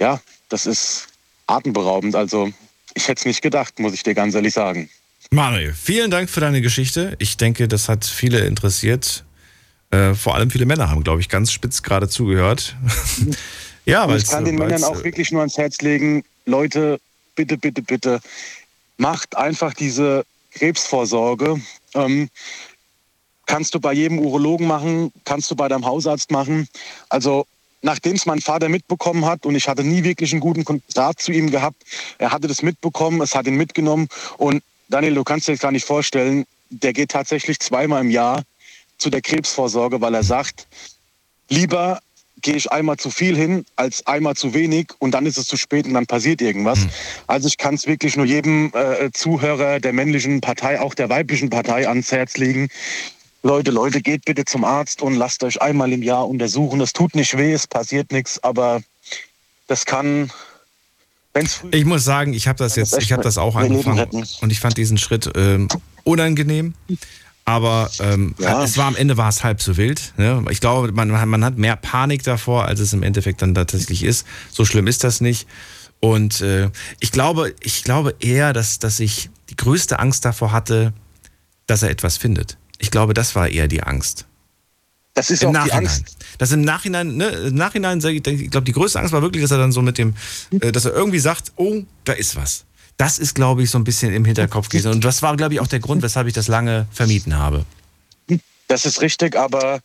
ja, 0.00 0.20
das 0.48 0.66
ist 0.66 1.06
atemberaubend. 1.46 2.14
Also 2.14 2.50
ich 2.94 3.08
hätte 3.08 3.20
es 3.20 3.24
nicht 3.26 3.42
gedacht, 3.42 3.78
muss 3.78 3.94
ich 3.94 4.02
dir 4.02 4.14
ganz 4.14 4.34
ehrlich 4.34 4.54
sagen. 4.54 4.88
Mario, 5.30 5.72
vielen 5.74 6.10
Dank 6.10 6.30
für 6.30 6.40
deine 6.40 6.60
Geschichte. 6.60 7.16
Ich 7.18 7.36
denke, 7.36 7.68
das 7.68 7.88
hat 7.88 8.04
viele 8.04 8.40
interessiert. 8.46 9.24
Äh, 9.90 10.14
vor 10.14 10.34
allem 10.34 10.50
viele 10.50 10.66
Männer 10.66 10.90
haben, 10.90 11.04
glaube 11.04 11.20
ich, 11.20 11.28
ganz 11.28 11.52
spitz 11.52 11.82
gerade 11.82 12.08
zugehört. 12.08 12.76
ja, 13.84 14.08
weil 14.08 14.18
ich 14.18 14.26
kann 14.26 14.44
den 14.44 14.56
Männern 14.56 14.84
auch 14.84 15.02
wirklich 15.04 15.30
nur 15.32 15.40
ans 15.40 15.58
Herz 15.58 15.80
legen, 15.80 16.24
Leute, 16.44 17.00
bitte, 17.34 17.58
bitte, 17.58 17.82
bitte, 17.82 18.20
macht 18.96 19.36
einfach 19.36 19.74
diese 19.74 20.24
Krebsvorsorge. 20.52 21.60
Ähm, 21.94 22.28
kannst 23.46 23.74
du 23.74 23.80
bei 23.80 23.92
jedem 23.92 24.18
Urologen 24.18 24.66
machen, 24.66 25.12
kannst 25.24 25.50
du 25.50 25.56
bei 25.56 25.68
deinem 25.68 25.84
Hausarzt 25.84 26.30
machen. 26.30 26.68
Also 27.08 27.46
nachdem 27.82 28.16
es 28.16 28.26
mein 28.26 28.40
Vater 28.40 28.68
mitbekommen 28.68 29.24
hat 29.24 29.46
und 29.46 29.54
ich 29.54 29.68
hatte 29.68 29.84
nie 29.84 30.04
wirklich 30.04 30.32
einen 30.32 30.40
guten 30.40 30.64
Kontakt 30.64 31.20
zu 31.20 31.32
ihm 31.32 31.50
gehabt, 31.50 31.82
er 32.18 32.32
hatte 32.32 32.48
das 32.48 32.62
mitbekommen, 32.62 33.20
es 33.20 33.34
hat 33.34 33.46
ihn 33.46 33.56
mitgenommen 33.56 34.08
und 34.38 34.62
Daniel, 34.88 35.14
du 35.14 35.24
kannst 35.24 35.48
dir 35.48 35.52
das 35.52 35.60
gar 35.60 35.72
nicht 35.72 35.86
vorstellen, 35.86 36.46
der 36.70 36.92
geht 36.92 37.10
tatsächlich 37.10 37.58
zweimal 37.60 38.02
im 38.02 38.10
Jahr 38.10 38.42
zu 38.98 39.10
der 39.10 39.20
Krebsvorsorge, 39.20 40.00
weil 40.00 40.14
er 40.14 40.22
sagt, 40.22 40.66
lieber 41.48 42.00
gehe 42.42 42.54
ich 42.54 42.70
einmal 42.70 42.96
zu 42.96 43.10
viel 43.10 43.36
hin 43.36 43.64
als 43.76 44.06
einmal 44.06 44.36
zu 44.36 44.54
wenig 44.54 44.88
und 44.98 45.12
dann 45.12 45.26
ist 45.26 45.38
es 45.38 45.46
zu 45.46 45.56
spät 45.56 45.86
und 45.86 45.94
dann 45.94 46.06
passiert 46.06 46.40
irgendwas. 46.40 46.78
Mhm. 46.80 46.90
Also 47.26 47.48
ich 47.48 47.56
kann 47.56 47.74
es 47.74 47.86
wirklich 47.86 48.16
nur 48.16 48.26
jedem 48.26 48.72
äh, 48.74 49.10
Zuhörer 49.12 49.80
der 49.80 49.92
männlichen 49.92 50.40
Partei, 50.40 50.80
auch 50.80 50.94
der 50.94 51.08
weiblichen 51.08 51.50
Partei 51.50 51.88
ans 51.88 52.12
Herz 52.12 52.36
legen. 52.36 52.68
Leute, 53.46 53.70
Leute, 53.70 54.02
geht 54.02 54.24
bitte 54.24 54.44
zum 54.44 54.64
Arzt 54.64 55.02
und 55.02 55.14
lasst 55.14 55.44
euch 55.44 55.62
einmal 55.62 55.92
im 55.92 56.02
Jahr 56.02 56.28
untersuchen. 56.28 56.80
Das 56.80 56.92
tut 56.92 57.14
nicht 57.14 57.36
weh, 57.38 57.52
es 57.52 57.66
passiert 57.66 58.10
nichts, 58.10 58.42
aber 58.42 58.82
das 59.68 59.86
kann 59.86 60.30
ich 61.70 61.84
muss 61.84 62.02
sagen, 62.02 62.32
ich 62.32 62.48
habe 62.48 62.56
das 62.56 62.76
jetzt, 62.76 62.96
ich 62.96 63.12
habe 63.12 63.22
das 63.22 63.36
auch 63.36 63.56
angefangen 63.56 64.26
und 64.40 64.50
ich 64.50 64.58
fand 64.58 64.78
diesen 64.78 64.96
Schritt 64.96 65.30
ähm, 65.36 65.68
unangenehm. 66.02 66.72
Aber 67.44 67.90
ähm, 68.00 68.34
ja. 68.38 68.64
es 68.64 68.78
war 68.78 68.86
am 68.86 68.96
Ende 68.96 69.18
war 69.18 69.28
es 69.28 69.44
halb 69.44 69.60
so 69.60 69.76
wild. 69.76 70.14
Ne? 70.16 70.42
Ich 70.48 70.60
glaube, 70.60 70.92
man, 70.92 71.08
man 71.08 71.44
hat 71.44 71.58
mehr 71.58 71.76
Panik 71.76 72.22
davor, 72.22 72.64
als 72.64 72.80
es 72.80 72.94
im 72.94 73.02
Endeffekt 73.02 73.42
dann 73.42 73.54
tatsächlich 73.54 74.02
ist. 74.02 74.26
So 74.50 74.64
schlimm 74.64 74.86
ist 74.86 75.04
das 75.04 75.20
nicht. 75.20 75.46
Und 76.00 76.40
äh, 76.40 76.70
ich 77.00 77.12
glaube, 77.12 77.54
ich 77.60 77.84
glaube 77.84 78.14
eher, 78.18 78.54
dass, 78.54 78.78
dass 78.78 78.98
ich 78.98 79.28
die 79.50 79.56
größte 79.56 79.98
Angst 79.98 80.24
davor 80.24 80.52
hatte, 80.52 80.94
dass 81.66 81.82
er 81.82 81.90
etwas 81.90 82.16
findet. 82.16 82.56
Ich 82.78 82.90
glaube, 82.90 83.14
das 83.14 83.34
war 83.34 83.48
eher 83.48 83.68
die 83.68 83.82
Angst. 83.82 84.26
Das 85.14 85.30
ist 85.30 85.42
Im 85.42 85.48
auch 85.48 85.52
Nachhinein. 85.54 85.80
die 85.80 85.88
Angst. 85.88 86.16
Das 86.36 86.52
im 86.52 86.60
Nachhinein, 86.60 87.16
ne, 87.16 87.28
im 87.28 87.54
Nachhinein, 87.54 88.04
ich 88.04 88.50
glaube, 88.50 88.64
die 88.64 88.72
größte 88.72 89.00
Angst 89.00 89.12
war 89.12 89.22
wirklich, 89.22 89.42
dass 89.42 89.50
er 89.50 89.56
dann 89.58 89.72
so 89.72 89.80
mit 89.80 89.96
dem, 89.96 90.14
äh, 90.60 90.72
dass 90.72 90.84
er 90.84 90.92
irgendwie 90.92 91.18
sagt, 91.18 91.52
oh, 91.56 91.82
da 92.04 92.12
ist 92.12 92.36
was. 92.36 92.64
Das 92.98 93.18
ist, 93.18 93.34
glaube 93.34 93.62
ich, 93.62 93.70
so 93.70 93.78
ein 93.78 93.84
bisschen 93.84 94.12
im 94.12 94.24
Hinterkopf 94.26 94.68
gewesen. 94.68 94.92
Und 94.92 95.04
das 95.04 95.22
war, 95.22 95.36
glaube 95.36 95.54
ich, 95.54 95.60
auch 95.60 95.66
der 95.66 95.80
Grund, 95.80 96.02
weshalb 96.02 96.26
ich 96.26 96.34
das 96.34 96.48
lange 96.48 96.86
vermieden 96.90 97.36
habe. 97.36 97.64
Das 98.68 98.84
ist 98.84 99.00
richtig, 99.00 99.36
aber 99.36 99.80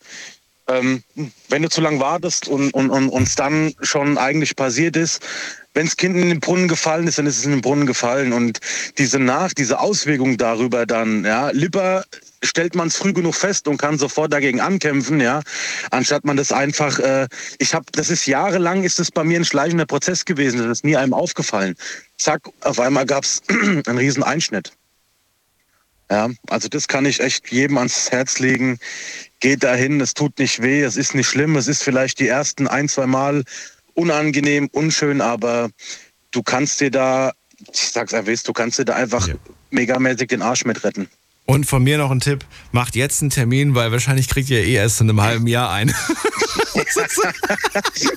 ähm, 0.68 1.02
wenn 1.48 1.62
du 1.62 1.68
zu 1.68 1.80
lange 1.80 2.00
wartest 2.00 2.48
und, 2.48 2.72
und, 2.72 2.90
und 2.90 3.08
uns 3.08 3.34
dann 3.34 3.74
schon 3.82 4.18
eigentlich 4.18 4.56
passiert 4.56 4.96
ist, 4.96 5.20
wenn 5.74 5.86
das 5.86 5.96
Kind 5.96 6.16
in 6.16 6.28
den 6.28 6.40
Brunnen 6.40 6.68
gefallen 6.68 7.06
ist, 7.06 7.18
dann 7.18 7.26
ist 7.26 7.38
es 7.38 7.44
in 7.44 7.52
den 7.52 7.60
Brunnen 7.62 7.86
gefallen. 7.86 8.32
Und 8.32 8.60
diese 8.98 9.18
Nach, 9.18 9.52
diese 9.54 9.80
Auswirkung 9.80 10.36
darüber 10.36 10.84
dann, 10.84 11.24
ja, 11.24 11.50
lieber 11.50 12.04
stellt 12.44 12.74
man 12.74 12.88
es 12.88 12.96
früh 12.96 13.12
genug 13.12 13.34
fest 13.34 13.68
und 13.68 13.78
kann 13.78 13.98
sofort 13.98 14.32
dagegen 14.32 14.60
ankämpfen, 14.60 15.20
ja, 15.20 15.42
anstatt 15.90 16.24
man 16.24 16.36
das 16.36 16.52
einfach, 16.52 16.98
äh, 16.98 17.28
ich 17.58 17.72
habe, 17.72 17.86
das 17.92 18.10
ist 18.10 18.26
jahrelang, 18.26 18.82
ist 18.82 18.98
es 18.98 19.10
bei 19.10 19.22
mir 19.22 19.38
ein 19.38 19.44
schleichender 19.44 19.86
Prozess 19.86 20.24
gewesen, 20.24 20.58
das 20.58 20.78
ist 20.78 20.84
nie 20.84 20.96
einem 20.96 21.14
aufgefallen. 21.14 21.76
Zack, 22.18 22.42
auf 22.62 22.80
einmal 22.80 23.06
gab 23.06 23.24
es 23.24 23.42
einen 23.48 23.98
riesen 23.98 24.24
Einschnitt. 24.24 24.72
Ja, 26.10 26.28
also 26.50 26.68
das 26.68 26.88
kann 26.88 27.06
ich 27.06 27.20
echt 27.20 27.50
jedem 27.50 27.78
ans 27.78 28.10
Herz 28.10 28.38
legen. 28.38 28.78
Geht 29.42 29.64
dahin, 29.64 30.00
es 30.00 30.14
tut 30.14 30.38
nicht 30.38 30.62
weh, 30.62 30.82
es 30.82 30.96
ist 30.96 31.16
nicht 31.16 31.26
schlimm, 31.26 31.56
es 31.56 31.66
ist 31.66 31.82
vielleicht 31.82 32.20
die 32.20 32.28
ersten 32.28 32.68
ein, 32.68 32.88
zwei 32.88 33.06
Mal 33.06 33.42
unangenehm, 33.94 34.68
unschön, 34.70 35.20
aber 35.20 35.68
du 36.30 36.44
kannst 36.44 36.80
dir 36.80 36.92
da, 36.92 37.32
ich 37.72 37.90
sag's 37.90 38.14
einfach, 38.14 38.32
du 38.44 38.52
kannst 38.52 38.78
dir 38.78 38.84
da 38.84 38.94
einfach 38.94 39.28
megamäßig 39.70 40.28
den 40.28 40.42
Arsch 40.42 40.64
mit 40.64 40.84
retten. 40.84 41.08
Und 41.44 41.66
von 41.66 41.82
mir 41.82 41.98
noch 41.98 42.12
ein 42.12 42.20
Tipp, 42.20 42.44
macht 42.70 42.94
jetzt 42.94 43.20
einen 43.20 43.30
Termin, 43.30 43.74
weil 43.74 43.90
wahrscheinlich 43.90 44.28
kriegt 44.28 44.48
ihr 44.48 44.62
eh 44.64 44.74
erst 44.74 45.00
in 45.00 45.10
einem 45.10 45.20
halben 45.20 45.48
Jahr 45.48 45.72
ein. 45.72 45.92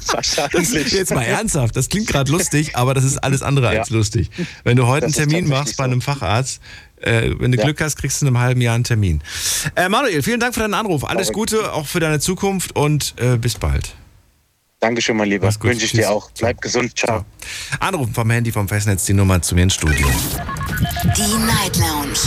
Wahrscheinlich. 0.07 0.91
Jetzt 0.91 1.14
mal 1.14 1.23
ernsthaft, 1.23 1.76
das 1.76 1.89
klingt 1.89 2.07
gerade 2.07 2.31
lustig, 2.31 2.76
aber 2.76 2.93
das 2.93 3.03
ist 3.03 3.18
alles 3.18 3.41
andere 3.41 3.69
als 3.69 3.89
lustig. 3.89 4.30
Wenn 4.64 4.77
du 4.77 4.85
heute 4.88 5.07
Das 5.07 5.18
einen 5.18 5.30
Termin 5.30 5.49
machst 5.49 5.76
bei 5.77 5.85
einem 5.85 6.02
Facharzt, 6.02 6.61
äh, 7.02 7.32
wenn 7.40 7.52
du 7.52 7.58
Glück 7.58 7.82
hast, 7.82 7.98
kriegst 7.98 8.22
du 8.22 8.26
in 8.26 8.36
einem 8.36 8.44
halben 8.44 8.62
Jahr 8.62 8.76
einen 8.76 8.84
Termin. 8.84 9.22
Äh, 9.76 9.90
Manuel, 9.90 10.22
vielen 10.24 10.40
Dank 10.40 10.54
für 10.54 10.62
deinen 10.62 10.74
Anruf. 10.74 11.04
Alles 11.04 11.32
Gute 11.32 11.74
auch 11.74 11.86
für 11.86 12.00
deine 12.00 12.20
Zukunft 12.20 12.76
und 12.76 13.16
äh, 13.18 13.38
bis 13.38 13.56
bald. 13.56 13.96
Dankeschön, 14.80 15.18
mein 15.18 15.30
Lieber. 15.30 15.48
Mach's 15.48 15.60
gut. 15.60 15.72
Wünsche 15.72 15.86
ich 15.86 15.92
Tschüss. 15.92 16.02
dir 16.02 16.12
auch. 16.12 16.30
Bleib 16.38 16.62
gesund. 16.62 16.98
Ciao. 16.98 17.26
Anrufen 17.80 18.14
vom 18.14 18.30
Handy 18.30 18.52
vom 18.52 18.68
Festnetz 18.68 19.06
die 19.06 19.14
Nummer 19.14 19.42
zu 19.42 19.56
mir 19.56 19.64
ins 19.64 19.74
Studio. 19.74 20.08
Die 21.18 21.38
Night 21.46 21.78
Lounge 21.78 22.20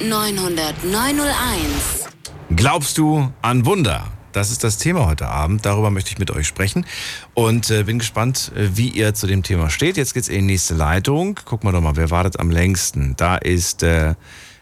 0890901. 0.00 2.08
Glaubst 2.54 2.98
du 2.98 3.32
an 3.42 3.66
Wunder? 3.66 4.04
Das 4.36 4.50
ist 4.50 4.62
das 4.62 4.76
Thema 4.76 5.06
heute 5.06 5.28
Abend. 5.28 5.64
Darüber 5.64 5.90
möchte 5.90 6.10
ich 6.10 6.18
mit 6.18 6.30
euch 6.30 6.46
sprechen. 6.46 6.84
Und 7.32 7.70
äh, 7.70 7.84
bin 7.84 7.98
gespannt, 7.98 8.52
äh, 8.54 8.68
wie 8.76 8.90
ihr 8.90 9.14
zu 9.14 9.26
dem 9.26 9.42
Thema 9.42 9.70
steht. 9.70 9.96
Jetzt 9.96 10.12
geht's 10.12 10.28
in 10.28 10.40
die 10.40 10.52
nächste 10.52 10.74
Leitung. 10.74 11.40
Guck 11.46 11.64
mal 11.64 11.72
doch 11.72 11.80
mal, 11.80 11.96
wer 11.96 12.10
wartet 12.10 12.38
am 12.38 12.50
längsten? 12.50 13.16
Da 13.16 13.36
ist 13.36 13.82
äh, 13.82 14.14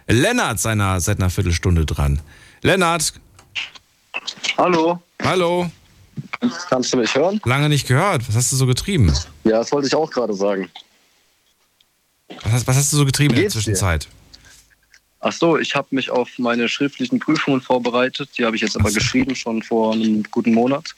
Lennart 0.06 0.60
seiner, 0.60 1.00
seit 1.00 1.18
einer 1.18 1.28
Viertelstunde 1.28 1.86
dran. 1.86 2.20
Lennart. 2.62 3.14
Hallo. 4.56 5.02
Hallo. 5.20 5.68
Kannst 6.70 6.92
du 6.92 6.98
mich 6.98 7.12
hören? 7.12 7.40
Lange 7.44 7.68
nicht 7.68 7.88
gehört. 7.88 8.28
Was 8.28 8.36
hast 8.36 8.52
du 8.52 8.56
so 8.56 8.66
getrieben? 8.66 9.12
Ja, 9.42 9.58
das 9.58 9.72
wollte 9.72 9.88
ich 9.88 9.94
auch 9.96 10.08
gerade 10.08 10.34
sagen. 10.34 10.70
Was 12.44 12.52
hast, 12.52 12.66
was 12.68 12.76
hast 12.76 12.92
du 12.92 12.98
so 12.98 13.04
getrieben 13.04 13.34
in 13.34 13.42
der 13.42 13.50
Geht's 13.50 13.64
dir? 13.64 13.98
Ach 15.26 15.32
so, 15.32 15.56
ich 15.56 15.74
habe 15.74 15.88
mich 15.92 16.10
auf 16.10 16.38
meine 16.38 16.68
schriftlichen 16.68 17.18
Prüfungen 17.18 17.62
vorbereitet. 17.62 18.28
Die 18.36 18.44
habe 18.44 18.56
ich 18.56 18.62
jetzt 18.62 18.76
aber 18.78 18.92
geschrieben, 18.92 19.34
schon 19.34 19.62
vor 19.62 19.94
einem 19.94 20.22
guten 20.30 20.52
Monat. 20.52 20.94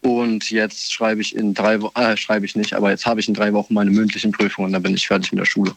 Und 0.00 0.50
jetzt 0.50 0.92
schreibe 0.92 1.20
ich 1.20 1.36
in 1.36 1.54
drei 1.54 1.80
Wochen, 1.80 1.96
äh, 1.96 2.16
schreibe 2.16 2.44
ich 2.44 2.56
nicht, 2.56 2.72
aber 2.74 2.90
jetzt 2.90 3.06
habe 3.06 3.20
ich 3.20 3.28
in 3.28 3.34
drei 3.34 3.52
Wochen 3.52 3.72
meine 3.72 3.92
mündlichen 3.92 4.32
Prüfungen, 4.32 4.72
dann 4.72 4.82
bin 4.82 4.96
ich 4.96 5.06
fertig 5.06 5.30
mit 5.30 5.38
der 5.38 5.44
Schule. 5.44 5.76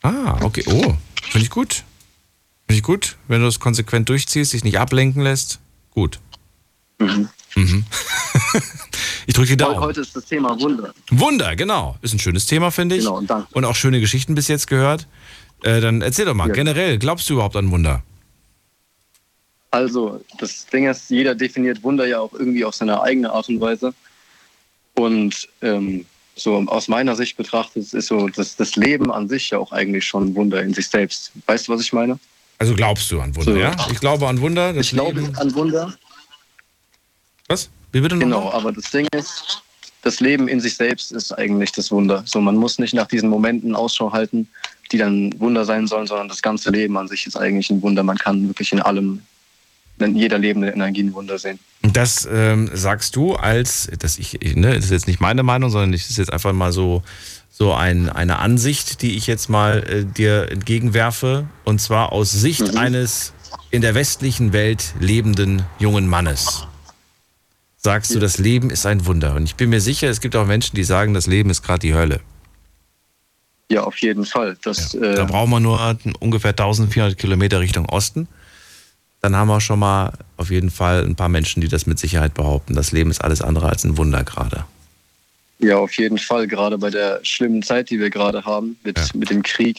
Ah, 0.00 0.38
okay. 0.40 0.64
Oh, 0.66 0.94
finde 1.22 1.44
ich 1.44 1.50
gut. 1.50 1.84
Finde 2.66 2.78
ich 2.78 2.82
gut. 2.82 3.18
Wenn 3.28 3.40
du 3.40 3.46
das 3.46 3.60
konsequent 3.60 4.08
durchziehst, 4.08 4.54
dich 4.54 4.64
nicht 4.64 4.78
ablenken 4.78 5.20
lässt. 5.20 5.60
Gut. 5.90 6.20
Mhm. 6.98 7.28
Mhm. 7.54 7.84
ich 9.26 9.34
drücke 9.34 9.48
die 9.48 9.56
Daumen. 9.58 9.78
Heute 9.78 10.00
ist 10.00 10.16
das 10.16 10.24
Thema 10.24 10.58
Wunder. 10.58 10.94
Wunder, 11.10 11.54
genau. 11.54 11.98
Ist 12.00 12.14
ein 12.14 12.18
schönes 12.18 12.46
Thema, 12.46 12.70
finde 12.70 12.96
ich. 12.96 13.02
Genau, 13.02 13.18
und 13.18 13.28
danke. 13.28 13.48
Und 13.52 13.66
auch 13.66 13.76
schöne 13.76 14.00
Geschichten 14.00 14.34
bis 14.34 14.48
jetzt 14.48 14.68
gehört. 14.68 15.06
Äh, 15.62 15.80
dann 15.80 16.02
erzähl 16.02 16.24
doch 16.24 16.34
mal, 16.34 16.48
Ja. 16.48 16.54
generell, 16.54 16.98
glaubst 16.98 17.28
du 17.30 17.34
überhaupt 17.34 17.56
an 17.56 17.70
Wunder? 17.70 18.02
Also, 19.70 20.22
das 20.38 20.66
Ding 20.66 20.86
ist, 20.86 21.08
jeder 21.10 21.34
definiert 21.34 21.82
Wunder 21.82 22.06
ja 22.06 22.20
auch 22.20 22.32
irgendwie 22.34 22.64
auf 22.64 22.74
seine 22.74 23.00
eigene 23.02 23.32
Art 23.32 23.48
und 23.48 23.60
Weise. 23.60 23.94
Und 24.94 25.48
ähm, 25.62 26.04
so 26.36 26.56
aus 26.66 26.88
meiner 26.88 27.16
Sicht 27.16 27.36
betrachtet 27.38 27.92
ist 27.94 28.06
so 28.08 28.28
das, 28.28 28.56
das 28.56 28.76
Leben 28.76 29.10
an 29.10 29.28
sich 29.28 29.50
ja 29.50 29.58
auch 29.58 29.72
eigentlich 29.72 30.04
schon 30.06 30.28
ein 30.28 30.34
Wunder 30.34 30.62
in 30.62 30.74
sich 30.74 30.88
selbst. 30.88 31.32
Weißt 31.46 31.68
du, 31.68 31.72
was 31.72 31.80
ich 31.80 31.92
meine? 31.92 32.18
Also 32.58 32.74
glaubst 32.74 33.10
du 33.10 33.20
an 33.20 33.34
Wunder, 33.34 33.52
So. 33.52 33.58
ja? 33.58 33.74
Ich 33.90 34.00
glaube 34.00 34.28
an 34.28 34.40
Wunder. 34.40 34.74
Ich 34.76 34.90
glaube 34.90 35.20
Leben- 35.20 35.36
an 35.36 35.54
Wunder. 35.54 35.94
Was? 37.48 37.70
Wie 37.92 38.00
bitte 38.00 38.14
noch 38.16 38.22
Genau, 38.22 38.50
aber 38.52 38.72
das 38.72 38.90
Ding 38.90 39.06
ist, 39.16 39.62
das 40.02 40.20
Leben 40.20 40.48
in 40.48 40.60
sich 40.60 40.76
selbst 40.76 41.12
ist 41.12 41.32
eigentlich 41.32 41.72
das 41.72 41.90
Wunder. 41.90 42.22
So, 42.26 42.40
man 42.40 42.56
muss 42.56 42.78
nicht 42.78 42.94
nach 42.94 43.06
diesen 43.08 43.28
Momenten 43.30 43.74
Ausschau 43.74 44.12
halten, 44.12 44.48
die 44.92 44.98
dann 44.98 45.34
Wunder 45.40 45.64
sein 45.64 45.86
sollen, 45.86 46.06
sondern 46.06 46.28
das 46.28 46.42
ganze 46.42 46.70
Leben 46.70 46.96
an 46.96 47.08
sich 47.08 47.26
ist 47.26 47.36
eigentlich 47.36 47.70
ein 47.70 47.82
Wunder. 47.82 48.02
Man 48.02 48.18
kann 48.18 48.46
wirklich 48.48 48.72
in 48.72 48.80
allem, 48.80 49.22
in 49.98 50.16
jeder 50.16 50.38
lebenden 50.38 50.72
Energie 50.72 51.02
ein 51.02 51.14
Wunder 51.14 51.38
sehen. 51.38 51.58
Das 51.82 52.28
ähm, 52.30 52.70
sagst 52.72 53.16
du 53.16 53.34
als, 53.34 53.88
dass 53.98 54.18
ich, 54.18 54.38
ne, 54.54 54.74
das 54.74 54.84
ist 54.84 54.90
jetzt 54.90 55.06
nicht 55.06 55.20
meine 55.20 55.42
Meinung, 55.42 55.70
sondern 55.70 55.92
das 55.92 56.10
ist 56.10 56.18
jetzt 56.18 56.32
einfach 56.32 56.52
mal 56.52 56.72
so, 56.72 57.02
so 57.50 57.72
ein, 57.72 58.08
eine 58.08 58.38
Ansicht, 58.38 59.02
die 59.02 59.16
ich 59.16 59.26
jetzt 59.26 59.48
mal 59.48 59.82
äh, 59.88 60.04
dir 60.04 60.50
entgegenwerfe. 60.50 61.46
Und 61.64 61.80
zwar 61.80 62.12
aus 62.12 62.32
Sicht 62.32 62.76
eines 62.76 63.32
in 63.70 63.82
der 63.82 63.94
westlichen 63.94 64.52
Welt 64.52 64.94
lebenden 65.00 65.62
jungen 65.78 66.06
Mannes. 66.06 66.66
Sagst 67.76 68.14
du, 68.14 68.20
das 68.20 68.38
Leben 68.38 68.70
ist 68.70 68.86
ein 68.86 69.06
Wunder. 69.06 69.34
Und 69.34 69.44
ich 69.44 69.56
bin 69.56 69.70
mir 69.70 69.80
sicher, 69.80 70.08
es 70.08 70.20
gibt 70.20 70.36
auch 70.36 70.46
Menschen, 70.46 70.76
die 70.76 70.84
sagen, 70.84 71.14
das 71.14 71.26
Leben 71.26 71.50
ist 71.50 71.62
gerade 71.62 71.80
die 71.80 71.94
Hölle. 71.94 72.20
Ja, 73.72 73.84
auf 73.84 73.96
jeden 74.02 74.26
Fall. 74.26 74.58
Das, 74.64 74.92
äh, 74.92 75.14
Da 75.14 75.24
brauchen 75.24 75.48
wir 75.50 75.58
nur 75.58 75.96
ungefähr 76.20 76.50
1400 76.50 77.16
Kilometer 77.16 77.58
Richtung 77.60 77.86
Osten. 77.86 78.28
Dann 79.22 79.34
haben 79.34 79.48
wir 79.48 79.62
schon 79.62 79.78
mal 79.78 80.12
auf 80.36 80.50
jeden 80.50 80.70
Fall 80.70 81.02
ein 81.02 81.16
paar 81.16 81.30
Menschen, 81.30 81.62
die 81.62 81.68
das 81.68 81.86
mit 81.86 81.98
Sicherheit 81.98 82.34
behaupten. 82.34 82.74
Das 82.74 82.92
Leben 82.92 83.10
ist 83.10 83.24
alles 83.24 83.40
andere 83.40 83.70
als 83.70 83.84
ein 83.84 83.96
Wunder 83.96 84.24
gerade. 84.24 84.66
Ja, 85.58 85.78
auf 85.78 85.94
jeden 85.94 86.18
Fall, 86.18 86.46
gerade 86.46 86.76
bei 86.76 86.90
der 86.90 87.20
schlimmen 87.22 87.62
Zeit, 87.62 87.88
die 87.88 87.98
wir 87.98 88.10
gerade 88.10 88.44
haben 88.44 88.76
mit, 88.84 89.14
mit 89.14 89.30
dem 89.30 89.42
Krieg. 89.42 89.78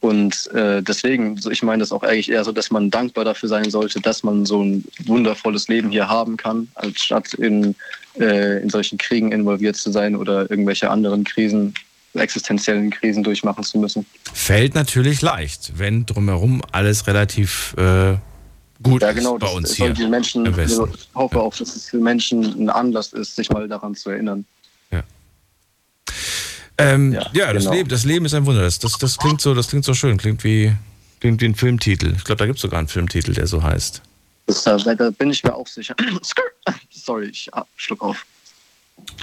Und 0.00 0.48
äh, 0.52 0.82
deswegen, 0.82 1.38
ich 1.48 1.62
meine 1.62 1.82
das 1.82 1.92
auch 1.92 2.02
eigentlich 2.02 2.32
eher 2.32 2.42
so, 2.42 2.50
dass 2.50 2.72
man 2.72 2.90
dankbar 2.90 3.24
dafür 3.24 3.48
sein 3.48 3.70
sollte, 3.70 4.00
dass 4.00 4.24
man 4.24 4.44
so 4.44 4.64
ein 4.64 4.84
wundervolles 5.04 5.68
Leben 5.68 5.90
hier 5.90 6.08
haben 6.08 6.36
kann, 6.36 6.66
anstatt 6.74 7.34
in, 7.34 7.76
äh, 8.18 8.60
in 8.60 8.70
solchen 8.70 8.98
Kriegen 8.98 9.30
involviert 9.30 9.76
zu 9.76 9.92
sein 9.92 10.16
oder 10.16 10.50
irgendwelche 10.50 10.90
anderen 10.90 11.22
Krisen, 11.22 11.74
existenziellen 12.14 12.90
Krisen 12.90 13.22
durchmachen 13.22 13.64
zu 13.64 13.78
müssen. 13.78 14.06
Fällt 14.32 14.74
natürlich 14.74 15.22
leicht, 15.22 15.72
wenn 15.76 16.06
drumherum 16.06 16.62
alles 16.72 17.06
relativ 17.06 17.74
äh, 17.76 18.16
gut 18.82 19.02
Ja, 19.02 19.12
genau, 19.12 19.34
ist 19.34 19.40
bei 19.40 19.46
das 19.46 19.54
uns 19.56 19.74
hier. 19.74 20.08
Menschen, 20.08 20.46
im 20.46 20.56
Westen. 20.56 20.80
also 20.80 20.94
ich 20.94 21.08
hoffe 21.14 21.40
auch, 21.40 21.54
dass 21.56 21.76
es 21.76 21.88
für 21.88 21.98
Menschen 21.98 22.44
ein 22.44 22.70
Anlass 22.70 23.12
ist, 23.12 23.36
sich 23.36 23.50
mal 23.50 23.68
daran 23.68 23.94
zu 23.94 24.10
erinnern. 24.10 24.44
Ähm, 26.80 27.12
ja, 27.12 27.52
das, 27.52 27.64
genau. 27.64 27.74
Leben, 27.74 27.88
das 27.88 28.04
Leben 28.04 28.24
ist 28.24 28.34
ein 28.34 28.46
Wunder. 28.46 28.62
Das, 28.62 28.78
das, 28.78 28.92
das, 28.94 29.18
klingt 29.18 29.40
so, 29.40 29.54
das 29.54 29.68
klingt 29.68 29.84
so 29.84 29.94
schön. 29.94 30.16
Klingt 30.16 30.42
wie, 30.44 30.72
klingt 31.20 31.40
wie 31.42 31.46
ein 31.46 31.54
Filmtitel. 31.54 32.14
Ich 32.16 32.24
glaube, 32.24 32.38
da 32.38 32.46
gibt 32.46 32.56
es 32.56 32.62
sogar 32.62 32.78
einen 32.78 32.88
Filmtitel, 32.88 33.34
der 33.34 33.46
so 33.46 33.62
heißt. 33.62 34.00
Das, 34.46 34.64
da, 34.64 34.76
da 34.78 35.10
bin 35.10 35.30
ich 35.30 35.44
mir 35.44 35.54
auch 35.54 35.66
sicher. 35.66 35.94
Sorry, 36.90 37.26
ich 37.26 37.52
ah, 37.52 37.66
schluck 37.76 38.02
auf. 38.02 38.24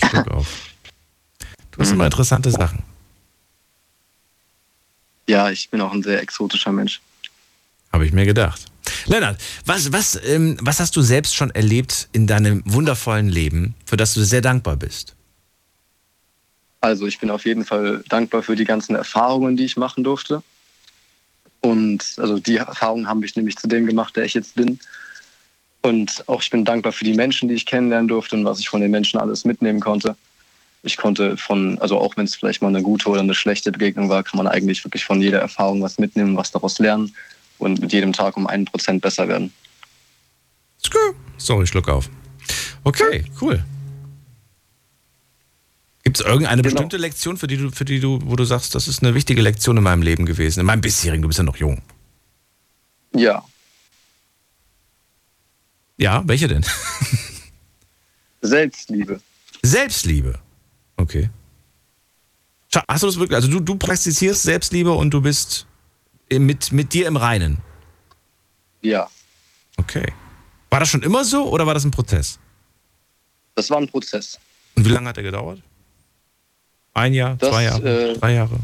Schluck 0.09 0.27
auf. 0.29 0.47
Du 1.77 1.83
hast 1.83 1.91
immer 1.91 2.05
interessante 2.05 2.49
Sachen. 2.49 2.79
Ja, 5.27 5.51
ich 5.51 5.69
bin 5.69 5.79
auch 5.79 5.93
ein 5.93 6.01
sehr 6.01 6.19
exotischer 6.21 6.71
Mensch. 6.71 7.01
Habe 7.93 8.05
ich 8.05 8.13
mir 8.13 8.25
gedacht. 8.25 8.65
Lennart, 9.05 9.39
was, 9.65 9.93
was, 9.93 10.19
ähm, 10.25 10.57
was 10.61 10.79
hast 10.79 10.95
du 10.95 11.01
selbst 11.01 11.35
schon 11.35 11.51
erlebt 11.51 12.09
in 12.13 12.25
deinem 12.25 12.63
wundervollen 12.65 13.29
Leben, 13.29 13.75
für 13.85 13.95
das 13.95 14.15
du 14.15 14.23
sehr 14.23 14.41
dankbar 14.41 14.75
bist? 14.75 15.15
Also 16.81 17.05
ich 17.05 17.19
bin 17.19 17.29
auf 17.29 17.45
jeden 17.45 17.63
Fall 17.63 18.03
dankbar 18.09 18.41
für 18.41 18.55
die 18.55 18.65
ganzen 18.65 18.95
Erfahrungen, 18.95 19.55
die 19.55 19.65
ich 19.65 19.77
machen 19.77 20.03
durfte. 20.03 20.41
Und 21.61 22.15
also 22.17 22.39
die 22.39 22.57
Erfahrungen 22.57 23.07
haben 23.07 23.19
mich 23.19 23.35
nämlich 23.35 23.57
zu 23.57 23.67
dem 23.67 23.85
gemacht, 23.85 24.15
der 24.15 24.25
ich 24.25 24.33
jetzt 24.33 24.55
bin. 24.55 24.79
Und 25.81 26.23
auch 26.27 26.41
ich 26.41 26.49
bin 26.49 26.65
dankbar 26.65 26.91
für 26.91 27.03
die 27.03 27.13
Menschen, 27.13 27.49
die 27.49 27.55
ich 27.55 27.65
kennenlernen 27.65 28.07
durfte 28.07 28.35
und 28.35 28.45
was 28.45 28.59
ich 28.59 28.69
von 28.69 28.81
den 28.81 28.91
Menschen 28.91 29.19
alles 29.19 29.45
mitnehmen 29.45 29.79
konnte. 29.79 30.15
Ich 30.83 30.95
konnte 30.97 31.37
von, 31.37 31.79
also 31.79 31.97
auch 31.99 32.15
wenn 32.17 32.25
es 32.25 32.35
vielleicht 32.35 32.61
mal 32.61 32.69
eine 32.69 32.81
gute 32.81 33.09
oder 33.09 33.19
eine 33.21 33.33
schlechte 33.35 33.71
Begegnung 33.71 34.09
war, 34.09 34.23
kann 34.23 34.37
man 34.37 34.47
eigentlich 34.47 34.83
wirklich 34.85 35.03
von 35.03 35.21
jeder 35.21 35.39
Erfahrung 35.39 35.81
was 35.81 35.97
mitnehmen, 35.97 36.37
was 36.37 36.51
daraus 36.51 36.79
lernen 36.79 37.13
und 37.57 37.79
mit 37.81 37.91
jedem 37.91 38.13
Tag 38.13 38.37
um 38.37 38.47
einen 38.47 38.65
Prozent 38.65 39.01
besser 39.01 39.27
werden. 39.27 39.51
Sorry, 41.37 41.67
Schluck 41.67 41.89
auf. 41.89 42.09
Okay, 42.83 43.25
cool. 43.41 43.63
Gibt 46.03 46.19
es 46.21 46.25
irgendeine 46.25 46.61
Genau. 46.61 46.73
bestimmte 46.73 46.97
Lektion, 46.97 47.37
für 47.37 47.47
die 47.47 47.57
du, 47.57 47.69
für 47.71 47.83
die 47.83 47.99
du, 47.99 48.19
wo 48.23 48.35
du 48.37 48.45
sagst, 48.45 48.73
das 48.75 48.87
ist 48.87 49.03
eine 49.03 49.13
wichtige 49.13 49.41
Lektion 49.41 49.75
in 49.77 49.83
meinem 49.83 50.01
Leben 50.03 50.25
gewesen? 50.25 50.61
In 50.61 50.65
meinem 50.65 50.79
bisherigen, 50.81 51.21
du 51.21 51.27
bist 51.27 51.37
ja 51.39 51.43
noch 51.43 51.57
jung. 51.57 51.81
Ja, 53.13 53.43
Ja, 55.99 56.21
welche 56.27 56.47
denn? 56.47 56.63
Selbstliebe. 58.41 59.19
Selbstliebe. 59.63 60.39
Okay. 60.97 61.29
Hast 62.87 63.01
du 63.03 63.07
das 63.07 63.17
wirklich? 63.17 63.35
Also 63.35 63.47
du, 63.47 63.59
du 63.59 63.75
praktizierst 63.75 64.43
Selbstliebe 64.43 64.91
und 64.91 65.11
du 65.11 65.21
bist 65.21 65.65
mit, 66.31 66.71
mit 66.71 66.93
dir 66.93 67.07
im 67.07 67.17
Reinen. 67.17 67.57
Ja, 68.81 69.09
Okay. 69.77 70.05
War 70.69 70.79
das 70.81 70.89
schon 70.89 71.03
immer 71.03 71.23
so 71.23 71.49
oder 71.49 71.65
war 71.65 71.73
das 71.73 71.85
ein 71.85 71.91
Prozess? 71.91 72.39
das 73.55 73.71
war 73.71 73.77
ein 73.79 73.87
Prozess. 73.87 74.37
Und 74.75 74.85
wie 74.85 74.89
lange 74.89 75.09
hat 75.09 75.17
er 75.17 75.23
gedauert? 75.23 75.59
Ein 76.93 77.13
Jahr, 77.15 77.35
Das, 77.37 77.49
zwei 77.49 77.63
Jahre, 77.63 78.11
äh, 78.11 78.17
drei 78.19 78.33
Jahre? 78.33 78.59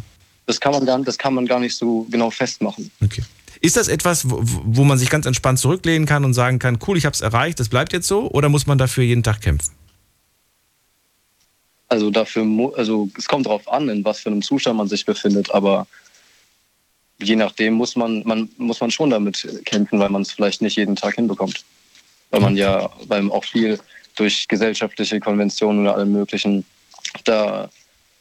Das 0.46 0.60
kann 0.60 0.72
man 0.72 0.86
gar, 0.86 1.00
das 1.02 1.18
kann 1.18 1.34
man 1.34 1.48
gar 1.48 1.60
nicht 1.60 1.76
so 1.76 2.06
genau 2.12 2.30
festmachen. 2.30 2.92
Okay. 3.04 3.24
Ist 3.62 3.76
das 3.76 3.88
etwas, 3.88 4.30
wo, 4.30 4.40
wo 4.44 4.84
man 4.84 5.00
sich 5.00 5.10
ganz 5.10 5.26
entspannt 5.26 5.58
zurücklehnen 5.58 6.06
kann 6.06 6.26
und 6.26 6.36
sagen 6.36 6.60
kann, 6.60 6.78
cool, 6.86 6.96
ich 6.98 7.06
habe 7.06 7.14
es 7.16 7.22
erreicht, 7.22 7.60
das 7.60 7.70
bleibt 7.70 7.92
jetzt 7.94 8.08
so? 8.08 8.30
Oder 8.30 8.50
muss 8.50 8.68
man 8.68 8.78
dafür 8.78 9.04
jeden 9.04 9.24
Tag 9.24 9.42
kämpfen? 9.42 9.73
Also 11.94 12.10
dafür, 12.10 12.44
also 12.76 13.08
es 13.20 13.28
kommt 13.28 13.46
darauf 13.46 13.72
an, 13.72 13.88
in 13.88 14.04
was 14.04 14.22
für 14.22 14.30
einem 14.32 14.42
Zustand 14.42 14.78
man 14.78 14.88
sich 14.88 15.06
befindet, 15.06 15.54
aber 15.54 15.86
je 17.22 17.36
nachdem 17.36 17.76
muss 17.76 17.96
man, 17.96 18.24
man 18.26 18.50
muss 18.58 18.82
man 18.82 18.90
schon 18.90 19.12
damit 19.12 19.48
kämpfen, 19.66 20.00
weil 20.00 20.10
man 20.10 20.24
es 20.24 20.32
vielleicht 20.32 20.64
nicht 20.64 20.76
jeden 20.76 20.96
Tag 20.96 21.14
hinbekommt. 21.14 21.64
Weil 22.32 22.42
man 22.42 22.58
ja, 22.58 22.90
weil 23.06 23.30
auch 23.30 23.44
viel 23.44 23.80
durch 24.16 24.48
gesellschaftliche 24.48 25.20
Konventionen 25.20 25.82
oder 25.82 25.94
allem 25.94 26.14
möglichen 26.14 26.66
da 27.26 27.70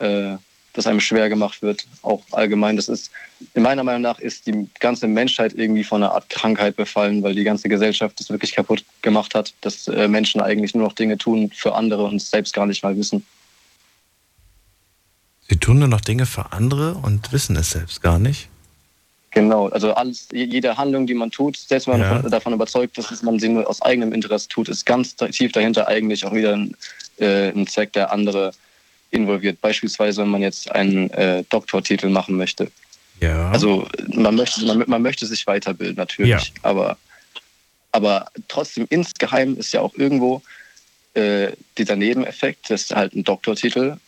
äh, 0.01 0.37
das 0.75 0.87
einem 0.87 1.01
schwer 1.01 1.31
gemacht 1.31 1.63
wird. 1.63 1.87
Auch 2.03 2.23
allgemein, 2.33 2.77
das 2.77 2.91
ist, 2.91 3.11
in 3.55 3.63
meiner 3.63 3.85
Meinung 3.85 4.03
nach 4.03 4.19
ist 4.19 4.47
die 4.47 4.69
ganze 4.81 5.09
Menschheit 5.09 5.55
irgendwie 5.55 5.85
von 5.85 6.03
einer 6.03 6.13
Art 6.13 6.29
Krankheit 6.29 6.77
befallen, 6.77 7.23
weil 7.23 7.35
die 7.35 7.45
ganze 7.45 7.71
Gesellschaft 7.71 8.21
das 8.21 8.29
wirklich 8.29 8.53
kaputt 8.53 8.85
gemacht 9.01 9.35
hat, 9.35 9.55
dass 9.63 9.89
äh, 9.89 10.09
Menschen 10.09 10.43
eigentlich 10.43 10.75
nur 10.75 10.85
noch 10.85 10.93
Dinge 10.93 11.17
tun 11.17 11.51
für 11.55 11.75
andere 11.75 12.05
und 12.05 12.17
es 12.17 12.29
selbst 12.29 12.53
gar 12.53 12.67
nicht 12.67 12.83
mal 12.83 12.99
wissen. 12.99 13.25
Sie 15.53 15.59
tun 15.59 15.81
nur 15.81 15.89
noch 15.89 16.01
Dinge 16.01 16.25
für 16.25 16.51
andere 16.53 16.95
und 16.95 17.31
wissen 17.31 17.57
es 17.57 17.73
selbst 17.73 18.01
gar 18.01 18.19
nicht. 18.19 18.49
Genau, 19.33 19.69
also 19.69 19.93
alles, 19.93 20.29
je- 20.33 20.47
jede 20.47 20.79
Handlung, 20.79 21.07
die 21.07 21.13
man 21.13 21.31
tut, 21.31 21.59
selbst 21.59 21.87
wenn 21.89 21.99
man 21.99 22.09
Ja. 22.09 22.15
davon, 22.15 22.31
davon 22.31 22.53
überzeugt 22.55 22.97
ist, 22.97 23.11
dass 23.11 23.23
man 23.23 23.39
sie 23.39 23.51
nur 23.51 23.69
aus 23.69 23.83
eigenem 23.83 24.15
Interesse 24.15 24.49
tut, 24.49 24.71
ist 24.71 24.87
ganz 24.87 25.15
tief 25.15 25.53
dahinter 25.53 25.89
eigentlich 25.89 26.25
auch 26.25 26.33
wieder 26.33 26.55
ein, 26.55 26.75
äh, 27.19 27.51
ein 27.51 27.67
Zweck, 27.67 27.93
der 27.93 28.11
andere 28.13 28.53
involviert. 29.11 29.61
Beispielsweise, 29.61 30.23
wenn 30.23 30.31
man 30.31 30.41
jetzt 30.41 30.73
einen 30.73 31.11
äh, 31.11 31.45
Doktortitel 31.51 32.09
machen 32.09 32.39
möchte. 32.39 32.71
Ja. 33.21 33.51
Also 33.51 33.87
man 34.15 34.35
möchte, 34.35 34.65
man, 34.65 34.83
man 34.87 35.03
möchte 35.03 35.27
sich 35.27 35.47
weiterbilden, 35.47 35.97
natürlich. 35.97 36.31
Ja. 36.31 36.41
Aber, 36.63 36.97
aber 37.91 38.29
trotzdem 38.49 38.87
insgeheim 38.89 39.59
ist 39.59 39.73
ja 39.75 39.83
auch 39.83 39.93
irgendwo 39.97 40.41
äh, 41.13 41.49
dieser 41.77 41.97
Nebeneffekt, 41.97 42.71
dass 42.71 42.91
halt 42.91 43.15
ein 43.15 43.23
Doktortitel 43.23 43.99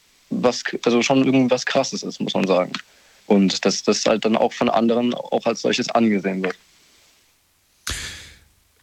was 0.43 0.63
also 0.85 1.03
schon 1.03 1.25
irgendwas 1.25 1.67
krasses 1.67 2.03
ist, 2.03 2.21
muss 2.21 2.35
man 2.35 2.47
sagen. 2.47 2.73
Und 3.27 3.65
dass 3.65 3.83
das 3.83 4.05
halt 4.05 4.25
dann 4.25 4.37
auch 4.37 4.53
von 4.53 4.69
anderen 4.69 5.15
auch 5.15 5.47
als 5.47 5.63
solches 5.63 5.89
angesehen 5.91 6.43
wird. 6.43 6.57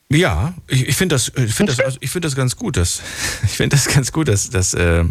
Ja, 0.09 0.53
ich, 0.67 0.87
ich 0.89 0.95
finde 0.97 1.15
das, 1.15 1.31
ich 1.35 1.53
finde 1.53 1.73
das, 1.73 1.97
ich 2.01 2.09
finde 2.09 2.27
das 2.27 2.35
ganz 2.35 2.57
gut, 2.57 2.75
dass, 2.75 3.01
ich 3.43 3.51
finde 3.51 3.75
das 3.75 3.87
ganz 3.87 4.11
gut, 4.11 4.27
dass, 4.27 4.49
dass, 4.49 4.73
äh, 4.73 5.05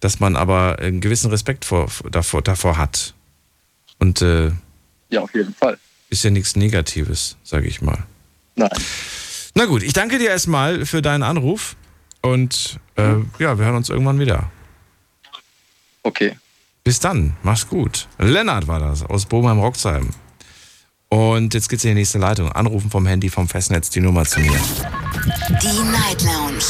dass 0.00 0.20
man 0.20 0.36
aber 0.36 0.78
einen 0.80 1.00
gewissen 1.00 1.30
Respekt 1.30 1.64
vor, 1.64 1.88
davor, 2.10 2.42
davor 2.42 2.76
hat. 2.76 3.14
Und 3.98 4.20
äh, 4.20 4.50
Ja, 5.08 5.20
auf 5.22 5.34
jeden 5.34 5.54
Fall. 5.54 5.78
ist 6.10 6.24
ja 6.24 6.30
nichts 6.30 6.56
Negatives, 6.56 7.36
sage 7.42 7.66
ich 7.66 7.80
mal. 7.80 8.04
Nein. 8.56 8.70
Na 9.54 9.64
gut, 9.66 9.82
ich 9.82 9.92
danke 9.92 10.18
dir 10.18 10.28
erstmal 10.28 10.84
für 10.84 11.00
deinen 11.00 11.22
Anruf 11.22 11.76
und 12.20 12.80
äh, 12.96 13.14
ja, 13.38 13.58
wir 13.58 13.64
hören 13.64 13.76
uns 13.76 13.88
irgendwann 13.88 14.18
wieder. 14.18 14.50
Okay. 16.04 16.36
Bis 16.84 17.00
dann, 17.00 17.36
mach's 17.42 17.66
gut. 17.66 18.06
Lennart 18.18 18.68
war 18.68 18.78
das 18.78 19.02
aus 19.02 19.26
Bochum-Roxheim. 19.26 20.10
Und 21.08 21.54
jetzt 21.54 21.68
geht's 21.68 21.84
in 21.84 21.90
die 21.90 21.94
nächste 21.94 22.18
Leitung. 22.18 22.52
Anrufen 22.52 22.90
vom 22.90 23.06
Handy 23.06 23.30
vom 23.30 23.48
Festnetz 23.48 23.90
die 23.90 24.00
Nummer 24.00 24.24
zu 24.24 24.40
mir. 24.40 24.58
Die 25.62 25.82
Night 25.90 26.22
Lounge 26.22 26.64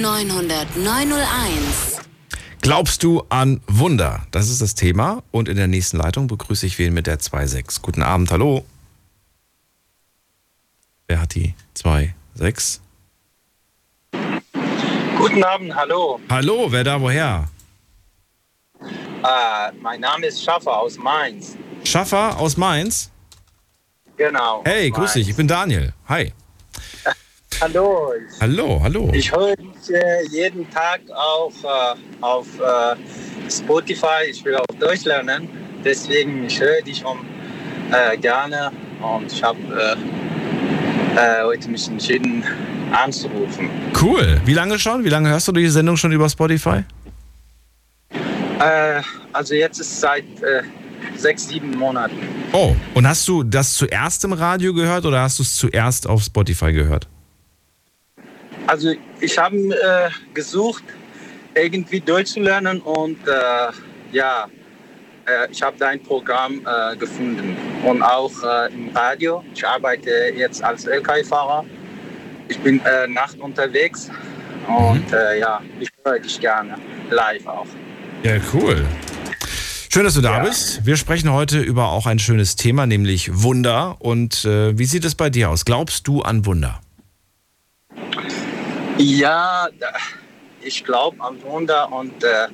0890901. 0.00 2.00
Glaubst 2.62 3.02
du 3.02 3.22
an 3.28 3.60
Wunder? 3.66 4.26
Das 4.30 4.48
ist 4.48 4.62
das 4.62 4.74
Thema. 4.74 5.22
Und 5.30 5.48
in 5.48 5.56
der 5.56 5.66
nächsten 5.66 5.98
Leitung 5.98 6.28
begrüße 6.28 6.64
ich 6.64 6.78
wen 6.78 6.94
mit 6.94 7.06
der 7.06 7.18
2.6. 7.18 7.82
Guten 7.82 8.02
Abend, 8.02 8.30
hallo. 8.30 8.64
Wer 11.08 11.20
hat 11.20 11.34
die 11.34 11.54
2.6? 11.76 12.78
Guten 15.22 15.44
Abend, 15.44 15.72
hallo. 15.72 16.18
Hallo, 16.28 16.66
wer 16.68 16.82
da 16.82 17.00
woher? 17.00 17.48
Äh, 18.80 19.70
mein 19.80 20.00
Name 20.00 20.26
ist 20.26 20.42
Schaffer 20.42 20.76
aus 20.76 20.98
Mainz. 20.98 21.56
Schaffer 21.84 22.36
aus 22.40 22.56
Mainz? 22.56 23.08
Genau. 24.16 24.62
Hey, 24.64 24.90
grüß 24.90 25.12
dich, 25.12 25.28
ich 25.28 25.36
bin 25.36 25.46
Daniel. 25.46 25.92
Hi. 26.08 26.32
Hallo. 27.60 28.14
Hallo, 28.40 28.80
hallo. 28.82 29.10
Ich 29.12 29.30
höre 29.30 29.54
dich 29.54 29.94
äh, 29.94 30.26
jeden 30.28 30.68
Tag 30.70 31.02
auch 31.14 31.52
äh, 31.62 31.94
auf 32.20 32.48
äh, 32.58 32.96
Spotify. 33.48 34.24
Ich 34.28 34.44
will 34.44 34.56
auch 34.56 34.74
Deutsch 34.80 35.04
lernen. 35.04 35.48
Deswegen 35.84 36.46
ich 36.46 36.60
höre 36.60 36.82
dich 36.82 37.04
um, 37.04 37.24
gerne 38.20 38.72
und 39.00 39.32
ich 39.32 39.42
habe 39.42 39.96
heute 41.44 41.68
mich 41.68 41.86
entschieden 41.86 42.44
anzurufen. 42.92 43.68
Cool. 44.00 44.40
Wie 44.44 44.54
lange 44.54 44.78
schon? 44.78 45.04
Wie 45.04 45.08
lange 45.08 45.30
hörst 45.30 45.48
du 45.48 45.52
die 45.52 45.68
Sendung 45.68 45.96
schon 45.96 46.12
über 46.12 46.28
Spotify? 46.28 46.84
Äh, 48.60 49.02
also 49.32 49.54
jetzt 49.54 49.80
ist 49.80 49.92
es 49.92 50.00
seit 50.00 50.24
äh, 50.42 50.62
sechs, 51.16 51.48
sieben 51.48 51.76
Monaten. 51.76 52.16
Oh, 52.52 52.76
und 52.94 53.08
hast 53.08 53.26
du 53.26 53.42
das 53.42 53.74
zuerst 53.74 54.24
im 54.24 54.32
Radio 54.32 54.72
gehört 54.74 55.04
oder 55.04 55.22
hast 55.22 55.38
du 55.38 55.42
es 55.42 55.56
zuerst 55.56 56.06
auf 56.06 56.22
Spotify 56.22 56.72
gehört? 56.72 57.08
Also 58.66 58.92
ich 59.20 59.36
habe 59.38 59.56
äh, 59.56 60.10
gesucht, 60.34 60.84
irgendwie 61.54 62.00
Deutsch 62.00 62.32
zu 62.32 62.40
lernen 62.40 62.80
und 62.80 63.18
äh, 63.26 63.72
ja, 64.12 64.46
äh, 65.26 65.50
ich 65.50 65.62
habe 65.62 65.76
da 65.78 65.88
ein 65.88 66.02
Programm 66.02 66.64
äh, 66.64 66.96
gefunden 66.96 67.56
und 67.84 68.02
auch 68.02 68.32
im 68.72 68.90
Radio. 68.94 69.42
Ich 69.54 69.66
arbeite 69.66 70.10
jetzt 70.36 70.62
als 70.62 70.86
LKW-Fahrer. 70.86 71.64
Ich 72.52 72.58
bin 72.58 72.84
äh, 72.84 73.08
nachts 73.08 73.36
unterwegs 73.36 74.10
und 74.68 75.10
äh, 75.10 75.40
ja, 75.40 75.62
ich 75.80 75.88
höre 76.04 76.18
dich 76.18 76.38
gerne 76.38 76.76
live 77.10 77.46
auch. 77.46 77.66
Ja, 78.24 78.32
cool. 78.52 78.84
Schön, 79.90 80.04
dass 80.04 80.12
du 80.12 80.20
da 80.20 80.40
bist. 80.40 80.84
Wir 80.84 80.98
sprechen 80.98 81.32
heute 81.32 81.60
über 81.60 81.88
auch 81.88 82.04
ein 82.04 82.18
schönes 82.18 82.54
Thema, 82.56 82.86
nämlich 82.86 83.42
Wunder. 83.42 83.96
Und 84.00 84.44
äh, 84.44 84.76
wie 84.76 84.84
sieht 84.84 85.06
es 85.06 85.14
bei 85.14 85.30
dir 85.30 85.48
aus? 85.48 85.64
Glaubst 85.64 86.06
du 86.06 86.20
an 86.20 86.44
Wunder? 86.44 86.82
Ja, 88.98 89.68
ich 90.60 90.84
glaube 90.84 91.24
an 91.24 91.42
Wunder 91.42 91.90
und 91.90 92.22
äh, 92.22 92.48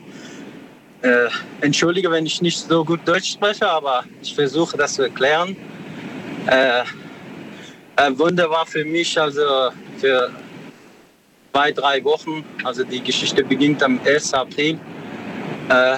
äh, 1.08 1.28
entschuldige, 1.60 2.08
wenn 2.12 2.24
ich 2.24 2.40
nicht 2.40 2.68
so 2.68 2.84
gut 2.84 3.00
Deutsch 3.04 3.32
spreche, 3.32 3.68
aber 3.68 4.04
ich 4.22 4.32
versuche 4.32 4.76
das 4.76 4.94
zu 4.94 5.02
erklären. 5.02 5.56
Äh, 6.46 6.82
äh, 7.96 8.16
Wunder 8.16 8.48
war 8.48 8.64
für 8.64 8.84
mich 8.84 9.20
also 9.20 9.70
für 9.98 10.30
zwei, 11.52 11.72
drei 11.72 12.04
Wochen, 12.04 12.44
also 12.64 12.84
die 12.84 13.02
Geschichte 13.02 13.44
beginnt 13.44 13.82
am 13.82 14.00
1. 14.04 14.34
April. 14.34 14.78
Äh, 15.68 15.96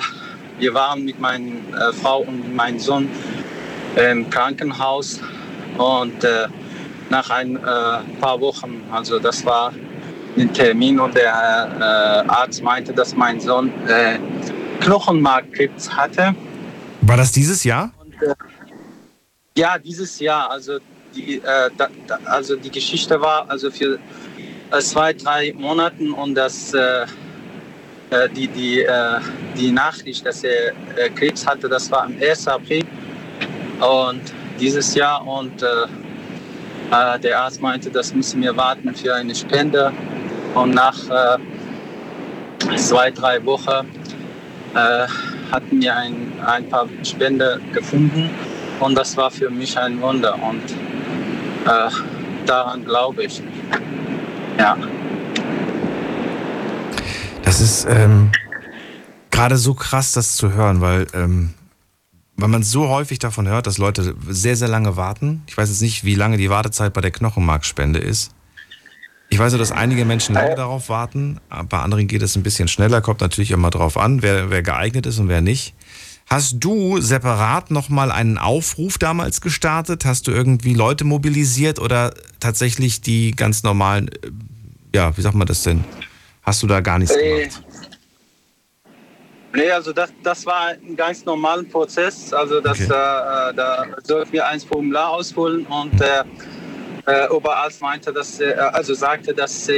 wir 0.59 0.75
waren 0.75 1.05
mit 1.05 1.19
meiner 1.21 1.47
äh, 1.47 1.93
Frau 1.93 2.21
und 2.21 2.55
meinem 2.55 2.79
Sohn 2.79 3.09
im 3.97 4.29
Krankenhaus 4.31 5.21
und 5.79 6.25
äh, 6.25 6.47
nach 7.09 7.31
ein 7.31 7.57
äh, 7.57 7.61
paar 8.21 8.41
Wochen, 8.41 8.83
also 8.93 9.19
das 9.19 9.45
war 9.45 9.73
ein 10.37 10.53
Termin 10.53 11.01
und 11.01 11.15
der 11.15 11.25
äh, 12.25 12.31
Arzt 12.31 12.63
meinte, 12.63 12.93
dass 12.93 13.17
mein 13.17 13.41
Sohn 13.41 13.73
äh, 13.87 14.19
Knochenmarkkrebs 14.81 15.91
hatte. 15.95 16.35
War 17.03 17.17
das 17.17 17.33
dieses 17.33 17.65
Jahr? 17.65 17.93
Ja, 19.57 19.79
dieses 19.79 20.21
Jahr. 20.21 20.51
Also 20.51 20.79
die, 21.15 21.37
äh, 21.39 21.71
da, 21.77 21.89
da, 22.07 22.19
also 22.27 22.57
die 22.57 22.71
Geschichte 22.71 23.21
war 23.21 23.49
also 23.49 23.71
für 23.71 23.99
äh, 24.71 24.81
zwei, 24.81 25.13
drei 25.13 25.53
Monaten 25.57 26.13
und 26.13 26.35
das, 26.35 26.73
äh, 26.75 27.03
äh, 28.11 28.29
die, 28.29 28.47
die, 28.49 28.83
äh, 28.83 29.19
die 29.57 29.73
Nachricht, 29.73 30.25
dass 30.25 30.45
er 30.45 30.73
Krebs 31.17 31.47
hatte, 31.47 31.69
das 31.69 31.91
war 31.91 32.05
am 32.05 32.15
1. 32.21 32.47
April 32.49 32.85
und 33.81 34.21
dieses 34.61 34.95
Jahr 34.95 35.27
und 35.27 35.63
der 35.63 37.41
Arzt 37.41 37.63
meinte, 37.63 37.91
das 37.91 38.13
müssen 38.15 38.43
wir 38.43 38.57
warten 38.57 38.95
für 38.95 39.15
eine 39.15 39.35
Spende 39.35 39.93
und 40.55 40.75
nach 40.75 40.99
zwei, 42.77 43.11
drei 43.11 43.45
Wochen 43.45 43.89
hatten 44.75 45.81
wir 45.81 45.97
ein, 45.97 46.33
ein 46.45 46.69
paar 46.69 46.89
Spende 47.05 47.61
gefunden 47.73 48.29
und 48.81 48.95
das 48.97 49.17
war 49.17 49.31
für 49.31 49.51
mich 49.51 49.79
ein 49.79 50.01
Wunder 50.03 50.35
und 50.35 50.63
äh, 51.67 51.91
daran 52.47 52.85
glaube 52.85 53.25
ich. 53.25 53.43
Ja. 54.59 54.77
Das 57.43 57.61
ist 57.61 57.87
ähm, 57.89 58.31
gerade 59.31 59.57
so 59.57 59.75
krass, 59.75 60.13
das 60.13 60.37
zu 60.37 60.53
hören, 60.53 60.81
weil, 60.81 61.07
ähm, 61.15 61.55
weil 62.37 62.49
man 62.49 62.63
so 62.63 62.89
häufig 62.89 63.19
davon 63.19 63.49
hört, 63.49 63.67
dass 63.67 63.79
Leute 63.79 64.15
sehr, 64.29 64.57
sehr 64.57 64.69
lange 64.69 64.97
warten. 64.97 65.43
Ich 65.47 65.57
weiß 65.57 65.69
jetzt 65.69 65.83
nicht, 65.83 66.05
wie 66.05 66.15
lange 66.15 66.37
die 66.37 66.51
Wartezeit 66.51 66.93
bei 66.93 67.01
der 67.01 67.11
Knochenmarkspende 67.11 67.99
ist. 67.99 68.33
Ich 69.31 69.39
weiß 69.39 69.53
nur, 69.53 69.61
dass 69.61 69.71
einige 69.71 70.05
Menschen 70.05 70.35
lange 70.35 70.57
darauf 70.57 70.89
warten. 70.89 71.41
Bei 71.69 71.79
anderen 71.79 72.09
geht 72.09 72.21
es 72.21 72.37
ein 72.37 72.43
bisschen 72.43 72.67
schneller. 72.67 73.01
Kommt 73.01 73.21
natürlich 73.21 73.53
immer 73.53 73.71
drauf 73.71 73.97
an, 73.97 74.23
wer, 74.23 74.51
wer 74.51 74.63
geeignet 74.63 75.07
ist 75.07 75.19
und 75.21 75.29
wer 75.29 75.41
nicht. 75.41 75.75
Hast 76.33 76.61
du 76.61 77.01
separat 77.01 77.73
nochmal 77.73 78.13
einen 78.13 78.39
Aufruf 78.39 78.99
damals 78.99 79.41
gestartet? 79.41 80.05
Hast 80.05 80.29
du 80.29 80.31
irgendwie 80.31 80.75
Leute 80.75 81.03
mobilisiert 81.05 81.81
oder 81.81 82.15
tatsächlich 82.39 83.01
die 83.01 83.33
ganz 83.33 83.65
normalen, 83.65 84.09
äh, 84.09 84.31
ja, 84.95 85.17
wie 85.17 85.23
sagt 85.23 85.35
man 85.35 85.49
das 85.49 85.65
denn? 85.65 85.83
Hast 86.43 86.63
du 86.63 86.69
da 86.69 86.81
gar 86.81 87.01
nichts 87.01 87.17
Äh, 87.17 87.49
gemacht? 87.49 87.63
Nee, 89.53 89.73
also 89.73 89.93
das, 89.93 90.13
das 90.23 90.47
war 90.47 90.69
ein 90.69 90.95
ganz 90.95 91.25
normaler 91.25 91.65
Prozess. 91.65 92.33
Also 92.33 92.61
das, 92.61 92.79
äh, 92.79 92.85
äh, 92.85 92.89
da 92.89 93.85
sollten 94.05 94.33
wir 94.33 94.47
ein 94.47 94.61
Formular 94.61 95.11
ausfüllen 95.11 95.67
und 95.67 96.01
äh, 96.01 96.23
äh, 97.07 97.29
Oberarzt 97.31 97.83
meinte, 97.83 98.13
dass 98.13 98.41
also 98.41 98.95
sagte, 98.95 99.35
dass 99.35 99.69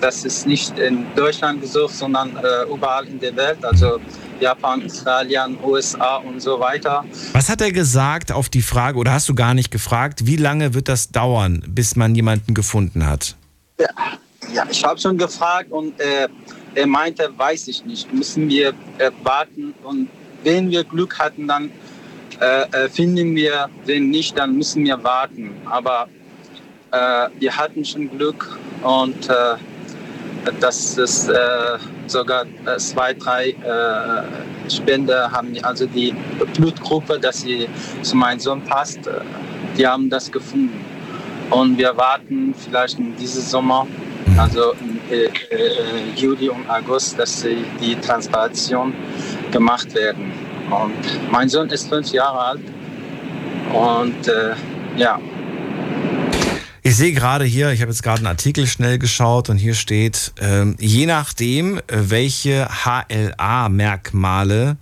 das 0.00 0.24
ist 0.24 0.46
nicht 0.46 0.78
in 0.78 1.06
Deutschland 1.14 1.60
gesucht, 1.60 1.94
sondern 1.94 2.36
äh, 2.36 2.70
überall 2.72 3.06
in 3.06 3.18
der 3.18 3.34
Welt, 3.36 3.64
also 3.64 4.00
Japan, 4.40 4.84
Australien, 4.84 5.58
USA 5.64 6.16
und 6.16 6.40
so 6.40 6.60
weiter. 6.60 7.04
Was 7.32 7.48
hat 7.48 7.60
er 7.60 7.72
gesagt 7.72 8.32
auf 8.32 8.48
die 8.48 8.62
Frage, 8.62 8.98
oder 8.98 9.12
hast 9.12 9.28
du 9.28 9.34
gar 9.34 9.54
nicht 9.54 9.70
gefragt, 9.70 10.26
wie 10.26 10.36
lange 10.36 10.74
wird 10.74 10.88
das 10.88 11.10
dauern, 11.10 11.62
bis 11.66 11.96
man 11.96 12.14
jemanden 12.14 12.54
gefunden 12.54 13.06
hat? 13.06 13.34
Ja, 13.78 13.88
ja 14.52 14.66
ich 14.70 14.84
habe 14.84 15.00
schon 15.00 15.16
gefragt 15.16 15.70
und 15.70 15.98
äh, 16.00 16.28
er 16.74 16.86
meinte, 16.86 17.30
weiß 17.36 17.68
ich 17.68 17.84
nicht, 17.84 18.12
müssen 18.12 18.48
wir 18.48 18.74
äh, 18.98 19.10
warten 19.22 19.74
und 19.82 20.08
wenn 20.44 20.70
wir 20.70 20.84
Glück 20.84 21.18
hatten, 21.18 21.48
dann 21.48 21.70
äh, 22.40 22.84
äh, 22.84 22.88
finden 22.88 23.34
wir, 23.34 23.70
wenn 23.86 24.10
nicht, 24.10 24.36
dann 24.38 24.56
müssen 24.56 24.84
wir 24.84 25.02
warten. 25.02 25.54
Aber 25.64 26.08
äh, 26.92 27.28
wir 27.38 27.56
hatten 27.56 27.84
schon 27.84 28.10
Glück 28.10 28.58
und 28.82 29.28
äh, 30.46 30.52
das 30.60 30.98
ist 30.98 31.28
äh, 31.28 31.34
sogar 32.06 32.44
äh, 32.64 32.76
zwei, 32.78 33.14
drei 33.14 33.50
äh, 33.50 34.70
Spender 34.70 35.30
haben, 35.30 35.52
also 35.62 35.86
die 35.86 36.14
Blutgruppe, 36.54 37.18
dass 37.18 37.42
sie 37.42 37.68
zu 38.02 38.16
meinem 38.16 38.40
Sohn 38.40 38.62
passt, 38.62 39.06
äh, 39.06 39.20
die 39.76 39.86
haben 39.86 40.08
das 40.10 40.30
gefunden. 40.30 40.84
Und 41.50 41.78
wir 41.78 41.96
warten 41.96 42.54
vielleicht 42.56 42.98
in 42.98 43.14
diesem 43.16 43.42
Sommer, 43.42 43.86
also 44.36 44.72
im 44.80 44.98
äh, 45.10 45.26
äh, 45.26 45.30
Juli 46.16 46.48
und 46.48 46.68
August, 46.68 47.18
dass 47.18 47.42
sie 47.42 47.64
die 47.80 47.94
Transplantation 47.96 48.92
gemacht 49.52 49.94
werden. 49.94 50.32
Und 50.70 51.30
mein 51.30 51.48
Sohn 51.48 51.68
ist 51.70 51.88
fünf 51.88 52.10
Jahre 52.10 52.38
alt 52.38 52.60
und 53.72 54.26
ja, 54.96 55.20
Ich 56.86 56.94
sehe 56.94 57.12
gerade 57.12 57.44
hier, 57.44 57.72
ich 57.72 57.80
habe 57.80 57.90
jetzt 57.90 58.04
gerade 58.04 58.18
einen 58.18 58.28
Artikel 58.28 58.68
schnell 58.68 59.00
geschaut 59.00 59.50
und 59.50 59.56
hier 59.56 59.74
steht, 59.74 60.32
ähm, 60.40 60.76
je 60.78 61.06
nachdem, 61.06 61.78
äh, 61.78 61.80
welche 61.88 62.68
HLA-Merkmale 62.84 64.76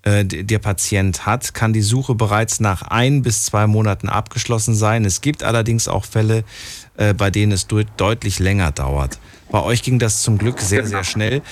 äh, 0.00 0.24
der 0.24 0.58
Patient 0.60 1.26
hat, 1.26 1.52
kann 1.52 1.74
die 1.74 1.82
Suche 1.82 2.14
bereits 2.14 2.58
nach 2.60 2.80
ein 2.80 3.20
bis 3.20 3.44
zwei 3.44 3.66
Monaten 3.66 4.08
abgeschlossen 4.08 4.74
sein. 4.74 5.04
Es 5.04 5.20
gibt 5.20 5.42
allerdings 5.42 5.88
auch 5.88 6.06
Fälle, 6.06 6.44
äh, 6.96 7.12
bei 7.12 7.30
denen 7.30 7.52
es 7.52 7.68
deut- 7.68 7.86
deutlich 7.98 8.38
länger 8.38 8.72
dauert. 8.72 9.18
Bei 9.50 9.60
euch 9.60 9.82
ging 9.82 9.98
das 9.98 10.22
zum 10.22 10.38
Glück 10.38 10.58
sehr, 10.58 10.86
sehr 10.86 11.04
schnell. 11.04 11.42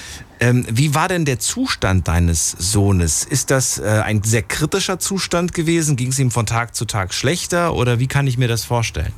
Ähm, 0.40 0.64
wie 0.70 0.94
war 0.94 1.08
denn 1.08 1.26
der 1.26 1.40
Zustand 1.40 2.08
deines 2.08 2.52
Sohnes? 2.52 3.24
Ist 3.24 3.50
das 3.50 3.76
äh, 3.76 3.82
ein 4.02 4.22
sehr 4.22 4.44
kritischer 4.44 4.98
Zustand 4.98 5.52
gewesen? 5.52 5.96
Ging 5.96 6.08
es 6.08 6.18
ihm 6.18 6.30
von 6.30 6.46
Tag 6.46 6.74
zu 6.74 6.86
Tag 6.86 7.12
schlechter 7.12 7.74
oder 7.74 7.98
wie 7.98 8.06
kann 8.06 8.26
ich 8.26 8.38
mir 8.38 8.48
das 8.48 8.64
vorstellen? 8.64 9.12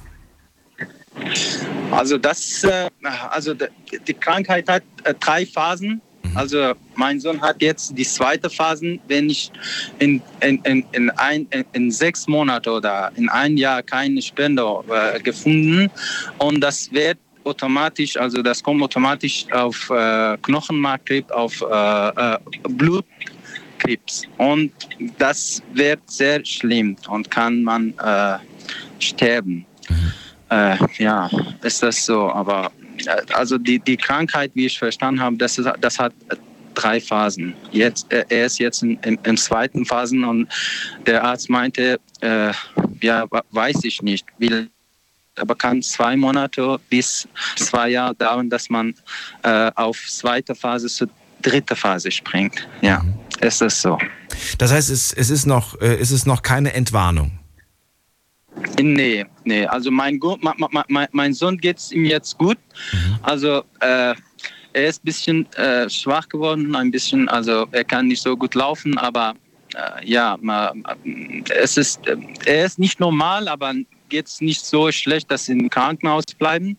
Also 1.91 2.17
das, 2.19 2.65
äh, 2.65 2.89
also 3.31 3.55
die 3.55 4.15
Krankheit 4.15 4.69
hat 4.69 4.83
äh, 5.05 5.15
drei 5.21 5.47
Phasen. 5.47 6.01
Also 6.35 6.73
mein 6.95 7.21
Sohn 7.21 7.41
hat 7.43 7.61
jetzt 7.61 7.97
die 7.99 8.05
zweite 8.05 8.49
Phase, 8.49 8.99
wenn 9.09 9.29
ich 9.29 9.53
in, 9.99 10.23
in, 10.41 10.59
in, 10.65 10.85
in, 10.93 11.11
ein, 11.11 11.47
in, 11.75 11.91
sechs 11.91 12.27
Monaten 12.27 12.71
oder 12.71 13.13
in 13.17 13.29
ein 13.29 13.59
Jahr 13.59 13.83
keine 13.83 14.23
Spender 14.23 14.83
äh, 14.89 15.21
gefunden 15.21 15.91
und 16.39 16.61
das 16.61 16.91
wird 16.91 17.19
automatisch, 17.45 18.17
also 18.17 18.41
das 18.41 18.63
kommt 18.63 18.83
automatisch 18.83 19.45
auf 19.53 19.91
äh, 19.91 20.39
Knochenmarkkrebs, 20.39 21.31
auf 21.33 21.61
äh, 21.61 22.39
Blutkrebs 22.63 24.23
und 24.39 24.73
das 25.19 25.61
wird 25.75 26.01
sehr 26.07 26.43
schlimm 26.47 26.97
und 27.09 27.31
kann 27.31 27.63
man 27.63 27.93
sterben. 29.01 29.67
Äh, 30.53 30.77
ja, 30.99 31.31
ist 31.63 31.83
das 31.83 32.05
so. 32.05 32.31
Aber 32.31 32.71
äh, 33.07 33.33
also 33.33 33.57
die, 33.57 33.79
die 33.79 33.97
Krankheit, 33.97 34.51
wie 34.55 34.67
ich 34.67 34.79
verstanden 34.79 35.21
habe, 35.21 35.37
das, 35.37 35.59
ist, 35.59 35.69
das 35.81 35.99
hat 35.99 36.13
drei 36.75 37.01
Phasen. 37.01 37.55
Jetzt, 37.71 38.13
äh, 38.13 38.25
er 38.29 38.47
ist 38.47 38.59
jetzt 38.59 38.83
in, 38.83 38.99
in, 38.99 39.19
in 39.25 39.37
zweiten 39.37 39.85
Phasen 39.87 40.25
und 40.25 40.49
der 41.07 41.25
Arzt 41.25 41.49
meinte, 41.49 41.99
äh, 42.21 42.53
ja, 43.01 43.27
weiß 43.51 43.85
ich 43.85 44.03
nicht, 44.03 44.27
wie 44.39 44.69
aber 45.37 45.55
kann 45.55 45.81
zwei 45.81 46.15
Monate 46.15 46.79
bis 46.91 47.27
zwei 47.57 47.89
Jahre 47.89 48.15
dauern, 48.15 48.51
dass 48.51 48.69
man 48.69 48.95
äh, 49.43 49.71
auf 49.77 49.99
zweite 50.07 50.55
Phase 50.55 50.89
zur 50.89 51.09
dritte 51.41 51.75
Phase 51.75 52.11
springt. 52.11 52.69
Ja, 52.83 53.03
ist 53.41 53.63
das 53.63 53.81
so. 53.81 53.99
Das 54.59 54.71
heißt, 54.71 54.91
es, 54.91 55.13
es, 55.15 55.31
ist, 55.31 55.47
noch, 55.47 55.81
äh, 55.81 55.97
es 55.97 56.11
ist 56.11 56.27
noch 56.27 56.43
keine 56.43 56.75
Entwarnung. 56.75 57.39
Nee, 58.81 59.25
nee. 59.45 59.67
Also 59.67 59.91
mein, 59.91 60.21
mein 61.13 61.33
Sohn 61.33 61.59
geht 61.59 61.79
es 61.79 61.93
ihm 61.93 62.05
jetzt 62.05 62.39
gut. 62.39 62.59
Also 63.23 63.65
äh, 63.81 64.15
er 64.73 64.87
ist 64.87 65.03
ein 65.03 65.07
bisschen 65.07 65.53
äh, 65.55 65.89
schwach 65.89 66.29
geworden, 66.29 66.75
ein 66.75 66.91
bisschen, 66.91 67.29
also 67.29 67.67
er 67.73 67.85
kann 67.85 68.09
nicht 68.09 68.23
so 68.23 68.37
gut 68.37 68.55
laufen, 68.55 68.97
aber 68.99 69.35
äh, 69.75 70.07
ja, 70.07 70.39
es 71.61 71.77
ist, 71.77 72.07
äh, 72.07 72.17
er 72.47 72.67
ist 72.67 72.79
nicht 72.79 73.01
normal, 73.01 73.49
aber 73.49 73.75
geht 74.09 74.27
es 74.27 74.41
nicht 74.41 74.65
so 74.65 74.91
schlecht, 74.93 75.31
dass 75.31 75.47
sie 75.47 75.53
im 75.53 75.71
Krankenhaus 75.71 76.25
bleiben. 76.39 76.77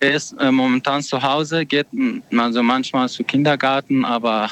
Er 0.00 0.14
ist 0.14 0.32
äh, 0.40 0.50
momentan 0.50 1.02
zu 1.02 1.22
Hause, 1.22 1.64
geht 1.64 1.86
mm, 1.92 2.18
also 2.36 2.62
manchmal 2.62 3.08
zu 3.08 3.24
Kindergarten, 3.24 4.04
aber 4.04 4.50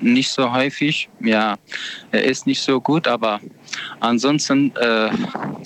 nicht 0.00 0.30
so 0.30 0.52
häufig. 0.52 1.08
Ja, 1.20 1.56
er 2.10 2.24
ist 2.24 2.46
nicht 2.46 2.62
so 2.62 2.80
gut, 2.80 3.06
aber 3.06 3.40
ansonsten, 4.00 4.74
äh, 4.76 5.10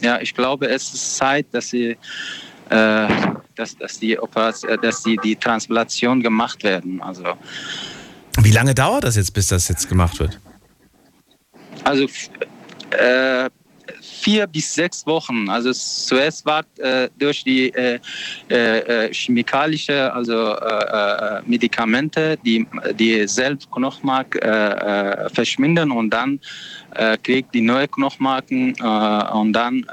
ja, 0.03 0.21
ich 0.21 0.35
glaube, 0.35 0.69
es 0.69 0.95
ist 0.95 1.17
Zeit, 1.17 1.47
dass 1.53 1.69
sie, 1.69 1.97
äh, 2.71 3.09
dass, 3.55 3.77
dass 3.77 3.99
die 3.99 4.19
Operation, 4.19 4.71
äh, 4.73 4.79
dass 4.79 5.03
die, 5.03 5.17
die 5.23 5.37
Transplantation 5.37 6.23
gemacht 6.23 6.63
werden. 6.65 7.01
Also, 7.03 7.25
Wie 8.41 8.51
lange 8.51 8.75
dauert 8.75 9.05
das 9.05 9.17
jetzt, 9.17 9.33
bis 9.33 9.49
das 9.49 9.69
jetzt 9.69 9.89
gemacht 9.89 10.19
wird? 10.19 10.41
also 11.85 12.07
äh, 12.91 13.51
vier 14.25 14.47
bis 14.47 14.75
sechs 14.75 15.07
Wochen. 15.07 15.49
Also 15.51 15.71
zuerst 15.73 16.47
war 16.47 16.63
äh, 16.79 17.09
durch 17.19 17.45
die 17.45 17.69
äh, 17.75 17.99
äh, 18.49 18.79
äh, 19.07 19.13
chemikalische, 19.13 20.13
also 20.13 20.35
äh, 20.57 21.39
äh, 21.39 21.43
Medikamente, 21.47 22.37
die 22.45 22.67
die 22.99 23.27
selbst 23.29 23.71
Knochenmark 23.71 24.29
verschwinden 25.33 25.91
und 25.91 26.11
dann 26.11 26.41
kriegt 27.23 27.53
die 27.55 27.61
neue 27.61 27.89
Knochenmarken 27.89 28.75
und 29.41 29.53
dann 29.53 29.85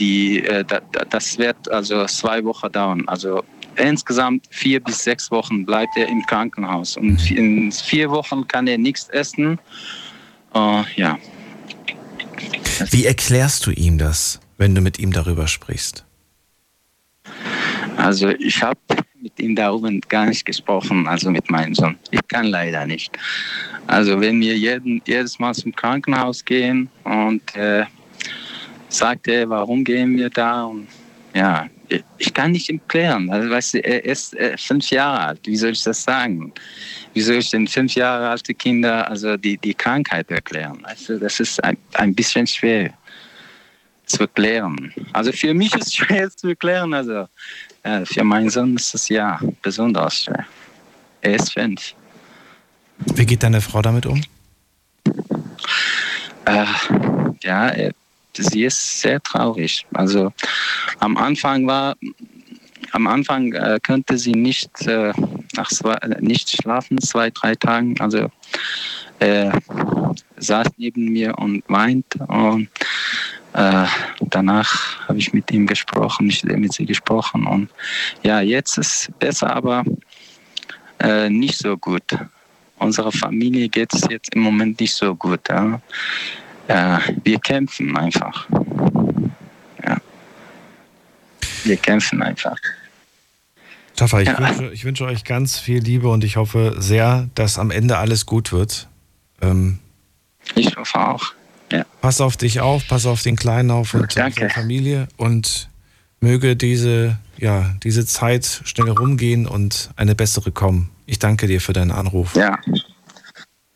die, 0.00 0.42
da, 0.68 0.80
da- 0.92 1.04
das 1.10 1.38
wird 1.38 1.60
also 1.70 2.04
zwei 2.06 2.42
Wochen 2.44 2.70
dauern. 2.70 3.02
Also 3.06 3.42
insgesamt 3.76 4.46
vier 4.50 4.80
bis 4.80 5.02
sechs 5.04 5.30
Wochen 5.30 5.66
bleibt 5.66 5.96
er 5.96 6.08
im 6.08 6.22
Krankenhaus 6.26 6.96
und 6.96 7.18
in 7.30 7.72
vier 7.72 8.10
Wochen 8.10 8.46
kann 8.46 8.66
er 8.66 8.78
nichts 8.78 9.08
essen. 9.10 9.58
Ja. 10.96 11.18
Wie 12.90 13.06
erklärst 13.06 13.66
du 13.66 13.70
ihm 13.70 13.98
das, 13.98 14.40
wenn 14.58 14.74
du 14.74 14.80
mit 14.80 14.98
ihm 14.98 15.12
darüber 15.12 15.46
sprichst? 15.46 16.04
Also 17.96 18.28
ich 18.28 18.62
habe 18.62 18.78
mit 19.20 19.38
ihm 19.40 19.56
darüber 19.56 19.90
gar 20.08 20.26
nicht 20.26 20.44
gesprochen, 20.44 21.08
also 21.08 21.30
mit 21.30 21.50
meinem 21.50 21.74
Sohn. 21.74 21.98
Ich 22.10 22.20
kann 22.28 22.46
leider 22.46 22.86
nicht. 22.86 23.16
Also 23.86 24.20
wenn 24.20 24.40
wir 24.40 24.56
jeden, 24.56 25.02
jedes 25.06 25.38
Mal 25.38 25.54
zum 25.54 25.74
Krankenhaus 25.74 26.44
gehen 26.44 26.88
und 27.04 27.42
äh, 27.56 27.84
sagt 28.88 29.28
er, 29.28 29.48
warum 29.48 29.84
gehen 29.84 30.16
wir 30.16 30.30
da? 30.30 30.64
Und 30.64 30.86
ja, 31.34 31.66
ich- 32.18 32.34
kann 32.34 32.52
nicht 32.52 32.68
ihm 32.68 32.80
klären. 32.88 33.30
Also 33.30 33.48
weißt 33.50 33.74
du, 33.74 33.78
er 33.84 34.04
ist 34.04 34.34
äh, 34.34 34.56
fünf 34.58 34.90
Jahre 34.90 35.20
alt. 35.20 35.40
Wie 35.46 35.56
soll 35.56 35.70
ich 35.70 35.82
das 35.82 36.02
sagen? 36.02 36.52
Wie 37.14 37.20
soll 37.22 37.36
ich 37.36 37.50
den 37.50 37.66
fünf 37.66 37.94
Jahre 37.94 38.28
alte 38.28 38.52
Kinder 38.54 39.08
also 39.08 39.36
die, 39.36 39.56
die 39.56 39.74
Krankheit 39.74 40.30
erklären? 40.30 40.82
Weißt 40.82 41.08
du, 41.08 41.18
das 41.18 41.40
ist 41.40 41.62
ein, 41.64 41.76
ein 41.94 42.14
bisschen 42.14 42.46
schwer 42.46 42.92
zu 44.04 44.20
erklären. 44.22 44.92
Also 45.12 45.32
für 45.32 45.54
mich 45.54 45.74
ist 45.74 45.86
es 45.88 45.94
schwer 45.96 46.30
zu 46.30 46.48
erklären. 46.48 46.92
Also 46.94 47.26
ja, 47.84 48.04
für 48.04 48.24
meinen 48.24 48.50
Sohn 48.50 48.76
ist 48.76 48.94
es 48.94 49.08
ja 49.08 49.40
besonders 49.62 50.24
schwer. 50.24 50.44
Er 51.22 51.36
ist 51.36 51.52
fünf. 51.52 51.94
Wie 53.14 53.26
geht 53.26 53.42
deine 53.42 53.60
Frau 53.60 53.82
damit 53.82 54.06
um? 54.06 54.22
Äh, 56.44 56.64
ja, 57.42 57.68
er, 57.68 57.92
sie 58.36 58.64
ist 58.64 59.00
sehr 59.00 59.22
traurig. 59.22 59.86
Also 59.94 60.32
am 61.00 61.16
Anfang 61.16 61.66
war, 61.66 61.96
am 62.92 63.06
Anfang 63.06 63.52
äh, 63.52 63.78
konnte 63.84 64.16
sie 64.18 64.32
nicht, 64.32 64.86
äh, 64.86 65.12
nach 65.54 65.68
zwei, 65.68 65.94
äh, 65.94 66.20
nicht 66.20 66.50
schlafen, 66.50 67.00
zwei, 67.00 67.30
drei 67.30 67.54
Tagen. 67.54 68.00
Also 68.00 68.30
äh, 69.18 69.50
saß 70.36 70.68
neben 70.76 71.12
mir 71.12 71.38
und 71.38 71.62
weinte. 71.68 72.18
Und 72.26 72.68
äh, 73.52 73.86
danach 74.20 75.08
habe 75.08 75.18
ich 75.18 75.32
mit 75.32 75.50
ihm 75.50 75.66
gesprochen, 75.66 76.28
ich 76.28 76.44
mit 76.44 76.72
sie 76.72 76.86
gesprochen. 76.86 77.46
Und 77.46 77.70
ja, 78.22 78.40
jetzt 78.40 78.78
ist 78.78 79.08
es 79.08 79.10
besser, 79.18 79.54
aber 79.54 79.84
äh, 80.98 81.28
nicht 81.30 81.58
so 81.58 81.76
gut. 81.76 82.04
Unserer 82.78 83.12
Familie 83.12 83.68
geht 83.68 83.94
es 83.94 84.02
jetzt 84.10 84.34
im 84.34 84.42
Moment 84.42 84.78
nicht 84.80 84.94
so 84.94 85.14
gut. 85.14 85.40
Ja. 85.48 85.80
Äh, 86.68 86.98
wir 87.24 87.38
kämpfen 87.38 87.96
einfach. 87.96 88.46
Ja. 89.84 89.96
Wir 91.64 91.76
kämpfen 91.76 92.22
einfach. 92.22 92.56
Taffa, 93.94 94.20
ich, 94.20 94.28
Ja. 94.28 94.38
wünsche, 94.38 94.72
ich 94.72 94.84
wünsche 94.84 95.04
euch 95.04 95.24
ganz 95.24 95.58
viel 95.58 95.78
Liebe 95.82 96.08
und 96.08 96.22
ich 96.24 96.36
hoffe 96.36 96.74
sehr, 96.78 97.28
dass 97.34 97.58
am 97.58 97.70
Ende 97.70 97.98
alles 97.98 98.26
gut 98.26 98.52
wird. 98.52 98.88
Ähm, 99.40 99.78
ich 100.54 100.76
hoffe 100.76 100.98
auch. 100.98 101.24
Ja. 101.72 101.84
Pass 102.00 102.20
auf 102.20 102.36
dich 102.36 102.60
auf, 102.60 102.86
pass 102.86 103.06
auf 103.06 103.22
den 103.22 103.36
Kleinen 103.36 103.70
auf 103.70 103.94
und 103.94 104.02
auf 104.02 104.14
deine 104.14 104.50
Familie 104.50 105.08
und 105.16 105.68
möge 106.20 106.56
diese, 106.56 107.18
ja, 107.38 107.74
diese 107.82 108.06
Zeit 108.06 108.62
schnell 108.64 108.90
rumgehen 108.90 109.46
und 109.46 109.90
eine 109.96 110.14
bessere 110.14 110.52
kommen. 110.52 110.90
Ich 111.06 111.18
danke 111.18 111.46
dir 111.46 111.60
für 111.60 111.72
deinen 111.72 111.90
Anruf. 111.90 112.34
Ja. 112.36 112.58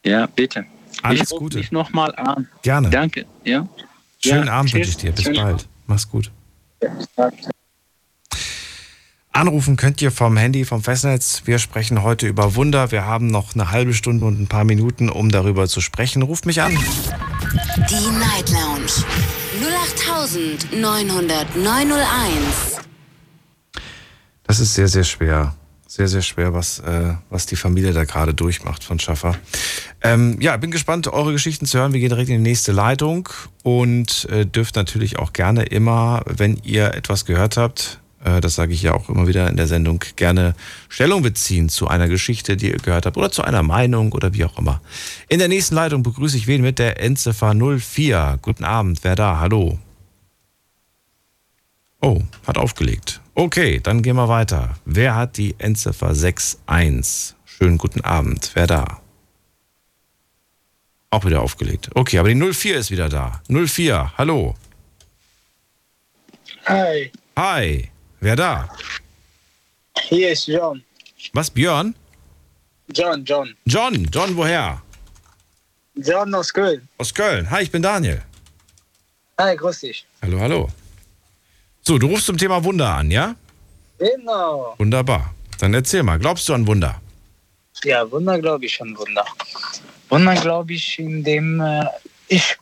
Ja, 0.04 0.26
bitte. 0.26 0.64
Alles 1.02 1.30
ich 1.32 1.38
Gute. 1.38 1.58
dich 1.58 1.72
nochmal 1.72 2.14
an. 2.16 2.48
Gerne. 2.62 2.90
Danke. 2.90 3.26
Ja. 3.44 3.66
Schönen 4.22 4.46
Ja, 4.46 4.52
Abend 4.54 4.70
tschüss. 4.70 4.78
wünsche 4.78 4.90
ich 4.90 4.96
dir. 4.98 5.12
Bis 5.12 5.24
Schönen 5.24 5.36
bald. 5.36 5.66
Mach's 5.86 6.08
gut. 6.08 6.30
Anrufen 9.32 9.76
könnt 9.76 10.02
ihr 10.02 10.10
vom 10.10 10.36
Handy, 10.36 10.64
vom 10.64 10.82
Festnetz. 10.82 11.42
Wir 11.44 11.58
sprechen 11.58 12.02
heute 12.02 12.26
über 12.26 12.56
Wunder. 12.56 12.90
Wir 12.90 13.06
haben 13.06 13.28
noch 13.28 13.54
eine 13.54 13.70
halbe 13.70 13.94
Stunde 13.94 14.24
und 14.26 14.40
ein 14.40 14.48
paar 14.48 14.64
Minuten, 14.64 15.08
um 15.08 15.30
darüber 15.30 15.68
zu 15.68 15.80
sprechen. 15.80 16.22
Ruft 16.22 16.46
mich 16.46 16.60
an. 16.60 16.72
Die 16.72 18.10
Night 18.18 18.50
Lounge 18.50 18.90
0890901. 20.72 22.80
Das 24.44 24.60
ist 24.60 24.74
sehr, 24.74 24.88
sehr 24.88 25.04
schwer. 25.04 25.54
Sehr, 25.90 26.06
sehr 26.06 26.22
schwer, 26.22 26.54
was, 26.54 26.78
äh, 26.78 27.14
was 27.30 27.46
die 27.46 27.56
Familie 27.56 27.92
da 27.92 28.04
gerade 28.04 28.32
durchmacht 28.32 28.84
von 28.84 29.00
Schaffer. 29.00 29.36
Ähm, 30.02 30.40
ja, 30.40 30.56
bin 30.56 30.70
gespannt, 30.70 31.08
eure 31.08 31.32
Geschichten 31.32 31.66
zu 31.66 31.80
hören. 31.80 31.92
Wir 31.92 31.98
gehen 31.98 32.10
direkt 32.10 32.28
in 32.28 32.36
die 32.36 32.48
nächste 32.48 32.70
Leitung 32.70 33.28
und 33.64 34.28
äh, 34.30 34.46
dürft 34.46 34.76
natürlich 34.76 35.18
auch 35.18 35.32
gerne 35.32 35.64
immer, 35.64 36.22
wenn 36.26 36.60
ihr 36.62 36.94
etwas 36.94 37.24
gehört 37.24 37.56
habt, 37.56 37.98
äh, 38.22 38.40
das 38.40 38.54
sage 38.54 38.72
ich 38.72 38.82
ja 38.82 38.94
auch 38.94 39.08
immer 39.08 39.26
wieder 39.26 39.50
in 39.50 39.56
der 39.56 39.66
Sendung, 39.66 40.04
gerne 40.14 40.54
Stellung 40.88 41.22
beziehen 41.22 41.68
zu 41.68 41.88
einer 41.88 42.06
Geschichte, 42.06 42.56
die 42.56 42.70
ihr 42.70 42.76
gehört 42.76 43.04
habt 43.04 43.16
oder 43.16 43.32
zu 43.32 43.42
einer 43.42 43.64
Meinung 43.64 44.12
oder 44.12 44.32
wie 44.32 44.44
auch 44.44 44.58
immer. 44.58 44.80
In 45.28 45.40
der 45.40 45.48
nächsten 45.48 45.74
Leitung 45.74 46.04
begrüße 46.04 46.36
ich 46.36 46.46
wen 46.46 46.62
mit 46.62 46.78
der 46.78 47.02
Endziffer 47.02 47.52
04. 47.52 48.38
Guten 48.42 48.62
Abend, 48.62 49.00
wer 49.02 49.16
da? 49.16 49.40
Hallo. 49.40 49.80
Oh, 52.00 52.22
hat 52.46 52.58
aufgelegt. 52.58 53.20
Okay, 53.40 53.80
dann 53.80 54.02
gehen 54.02 54.16
wir 54.16 54.28
weiter. 54.28 54.74
Wer 54.84 55.14
hat 55.14 55.38
die 55.38 55.54
Endziffer 55.56 56.08
61? 56.08 57.34
Schönen 57.46 57.78
guten 57.78 58.02
Abend. 58.02 58.50
Wer 58.52 58.66
da? 58.66 59.00
Auch 61.08 61.24
wieder 61.24 61.40
aufgelegt. 61.40 61.88
Okay, 61.94 62.18
aber 62.18 62.28
die 62.28 62.34
04 62.34 62.76
ist 62.76 62.90
wieder 62.90 63.08
da. 63.08 63.40
04, 63.48 64.12
hallo. 64.18 64.54
Hi, 66.66 67.10
Hi. 67.34 67.88
Wer 68.20 68.36
da? 68.36 68.68
hier 70.02 70.32
ist 70.32 70.46
John. 70.46 70.84
Was, 71.32 71.50
Björn? 71.50 71.94
John, 72.92 73.24
John. 73.24 73.56
John. 73.64 74.06
John, 74.12 74.36
woher? 74.36 74.82
John 75.94 76.34
aus 76.34 76.52
Köln. 76.52 76.86
Aus 76.98 77.14
Köln. 77.14 77.50
Hi, 77.50 77.62
ich 77.62 77.70
bin 77.70 77.80
Daniel. 77.80 78.22
Hi, 79.38 79.56
grüß 79.56 79.80
dich. 79.80 80.04
Hallo, 80.20 80.38
hallo. 80.40 80.68
So, 81.82 81.98
du 81.98 82.06
rufst 82.08 82.26
zum 82.26 82.38
Thema 82.38 82.62
Wunder 82.64 82.94
an, 82.94 83.10
ja? 83.10 83.34
Genau. 83.98 84.74
Wunderbar. 84.78 85.34
Dann 85.58 85.74
erzähl 85.74 86.02
mal, 86.02 86.18
glaubst 86.18 86.48
du 86.48 86.54
an 86.54 86.66
Wunder? 86.66 87.00
Ja, 87.84 88.10
Wunder 88.10 88.38
glaube 88.38 88.66
ich 88.66 88.80
an 88.80 88.96
Wunder. 88.96 89.24
Wunder 90.08 90.34
glaube 90.34 90.72
ich 90.74 90.98
in 90.98 91.24
dem, 91.24 91.60
äh, 91.60 91.84
ich, 92.28 92.56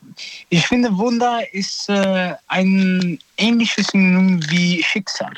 ich 0.48 0.66
finde 0.66 0.96
Wunder 0.96 1.42
ist 1.52 1.88
äh, 1.88 2.34
ein 2.46 3.18
ähnliches 3.36 3.92
wie 3.92 4.82
Schicksal. 4.82 5.34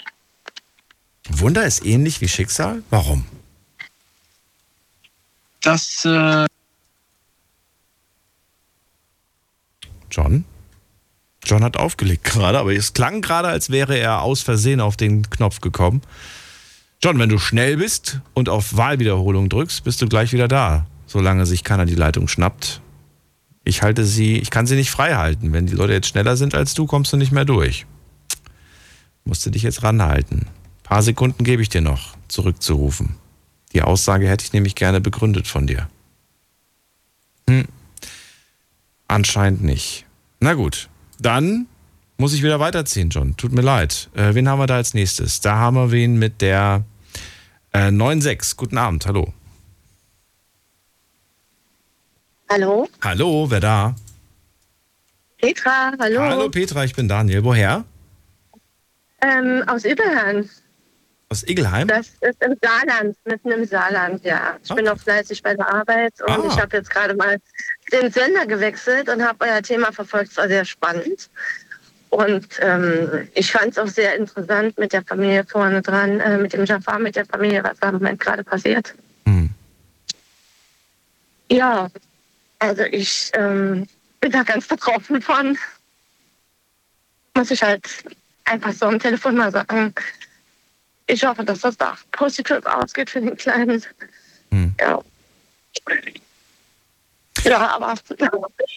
Wunder 1.28 1.65
ist 1.65 1.85
ähnlich 1.85 2.20
wie 2.20 2.28
Schicksal? 2.28 2.82
Warum? 2.90 3.24
Das, 5.62 6.05
äh, 6.05 6.47
John? 10.11 10.44
John 11.45 11.65
hat 11.65 11.77
aufgelegt 11.77 12.25
gerade, 12.25 12.59
aber 12.59 12.75
es 12.75 12.93
klang 12.93 13.23
gerade, 13.23 13.49
als 13.49 13.71
wäre 13.71 13.97
er 13.97 14.23
aus 14.23 14.43
Versehen 14.43 14.81
auf 14.81 14.97
den 14.97 15.29
Knopf 15.31 15.61
gekommen. 15.61 16.03
John, 17.03 17.19
wenn 17.19 17.31
du 17.31 17.39
schnell 17.39 17.79
bist 17.79 18.21
und 18.35 18.49
auf 18.49 18.77
Wahlwiederholung 18.77 19.49
drückst, 19.49 19.85
bist 19.85 20.03
du 20.03 20.09
gleich 20.09 20.33
wieder 20.33 20.49
da, 20.49 20.87
solange 21.07 21.47
sich 21.47 21.65
keiner 21.65 21.87
die 21.87 21.95
Leitung 21.95 22.29
schnappt. 22.29 22.83
Ich 23.65 23.83
halte 23.83 24.05
sie, 24.05 24.37
ich 24.37 24.51
kann 24.51 24.67
sie 24.67 24.77
nicht 24.77 24.91
frei 24.91 25.15
halten. 25.15 25.53
Wenn 25.53 25.67
die 25.67 25.75
Leute 25.75 25.95
jetzt 25.95 26.09
schneller 26.09 26.37
sind 26.37 26.55
als 26.55 26.75
du, 26.75 26.87
kommst 26.87 27.12
du 27.12 27.17
nicht 27.17 27.33
mehr 27.33 27.45
durch. 27.45 27.87
Musst 29.25 29.47
du 29.47 29.51
dich 29.51 29.62
jetzt 29.62 29.83
ranhalten. 29.83 30.41
Ein 30.41 30.83
paar 30.83 31.03
Sekunden 31.03 31.45
gebe 31.45 31.62
ich 31.62 31.69
dir 31.69 31.81
noch, 31.81 32.17
zurückzurufen. 32.29 33.17
Die 33.73 33.83
Aussage 33.83 34.29
hätte 34.29 34.45
ich 34.45 34.53
nämlich 34.53 34.75
gerne 34.75 35.01
begründet 35.01 35.47
von 35.47 35.67
dir. 35.67 35.89
Hm. 37.49 37.67
Anscheinend 39.09 39.62
nicht. 39.62 40.05
Na 40.41 40.55
gut, 40.55 40.89
dann 41.21 41.67
muss 42.19 42.33
ich 42.35 42.43
wieder 42.43 42.61
weiterziehen, 42.61 43.11
John. 43.11 43.37
Tut 43.37 43.53
mir 43.53 43.63
leid. 43.63 44.09
Äh, 44.15 44.35
wen 44.35 44.49
haben 44.49 44.59
wir 44.59 44.67
da 44.67 44.77
als 44.77 44.95
nächstes? 44.95 45.41
Da 45.41 45.57
haben 45.57 45.77
wir 45.77 45.91
wen 45.91 46.19
mit 46.19 46.41
der 46.43 46.85
äh, 47.73 47.89
9.6. 47.89 48.57
Guten 48.57 48.79
Abend, 48.79 49.07
hallo. 49.07 49.33
Hallo, 52.49 52.89
Hallo, 53.01 53.47
wer 53.49 53.61
da? 53.61 53.95
Petra, 55.39 55.93
hallo. 56.01 56.21
Hallo 56.21 56.49
Petra, 56.51 56.85
ich 56.85 56.95
bin 56.95 57.07
Daniel. 57.09 57.45
Woher? 57.45 57.85
Ähm, 59.23 59.63
aus 59.69 59.85
Überhahn. 59.85 60.51
Aus 61.29 61.47
Igelheim? 61.47 61.87
Das 61.87 62.09
ist 62.21 62.43
im 62.43 62.57
Saarland, 62.61 63.17
mitten 63.25 63.53
im 63.53 63.65
Saarland, 63.65 64.25
ja. 64.25 64.57
Ich 64.65 64.75
bin 64.75 64.85
noch 64.85 64.99
fleißig 64.99 65.43
bei 65.45 65.55
der 65.55 65.73
Arbeit 65.73 66.13
und 66.27 66.31
Ah. 66.31 66.43
ich 66.49 66.59
habe 66.61 66.77
jetzt 66.77 66.91
gerade 66.91 67.15
mal 67.15 67.39
den 67.93 68.11
Sender 68.11 68.47
gewechselt 68.47 69.09
und 69.09 69.23
habe 69.23 69.45
euer 69.45 69.62
Thema 69.62 69.93
verfolgt. 69.93 70.31
Es 70.31 70.37
war 70.37 70.49
sehr 70.49 70.65
spannend. 70.65 71.31
Und 72.11 72.47
ähm, 72.61 73.29
ich 73.35 73.53
fand 73.53 73.73
es 73.73 73.79
auch 73.79 73.87
sehr 73.87 74.17
interessant 74.17 74.77
mit 74.79 74.93
der 74.93 75.03
Familie 75.05 75.45
vorne 75.45 75.81
dran, 75.81 76.19
äh, 76.19 76.39
mit 76.39 76.53
dem 76.53 76.65
Jafar, 76.65 76.99
mit 76.99 77.15
der 77.15 77.25
Familie, 77.25 77.62
was 77.62 77.79
da 77.79 77.89
im 77.89 77.95
Moment 77.95 78.19
gerade 78.19 78.43
passiert. 78.43 78.95
Hm. 79.27 79.51
Ja, 81.51 81.89
also 82.59 82.83
ich 82.83 83.31
ähm, 83.35 83.87
bin 84.21 84.33
da 84.33 84.43
ganz 84.43 84.67
betroffen 84.67 85.23
von. 85.23 85.57
Muss 87.35 87.53
ich 87.53 87.62
halt 87.62 87.89
einfach 88.45 88.73
so 88.73 88.87
am 88.87 88.99
Telefon 88.99 89.37
mal 89.37 89.53
sagen. 89.53 89.95
Ich 91.07 91.25
hoffe, 91.25 91.45
dass 91.45 91.61
das 91.61 91.77
da 91.77 91.97
positiv 92.11 92.65
ausgeht 92.67 93.11
für 93.11 93.21
den 93.21 93.37
Kleinen. 93.37 93.83
Ja. 94.81 95.01
Ja, 97.45 97.71
aber 97.71 97.95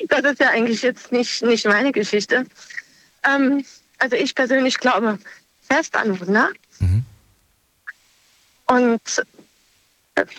das 0.10 0.32
ist 0.32 0.40
ja 0.40 0.50
eigentlich 0.50 0.82
jetzt 0.82 1.12
nicht, 1.12 1.42
nicht 1.44 1.66
meine 1.66 1.92
Geschichte. 1.92 2.46
Ähm, 3.24 3.66
also 4.00 4.16
ich 4.16 4.34
persönlich 4.36 4.78
glaube 4.78 5.20
fest 5.68 5.96
an 5.96 6.20
Wunder. 6.20 6.50
Und 8.68 9.02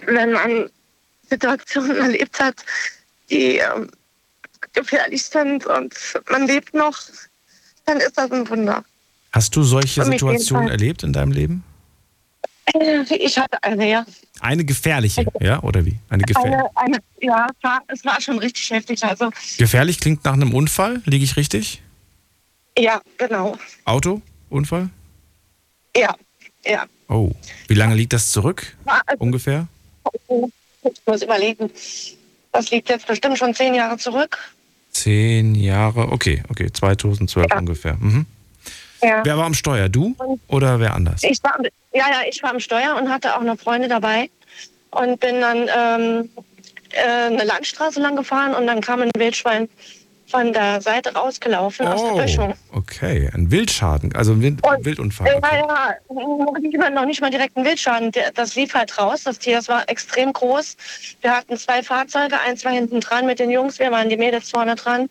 wenn 0.06 0.32
man 0.32 0.70
Situationen 1.28 1.96
erlebt 2.00 2.40
hat, 2.40 2.56
die 3.30 3.58
ähm, 3.58 3.90
gefährlich 4.72 5.24
sind 5.24 5.66
und 5.66 5.94
man 6.30 6.46
lebt 6.46 6.74
noch, 6.74 6.98
dann 7.86 7.98
ist 7.98 8.16
das 8.16 8.30
ein 8.30 8.48
Wunder. 8.48 8.84
Hast 9.32 9.54
du 9.56 9.62
solche 9.62 10.04
Situationen 10.04 10.68
erlebt 10.68 11.02
in 11.02 11.12
deinem 11.12 11.32
Leben? 11.32 11.64
Äh, 12.72 13.02
Ich 13.16 13.38
hatte 13.38 13.62
eine, 13.62 13.88
ja. 13.88 14.06
Eine 14.40 14.64
gefährliche, 14.64 15.24
ja? 15.40 15.62
Oder 15.62 15.84
wie? 15.84 15.96
Eine 16.08 16.22
gefährliche. 16.24 16.56
Eine, 16.76 16.96
eine, 16.96 16.98
ja, 17.20 17.46
es 17.50 17.62
war, 17.62 17.82
es 17.88 18.04
war 18.04 18.20
schon 18.20 18.38
richtig 18.38 18.70
heftig. 18.70 19.02
Also, 19.04 19.30
Gefährlich 19.58 20.00
klingt 20.00 20.24
nach 20.24 20.32
einem 20.32 20.54
Unfall, 20.54 21.02
liege 21.04 21.24
ich 21.24 21.36
richtig? 21.36 21.80
ja, 22.78 23.00
genau. 23.18 23.56
Auto? 23.84 24.20
Unfall? 24.50 24.88
Ja, 25.96 26.14
ja. 26.66 26.86
Oh. 27.08 27.30
Wie 27.68 27.74
lange 27.74 27.94
liegt 27.94 28.12
das 28.12 28.30
zurück? 28.32 28.76
Also- 28.84 29.02
Ungefähr? 29.18 29.68
Ich 30.28 31.00
muss 31.06 31.22
überlegen. 31.22 31.70
Das 32.52 32.70
liegt 32.70 32.88
jetzt 32.88 33.06
bestimmt 33.06 33.38
schon 33.38 33.54
zehn 33.54 33.74
Jahre 33.74 33.96
zurück. 33.98 34.38
Zehn 34.90 35.54
Jahre, 35.54 36.12
okay, 36.12 36.42
okay, 36.48 36.70
2012 36.72 37.46
ungefähr. 37.56 37.94
Mhm. 37.94 38.26
Ja. 39.04 39.20
Wer 39.24 39.36
war 39.36 39.44
am 39.44 39.54
Steuer? 39.54 39.88
Du 39.88 40.16
oder 40.48 40.80
wer 40.80 40.94
anders? 40.94 41.22
Ich 41.22 41.42
war, 41.42 41.58
ja, 41.92 42.04
ja, 42.10 42.20
ich 42.28 42.42
war 42.42 42.50
am 42.50 42.60
Steuer 42.60 42.96
und 42.96 43.10
hatte 43.10 43.36
auch 43.36 43.42
noch 43.42 43.58
Freunde 43.58 43.88
dabei 43.88 44.30
und 44.90 45.20
bin 45.20 45.40
dann 45.40 45.68
ähm, 45.76 46.30
äh, 46.90 47.26
eine 47.26 47.44
Landstraße 47.44 48.00
lang 48.00 48.16
gefahren 48.16 48.54
und 48.54 48.66
dann 48.66 48.80
kam 48.80 49.02
ein 49.02 49.10
Wildschwein 49.16 49.68
von 50.26 50.52
der 50.54 50.80
Seite 50.80 51.12
rausgelaufen 51.14 51.86
aus 51.86 52.02
der 52.02 52.22
Böschung. 52.22 52.54
Okay, 52.72 53.30
ein 53.34 53.50
Wildschaden, 53.50 54.14
also 54.16 54.32
ein 54.32 54.40
Wild 54.40 54.66
Und, 54.66 54.84
Wildunfall. 54.84 55.38
Noch 56.08 56.58
nicht 56.58 56.78
mal- 56.78 56.90
noch 56.90 57.04
nicht 57.04 57.20
mal 57.20 57.30
direkt 57.30 57.56
ein 57.56 57.64
Wildschaden. 57.64 58.10
Das 58.34 58.56
lief 58.56 58.74
halt 58.74 58.98
raus. 58.98 59.24
Das 59.24 59.38
Tier 59.38 59.56
das 59.56 59.68
war 59.68 59.88
extrem 59.88 60.32
groß. 60.32 60.76
Wir 61.20 61.30
hatten 61.36 61.56
zwei 61.58 61.82
Fahrzeuge, 61.82 62.40
eins 62.40 62.64
war 62.64 62.72
hinten 62.72 63.00
dran 63.00 63.26
mit 63.26 63.38
den 63.38 63.50
Jungs, 63.50 63.78
wir 63.78 63.90
waren 63.92 64.08
die 64.08 64.16
Mädels 64.16 64.50
vorne 64.50 64.74
dran. 64.76 65.08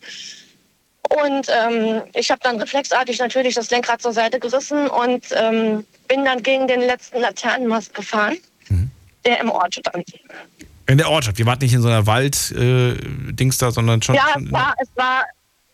Und 1.09 1.47
ähm, 1.49 2.01
ich 2.13 2.31
habe 2.31 2.39
dann 2.43 2.59
reflexartig 2.59 3.19
natürlich 3.19 3.55
das 3.55 3.69
Lenkrad 3.69 4.01
zur 4.01 4.13
Seite 4.13 4.39
gerissen 4.39 4.87
und 4.87 5.25
ähm, 5.35 5.85
bin 6.07 6.25
dann 6.25 6.41
gegen 6.41 6.67
den 6.67 6.81
letzten 6.81 7.19
Laternenmast 7.19 7.93
gefahren, 7.93 8.37
der 9.25 9.39
im 9.39 9.49
Ort 9.51 9.75
stand. 9.75 10.05
In 10.87 10.97
der 10.97 11.09
Ortschaft, 11.09 11.39
ihr 11.39 11.45
wart 11.45 11.61
nicht 11.61 11.73
in 11.73 11.81
so 11.81 11.87
einer 11.87 12.05
Wald-Dings 12.05 13.57
da, 13.57 13.71
sondern 13.71 14.01
schon. 14.01 14.15
ja, 14.15 14.27
schon 14.33 14.47
es 14.47 14.51
war, 14.51 14.75
es 14.79 14.89
war, 14.95 15.23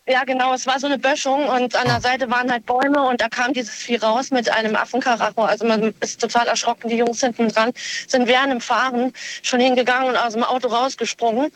ja 0.06 0.24
genau, 0.24 0.54
es 0.54 0.66
war 0.66 0.78
so 0.78 0.86
eine 0.86 0.98
Böschung 0.98 1.46
und 1.46 1.74
an 1.74 1.86
der 1.86 2.00
Seite 2.00 2.30
waren 2.30 2.50
halt 2.50 2.66
Bäume 2.66 3.02
und 3.02 3.20
da 3.20 3.28
kam 3.28 3.52
dieses 3.52 3.74
Vieh 3.74 3.96
raus 3.96 4.30
mit 4.30 4.50
einem 4.50 4.76
Affenkaracho. 4.76 5.42
Also 5.42 5.66
man 5.66 5.94
ist 6.00 6.20
total 6.20 6.46
erschrocken. 6.46 6.88
Die 6.88 6.96
Jungs 6.96 7.20
hinten 7.20 7.48
dran 7.48 7.72
sind 8.06 8.28
während 8.28 8.52
dem 8.52 8.60
Fahren 8.60 9.12
schon 9.42 9.60
hingegangen 9.60 10.10
und 10.10 10.16
aus 10.16 10.34
dem 10.34 10.44
Auto 10.44 10.68
rausgesprungen. 10.68 11.50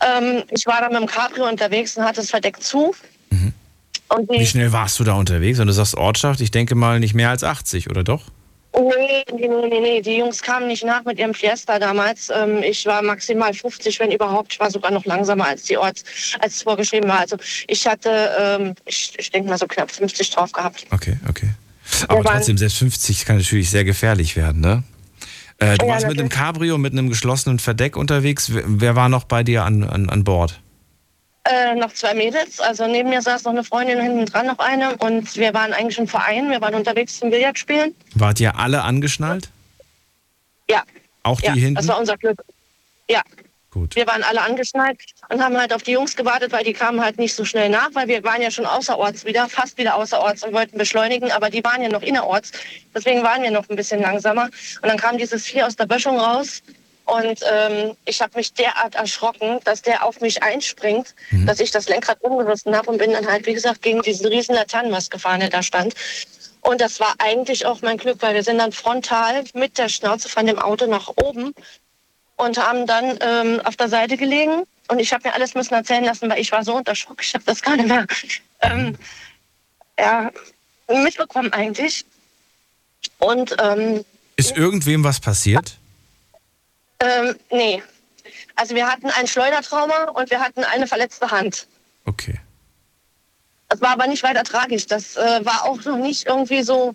Ähm, 0.00 0.44
ich 0.50 0.66
war 0.66 0.80
dann 0.80 0.92
mit 0.92 1.00
dem 1.00 1.06
Cabrio 1.08 1.48
unterwegs 1.48 1.96
und 1.96 2.04
hatte 2.04 2.20
es 2.20 2.30
verdeckt 2.30 2.62
zu. 2.62 2.94
Und 4.08 4.30
die, 4.30 4.40
Wie 4.40 4.46
schnell 4.46 4.72
warst 4.72 4.98
du 5.00 5.04
da 5.04 5.14
unterwegs? 5.14 5.58
Und 5.58 5.66
du 5.68 5.72
sagst 5.72 5.96
Ortschaft, 5.96 6.40
ich 6.40 6.50
denke 6.50 6.74
mal 6.74 7.00
nicht 7.00 7.14
mehr 7.14 7.30
als 7.30 7.44
80, 7.44 7.88
oder 7.90 8.04
doch? 8.04 8.24
Nee, 8.74 9.24
nee, 9.34 9.48
nee, 9.48 9.68
nee, 9.68 9.80
nee. 9.80 10.00
Die 10.02 10.16
Jungs 10.16 10.40
kamen 10.42 10.66
nicht 10.66 10.82
nach 10.84 11.04
mit 11.04 11.18
ihrem 11.18 11.34
Fiesta 11.34 11.78
damals. 11.78 12.30
Ähm, 12.34 12.62
ich 12.62 12.86
war 12.86 13.02
maximal 13.02 13.52
50, 13.52 14.00
wenn 14.00 14.10
überhaupt. 14.12 14.54
Ich 14.54 14.60
war 14.60 14.70
sogar 14.70 14.90
noch 14.90 15.04
langsamer 15.04 15.46
als 15.46 15.64
die 15.64 15.76
Orts, 15.76 16.04
als 16.40 16.56
es 16.56 16.62
vorgeschrieben 16.62 17.08
war. 17.08 17.20
Also 17.20 17.36
ich 17.68 17.86
hatte, 17.86 18.30
ähm, 18.40 18.74
ich, 18.86 19.12
ich 19.18 19.30
denke 19.30 19.50
mal 19.50 19.58
so 19.58 19.66
knapp 19.66 19.90
50 19.90 20.30
drauf 20.30 20.52
gehabt. 20.52 20.86
Okay, 20.90 21.18
okay. 21.28 21.50
Aber 22.08 22.24
waren- 22.24 22.36
trotzdem, 22.36 22.56
selbst 22.56 22.78
50 22.78 23.26
kann 23.26 23.36
natürlich 23.38 23.68
sehr 23.70 23.84
gefährlich 23.84 24.36
werden, 24.36 24.60
ne? 24.62 24.82
Äh, 25.58 25.76
du 25.76 25.84
Ja, 25.86 25.92
warst 25.92 26.06
mit 26.08 26.18
einem 26.18 26.30
Cabrio, 26.30 26.78
mit 26.78 26.92
einem 26.92 27.10
geschlossenen 27.10 27.58
Verdeck 27.58 27.96
unterwegs. 27.96 28.54
Wer, 28.54 28.62
wer 28.66 28.96
war 28.96 29.08
noch 29.10 29.24
bei 29.24 29.42
dir 29.42 29.64
an, 29.64 29.84
an, 29.84 30.08
an 30.08 30.24
Bord? 30.24 30.60
Äh, 31.44 31.74
noch 31.74 31.92
zwei 31.92 32.14
Mädels. 32.14 32.60
Also 32.60 32.86
neben 32.86 33.10
mir 33.10 33.20
saß 33.20 33.44
noch 33.44 33.52
eine 33.52 33.64
Freundin, 33.64 34.00
hinten 34.00 34.26
dran 34.26 34.46
noch 34.46 34.58
eine. 34.58 34.96
Und 34.98 35.36
wir 35.36 35.52
waren 35.54 35.72
eigentlich 35.72 35.98
im 35.98 36.06
Verein. 36.06 36.50
Wir 36.50 36.60
waren 36.60 36.74
unterwegs 36.74 37.18
zum 37.18 37.30
Billard 37.30 37.58
spielen. 37.58 37.94
Wart 38.14 38.38
ihr 38.38 38.56
alle 38.56 38.82
angeschnallt? 38.82 39.48
Ja. 40.70 40.82
Auch 41.24 41.40
die 41.40 41.46
ja, 41.46 41.54
hinten? 41.54 41.74
Das 41.74 41.88
war 41.88 41.98
unser 41.98 42.16
Glück. 42.16 42.42
Ja. 43.08 43.22
Gut. 43.72 43.96
Wir 43.96 44.06
waren 44.06 44.22
alle 44.22 44.42
angeschnallt 44.42 45.00
und 45.30 45.42
haben 45.42 45.56
halt 45.56 45.72
auf 45.72 45.82
die 45.82 45.92
Jungs 45.92 46.14
gewartet, 46.14 46.52
weil 46.52 46.62
die 46.62 46.74
kamen 46.74 47.02
halt 47.02 47.18
nicht 47.18 47.34
so 47.34 47.46
schnell 47.46 47.70
nach, 47.70 47.88
weil 47.94 48.06
wir 48.06 48.22
waren 48.22 48.42
ja 48.42 48.50
schon 48.50 48.66
außerorts 48.66 49.24
wieder, 49.24 49.48
fast 49.48 49.78
wieder 49.78 49.96
außerorts 49.96 50.44
und 50.44 50.52
wollten 50.52 50.76
beschleunigen, 50.76 51.32
aber 51.32 51.48
die 51.48 51.64
waren 51.64 51.82
ja 51.82 51.88
noch 51.88 52.02
innerorts. 52.02 52.52
Deswegen 52.94 53.22
waren 53.22 53.42
wir 53.42 53.50
noch 53.50 53.66
ein 53.70 53.76
bisschen 53.76 54.02
langsamer. 54.02 54.50
Und 54.82 54.88
dann 54.88 54.98
kam 54.98 55.16
dieses 55.16 55.46
Vieh 55.46 55.62
aus 55.62 55.74
der 55.74 55.86
Böschung 55.86 56.18
raus 56.18 56.62
und 57.04 57.40
ähm, 57.50 57.96
ich 58.04 58.20
habe 58.20 58.36
mich 58.36 58.54
derart 58.54 58.94
erschrocken, 58.94 59.58
dass 59.64 59.82
der 59.82 60.04
auf 60.04 60.20
mich 60.20 60.42
einspringt, 60.42 61.14
dass 61.46 61.60
ich 61.60 61.70
das 61.70 61.88
Lenkrad 61.88 62.22
umgerissen 62.22 62.76
habe 62.76 62.90
und 62.90 62.98
bin 62.98 63.12
dann 63.12 63.26
halt, 63.26 63.46
wie 63.46 63.54
gesagt, 63.54 63.82
gegen 63.82 64.02
diesen 64.02 64.26
riesen 64.26 64.54
Laternenmast 64.54 65.10
gefahren, 65.10 65.40
der 65.40 65.50
da 65.50 65.62
stand. 65.62 65.94
Und 66.60 66.80
das 66.80 67.00
war 67.00 67.14
eigentlich 67.18 67.66
auch 67.66 67.82
mein 67.82 67.98
Glück, 67.98 68.22
weil 68.22 68.34
wir 68.34 68.44
sind 68.44 68.58
dann 68.58 68.70
frontal 68.70 69.44
mit 69.52 69.78
der 69.78 69.88
Schnauze 69.88 70.28
von 70.28 70.46
dem 70.46 70.58
Auto 70.60 70.86
nach 70.86 71.08
oben 71.16 71.54
und 72.36 72.56
haben 72.56 72.86
dann 72.86 73.18
ähm, 73.20 73.60
auf 73.64 73.76
der 73.76 73.88
Seite 73.88 74.16
gelegen. 74.16 74.62
Und 74.88 75.00
ich 75.00 75.12
habe 75.12 75.28
mir 75.28 75.34
alles 75.34 75.54
müssen 75.54 75.74
erzählen 75.74 76.04
lassen, 76.04 76.30
weil 76.30 76.38
ich 76.38 76.52
war 76.52 76.64
so 76.64 76.76
unter 76.76 76.94
Schock. 76.94 77.20
Ich 77.22 77.34
habe 77.34 77.44
das 77.44 77.62
gar 77.62 77.76
nicht 77.76 77.88
mehr 77.88 78.06
ähm, 78.60 78.96
ja, 79.98 80.30
mitbekommen 80.88 81.52
eigentlich. 81.52 82.04
Und 83.18 83.56
ähm, 83.60 84.04
Ist 84.36 84.56
irgendwem 84.56 85.02
was 85.02 85.18
passiert? 85.18 85.78
Ähm, 87.02 87.36
nee, 87.50 87.82
also 88.56 88.74
wir 88.74 88.86
hatten 88.86 89.10
ein 89.10 89.26
Schleudertrauma 89.26 90.10
und 90.14 90.30
wir 90.30 90.40
hatten 90.40 90.64
eine 90.64 90.86
verletzte 90.86 91.30
Hand. 91.30 91.66
Okay. 92.04 92.38
Das 93.68 93.80
war 93.80 93.90
aber 93.90 94.06
nicht 94.06 94.22
weiter 94.22 94.44
tragisch. 94.44 94.86
Das 94.86 95.16
äh, 95.16 95.44
war 95.44 95.64
auch 95.64 95.82
noch 95.84 95.96
nicht 95.96 96.26
irgendwie 96.26 96.62
so, 96.62 96.92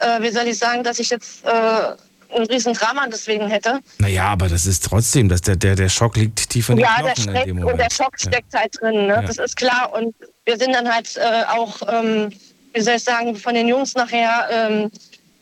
äh, 0.00 0.20
wie 0.20 0.30
soll 0.30 0.46
ich 0.46 0.58
sagen, 0.58 0.82
dass 0.82 0.98
ich 0.98 1.10
jetzt 1.10 1.44
äh, 1.44 1.48
ein 1.48 2.46
riesen 2.50 2.72
Drama 2.74 3.06
deswegen 3.06 3.48
hätte. 3.48 3.80
Naja, 3.98 4.24
aber 4.24 4.48
das 4.48 4.66
ist 4.66 4.84
trotzdem, 4.84 5.28
dass 5.28 5.42
der, 5.42 5.56
der, 5.56 5.76
der 5.76 5.88
Schock 5.88 6.16
liegt 6.16 6.50
tief 6.50 6.68
in 6.68 6.76
den 6.76 6.84
ja, 6.84 6.96
der 7.02 7.14
Knochen 7.14 7.30
steckt 7.30 7.46
dem 7.46 7.64
und 7.64 7.78
der 7.78 7.90
Schock 7.90 8.18
steckt 8.18 8.54
halt 8.54 8.80
drin, 8.80 9.06
ne? 9.06 9.14
Ja. 9.14 9.22
das 9.22 9.38
ist 9.38 9.56
klar. 9.56 9.92
Und 9.94 10.14
wir 10.44 10.58
sind 10.58 10.74
dann 10.74 10.92
halt 10.92 11.16
äh, 11.16 11.44
auch, 11.48 11.80
ähm, 11.88 12.32
wie 12.74 12.80
soll 12.80 12.94
ich 12.94 13.04
sagen, 13.04 13.36
von 13.36 13.54
den 13.54 13.68
Jungs 13.68 13.94
nachher 13.94 14.48
ähm, 14.50 14.90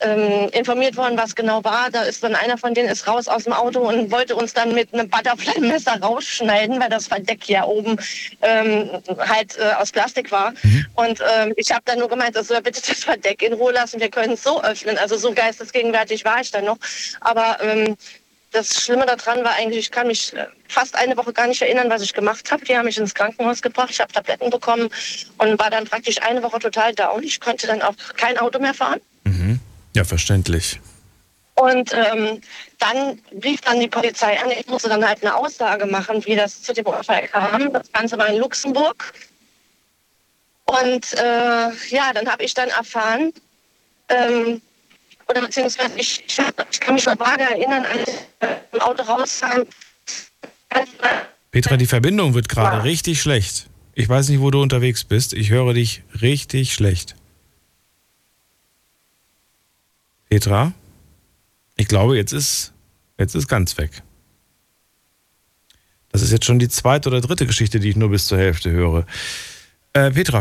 ähm, 0.01 0.49
informiert 0.53 0.97
worden, 0.97 1.16
was 1.16 1.35
genau 1.35 1.62
war. 1.65 1.91
Da 1.91 2.03
ist 2.03 2.23
dann 2.23 2.35
einer 2.35 2.59
von 2.59 2.75
denen 2.75 2.89
ist 2.89 3.07
raus 3.07 3.29
aus 3.29 3.45
dem 3.45 3.53
Auto 3.53 3.81
und 3.81 4.11
wollte 4.11 4.37
uns 4.37 4.53
dann 4.53 4.75
mit 4.75 4.93
einem 4.93 5.09
Butterfly-Messer 5.09 5.99
rausschneiden, 6.03 6.81
weil 6.81 6.89
das 6.89 7.07
Verdeck 7.07 7.49
ja 7.49 7.65
oben 7.65 7.97
ähm, 8.43 8.91
halt 9.19 9.57
äh, 9.59 9.75
aus 9.75 9.93
Plastik 9.93 10.31
war. 10.31 10.53
Und 10.95 11.21
ähm, 11.21 11.53
ich 11.57 11.71
habe 11.71 11.83
dann 11.85 11.99
nur 11.99 12.09
gemeint, 12.09 12.37
soll 12.37 12.61
bitte 12.62 12.83
das 12.87 13.05
Verdeck 13.05 13.43
in 13.43 13.55
Ruhe 13.55 13.73
lassen, 13.73 14.01
wir 14.01 14.11
können 14.11 14.35
es 14.35 14.43
so 14.43 14.62
öffnen. 14.62 14.99
Also 14.99 15.16
so 15.16 15.33
geistesgegenwärtig 15.33 16.25
war 16.25 16.41
ich 16.41 16.51
dann 16.51 16.65
noch. 16.65 16.79
Aber 17.21 17.59
ähm, 17.62 17.97
das 18.55 18.83
Schlimme 18.83 19.05
daran 19.05 19.45
war 19.45 19.55
eigentlich, 19.57 19.79
ich 19.79 19.91
kann 19.91 20.07
mich 20.07 20.33
äh, 20.35 20.47
fast 20.69 20.95
eine 20.95 21.16
Woche 21.16 21.33
gar 21.33 21.47
nicht 21.47 21.61
erinnern, 21.61 21.91
was 21.91 22.03
ich 22.03 22.15
gemacht 22.15 22.51
habe. 22.51 22.65
Die 22.65 22.77
haben 22.77 22.85
mich 22.85 22.99
ins 22.99 23.15
Krankenhaus 23.15 23.61
gebracht, 23.61 23.91
ich 23.91 24.01
habe 24.01 24.12
Tabletten 24.12 24.51
bekommen 24.51 24.89
und 25.39 25.59
war 25.59 25.71
dann 25.71 25.85
praktisch 25.85 26.23
eine 26.23 26.43
Woche 26.43 26.59
total 26.61 26.95
down. 26.95 27.23
Ich 27.23 27.41
konnte 27.41 27.66
dann 27.66 27.83
auch 27.83 27.95
kein 28.16 28.39
Auto 28.39 28.59
mehr 28.59 28.75
fahren. 28.75 29.01
Mhm. 29.25 29.61
Ja, 29.95 30.05
verständlich. 30.05 30.81
Und 31.57 31.93
ähm, 31.95 32.41
dann 32.81 33.21
rief 33.45 33.61
dann 33.61 33.79
die 33.79 33.87
Polizei 33.89 34.41
an. 34.41 34.51
Ich 34.51 34.66
musste 34.66 34.89
dann 34.89 35.07
halt 35.07 35.23
eine 35.23 35.37
Aussage 35.37 35.87
machen, 35.87 36.25
wie 36.27 36.35
das 36.35 36.62
zu 36.62 36.73
dem 36.75 36.87
Unfall 36.87 37.29
kam. 37.29 37.73
Das 37.73 37.91
Ganze 37.93 38.19
war 38.19 38.27
in 38.29 38.39
Luxemburg. 38.39 39.12
Und 40.66 41.12
äh, 41.15 41.71
ja, 41.91 42.12
dann 42.12 42.27
habe 42.29 42.43
ich 42.43 42.55
dann 42.55 42.71
erfahren, 42.71 43.33
ähm, 44.09 44.61
oder 45.29 45.43
beziehungsweise 45.43 45.93
ich, 45.97 46.25
ich, 46.27 46.41
hab- 46.41 46.66
ich 46.73 46.81
kann 46.81 46.95
mich 46.95 47.07
noch 47.07 47.19
vage 47.19 47.43
erinnern, 47.45 47.85
als 47.87 48.09
ich 48.09 48.49
im 48.73 48.81
Auto 48.81 49.03
rauskam. 49.05 49.62
Petra, 51.53 51.77
die 51.77 51.87
Verbindung 51.87 52.35
wird 52.35 52.49
gerade 52.49 52.83
richtig 52.83 53.21
schlecht. 53.21 53.66
Ich 53.95 54.09
weiß 54.09 54.29
nicht, 54.31 54.41
wo 54.41 54.51
du 54.51 54.61
unterwegs 54.61 55.05
bist. 55.05 55.35
Ich 55.35 55.51
höre 55.51 55.73
dich 55.73 56.03
richtig 56.21 56.75
schlecht. 56.75 57.15
Petra? 60.35 60.73
Ich 61.77 61.86
glaube, 61.86 62.16
jetzt 62.16 62.32
ist, 62.32 62.73
jetzt 63.19 63.36
ist 63.36 63.47
ganz 63.47 63.78
weg. 63.78 64.02
Das 66.11 66.23
ist 66.23 66.32
jetzt 66.32 66.44
schon 66.44 66.59
die 66.59 66.69
zweite 66.69 67.09
oder 67.09 67.20
dritte 67.20 67.47
Geschichte, 67.47 67.78
die 67.78 67.90
ich 67.90 67.94
nur 67.94 68.11
bis 68.11 68.27
zur 68.27 68.39
Hälfte 68.39 68.73
höre. 68.73 69.06
Äh, 69.93 70.11
Petra, 70.11 70.40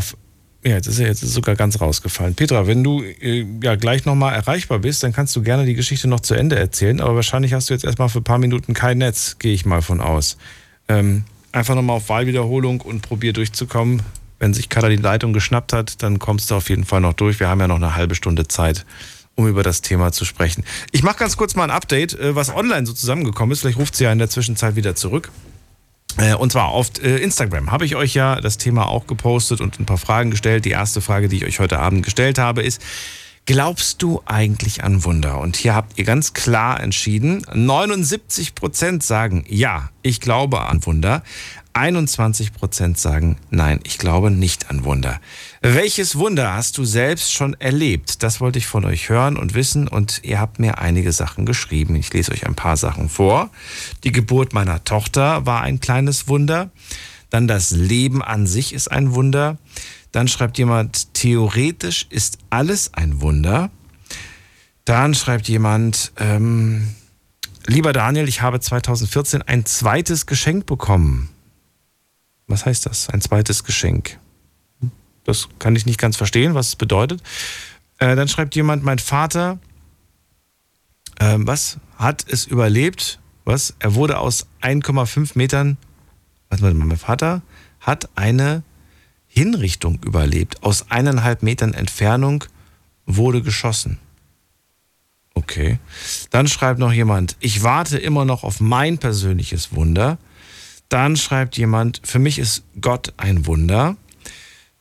ja, 0.63 0.71
jetzt 0.71 0.87
ist 0.87 0.97
er 0.97 1.05
jetzt 1.05 1.21
ist 1.21 1.35
sogar 1.35 1.55
ganz 1.55 1.79
rausgefallen. 1.79 2.33
Petra, 2.33 2.65
wenn 2.65 2.83
du 2.83 3.03
äh, 3.03 3.45
ja 3.61 3.75
gleich 3.75 4.05
nochmal 4.05 4.33
erreichbar 4.33 4.79
bist, 4.79 5.03
dann 5.03 5.13
kannst 5.13 5.35
du 5.35 5.43
gerne 5.43 5.63
die 5.63 5.75
Geschichte 5.75 6.07
noch 6.07 6.21
zu 6.21 6.33
Ende 6.33 6.55
erzählen, 6.55 6.99
aber 6.99 7.13
wahrscheinlich 7.13 7.53
hast 7.53 7.69
du 7.69 7.75
jetzt 7.75 7.85
erstmal 7.85 8.09
für 8.09 8.21
ein 8.21 8.23
paar 8.23 8.39
Minuten 8.39 8.73
kein 8.73 8.97
Netz, 8.97 9.37
gehe 9.37 9.53
ich 9.53 9.63
mal 9.67 9.83
von 9.83 10.01
aus. 10.01 10.37
Ähm, 10.87 11.25
einfach 11.51 11.75
nochmal 11.75 11.97
auf 11.97 12.09
Wahlwiederholung 12.09 12.81
und 12.81 13.03
probier 13.03 13.33
durchzukommen. 13.33 14.01
Wenn 14.39 14.55
sich 14.55 14.69
Kader 14.69 14.89
die 14.89 14.95
Leitung 14.95 15.33
geschnappt 15.33 15.71
hat, 15.71 16.01
dann 16.01 16.17
kommst 16.17 16.49
du 16.49 16.55
auf 16.55 16.69
jeden 16.69 16.83
Fall 16.83 16.99
noch 16.99 17.13
durch. 17.13 17.39
Wir 17.39 17.47
haben 17.47 17.59
ja 17.59 17.67
noch 17.67 17.75
eine 17.75 17.95
halbe 17.95 18.15
Stunde 18.15 18.47
Zeit, 18.47 18.87
um 19.35 19.47
über 19.47 19.63
das 19.63 19.81
Thema 19.81 20.11
zu 20.11 20.25
sprechen. 20.25 20.63
Ich 20.91 21.03
mache 21.03 21.17
ganz 21.17 21.37
kurz 21.37 21.55
mal 21.55 21.63
ein 21.63 21.71
Update, 21.71 22.13
äh, 22.13 22.35
was 22.35 22.53
online 22.53 22.85
so 22.85 22.93
zusammengekommen 22.93 23.51
ist. 23.51 23.61
Vielleicht 23.61 23.79
ruft 23.79 23.95
sie 23.95 24.03
ja 24.03 24.11
in 24.11 24.19
der 24.19 24.29
Zwischenzeit 24.29 24.75
wieder 24.75 24.95
zurück. 24.95 25.31
Äh, 26.17 26.35
Und 26.35 26.51
zwar 26.51 26.69
auf 26.69 26.91
äh, 27.01 27.17
Instagram 27.17 27.71
habe 27.71 27.85
ich 27.85 27.95
euch 27.95 28.13
ja 28.13 28.39
das 28.39 28.57
Thema 28.57 28.87
auch 28.87 29.07
gepostet 29.07 29.61
und 29.61 29.79
ein 29.79 29.85
paar 29.85 29.97
Fragen 29.97 30.31
gestellt. 30.31 30.65
Die 30.65 30.71
erste 30.71 31.01
Frage, 31.01 31.27
die 31.27 31.37
ich 31.37 31.45
euch 31.45 31.59
heute 31.59 31.79
Abend 31.79 32.03
gestellt 32.03 32.37
habe, 32.37 32.61
ist, 32.61 32.81
glaubst 33.45 34.01
du 34.03 34.21
eigentlich 34.25 34.83
an 34.83 35.03
Wunder? 35.03 35.39
Und 35.39 35.55
hier 35.55 35.73
habt 35.73 35.97
ihr 35.97 36.05
ganz 36.05 36.33
klar 36.33 36.79
entschieden, 36.79 37.45
79 37.53 38.53
Prozent 38.53 39.03
sagen, 39.03 39.43
ja, 39.47 39.89
ich 40.03 40.19
glaube 40.19 40.61
an 40.61 40.85
Wunder. 40.85 41.23
21 41.73 42.53
Prozent 42.53 42.99
sagen, 42.99 43.37
nein, 43.49 43.79
ich 43.83 43.97
glaube 43.97 44.29
nicht 44.29 44.69
an 44.69 44.83
Wunder. 44.83 45.19
Welches 45.65 46.17
Wunder 46.17 46.53
hast 46.53 46.77
du 46.77 46.83
selbst 46.83 47.31
schon 47.31 47.53
erlebt? 47.53 48.21
Das 48.21 48.41
wollte 48.41 48.59
ich 48.59 48.67
von 48.67 48.83
euch 48.83 49.07
hören 49.07 49.37
und 49.37 49.53
wissen 49.53 49.87
und 49.87 50.19
ihr 50.21 50.41
habt 50.41 50.59
mir 50.59 50.79
einige 50.79 51.13
Sachen 51.13 51.45
geschrieben. 51.45 51.95
Ich 51.95 52.11
lese 52.11 52.33
euch 52.33 52.45
ein 52.45 52.53
paar 52.53 52.75
Sachen 52.75 53.07
vor. 53.07 53.49
Die 54.03 54.11
Geburt 54.11 54.51
meiner 54.51 54.83
Tochter 54.83 55.45
war 55.45 55.61
ein 55.61 55.79
kleines 55.79 56.27
Wunder. 56.27 56.69
Dann 57.29 57.47
das 57.47 57.71
Leben 57.71 58.21
an 58.21 58.45
sich 58.45 58.73
ist 58.73 58.91
ein 58.91 59.13
Wunder. 59.13 59.57
Dann 60.11 60.27
schreibt 60.27 60.57
jemand, 60.57 61.13
theoretisch 61.13 62.07
ist 62.09 62.39
alles 62.49 62.93
ein 62.93 63.21
Wunder. 63.21 63.71
Dann 64.83 65.13
schreibt 65.13 65.47
jemand, 65.47 66.11
ähm, 66.17 66.93
Lieber 67.67 67.93
Daniel, 67.93 68.27
ich 68.27 68.41
habe 68.41 68.59
2014 68.59 69.41
ein 69.43 69.65
zweites 69.65 70.25
Geschenk 70.25 70.65
bekommen. 70.65 71.29
Was 72.47 72.65
heißt 72.65 72.85
das? 72.85 73.07
Ein 73.07 73.21
zweites 73.21 73.63
Geschenk. 73.63 74.19
Das 75.25 75.49
kann 75.59 75.75
ich 75.75 75.85
nicht 75.85 75.99
ganz 75.99 76.17
verstehen, 76.17 76.53
was 76.53 76.69
es 76.69 76.75
bedeutet. 76.75 77.21
Äh, 77.99 78.15
dann 78.15 78.27
schreibt 78.27 78.55
jemand, 78.55 78.83
mein 78.83 78.99
Vater, 78.99 79.59
äh, 81.19 81.35
was, 81.37 81.77
hat 81.97 82.25
es 82.27 82.45
überlebt? 82.45 83.19
Was? 83.45 83.73
Er 83.79 83.95
wurde 83.95 84.19
aus 84.19 84.47
1,5 84.61 85.31
Metern, 85.35 85.77
was 86.49 86.61
mal, 86.61 86.73
mein 86.73 86.97
Vater 86.97 87.41
hat 87.79 88.09
eine 88.15 88.63
Hinrichtung 89.27 89.99
überlebt. 90.05 90.63
Aus 90.63 90.89
eineinhalb 90.91 91.43
Metern 91.43 91.73
Entfernung 91.73 92.45
wurde 93.05 93.41
geschossen. 93.41 93.99
Okay. 95.33 95.79
Dann 96.29 96.47
schreibt 96.47 96.79
noch 96.79 96.93
jemand, 96.93 97.35
ich 97.39 97.63
warte 97.63 97.97
immer 97.97 98.25
noch 98.25 98.43
auf 98.43 98.59
mein 98.59 98.97
persönliches 98.97 99.73
Wunder. 99.75 100.17
Dann 100.89 101.17
schreibt 101.17 101.57
jemand, 101.57 102.01
für 102.03 102.19
mich 102.19 102.37
ist 102.37 102.63
Gott 102.79 103.13
ein 103.17 103.45
Wunder. 103.47 103.97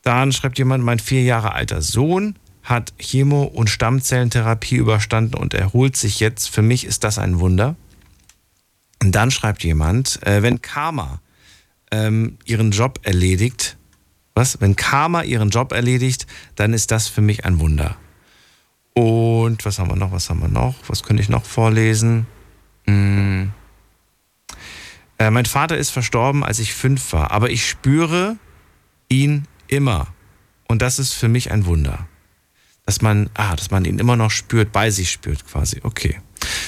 Dann 0.03 0.33
schreibt 0.33 0.59
jemand, 0.59 0.85
mein 0.85 0.99
vier 0.99 1.23
Jahre 1.23 1.53
alter 1.53 1.81
Sohn 1.81 2.37
hat 2.63 2.93
Chemo- 2.99 3.45
und 3.45 3.71
Stammzellentherapie 3.71 4.77
überstanden 4.77 5.35
und 5.35 5.55
erholt 5.55 5.97
sich 5.97 6.21
jetzt. 6.21 6.49
Für 6.49 6.63
mich 6.63 6.85
ist 6.85 7.05
das 7.05 7.19
ein 7.19 7.41
Wunder. 7.41 7.77
Und 9.03 9.13
dann 9.13 9.31
schreibt 9.31 9.65
jemand, 9.65 10.25
äh, 10.27 10.43
wenn 10.43 10.63
Karma 10.63 11.21
ähm, 11.91 12.39
ihren 12.45 12.71
Job 12.71 13.01
erledigt, 13.03 13.77
was? 14.35 14.61
Wenn 14.61 14.77
Karma 14.77 15.23
ihren 15.23 15.51
Job 15.51 15.73
erledigt, 15.73 16.27
dann 16.55 16.73
ist 16.73 16.91
das 16.91 17.09
für 17.09 17.21
mich 17.21 17.45
ein 17.45 17.59
Wunder. 17.59 17.97
Und 18.95 19.65
was 19.65 19.79
haben 19.79 19.91
wir 19.91 19.97
noch? 19.97 20.13
Was 20.13 20.31
haben 20.31 20.41
wir 20.41 20.49
noch? 20.49 20.75
Was 20.87 21.03
könnte 21.03 21.23
ich 21.23 21.29
noch 21.29 21.45
vorlesen? 21.45 22.27
Hm. 22.87 23.53
Äh, 25.19 25.31
mein 25.31 25.47
Vater 25.47 25.77
ist 25.77 25.91
verstorben, 25.91 26.45
als 26.45 26.59
ich 26.59 26.73
fünf 26.75 27.13
war, 27.13 27.31
aber 27.31 27.51
ich 27.51 27.69
spüre 27.69 28.37
ihn 29.09 29.47
immer. 29.73 30.07
Und 30.69 30.83
das 30.83 30.99
ist 30.99 31.13
für 31.13 31.29
mich 31.29 31.51
ein 31.51 31.67
Wunder. 31.67 32.07
Dass 32.87 33.01
man, 33.01 33.31
ah, 33.35 33.57
dass 33.57 33.71
man 33.71 33.85
ihn 33.85 33.99
immer 33.99 34.17
noch 34.17 34.31
spürt, 34.31 34.73
bei 34.73 34.91
sich 34.91 35.11
spürt 35.11 35.47
quasi. 35.47 35.81
Okay. 35.83 36.21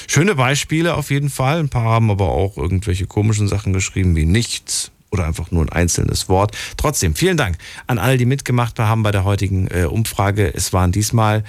Schöne 0.07 0.35
Beispiele 0.35 0.95
auf 0.95 1.11
jeden 1.11 1.29
Fall. 1.29 1.59
Ein 1.59 1.69
paar 1.69 1.83
haben 1.83 2.09
aber 2.09 2.29
auch 2.29 2.57
irgendwelche 2.57 3.05
komischen 3.05 3.47
Sachen 3.47 3.73
geschrieben 3.73 4.15
wie 4.15 4.25
nichts 4.25 4.91
oder 5.11 5.25
einfach 5.25 5.51
nur 5.51 5.63
ein 5.63 5.69
einzelnes 5.69 6.29
Wort. 6.29 6.55
Trotzdem, 6.77 7.15
vielen 7.15 7.37
Dank 7.37 7.57
an 7.87 7.97
alle, 7.97 8.17
die 8.17 8.25
mitgemacht 8.25 8.77
haben 8.79 9.03
bei 9.03 9.11
der 9.11 9.23
heutigen 9.23 9.67
äh, 9.67 9.85
Umfrage. 9.85 10.53
Es 10.53 10.73
waren 10.73 10.91
diesmal 10.91 11.43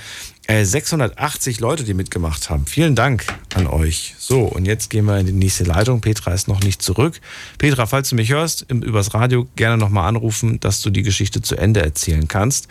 680 0.49 1.61
Leute, 1.61 1.83
die 1.85 1.95
mitgemacht 1.95 2.51
haben. 2.51 2.67
Vielen 2.67 2.95
Dank 2.95 3.27
an 3.55 3.67
euch. 3.67 4.15
So, 4.19 4.43
und 4.43 4.65
jetzt 4.65 4.91
gehen 4.91 5.05
wir 5.07 5.19
in 5.19 5.27
die 5.27 5.33
nächste 5.33 5.65
Leitung. 5.65 6.01
Petra 6.01 6.33
ist 6.33 6.47
noch 6.49 6.61
nicht 6.61 6.83
zurück. 6.83 7.21
Petra, 7.59 7.87
falls 7.87 8.11
du 8.11 8.15
mich 8.15 8.31
hörst, 8.31 8.71
übers 8.71 9.13
Radio 9.13 9.47
gerne 9.57 9.77
nochmal 9.77 10.09
anrufen, 10.09 10.61
dass 10.61 10.83
du 10.83 10.91
die 10.91 11.03
Geschichte 11.03 11.43
zu 11.43 11.57
Ende 11.57 11.81
erzählen 11.83 12.29
kannst. 12.29 12.69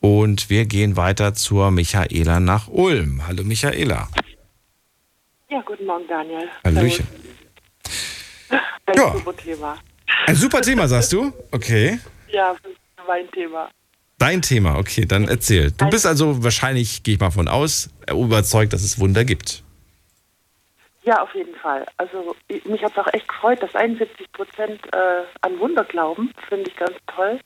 Und 0.00 0.50
wir 0.50 0.66
gehen 0.66 0.96
weiter 0.96 1.32
zur 1.34 1.70
Michaela 1.70 2.40
nach 2.40 2.66
Ulm. 2.66 3.24
Hallo 3.26 3.44
Michaela. 3.44 4.08
Ja, 5.48 5.62
guten 5.64 5.86
Morgen, 5.86 6.08
Daniel. 6.08 6.48
Hallöchen. 6.64 7.06
Ein 8.86 8.94
Ja. 8.96 9.12
super 9.12 9.36
Thema. 9.36 9.78
Ein 10.26 10.34
super 10.36 10.60
Thema, 10.60 10.88
sagst 10.88 11.12
du? 11.12 11.32
Okay. 11.52 12.00
Ja, 12.32 12.52
das 12.62 12.72
ist 12.72 12.78
mein 13.06 13.30
Thema. 13.30 13.70
Dein 14.22 14.40
Thema, 14.40 14.78
okay, 14.78 15.04
dann 15.04 15.26
erzähl. 15.26 15.72
Du 15.72 15.90
bist 15.90 16.06
also 16.06 16.44
wahrscheinlich, 16.44 17.02
gehe 17.02 17.14
ich 17.14 17.20
mal 17.20 17.32
von 17.32 17.48
aus, 17.48 17.90
überzeugt, 18.08 18.72
dass 18.72 18.84
es 18.84 19.00
Wunder 19.00 19.24
gibt. 19.24 19.64
Ja, 21.02 21.20
auf 21.24 21.34
jeden 21.34 21.56
Fall. 21.56 21.84
Also 21.96 22.36
ich- 22.46 22.64
mich 22.64 22.84
hat 22.84 22.92
es 22.92 22.98
auch 22.98 23.12
echt 23.12 23.26
gefreut, 23.26 23.60
dass 23.60 23.74
71 23.74 24.30
Prozent 24.30 24.80
äh, 24.94 25.24
an 25.40 25.58
Wunder 25.58 25.82
glauben. 25.82 26.30
Finde 26.48 26.70
ich 26.70 26.76
ganz 26.76 26.92
toll. 27.08 27.40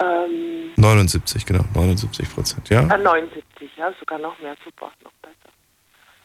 Ähm, 0.00 0.70
79, 0.76 1.44
genau, 1.44 1.64
79 1.74 2.32
Prozent, 2.32 2.68
ja? 2.70 2.82
äh, 2.82 2.98
79, 2.98 3.70
ja, 3.76 3.92
sogar 3.98 4.20
noch 4.20 4.38
mehr, 4.38 4.54
super, 4.64 4.92
noch 5.02 5.10
besser. 5.20 5.34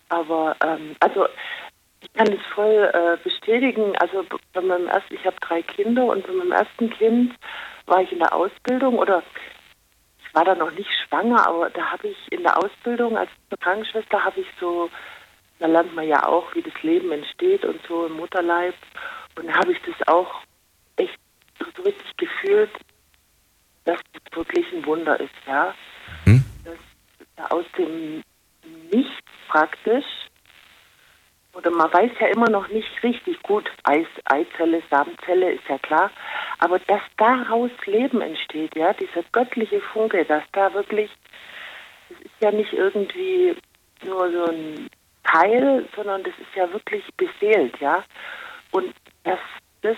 Aber 0.10 0.56
ähm, 0.64 0.96
also 1.00 1.26
ich 2.02 2.14
kann 2.14 2.28
das 2.28 2.46
voll 2.54 2.92
äh, 2.94 3.18
bestätigen. 3.24 3.96
Also 3.98 4.24
bei 4.54 4.62
meinem 4.62 4.86
ersten, 4.88 5.16
ich 5.16 5.26
habe 5.26 5.36
drei 5.42 5.64
Kinder 5.64 6.06
und 6.06 6.28
bei 6.28 6.34
meinem 6.34 6.52
ersten 6.52 6.92
Kind 6.92 7.34
war 7.86 8.02
ich 8.02 8.12
in 8.12 8.20
der 8.20 8.34
Ausbildung 8.34 8.98
oder 8.98 9.24
ich 10.20 10.34
war 10.36 10.46
da 10.46 10.56
noch 10.56 10.72
nicht 10.72 10.90
schwanger, 11.08 11.48
aber 11.48 11.70
da 11.70 11.92
habe 11.92 12.08
ich 12.08 12.18
in 12.32 12.44
der 12.44 12.58
Ausbildung 12.58 13.18
als 13.18 13.30
Krankenschwester 13.60 14.24
habe 14.24 14.42
ich 14.42 14.48
so, 14.60 14.90
da 15.60 15.68
lernt 15.68 15.96
man 15.96 16.08
ja 16.08 16.26
auch, 16.28 16.54
wie 16.56 16.62
das 16.62 16.74
Leben 16.84 17.12
entsteht 17.12 17.64
und 17.64 17.80
so 17.88 18.08
im 18.08 18.14
Mutterleib. 18.14 18.76
Und 19.38 19.48
da 19.48 19.54
habe 19.54 19.72
ich 19.72 19.80
das 19.82 20.08
auch 20.08 20.42
echt 20.98 21.18
so 21.60 21.82
richtig 21.84 22.18
gefühlt, 22.18 22.72
dass 23.86 24.00
das 24.14 24.38
wirklich 24.38 24.66
ein 24.74 24.86
Wunder 24.86 25.20
ist, 25.20 25.34
ja. 25.48 25.74
Dass 26.64 26.78
da 27.36 27.46
aus 27.48 27.66
dem 27.78 28.24
Nichts 28.92 29.14
praktisch, 29.48 30.06
oder 31.56 31.72
man 31.72 31.92
weiß 31.92 32.12
ja 32.20 32.28
immer 32.28 32.50
noch 32.50 32.68
nicht 32.68 32.90
richtig 33.02 33.42
gut, 33.42 33.70
Eis, 33.84 34.08
Eizelle, 34.26 34.84
Samenzelle 34.90 35.54
ist 35.54 35.64
ja 35.70 35.78
klar, 35.80 36.12
aber 36.60 36.80
dass 36.80 37.02
daraus 37.18 37.72
Leben 37.86 38.22
entsteht, 38.22 38.76
ja, 38.76 38.94
dieser 38.94 39.24
göttliche 39.32 39.82
Funke, 39.94 40.26
dass 40.26 40.44
da 40.52 40.74
wirklich, 40.74 41.10
das 42.10 42.20
ist 42.20 42.42
ja 42.42 42.52
nicht 42.52 42.74
irgendwie 42.74 43.56
nur 44.06 44.32
so 44.32 44.46
ein 44.52 44.90
Teil, 45.24 45.88
sondern 45.96 46.24
das 46.24 46.34
ist 46.34 46.56
ja 46.56 46.72
wirklich 46.72 47.04
beseelt, 47.18 47.80
ja. 47.80 48.04
Und 48.72 48.94
das, 49.24 49.40
das, 49.82 49.98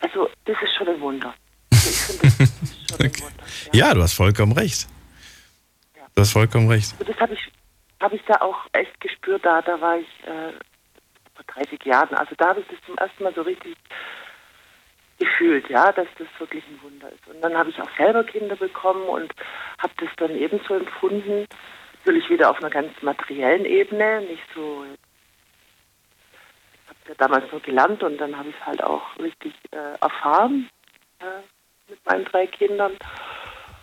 also 0.00 0.28
das 0.44 0.56
ist 0.62 0.74
schon 0.76 0.88
ein 0.88 1.00
Wunder. 1.00 1.32
Ja, 3.72 3.94
du 3.94 4.02
hast 4.02 4.14
vollkommen 4.14 4.52
recht. 4.52 4.88
Du 6.14 6.22
hast 6.22 6.32
vollkommen 6.32 6.68
recht. 6.68 6.92
Also 6.98 7.12
das 7.12 7.20
habe 7.20 7.34
ich, 7.34 7.40
habe 8.00 8.16
ich 8.16 8.24
da 8.24 8.40
auch 8.40 8.66
echt 8.72 8.98
gespürt. 9.00 9.44
Da, 9.44 9.62
da 9.62 9.80
war 9.80 9.98
ich 9.98 10.08
äh, 10.24 10.52
vor 11.34 11.44
30 11.54 11.84
Jahren. 11.84 12.14
Also 12.14 12.34
da 12.36 12.48
habe 12.48 12.60
ich 12.60 12.66
das 12.68 12.80
zum 12.86 12.96
ersten 12.96 13.22
Mal 13.22 13.34
so 13.34 13.42
richtig 13.42 13.76
gefühlt, 15.18 15.68
ja, 15.68 15.92
dass 15.92 16.08
das 16.18 16.28
wirklich 16.38 16.64
ein 16.66 16.80
Wunder 16.82 17.12
ist. 17.12 17.28
Und 17.28 17.42
dann 17.42 17.56
habe 17.56 17.70
ich 17.70 17.80
auch 17.80 17.96
selber 17.96 18.24
Kinder 18.24 18.56
bekommen 18.56 19.06
und 19.06 19.32
habe 19.78 19.92
das 19.98 20.08
dann 20.16 20.34
ebenso 20.34 20.74
empfunden. 20.74 21.46
Natürlich 22.04 22.30
wieder 22.30 22.50
auf 22.50 22.58
einer 22.58 22.70
ganz 22.70 22.90
materiellen 23.02 23.66
Ebene, 23.66 24.22
nicht 24.22 24.42
so. 24.54 24.84
Ich 24.84 26.88
habe 26.88 26.98
ja 27.08 27.14
damals 27.18 27.52
nur 27.52 27.60
gelernt 27.60 28.02
und 28.02 28.16
dann 28.16 28.36
habe 28.36 28.48
ich 28.48 28.54
es 28.58 28.66
halt 28.66 28.82
auch 28.82 29.02
richtig 29.18 29.52
äh, 29.72 29.98
erfahren 30.00 30.70
äh, 31.20 31.90
mit 31.90 32.04
meinen 32.06 32.24
drei 32.24 32.46
Kindern. 32.46 32.96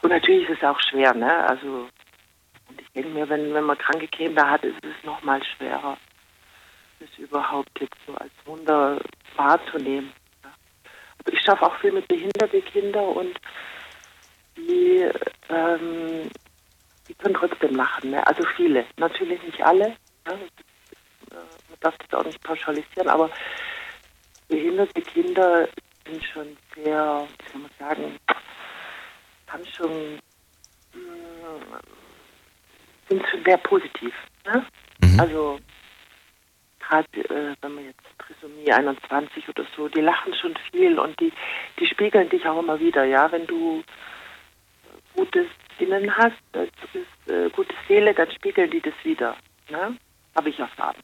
Und 0.01 0.09
natürlich 0.09 0.49
ist 0.49 0.57
es 0.57 0.67
auch 0.67 0.79
schwer, 0.79 1.13
ne? 1.13 1.47
Also 1.47 1.87
denke 2.97 3.11
mir, 3.11 3.29
wenn, 3.29 3.53
wenn 3.53 3.63
man 3.63 3.77
kranke 3.77 4.07
Kinder 4.07 4.49
hat, 4.49 4.63
ist 4.63 4.83
es 4.83 5.03
noch 5.03 5.21
mal 5.21 5.41
schwerer, 5.43 5.97
das 6.99 7.09
überhaupt 7.17 7.79
jetzt 7.79 7.97
so 8.07 8.15
als 8.15 8.31
Wunder 8.45 8.99
wahrzunehmen. 9.35 10.11
Aber 11.19 11.31
ich 11.31 11.39
schaffe 11.41 11.65
auch 11.65 11.77
viel 11.79 11.91
mit 11.91 12.07
behinderten 12.07 12.65
Kindern 12.65 13.05
und 13.05 13.39
die, 14.55 15.07
ähm, 15.49 16.29
die 17.07 17.13
können 17.13 17.35
trotzdem 17.35 17.75
lachen. 17.75 18.11
Ne? 18.11 18.25
Also 18.25 18.43
viele, 18.55 18.85
natürlich 18.97 19.41
nicht 19.43 19.61
alle. 19.61 19.95
Äh, 20.25 20.31
Man 21.31 21.79
darf 21.81 21.95
das 21.99 22.19
auch 22.19 22.25
nicht 22.25 22.41
pauschalisieren, 22.41 23.09
aber 23.09 23.29
behinderte 24.47 25.01
Kinder 25.03 25.67
sind 26.07 26.23
schon 26.23 26.57
sehr, 26.73 27.27
wie 27.37 27.51
soll 27.51 27.61
man 27.61 27.71
sagen, 27.77 28.19
haben 29.47 29.65
schon 29.65 30.19
mh, 30.93 31.79
sind 33.09 33.23
schon 33.29 33.43
sehr 33.43 33.57
positiv. 33.57 34.13
Ne? 34.45 34.65
Also 35.17 35.59
gerade 36.79 37.07
äh, 37.29 37.55
wenn 37.61 37.75
man 37.75 37.85
jetzt 37.85 38.03
Trisomie 38.19 38.71
21 38.71 39.47
oder 39.49 39.65
so, 39.75 39.87
die 39.87 40.01
lachen 40.01 40.33
schon 40.33 40.55
viel 40.71 40.97
und 40.99 41.19
die, 41.19 41.31
die 41.79 41.85
spiegeln 41.87 42.29
dich 42.29 42.45
auch 42.47 42.59
immer 42.59 42.79
wieder, 42.79 43.03
ja, 43.03 43.31
wenn 43.31 43.45
du 43.45 43.83
gutes 45.15 45.47
Innen 45.79 46.15
hast, 46.15 46.41
äh, 46.53 46.67
bist, 46.93 47.29
äh, 47.29 47.49
gute 47.49 47.73
Seele, 47.87 48.13
dann 48.13 48.31
spiegeln 48.31 48.71
die 48.71 48.81
das 48.81 48.93
wieder. 49.03 49.35
Ne? 49.69 49.97
Habe 50.35 50.49
ich 50.49 50.59
erfahren. 50.59 50.95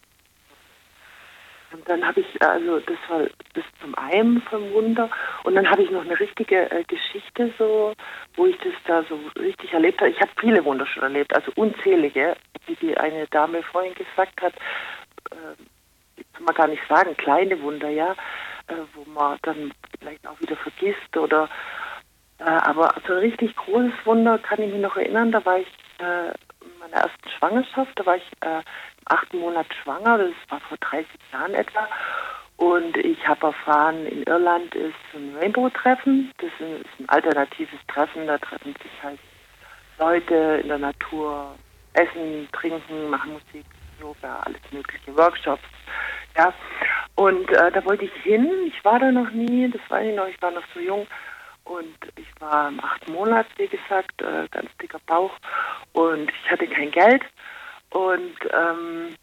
Und 1.74 1.90
dann 1.90 2.06
habe 2.06 2.22
ich, 2.22 2.41
also 2.41 2.80
das 2.80 2.98
war 3.10 3.22
das 3.54 3.64
zum 3.82 3.95
einen 3.95 4.41
vom 4.44 4.72
Wunder. 4.74 5.10
Und 5.44 5.56
dann 5.56 5.70
habe 5.70 5.84
ich 5.84 5.90
noch 5.90 6.06
eine 6.06 6.20
richtige 6.20 6.70
äh, 6.72 6.84
Geschichte, 6.84 7.52
so, 7.58 7.94
wo 8.36 8.45
ich 8.45 8.58
das 8.60 8.74
da 8.86 9.04
so 9.04 9.20
richtig 9.40 9.74
erlebt 9.74 10.00
habe. 10.00 10.12
Ich 10.12 10.22
habe 10.22 10.32
viele 10.40 10.64
Wunder 10.64 10.86
schon 10.86 11.04
erlebt, 11.04 11.36
also 11.36 11.52
unzählige, 11.56 12.36
wie 12.68 12.76
die 12.76 12.95
eine 12.98 13.28
Dame 13.28 13.64
vorhin 13.64 13.95
gesagt 13.95 14.41
hat. 14.41 14.54
Äh, 15.32 16.24
kann 16.34 16.45
man 16.45 16.56
gar 16.56 16.68
nicht 16.68 16.84
sagen, 16.88 17.18
kleine 17.18 17.60
Wunder, 17.62 17.90
ja, 17.90 18.16
äh, 18.68 18.76
wo 18.94 19.10
man 19.10 19.38
dann 19.41 19.72
vielleicht 20.00 20.28
auch 20.28 20.40
wieder 20.40 20.56
vergisst 20.56 21.18
oder 21.18 21.50
äh, 22.40 22.44
aber 22.44 22.94
so 23.08 23.14
ein 23.14 23.20
richtig 23.20 23.56
großes 23.56 23.94
Wunder 24.06 24.38
kann 24.38 24.62
ich 24.62 24.72
mich 24.72 24.82
noch 24.82 24.98
erinnern, 24.98 25.32
da 25.32 25.44
war 25.45 25.60
ich 25.60 25.68
äh, 26.00 26.34
meiner 26.84 27.03
ersten 27.03 27.30
Schwangerschaft. 27.30 27.91
Da 27.95 28.05
war 28.05 28.18
ich 28.18 28.30
äh, 28.41 28.57
im 28.57 28.64
achten 29.05 29.39
Monat 29.39 29.68
schwanger, 29.81 30.18
das 30.18 30.34
war 30.49 30.60
vor 30.61 30.77
30 30.77 31.07
Jahren 31.31 31.53
etwa. 31.53 31.88
Und 32.57 32.95
ich 32.97 33.27
habe 33.27 33.47
erfahren, 33.47 34.05
in 34.05 34.23
Irland 34.23 34.73
ist 34.76 34.93
ein 35.14 35.35
Rainbow-Treffen. 35.38 36.31
Das 36.38 36.51
ist 36.60 36.99
ein, 36.99 37.10
alternatives 37.10 37.80
Treffen. 37.88 38.27
Da 38.27 38.38
treffen 38.38 38.76
sich 38.81 39.03
halt 39.03 39.19
Leute 39.97 40.61
in 40.61 40.68
der 40.68 40.77
Natur, 40.77 41.55
essen, 41.93 42.47
trinken, 42.51 43.10
machen 43.10 43.34
Musik, 43.34 43.65
Yoga, 43.99 44.39
alles 44.45 44.61
mögliche, 44.72 45.15
Workshops. 45.18 45.64
Ja, 46.38 46.53
und 47.15 47.49
äh, 47.51 47.72
da 47.72 47.84
wollte 47.85 48.05
ich 48.05 48.14
hin. 48.23 48.49
Ich 48.68 48.84
war 48.85 48.99
da 48.99 49.11
noch 49.11 49.31
nie, 49.31 49.69
das 49.69 49.81
weiß 49.89 50.07
ich 50.07 50.15
noch, 50.15 50.27
ich 50.27 50.41
war 50.41 50.51
noch 50.51 50.64
so 50.73 50.80
jung. 50.80 51.05
Und 51.65 51.95
ich 52.18 52.27
war 52.40 52.68
im 52.68 52.84
achten 52.84 53.14
Monat, 53.14 53.48
wie 53.57 53.68
gesagt, 53.68 54.22
äh, 54.22 54.48
ganz 54.52 54.69
dicker 54.81 54.99
Bauch. 55.06 55.31
Und 55.94 56.30
ich 56.30 56.52
hatte 56.52 56.68
kein 56.68 56.91
Geld. 56.91 57.23
Und 57.91 58.35
ähm, 58.52 59.15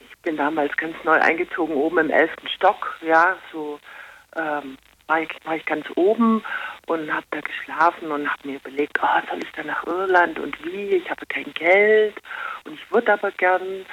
ich 0.00 0.18
bin 0.22 0.36
damals 0.36 0.76
ganz 0.76 0.96
neu 1.04 1.20
eingezogen, 1.20 1.74
oben 1.74 1.98
im 1.98 2.10
elften 2.10 2.48
Stock. 2.48 2.98
Ja, 3.02 3.36
so 3.52 3.78
ähm, 4.34 4.76
war, 5.06 5.20
ich, 5.20 5.30
war 5.44 5.56
ich 5.56 5.66
ganz 5.66 5.86
oben 5.94 6.42
und 6.86 7.12
habe 7.12 7.26
da 7.30 7.40
geschlafen 7.40 8.10
und 8.10 8.28
habe 8.28 8.48
mir 8.48 8.56
überlegt, 8.56 8.98
oh, 9.00 9.28
soll 9.30 9.38
ich 9.42 9.52
da 9.52 9.62
nach 9.62 9.86
Irland 9.86 10.38
und 10.38 10.56
wie? 10.64 10.96
Ich 10.96 11.08
habe 11.10 11.24
kein 11.26 11.52
Geld 11.54 12.14
und 12.64 12.74
ich 12.74 12.90
würde 12.90 13.12
aber 13.12 13.30
gern. 13.32 13.86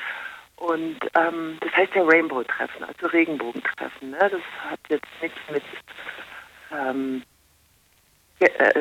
Und 0.56 0.98
ähm, 1.16 1.58
das 1.60 1.76
heißt 1.76 1.94
ja 1.96 2.04
Rainbow-Treffen, 2.04 2.84
also 2.84 3.08
Regenbogentreffen. 3.08 4.12
Ne? 4.12 4.18
Das 4.20 4.70
hat 4.70 4.80
jetzt 4.90 5.08
nichts 5.22 5.40
mit 5.52 5.64
ähm, 6.72 7.22
äh, 7.22 7.33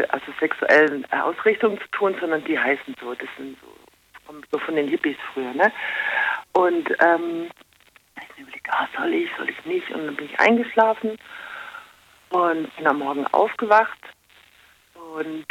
also 0.09 0.27
sexuellen 0.41 1.11
Ausrichtungen 1.13 1.79
zu 1.79 1.89
tun, 1.89 2.17
sondern 2.21 2.45
die 2.45 2.59
heißen 2.59 2.95
so. 3.01 3.15
Das 3.15 3.29
sind 3.37 3.57
so, 3.61 3.69
kommen 4.27 4.43
so 4.51 4.59
von 4.59 4.77
den 4.77 4.89
Hippies 4.89 5.17
früher. 5.33 5.53
Ne? 5.55 5.73
Und 6.53 6.91
ähm, 7.01 7.49
ich 8.17 8.43
überlegt, 8.43 8.69
ah, 8.71 8.89
soll 8.97 9.13
ich, 9.15 9.31
soll 9.37 9.49
ich 9.49 9.65
nicht? 9.65 9.91
Und 9.91 10.07
dann 10.07 10.17
bin 10.17 10.27
ich 10.27 10.41
eingeschlafen 10.41 11.17
und 12.31 12.77
bin 12.77 12.87
am 12.87 12.99
Morgen 12.99 13.27
aufgewacht 13.29 13.99
und 15.17 15.47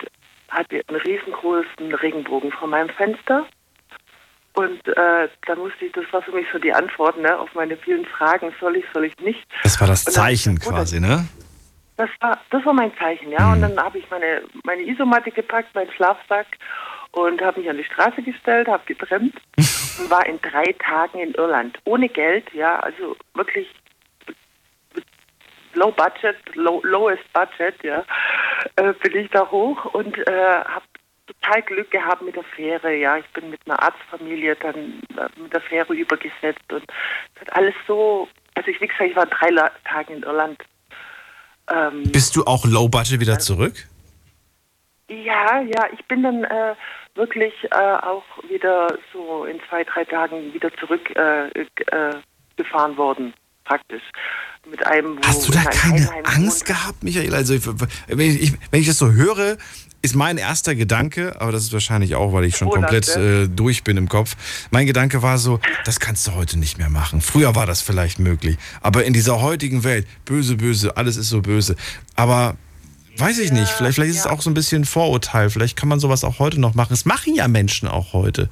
hatte 0.49 0.81
einen 0.87 0.99
riesengroßen 1.01 1.93
Regenbogen 1.93 2.51
vor 2.51 2.67
meinem 2.67 2.89
Fenster. 2.89 3.45
Und 4.53 4.85
äh, 4.85 5.29
da 5.47 5.55
musste 5.55 5.85
ich, 5.85 5.93
das 5.93 6.03
war 6.11 6.21
für 6.21 6.31
mich 6.31 6.45
so 6.51 6.59
die 6.59 6.73
Antwort 6.73 7.17
ne, 7.17 7.39
auf 7.39 7.53
meine 7.55 7.77
vielen 7.77 8.05
Fragen, 8.05 8.53
soll 8.59 8.75
ich, 8.75 8.85
soll 8.93 9.05
ich 9.05 9.17
nicht. 9.19 9.47
Das 9.63 9.79
war 9.79 9.87
das 9.87 10.03
Zeichen 10.03 10.59
quasi, 10.59 10.99
ne? 10.99 11.25
Das 12.01 12.09
war, 12.19 12.39
das 12.49 12.65
war 12.65 12.73
mein 12.73 12.91
Zeichen, 12.97 13.31
ja. 13.31 13.45
Mhm. 13.45 13.53
Und 13.53 13.61
dann 13.61 13.85
habe 13.85 13.99
ich 13.99 14.09
meine, 14.09 14.41
meine 14.63 14.81
Isomatte 14.81 15.29
gepackt, 15.29 15.75
meinen 15.75 15.91
Schlafsack 15.91 16.47
und 17.11 17.39
habe 17.41 17.59
mich 17.59 17.69
an 17.69 17.77
die 17.77 17.83
Straße 17.83 18.23
gestellt, 18.23 18.67
habe 18.67 18.81
getrennt 18.87 19.35
und 19.55 20.09
war 20.09 20.25
in 20.25 20.41
drei 20.41 20.73
Tagen 20.79 21.19
in 21.19 21.35
Irland. 21.35 21.77
Ohne 21.85 22.09
Geld, 22.09 22.51
ja, 22.53 22.79
also 22.79 23.15
wirklich 23.35 23.67
low 25.75 25.91
budget, 25.91 26.37
low, 26.55 26.81
lowest 26.83 27.21
budget, 27.33 27.75
ja, 27.83 28.03
äh, 28.77 28.93
bin 28.93 29.17
ich 29.17 29.29
da 29.29 29.47
hoch 29.51 29.85
und 29.93 30.17
äh, 30.27 30.63
habe 30.65 30.85
total 31.27 31.61
Glück 31.61 31.91
gehabt 31.91 32.23
mit 32.23 32.35
der 32.35 32.43
Fähre, 32.55 32.95
ja. 32.95 33.17
Ich 33.17 33.27
bin 33.27 33.51
mit 33.51 33.59
einer 33.67 33.79
Arztfamilie 33.79 34.55
dann 34.55 35.03
äh, 35.17 35.39
mit 35.39 35.53
der 35.53 35.61
Fähre 35.61 35.93
übergesetzt 35.93 36.73
und 36.73 36.83
es 37.35 37.41
hat 37.41 37.55
alles 37.55 37.75
so, 37.85 38.27
also 38.55 38.71
ich, 38.71 38.81
wie 38.81 38.87
gesagt, 38.87 39.11
ich 39.11 39.15
war 39.15 39.27
drei 39.27 39.49
La 39.49 39.69
Tage 39.83 40.13
in 40.13 40.23
Irland. 40.23 40.57
Ähm, 41.71 42.03
Bist 42.11 42.35
du 42.35 42.43
auch 42.45 42.65
low 42.65 42.89
budget 42.89 43.19
wieder 43.19 43.39
zurück? 43.39 43.87
Ja, 45.09 45.61
ja, 45.61 45.87
ich 45.93 46.05
bin 46.05 46.23
dann 46.23 46.43
äh, 46.45 46.75
wirklich 47.15 47.53
äh, 47.71 47.75
auch 47.75 48.23
wieder 48.49 48.97
so 49.11 49.45
in 49.45 49.59
zwei, 49.69 49.83
drei 49.83 50.05
Tagen 50.05 50.53
wieder 50.53 50.71
zurückgefahren 50.77 51.53
äh, 51.53 52.61
äh, 52.61 52.97
worden, 52.97 53.33
praktisch 53.65 54.03
mit 54.69 54.85
einem. 54.85 55.19
Hast 55.25 55.47
du 55.47 55.51
da 55.51 55.63
keine 55.63 56.09
Angst 56.23 56.65
gehabt, 56.65 57.03
Michael? 57.03 57.33
Also, 57.33 57.53
wenn 58.07 58.19
ich, 58.19 58.53
wenn 58.71 58.79
ich 58.79 58.87
das 58.87 58.99
so 58.99 59.11
höre, 59.11 59.57
ist 60.01 60.15
mein 60.15 60.37
erster 60.37 60.75
Gedanke, 60.75 61.39
aber 61.39 61.51
das 61.51 61.63
ist 61.63 61.73
wahrscheinlich 61.73 62.15
auch, 62.15 62.33
weil 62.33 62.45
ich 62.45 62.57
schon 62.57 62.69
komplett 62.69 63.15
äh, 63.15 63.47
durch 63.47 63.83
bin 63.83 63.97
im 63.97 64.09
Kopf. 64.09 64.35
Mein 64.71 64.87
Gedanke 64.87 65.21
war 65.21 65.37
so, 65.37 65.59
das 65.85 65.99
kannst 65.99 66.27
du 66.27 66.33
heute 66.33 66.57
nicht 66.57 66.77
mehr 66.77 66.89
machen. 66.89 67.21
Früher 67.21 67.55
war 67.55 67.65
das 67.65 67.81
vielleicht 67.81 68.19
möglich, 68.19 68.57
aber 68.81 69.03
in 69.03 69.13
dieser 69.13 69.41
heutigen 69.41 69.83
Welt, 69.83 70.07
böse, 70.25 70.55
böse, 70.55 70.97
alles 70.97 71.17
ist 71.17 71.29
so 71.29 71.41
böse. 71.41 71.75
Aber 72.15 72.55
weiß 73.17 73.39
ich 73.39 73.51
nicht, 73.51 73.69
vielleicht, 73.69 73.95
vielleicht 73.95 74.11
ist 74.11 74.19
es 74.19 74.27
auch 74.27 74.41
so 74.41 74.49
ein 74.49 74.53
bisschen 74.55 74.85
Vorurteil. 74.85 75.49
Vielleicht 75.49 75.77
kann 75.77 75.89
man 75.89 75.99
sowas 75.99 76.23
auch 76.23 76.39
heute 76.39 76.59
noch 76.59 76.73
machen. 76.73 76.93
Es 76.93 77.05
machen 77.05 77.35
ja 77.35 77.47
Menschen 77.47 77.87
auch 77.87 78.13
heute. 78.13 78.49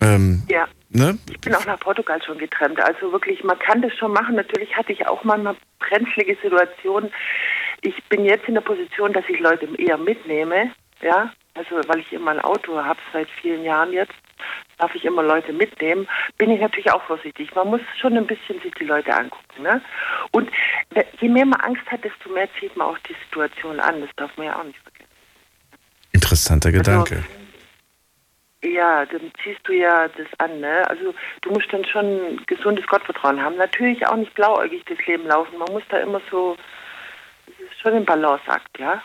Ähm, 0.00 0.42
ja. 0.48 0.66
Ne? 0.90 1.18
Ich 1.30 1.40
bin 1.40 1.54
auch 1.54 1.66
nach 1.66 1.80
Portugal 1.80 2.22
schon 2.24 2.38
getrennt. 2.38 2.80
Also 2.80 3.12
wirklich, 3.12 3.42
man 3.42 3.58
kann 3.58 3.82
das 3.82 3.92
schon 3.96 4.12
machen. 4.12 4.36
Natürlich 4.36 4.74
hatte 4.76 4.92
ich 4.92 5.06
auch 5.06 5.24
manchmal 5.24 5.56
brenzlige 5.78 6.36
Situationen. 6.42 7.10
Ich 7.82 8.02
bin 8.04 8.24
jetzt 8.24 8.48
in 8.48 8.54
der 8.54 8.60
Position, 8.60 9.12
dass 9.12 9.24
ich 9.28 9.38
Leute 9.40 9.68
eher 9.78 9.98
mitnehme. 9.98 10.72
Ja, 11.02 11.32
also 11.54 11.76
weil 11.88 12.00
ich 12.00 12.12
immer 12.12 12.30
ein 12.30 12.40
Auto 12.40 12.82
habe 12.82 12.98
seit 13.12 13.28
vielen 13.42 13.64
Jahren 13.64 13.92
jetzt, 13.92 14.14
darf 14.78 14.94
ich 14.94 15.04
immer 15.04 15.22
Leute 15.22 15.52
mitnehmen, 15.52 16.08
bin 16.38 16.50
ich 16.50 16.60
natürlich 16.60 16.90
auch 16.90 17.02
vorsichtig. 17.02 17.54
Man 17.54 17.68
muss 17.68 17.80
schon 18.00 18.16
ein 18.16 18.26
bisschen 18.26 18.60
sich 18.62 18.72
die 18.74 18.84
Leute 18.84 19.14
angucken. 19.14 19.62
Ne? 19.62 19.82
Und 20.32 20.50
je 21.20 21.28
mehr 21.28 21.44
man 21.44 21.60
Angst 21.60 21.86
hat, 21.90 22.02
desto 22.02 22.30
mehr 22.30 22.48
zieht 22.58 22.74
man 22.76 22.88
auch 22.88 22.98
die 23.00 23.16
Situation 23.24 23.78
an. 23.80 24.00
Das 24.00 24.10
darf 24.16 24.34
man 24.36 24.46
ja 24.46 24.58
auch 24.58 24.64
nicht 24.64 24.78
vergessen. 24.78 25.10
Interessanter 26.12 26.72
Gedanke. 26.72 27.16
Also, 27.16 27.46
ja, 28.74 29.04
dann 29.06 29.30
ziehst 29.42 29.60
du 29.64 29.72
ja 29.72 30.08
das 30.08 30.26
an, 30.38 30.60
ne? 30.60 30.88
Also 30.88 31.14
du 31.42 31.50
musst 31.50 31.72
dann 31.72 31.84
schon 31.84 32.40
gesundes 32.46 32.86
Gottvertrauen 32.86 33.40
haben. 33.40 33.56
Natürlich 33.56 34.06
auch 34.06 34.16
nicht 34.16 34.34
blauäugig 34.34 34.82
das 34.86 35.04
Leben 35.06 35.26
laufen. 35.26 35.58
Man 35.58 35.72
muss 35.72 35.82
da 35.88 35.98
immer 35.98 36.20
so, 36.30 36.56
schon 37.86 37.98
ein 37.98 38.04
Balanceakt, 38.04 38.78
ja. 38.78 39.02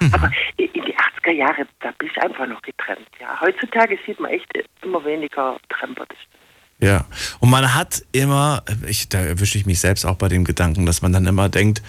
Mhm. 0.00 0.12
Aber 0.12 0.30
in 0.56 0.72
die 0.72 0.94
80er 0.94 1.32
Jahre, 1.32 1.66
da 1.80 1.90
bin 1.98 2.08
ich 2.08 2.22
einfach 2.22 2.46
noch 2.46 2.60
getrennt, 2.62 3.08
ja. 3.20 3.40
Heutzutage 3.40 3.98
sieht 4.04 4.20
man 4.20 4.30
echt 4.30 4.46
immer 4.82 5.04
weniger 5.04 5.56
Tremper, 5.70 6.04
das 6.06 6.18
stimmt. 6.18 6.36
Ja, 6.78 7.06
und 7.40 7.48
man 7.48 7.74
hat 7.74 8.02
immer, 8.12 8.62
ich, 8.86 9.08
da 9.08 9.20
erwische 9.20 9.56
ich 9.56 9.64
mich 9.64 9.80
selbst 9.80 10.04
auch 10.04 10.16
bei 10.16 10.28
dem 10.28 10.44
Gedanken, 10.44 10.84
dass 10.84 11.00
man 11.00 11.10
dann 11.10 11.26
immer 11.26 11.48
denkt, 11.48 11.80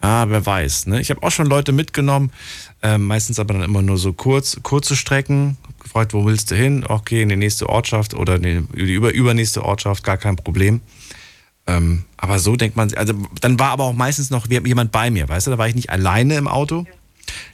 ah, 0.00 0.26
wer 0.28 0.44
weiß. 0.44 0.88
Ne? 0.88 1.00
Ich 1.00 1.10
habe 1.10 1.22
auch 1.22 1.30
schon 1.30 1.46
Leute 1.46 1.70
mitgenommen, 1.70 2.32
äh, 2.82 2.98
meistens 2.98 3.38
aber 3.38 3.54
dann 3.54 3.62
immer 3.62 3.82
nur 3.82 3.96
so 3.96 4.12
kurz, 4.12 4.60
kurze 4.64 4.96
Strecken, 4.96 5.56
gefragt, 5.80 6.14
wo 6.14 6.26
willst 6.26 6.50
du 6.50 6.56
hin? 6.56 6.84
Okay, 6.88 7.22
in 7.22 7.28
die 7.28 7.36
nächste 7.36 7.68
Ortschaft 7.68 8.14
oder 8.14 8.40
die 8.40 8.66
über, 8.72 9.14
übernächste 9.14 9.64
Ortschaft, 9.64 10.02
gar 10.02 10.16
kein 10.16 10.34
Problem. 10.34 10.80
Ähm, 11.66 12.04
aber 12.16 12.38
so 12.38 12.56
denkt 12.56 12.76
man, 12.76 12.92
also 12.94 13.14
dann 13.40 13.58
war 13.58 13.70
aber 13.70 13.84
auch 13.84 13.94
meistens 13.94 14.30
noch 14.30 14.46
jemand 14.48 14.92
bei 14.92 15.10
mir, 15.10 15.28
weißt 15.28 15.46
du, 15.46 15.50
da 15.50 15.58
war 15.58 15.68
ich 15.68 15.74
nicht 15.74 15.90
alleine 15.90 16.36
im 16.36 16.48
Auto. 16.48 16.86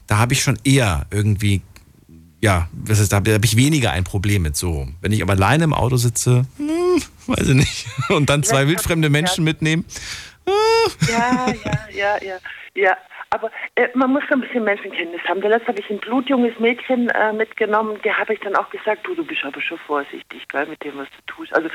Da 0.06 0.18
habe 0.18 0.32
ich 0.32 0.42
schon 0.42 0.58
eher 0.64 1.06
irgendwie, 1.10 1.62
ja, 2.40 2.68
was 2.72 2.98
ist, 2.98 3.12
da 3.12 3.16
habe 3.16 3.40
ich 3.44 3.56
weniger 3.56 3.92
ein 3.92 4.02
Problem 4.02 4.42
mit 4.42 4.56
so. 4.56 4.88
Wenn 5.00 5.12
ich 5.12 5.22
aber 5.22 5.34
alleine 5.34 5.64
im 5.64 5.72
Auto 5.72 5.96
sitze, 5.96 6.44
hm, 6.56 7.02
weiß 7.26 7.48
ich 7.48 7.54
nicht, 7.54 7.86
und 8.08 8.28
dann 8.28 8.42
zwei 8.42 8.66
wildfremde 8.66 9.10
Menschen 9.10 9.44
mitnehmen. 9.44 9.84
Ja, 11.08 11.46
ja, 11.64 11.78
ja, 11.94 12.22
ja, 12.22 12.36
ja. 12.74 12.96
Aber 13.30 13.50
äh, 13.76 13.88
man 13.94 14.12
muss 14.12 14.24
ein 14.30 14.40
bisschen 14.40 14.64
Menschenkenntnis 14.64 15.22
haben. 15.22 15.40
Letzte 15.40 15.68
habe 15.68 15.80
ich 15.80 15.88
ein 15.88 16.00
blutjunges 16.00 16.58
Mädchen 16.58 17.08
äh, 17.10 17.32
mitgenommen. 17.32 18.00
Der 18.02 18.18
habe 18.18 18.34
ich 18.34 18.40
dann 18.40 18.56
auch 18.56 18.68
gesagt, 18.70 19.06
du, 19.06 19.14
du 19.14 19.24
bist 19.24 19.44
aber 19.44 19.60
schon 19.60 19.78
vorsichtig, 19.78 20.48
gell, 20.48 20.66
mit 20.66 20.82
dem, 20.82 20.98
was 20.98 21.08
du 21.10 21.34
tust. 21.34 21.54
Also, 21.54 21.68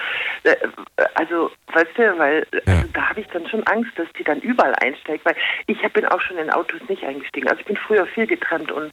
äh, 0.44 0.56
also 1.14 1.52
weißt 1.72 1.98
du, 1.98 2.18
weil 2.18 2.46
also, 2.66 2.88
da 2.92 3.10
habe 3.10 3.22
ich 3.22 3.28
dann 3.28 3.48
schon 3.48 3.66
Angst, 3.68 3.98
dass 3.98 4.12
die 4.20 4.26
dann 4.26 4.42
überall 4.42 4.76
einsteigt. 4.82 5.24
Weil 5.24 5.38
ich 5.68 5.82
bin 5.94 6.06
auch 6.06 6.20
schon 6.20 6.38
in 6.38 6.50
Autos 6.50 6.82
nicht 6.90 7.04
eingestiegen. 7.06 7.48
Also 7.48 7.62
ich 7.62 7.68
bin 7.68 7.78
früher 7.78 8.06
viel 8.06 8.28
getrennt 8.28 8.74
und 8.74 8.92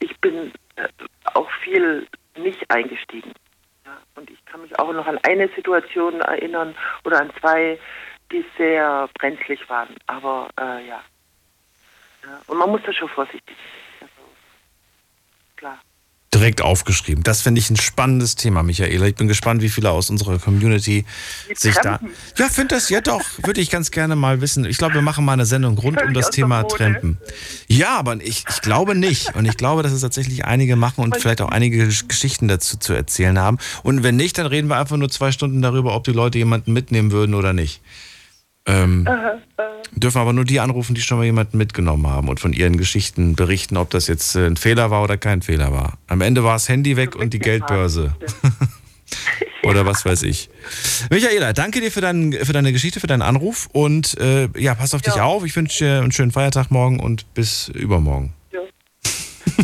ich 0.00 0.18
bin 0.20 0.52
äh, 0.74 0.88
auch 1.34 1.50
viel 1.62 2.08
nicht 2.36 2.68
eingestiegen. 2.68 3.32
Ja, 3.86 3.96
und 4.16 4.28
ich 4.28 4.44
kann 4.46 4.62
mich 4.62 4.76
auch 4.76 4.92
noch 4.92 5.06
an 5.06 5.18
eine 5.22 5.48
Situation 5.54 6.20
erinnern 6.20 6.74
oder 7.04 7.20
an 7.20 7.30
zwei, 7.38 7.78
die 8.32 8.44
sehr 8.58 9.08
brenzlig 9.20 9.68
waren. 9.70 9.94
Aber 10.08 10.48
äh, 10.58 10.88
ja. 10.88 11.00
Ja, 12.22 12.40
und 12.46 12.58
man 12.58 12.70
muss 12.70 12.80
da 12.86 12.92
schon 12.92 13.08
vorsichtig 13.08 13.42
sein. 14.00 14.08
Also, 14.08 14.28
klar. 15.56 15.78
Direkt 16.34 16.62
aufgeschrieben. 16.62 17.22
Das 17.22 17.42
finde 17.42 17.58
ich 17.60 17.68
ein 17.68 17.76
spannendes 17.76 18.36
Thema, 18.36 18.62
Michaela. 18.62 19.06
Ich 19.06 19.16
bin 19.16 19.28
gespannt, 19.28 19.60
wie 19.60 19.68
viele 19.68 19.90
aus 19.90 20.08
unserer 20.08 20.38
Community 20.38 21.04
Die 21.50 21.54
sich 21.54 21.74
Trampen. 21.74 22.10
da. 22.36 22.44
Ja, 22.44 22.48
finde 22.48 22.74
das 22.74 22.88
ja 22.88 23.02
doch. 23.02 23.20
Würde 23.42 23.60
ich 23.60 23.68
ganz 23.68 23.90
gerne 23.90 24.16
mal 24.16 24.40
wissen. 24.40 24.64
Ich 24.64 24.78
glaube, 24.78 24.94
wir 24.94 25.02
machen 25.02 25.26
mal 25.26 25.34
eine 25.34 25.44
Sendung 25.44 25.76
rund 25.76 26.00
um 26.00 26.14
das 26.14 26.30
Thema 26.30 26.62
Trampen. 26.62 27.18
Ja, 27.68 27.98
aber 27.98 28.16
ich, 28.16 28.44
ich 28.48 28.62
glaube 28.62 28.94
nicht. 28.94 29.34
Und 29.34 29.44
ich 29.44 29.58
glaube, 29.58 29.82
dass 29.82 29.92
es 29.92 30.00
tatsächlich 30.00 30.46
einige 30.46 30.74
machen 30.74 31.04
und 31.04 31.18
vielleicht 31.18 31.42
auch 31.42 31.50
einige 31.50 31.86
Geschichten 31.86 32.48
dazu 32.48 32.78
zu 32.78 32.94
erzählen 32.94 33.38
haben. 33.38 33.58
Und 33.82 34.02
wenn 34.02 34.16
nicht, 34.16 34.38
dann 34.38 34.46
reden 34.46 34.68
wir 34.68 34.78
einfach 34.78 34.96
nur 34.96 35.10
zwei 35.10 35.32
Stunden 35.32 35.60
darüber, 35.60 35.94
ob 35.94 36.04
die 36.04 36.12
Leute 36.12 36.38
jemanden 36.38 36.72
mitnehmen 36.72 37.12
würden 37.12 37.34
oder 37.34 37.52
nicht. 37.52 37.82
Ähm, 38.64 39.06
Aha, 39.08 39.38
äh, 39.56 39.98
dürfen 39.98 40.18
aber 40.18 40.32
nur 40.32 40.44
die 40.44 40.60
anrufen, 40.60 40.94
die 40.94 41.00
schon 41.00 41.18
mal 41.18 41.24
jemanden 41.24 41.58
mitgenommen 41.58 42.06
haben 42.06 42.28
und 42.28 42.38
von 42.38 42.52
ihren 42.52 42.76
Geschichten 42.76 43.34
berichten, 43.34 43.76
ob 43.76 43.90
das 43.90 44.06
jetzt 44.06 44.36
äh, 44.36 44.46
ein 44.46 44.56
Fehler 44.56 44.90
war 44.90 45.02
oder 45.02 45.16
kein 45.16 45.42
Fehler 45.42 45.72
war. 45.72 45.98
Am 46.06 46.20
Ende 46.20 46.44
war 46.44 46.54
das 46.54 46.68
Handy 46.68 46.96
weg 46.96 47.16
und 47.16 47.34
die 47.34 47.40
Geldbörse. 47.40 48.14
oder 49.64 49.84
was 49.84 50.04
weiß 50.04 50.22
ich. 50.22 50.48
Michaela, 51.10 51.52
danke 51.52 51.80
dir 51.80 51.90
für, 51.90 52.00
dein, 52.00 52.32
für 52.32 52.52
deine 52.52 52.72
Geschichte, 52.72 53.00
für 53.00 53.08
deinen 53.08 53.22
Anruf 53.22 53.68
und 53.72 54.16
äh, 54.18 54.48
ja, 54.56 54.74
pass 54.74 54.94
auf 54.94 55.02
dich 55.02 55.20
auf. 55.20 55.44
Ich 55.44 55.56
wünsche 55.56 55.84
dir 55.84 56.00
einen 56.00 56.12
schönen 56.12 56.30
Feiertag 56.30 56.70
morgen 56.70 57.00
und 57.00 57.34
bis 57.34 57.68
übermorgen. 57.68 58.32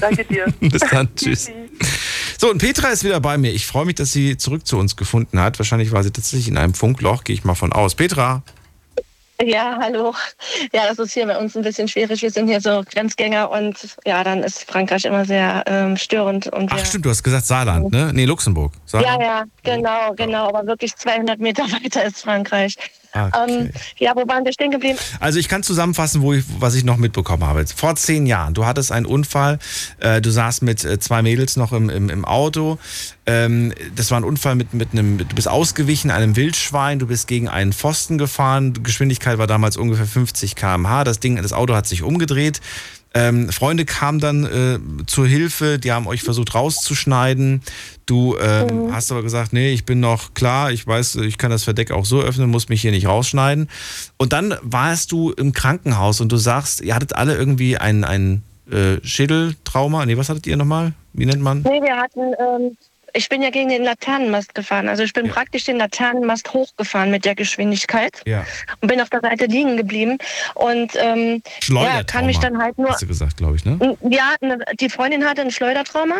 Danke 0.00 0.24
dir. 0.24 0.46
bis 0.60 0.82
dann, 0.90 1.08
tschüss. 1.16 1.50
So, 2.36 2.50
und 2.50 2.58
Petra 2.58 2.88
ist 2.88 3.04
wieder 3.04 3.20
bei 3.20 3.38
mir. 3.38 3.52
Ich 3.52 3.66
freue 3.66 3.84
mich, 3.84 3.96
dass 3.96 4.12
sie 4.12 4.36
zurück 4.36 4.66
zu 4.66 4.78
uns 4.78 4.96
gefunden 4.96 5.40
hat. 5.40 5.58
Wahrscheinlich 5.58 5.92
war 5.92 6.02
sie 6.02 6.10
tatsächlich 6.10 6.48
in 6.48 6.56
einem 6.56 6.74
Funkloch, 6.74 7.24
gehe 7.24 7.34
ich 7.34 7.44
mal 7.44 7.54
von 7.54 7.72
aus. 7.72 7.94
Petra, 7.94 8.42
Ja, 9.42 9.78
hallo. 9.80 10.14
Ja, 10.72 10.88
das 10.88 10.98
ist 10.98 11.12
hier 11.12 11.24
bei 11.26 11.38
uns 11.38 11.56
ein 11.56 11.62
bisschen 11.62 11.86
schwierig. 11.86 12.22
Wir 12.22 12.30
sind 12.30 12.48
hier 12.48 12.60
so 12.60 12.82
Grenzgänger 12.90 13.50
und 13.50 13.96
ja, 14.04 14.24
dann 14.24 14.42
ist 14.42 14.68
Frankreich 14.68 15.04
immer 15.04 15.24
sehr 15.24 15.62
ähm, 15.66 15.96
störend. 15.96 16.48
Und 16.48 16.72
ach 16.72 16.84
stimmt, 16.84 17.04
du 17.04 17.10
hast 17.10 17.22
gesagt 17.22 17.46
Saarland, 17.46 17.92
ne? 17.92 18.10
Nee, 18.12 18.24
Luxemburg. 18.24 18.72
ja, 18.92 19.00
Saarland. 19.00 19.22
ja, 19.22 19.44
genau, 19.62 20.12
genau. 20.16 20.48
Aber 20.48 20.66
wirklich 20.66 20.96
200 20.96 21.38
Meter 21.38 21.62
weiter 21.70 22.04
ist 22.04 22.22
Frankreich. 22.22 22.76
Ah, 23.12 23.46
Ähm, 23.48 23.70
ja, 23.98 24.12
wo 24.14 24.26
waren 24.28 24.44
wir 24.44 24.52
stehen 24.52 24.70
geblieben? 24.70 24.98
Also 25.20 25.38
ich 25.38 25.48
kann 25.48 25.62
zusammenfassen, 25.62 26.20
wo 26.22 26.34
ich, 26.34 26.44
was 26.58 26.74
ich 26.74 26.84
noch 26.84 26.96
mitbekommen 26.98 27.44
habe. 27.44 27.64
Vor 27.66 27.96
zehn 27.96 28.26
Jahren, 28.26 28.54
du 28.54 28.66
hattest 28.66 28.92
einen 28.92 29.06
Unfall, 29.06 29.58
äh, 30.00 30.20
du 30.20 30.30
saßt 30.30 30.62
mit 30.62 30.84
äh, 30.84 30.98
zwei 30.98 31.22
Mädels 31.22 31.56
noch 31.56 31.72
im, 31.72 31.88
im, 31.88 32.10
im 32.10 32.24
Auto. 32.24 32.78
Ähm, 33.26 33.72
das 33.94 34.10
war 34.10 34.20
ein 34.20 34.24
Unfall 34.24 34.54
mit, 34.54 34.74
mit 34.74 34.92
einem, 34.92 35.18
du 35.18 35.34
bist 35.34 35.48
ausgewichen, 35.48 36.10
einem 36.10 36.36
Wildschwein, 36.36 36.98
du 36.98 37.06
bist 37.06 37.28
gegen 37.28 37.48
einen 37.48 37.72
Pfosten 37.72 38.18
gefahren, 38.18 38.74
Geschwindigkeit 38.82 39.38
war 39.38 39.46
damals 39.46 39.76
ungefähr 39.76 40.06
50 40.06 40.54
km/h, 40.54 41.04
das 41.04 41.20
Ding, 41.20 41.36
das 41.36 41.52
Auto 41.52 41.74
hat 41.74 41.86
sich 41.86 42.02
umgedreht. 42.02 42.60
Ähm, 43.14 43.50
Freunde 43.50 43.84
kamen 43.84 44.20
dann 44.20 44.44
äh, 44.44 45.06
zur 45.06 45.26
Hilfe, 45.26 45.78
die 45.78 45.92
haben 45.92 46.06
euch 46.06 46.22
versucht 46.22 46.54
rauszuschneiden. 46.54 47.62
Du 48.06 48.36
ähm, 48.38 48.92
hast 48.92 49.10
aber 49.10 49.22
gesagt, 49.22 49.52
nee, 49.52 49.70
ich 49.70 49.84
bin 49.84 50.00
noch 50.00 50.34
klar, 50.34 50.72
ich 50.72 50.86
weiß, 50.86 51.16
ich 51.16 51.38
kann 51.38 51.50
das 51.50 51.64
Verdeck 51.64 51.90
auch 51.90 52.04
so 52.04 52.20
öffnen, 52.20 52.50
muss 52.50 52.68
mich 52.68 52.82
hier 52.82 52.90
nicht 52.90 53.06
rausschneiden. 53.06 53.68
Und 54.18 54.32
dann 54.32 54.54
warst 54.62 55.12
du 55.12 55.30
im 55.32 55.52
Krankenhaus 55.52 56.20
und 56.20 56.30
du 56.30 56.36
sagst, 56.36 56.80
ihr 56.80 56.94
hattet 56.94 57.14
alle 57.14 57.36
irgendwie 57.36 57.76
ein, 57.78 58.04
ein 58.04 58.42
äh, 58.70 58.96
Schädeltrauma. 59.02 60.04
Nee, 60.04 60.16
was 60.16 60.28
hattet 60.28 60.46
ihr 60.46 60.56
nochmal? 60.56 60.92
Wie 61.12 61.26
nennt 61.26 61.42
man? 61.42 61.62
Nee, 61.62 61.80
wir 61.82 61.96
hatten, 61.96 62.20
ähm, 62.20 62.76
ich 63.14 63.28
bin 63.28 63.42
ja 63.42 63.50
gegen 63.50 63.68
den 63.68 63.84
Laternenmast 63.84 64.54
gefahren. 64.54 64.88
Also 64.88 65.02
ich 65.02 65.12
bin 65.12 65.28
praktisch 65.28 65.64
den 65.64 65.76
Laternenmast 65.76 66.52
hochgefahren 66.52 67.10
mit 67.10 67.24
der 67.24 67.34
Geschwindigkeit 67.34 68.22
Ja. 68.26 68.44
und 68.80 68.88
bin 68.88 69.00
auf 69.00 69.10
der 69.10 69.20
Seite 69.20 69.46
liegen 69.46 69.76
geblieben. 69.76 70.18
Und 70.54 70.92
ähm, 70.96 71.42
ja, 71.68 72.02
kann 72.04 72.26
mich 72.26 72.38
dann 72.38 72.60
halt 72.62 72.78
nur. 72.78 72.90
Hast 72.90 73.02
du 73.02 73.06
gesagt, 73.06 73.36
glaube 73.38 73.56
ich, 73.56 73.64
ne? 73.64 73.96
Ja, 74.08 74.34
ne, 74.40 74.58
die 74.80 74.88
Freundin 74.88 75.24
hatte 75.24 75.42
ein 75.42 75.50
Schleudertrauma. 75.50 76.16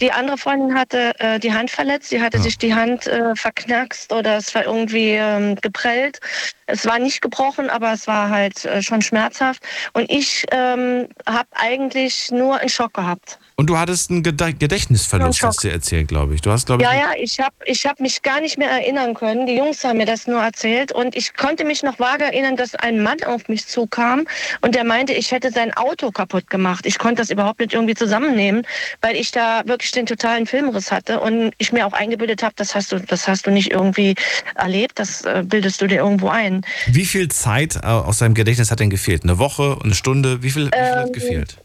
Die 0.00 0.12
andere 0.12 0.38
Freundin 0.38 0.78
hatte 0.78 1.18
äh, 1.18 1.38
die 1.38 1.52
Hand 1.52 1.70
verletzt. 1.70 2.10
Die 2.12 2.20
hatte 2.20 2.38
sich 2.40 2.58
die 2.58 2.74
Hand 2.74 3.06
äh, 3.06 3.34
verknackst 3.34 4.12
oder 4.12 4.36
es 4.38 4.54
war 4.54 4.64
irgendwie 4.64 5.10
ähm, 5.12 5.56
geprellt. 5.56 6.20
Es 6.66 6.84
war 6.86 6.98
nicht 6.98 7.22
gebrochen, 7.22 7.70
aber 7.70 7.92
es 7.92 8.06
war 8.06 8.28
halt 8.30 8.64
äh, 8.64 8.82
schon 8.82 9.02
schmerzhaft. 9.02 9.62
Und 9.94 10.10
ich 10.10 10.44
ähm, 10.52 11.08
habe 11.26 11.48
eigentlich 11.52 12.30
nur 12.30 12.58
einen 12.58 12.68
Schock 12.68 12.94
gehabt. 12.94 13.38
Und 13.60 13.66
du 13.66 13.76
hattest 13.76 14.08
einen 14.12 14.22
Gedächtnisverlust, 14.22 15.42
hast 15.42 15.64
du 15.64 15.68
erzählt, 15.68 16.06
glaube 16.06 16.32
ich. 16.32 16.42
Du 16.42 16.52
hast, 16.52 16.66
glaube 16.66 16.84
ich, 16.84 16.88
Ja, 16.88 16.94
ja, 16.94 17.10
ich 17.20 17.40
habe 17.40 17.56
ich 17.64 17.84
hab 17.86 17.98
mich 17.98 18.22
gar 18.22 18.40
nicht 18.40 18.56
mehr 18.56 18.70
erinnern 18.70 19.14
können. 19.14 19.48
Die 19.48 19.56
Jungs 19.56 19.82
haben 19.82 19.98
mir 19.98 20.06
das 20.06 20.28
nur 20.28 20.40
erzählt. 20.40 20.92
Und 20.92 21.16
ich 21.16 21.34
konnte 21.34 21.64
mich 21.64 21.82
noch 21.82 21.98
vage 21.98 22.22
erinnern, 22.22 22.54
dass 22.54 22.76
ein 22.76 23.02
Mann 23.02 23.20
auf 23.26 23.48
mich 23.48 23.66
zukam 23.66 24.28
und 24.60 24.76
der 24.76 24.84
meinte, 24.84 25.12
ich 25.12 25.32
hätte 25.32 25.50
sein 25.50 25.76
Auto 25.76 26.12
kaputt 26.12 26.48
gemacht. 26.48 26.86
Ich 26.86 26.98
konnte 27.00 27.20
das 27.20 27.30
überhaupt 27.30 27.58
nicht 27.58 27.72
irgendwie 27.74 27.96
zusammennehmen, 27.96 28.64
weil 29.00 29.16
ich 29.16 29.32
da 29.32 29.62
wirklich 29.66 29.90
den 29.90 30.06
totalen 30.06 30.46
Filmriss 30.46 30.92
hatte 30.92 31.18
und 31.18 31.50
ich 31.58 31.72
mir 31.72 31.84
auch 31.84 31.94
eingebildet 31.94 32.44
habe, 32.44 32.54
das 32.54 32.76
hast 32.76 32.92
du, 32.92 33.00
das 33.00 33.26
hast 33.26 33.48
du 33.48 33.50
nicht 33.50 33.72
irgendwie 33.72 34.14
erlebt, 34.54 35.00
das 35.00 35.22
äh, 35.22 35.42
bildest 35.44 35.80
du 35.82 35.88
dir 35.88 35.96
irgendwo 35.98 36.28
ein. 36.28 36.64
wie 36.86 37.06
viel 37.06 37.26
Zeit 37.26 37.74
äh, 37.82 37.86
aus 37.88 38.18
deinem 38.18 38.34
Gedächtnis 38.34 38.70
hat 38.70 38.78
denn 38.78 38.90
gefehlt? 38.90 39.24
Eine 39.24 39.40
Woche, 39.40 39.78
eine 39.82 39.96
Stunde? 39.96 40.44
Wie 40.44 40.50
viel, 40.50 40.66
wie 40.66 40.70
viel 40.76 40.94
hat 40.94 41.06
Ähm, 41.08 41.12
gefehlt? 41.12 41.56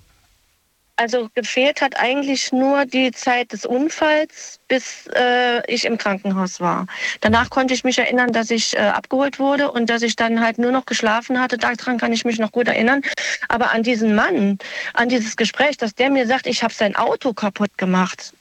Also 1.03 1.29
gefehlt 1.35 1.81
hat 1.81 1.99
eigentlich 1.99 2.53
nur 2.53 2.85
die 2.85 3.11
Zeit 3.11 3.51
des 3.51 3.65
Unfalls, 3.65 4.61
bis 4.69 5.05
äh, 5.13 5.61
ich 5.69 5.83
im 5.83 5.97
Krankenhaus 5.97 6.61
war. 6.61 6.87
Danach 7.19 7.49
konnte 7.49 7.73
ich 7.73 7.83
mich 7.83 7.97
erinnern, 7.99 8.31
dass 8.31 8.49
ich 8.49 8.73
äh, 8.73 8.79
abgeholt 8.79 9.37
wurde 9.37 9.69
und 9.69 9.89
dass 9.89 10.01
ich 10.01 10.15
dann 10.15 10.39
halt 10.39 10.59
nur 10.59 10.71
noch 10.71 10.85
geschlafen 10.85 11.41
hatte. 11.41 11.57
Daran 11.57 11.97
kann 11.97 12.13
ich 12.13 12.23
mich 12.23 12.39
noch 12.39 12.53
gut 12.53 12.69
erinnern. 12.69 13.01
Aber 13.49 13.71
an 13.71 13.83
diesen 13.83 14.15
Mann, 14.15 14.59
an 14.93 15.09
dieses 15.09 15.35
Gespräch, 15.35 15.75
dass 15.75 15.93
der 15.93 16.09
mir 16.09 16.25
sagt, 16.25 16.47
ich 16.47 16.63
habe 16.63 16.73
sein 16.73 16.95
Auto 16.95 17.33
kaputt 17.33 17.77
gemacht. 17.77 18.33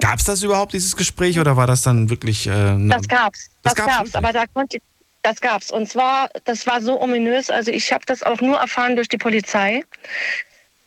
Gab 0.00 0.18
es 0.18 0.24
das 0.24 0.42
überhaupt, 0.42 0.72
dieses 0.72 0.96
Gespräch, 0.96 1.38
oder 1.38 1.58
war 1.58 1.66
das 1.66 1.82
dann 1.82 2.08
wirklich... 2.08 2.46
Äh, 2.46 2.50
eine- 2.52 2.96
das 2.96 3.06
gab's. 3.08 3.50
Das 3.62 3.74
Das, 3.74 3.84
gab's 3.84 3.96
gab's. 3.98 4.14
Aber 4.14 4.32
da 4.32 4.46
konnte 4.54 4.78
ich, 4.78 4.82
das 5.20 5.38
gab's. 5.42 5.70
Und 5.70 5.86
zwar, 5.86 6.30
das 6.44 6.66
war 6.66 6.80
so 6.80 6.98
ominös. 6.98 7.50
Also 7.50 7.70
ich 7.72 7.92
habe 7.92 8.06
das 8.06 8.22
auch 8.22 8.40
nur 8.40 8.56
erfahren 8.56 8.96
durch 8.96 9.08
die 9.08 9.18
Polizei. 9.18 9.84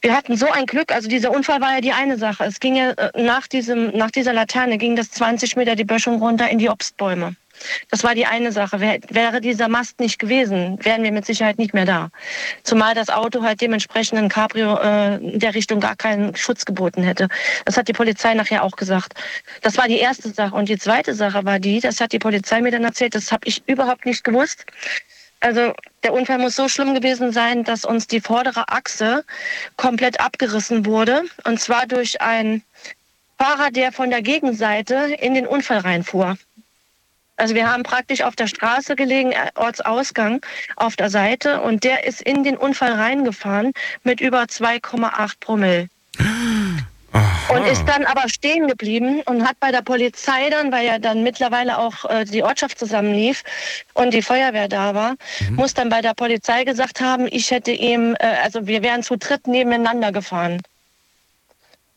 Wir 0.02 0.16
hatten 0.16 0.38
so 0.38 0.50
ein 0.50 0.66
Glück, 0.66 0.94
also 0.94 1.10
dieser 1.10 1.32
Unfall 1.32 1.60
war 1.60 1.74
ja 1.74 1.82
die 1.82 1.92
eine 1.92 2.18
Sache. 2.18 2.46
Es 2.46 2.60
ging 2.62 2.76
ja 2.76 2.92
äh, 2.92 3.22
nach, 3.22 3.48
diesem, 3.48 3.96
nach 3.98 4.12
dieser 4.12 4.32
Laterne 4.32 4.78
ging 4.78 4.96
das 4.96 5.12
20 5.12 5.58
Meter 5.58 5.76
die 5.76 5.84
Böschung 5.84 6.22
runter 6.22 6.50
in 6.50 6.58
die 6.58 6.70
Obstbäume. 6.70 7.36
Das 7.90 8.06
war 8.06 8.16
die 8.16 8.26
eine 8.26 8.54
Sache. 8.54 8.80
Wär, 8.80 9.00
wäre 9.10 9.42
dieser 9.42 9.68
Mast 9.68 10.00
nicht 10.00 10.18
gewesen, 10.18 10.80
wären 10.84 11.04
wir 11.04 11.12
mit 11.12 11.26
Sicherheit 11.26 11.58
nicht 11.58 11.74
mehr 11.74 11.84
da. 11.84 12.10
Zumal 12.64 12.96
das 12.96 13.10
Auto 13.10 13.44
halt 13.44 13.60
dementsprechend 13.60 14.20
ein 14.20 14.30
Cabrio 14.30 14.78
äh, 14.78 15.16
in 15.16 15.40
der 15.40 15.54
Richtung 15.54 15.82
gar 15.82 15.98
keinen 15.98 16.34
Schutz 16.36 16.64
geboten 16.64 17.04
hätte. 17.04 17.28
Das 17.66 17.76
hat 17.76 17.90
die 17.90 17.94
Polizei 17.94 18.34
nachher 18.34 18.64
auch 18.64 18.78
gesagt. 18.78 19.14
Das 19.62 19.78
war 19.78 19.90
die 19.90 20.00
erste 20.00 20.30
Sache. 20.30 20.56
Und 20.56 20.70
die 20.70 20.78
zweite 20.78 21.14
Sache 21.14 21.44
war 21.44 21.60
die, 21.60 21.82
das 21.82 22.00
hat 22.00 22.14
die 22.14 22.20
Polizei 22.20 22.62
mir 22.62 22.72
dann 22.72 22.86
erzählt, 22.86 23.16
das 23.16 23.34
habe 23.34 23.46
ich 23.48 23.62
überhaupt 23.68 24.06
nicht 24.06 24.24
gewusst. 24.24 24.66
Also 25.41 25.74
der 26.03 26.14
Unfall 26.14 26.40
muss 26.40 26.56
so 26.56 26.68
schlimm 26.68 26.94
gewesen 26.94 27.32
sein, 27.32 27.64
dass 27.64 27.86
uns 27.86 28.07
die 28.07 28.20
vordere 28.20 28.68
Achse 28.70 29.24
komplett 29.78 30.20
abgerissen 30.20 30.86
wurde. 30.86 31.24
Und 31.45 31.60
zwar 31.60 31.88
durch 31.88 32.22
einen 32.22 32.64
Fahrer, 33.38 33.72
der 33.72 33.91
von 33.91 34.10
der 34.10 34.22
Gegenseite 34.22 35.16
in 35.20 35.34
den 35.34 35.48
Unfall 35.48 35.80
reinfuhr. 35.80 36.38
Also 37.38 37.56
wir 37.56 37.72
haben 37.72 37.84
praktisch 37.84 38.22
auf 38.22 38.36
der 38.36 38.48
Straße 38.48 38.98
gelegen, 38.98 39.32
äh, 39.32 39.49
Ortsausgang 39.56 40.41
auf 40.76 40.98
der 40.98 41.10
Seite 41.10 41.61
und 41.61 41.86
der 41.86 42.06
ist 42.06 42.22
in 42.22 42.44
den 42.44 42.57
Unfall 42.57 42.91
reingefahren 42.91 43.72
mit 44.03 44.20
über 44.20 44.44
2,8 44.44 45.40
Promille. 45.40 45.88
Und 47.50 47.66
ist 47.66 47.86
dann 47.86 48.06
aber 48.06 48.30
stehen 48.30 48.68
geblieben 48.68 49.22
und 49.26 49.48
hat 49.48 49.60
bei 49.60 49.72
der 49.72 49.82
Polizei 49.82 50.50
dann, 50.50 50.72
weil 50.72 50.86
ja 50.86 51.00
dann 51.00 51.24
mittlerweile 51.24 51.78
auch 51.78 52.06
äh, 52.06 52.26
die 52.26 52.44
Ortschaft 52.44 52.78
zusammenlief 52.78 53.44
und 53.94 54.14
die 54.14 54.22
Feuerwehr 54.22 54.68
da 54.68 54.94
war, 54.94 55.16
muss 55.52 55.74
dann 55.74 55.90
bei 55.90 56.02
der 56.02 56.14
Polizei 56.14 56.64
gesagt 56.64 57.02
haben, 57.02 57.28
ich 57.32 57.52
hätte 57.52 57.72
ihm, 57.72 58.16
äh, 58.20 58.26
also 58.44 58.68
wir 58.68 58.84
wären 58.84 59.04
zu 59.04 59.18
dritt 59.18 59.48
nebeneinander 59.48 60.12
gefahren. 60.12 60.62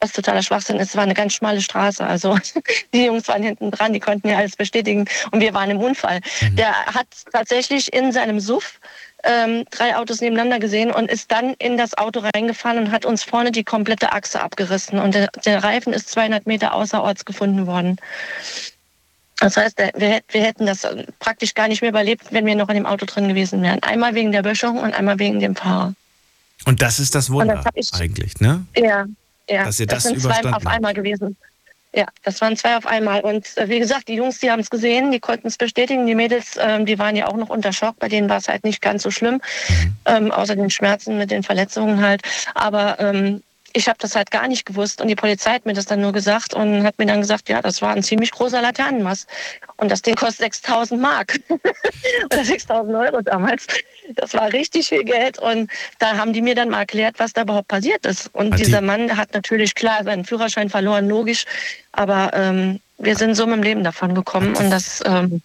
Was 0.00 0.12
totaler 0.12 0.42
Schwachsinn 0.42 0.78
ist, 0.78 0.90
es 0.90 0.96
war 0.96 1.04
eine 1.04 1.14
ganz 1.14 1.34
schmale 1.34 1.60
Straße. 1.60 2.04
Also 2.04 2.36
die 2.92 3.04
Jungs 3.04 3.28
waren 3.28 3.42
hinten 3.42 3.70
dran, 3.70 3.92
die 3.92 4.00
konnten 4.00 4.28
ja 4.28 4.38
alles 4.38 4.56
bestätigen 4.56 5.06
und 5.30 5.40
wir 5.40 5.54
waren 5.54 5.70
im 5.70 5.78
Unfall. 5.78 6.20
Der 6.52 6.74
hat 6.86 7.06
tatsächlich 7.32 7.92
in 7.92 8.10
seinem 8.10 8.40
Suff 8.40 8.80
ähm, 9.24 9.64
drei 9.70 9.96
Autos 9.96 10.20
nebeneinander 10.20 10.58
gesehen 10.58 10.90
und 10.90 11.10
ist 11.10 11.30
dann 11.30 11.54
in 11.54 11.76
das 11.76 11.96
Auto 11.96 12.20
reingefahren 12.34 12.78
und 12.78 12.90
hat 12.92 13.04
uns 13.04 13.22
vorne 13.22 13.52
die 13.52 13.64
komplette 13.64 14.12
Achse 14.12 14.40
abgerissen. 14.40 14.98
Und 14.98 15.14
der, 15.14 15.28
der 15.44 15.62
Reifen 15.62 15.92
ist 15.92 16.08
200 16.10 16.46
Meter 16.46 16.74
außerorts 16.74 17.24
gefunden 17.24 17.66
worden. 17.66 17.98
Das 19.38 19.56
heißt, 19.56 19.78
wir, 19.96 20.20
wir 20.28 20.42
hätten 20.42 20.66
das 20.66 20.84
äh, 20.84 21.04
praktisch 21.18 21.54
gar 21.54 21.68
nicht 21.68 21.82
mehr 21.82 21.90
überlebt, 21.90 22.26
wenn 22.30 22.46
wir 22.46 22.54
noch 22.54 22.68
in 22.68 22.74
dem 22.76 22.86
Auto 22.86 23.06
drin 23.06 23.28
gewesen 23.28 23.62
wären. 23.62 23.82
Einmal 23.82 24.14
wegen 24.14 24.30
der 24.32 24.42
Böschung 24.42 24.78
und 24.78 24.94
einmal 24.94 25.18
wegen 25.18 25.40
dem 25.40 25.56
Fahrer. 25.56 25.94
Und 26.64 26.80
das 26.80 27.00
ist 27.00 27.14
das 27.14 27.28
Und 27.28 27.36
Wunder 27.36 27.62
das 27.64 27.72
ich- 27.74 28.00
eigentlich, 28.00 28.40
ne? 28.40 28.64
Ja, 28.76 29.06
ja. 29.48 29.64
Dass 29.64 29.80
ihr 29.80 29.86
das 29.86 30.04
sind 30.04 30.20
zwei 30.20 30.44
auf 30.52 30.66
einmal 30.66 30.94
gewesen. 30.94 31.36
Ja, 31.94 32.06
das 32.22 32.40
waren 32.40 32.56
zwei 32.56 32.76
auf 32.76 32.86
einmal. 32.86 33.20
Und 33.20 33.56
äh, 33.58 33.68
wie 33.68 33.78
gesagt, 33.78 34.08
die 34.08 34.14
Jungs, 34.14 34.40
die 34.40 34.50
haben 34.50 34.60
es 34.60 34.70
gesehen, 34.70 35.12
die 35.12 35.20
konnten 35.20 35.48
es 35.48 35.58
bestätigen. 35.58 36.06
Die 36.06 36.14
Mädels, 36.14 36.58
ähm, 36.58 36.86
die 36.86 36.98
waren 36.98 37.16
ja 37.16 37.26
auch 37.26 37.36
noch 37.36 37.50
unter 37.50 37.72
Schock. 37.72 37.98
Bei 37.98 38.08
denen 38.08 38.30
war 38.30 38.38
es 38.38 38.48
halt 38.48 38.64
nicht 38.64 38.80
ganz 38.80 39.02
so 39.02 39.10
schlimm, 39.10 39.42
ähm, 40.06 40.30
außer 40.30 40.56
den 40.56 40.70
Schmerzen 40.70 41.18
mit 41.18 41.30
den 41.30 41.42
Verletzungen 41.42 42.00
halt. 42.00 42.22
Aber 42.54 42.98
ähm, 42.98 43.42
ich 43.74 43.88
habe 43.88 43.98
das 43.98 44.14
halt 44.14 44.30
gar 44.30 44.48
nicht 44.48 44.66
gewusst 44.66 45.00
und 45.00 45.08
die 45.08 45.14
Polizei 45.14 45.52
hat 45.52 45.66
mir 45.66 45.72
das 45.72 45.86
dann 45.86 46.00
nur 46.00 46.12
gesagt 46.12 46.54
und 46.54 46.84
hat 46.84 46.98
mir 46.98 47.06
dann 47.06 47.20
gesagt, 47.20 47.48
ja, 47.48 47.62
das 47.62 47.82
war 47.82 47.94
ein 47.94 48.02
ziemlich 48.02 48.30
großer 48.30 48.60
Laternenmast 48.60 49.28
und 49.78 49.90
das 49.90 50.02
Ding 50.02 50.14
kostet 50.14 50.40
6000 50.40 51.00
Mark 51.00 51.38
oder 52.26 52.44
6000 52.44 52.94
Euro 52.94 53.22
damals. 53.22 53.66
Das 54.16 54.34
war 54.34 54.52
richtig 54.52 54.88
viel 54.88 55.04
Geld 55.04 55.38
und 55.38 55.70
da 55.98 56.16
haben 56.16 56.32
die 56.32 56.42
mir 56.42 56.54
dann 56.54 56.68
mal 56.70 56.80
erklärt, 56.80 57.16
was 57.18 57.32
da 57.32 57.42
überhaupt 57.42 57.68
passiert 57.68 58.04
ist. 58.06 58.30
Und 58.34 58.52
Hat 58.52 58.60
die- 58.60 58.64
dieser 58.64 58.80
Mann 58.80 59.16
hat 59.16 59.32
natürlich 59.34 59.74
klar 59.74 60.04
seinen 60.04 60.24
Führerschein 60.24 60.70
verloren, 60.70 61.08
logisch, 61.08 61.44
aber 61.92 62.30
ähm, 62.34 62.80
wir 62.98 63.16
sind 63.16 63.34
so 63.34 63.46
mit 63.46 63.56
dem 63.56 63.62
Leben 63.62 63.84
davon 63.84 64.14
gekommen 64.14 64.54
und 64.56 64.70
das, 64.70 65.02
ähm, 65.04 65.42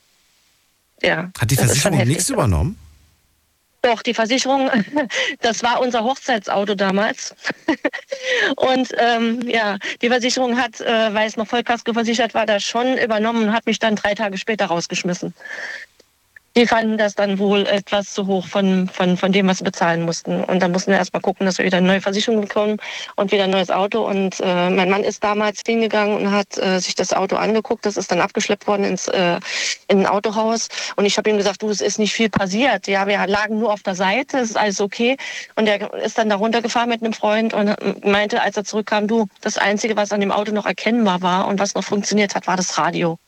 ja. 1.01 1.29
Hat 1.39 1.49
die 1.51 1.55
Versicherung 1.55 1.97
nichts 2.07 2.29
übernommen? 2.29 2.77
Doch, 3.83 4.01
die 4.01 4.13
Versicherung, 4.13 4.69
das 5.41 5.63
war 5.63 5.79
unser 5.79 6.03
Hochzeitsauto 6.03 6.75
damals. 6.75 7.35
und 8.57 8.89
ähm, 8.97 9.47
ja, 9.47 9.77
die 10.01 10.09
Versicherung 10.09 10.57
hat, 10.59 10.81
äh, 10.81 11.13
weil 11.13 11.27
es 11.27 11.37
noch 11.37 11.47
Vollkasko 11.47 11.93
versichert 11.93 12.33
war, 12.33 12.45
das 12.45 12.63
schon 12.63 12.97
übernommen 12.97 13.43
und 13.47 13.53
hat 13.53 13.65
mich 13.65 13.79
dann 13.79 13.95
drei 13.95 14.13
Tage 14.15 14.37
später 14.37 14.65
rausgeschmissen 14.65 15.33
die 16.57 16.65
fanden 16.65 16.97
das 16.97 17.13
dann 17.13 17.37
wohl 17.37 17.67
etwas 17.67 18.13
zu 18.13 18.25
hoch 18.25 18.47
von, 18.47 18.89
von, 18.89 19.15
von 19.15 19.31
dem, 19.31 19.47
was 19.47 19.59
sie 19.59 19.63
bezahlen 19.63 20.01
mussten. 20.01 20.43
Und 20.43 20.59
dann 20.59 20.71
mussten 20.71 20.89
wir 20.89 20.97
erstmal 20.97 21.21
gucken, 21.21 21.45
dass 21.45 21.59
wir 21.59 21.65
wieder 21.65 21.77
eine 21.77 21.85
neue 21.85 22.01
Versicherung 22.01 22.41
bekommen 22.41 22.77
und 23.15 23.31
wieder 23.31 23.43
ein 23.43 23.51
neues 23.51 23.69
Auto. 23.69 24.03
Und 24.07 24.39
äh, 24.39 24.71
mein 24.71 24.89
Mann 24.89 25.03
ist 25.03 25.23
damals 25.23 25.61
hingegangen 25.63 26.17
und 26.17 26.31
hat 26.31 26.57
äh, 26.57 26.79
sich 26.79 26.95
das 26.95 27.13
Auto 27.13 27.35
angeguckt. 27.35 27.85
Das 27.85 27.95
ist 27.95 28.11
dann 28.11 28.21
abgeschleppt 28.21 28.65
worden 28.65 28.85
ins 28.85 29.07
äh, 29.07 29.39
in 29.87 29.99
ein 29.99 30.07
Autohaus. 30.07 30.69
Und 30.95 31.05
ich 31.05 31.19
habe 31.19 31.29
ihm 31.29 31.37
gesagt, 31.37 31.61
du, 31.61 31.69
es 31.69 31.79
ist 31.79 31.99
nicht 31.99 32.13
viel 32.13 32.29
passiert. 32.29 32.87
Ja, 32.87 33.05
wir 33.05 33.27
lagen 33.27 33.59
nur 33.59 33.71
auf 33.71 33.83
der 33.83 33.93
Seite, 33.93 34.39
es 34.39 34.49
ist 34.49 34.57
alles 34.57 34.81
okay. 34.81 35.15
Und 35.55 35.67
er 35.67 35.93
ist 36.03 36.17
dann 36.17 36.27
da 36.27 36.37
runtergefahren 36.37 36.89
mit 36.89 37.03
einem 37.03 37.13
Freund 37.13 37.53
und 37.53 38.03
meinte, 38.03 38.41
als 38.41 38.57
er 38.57 38.63
zurückkam, 38.63 39.07
du, 39.07 39.27
das 39.41 39.59
Einzige, 39.59 39.95
was 39.95 40.11
an 40.11 40.21
dem 40.21 40.31
Auto 40.31 40.51
noch 40.51 40.65
erkennbar 40.65 41.21
war 41.21 41.47
und 41.47 41.59
was 41.59 41.75
noch 41.75 41.83
funktioniert 41.83 42.33
hat, 42.33 42.47
war 42.47 42.57
das 42.57 42.79
Radio. 42.79 43.19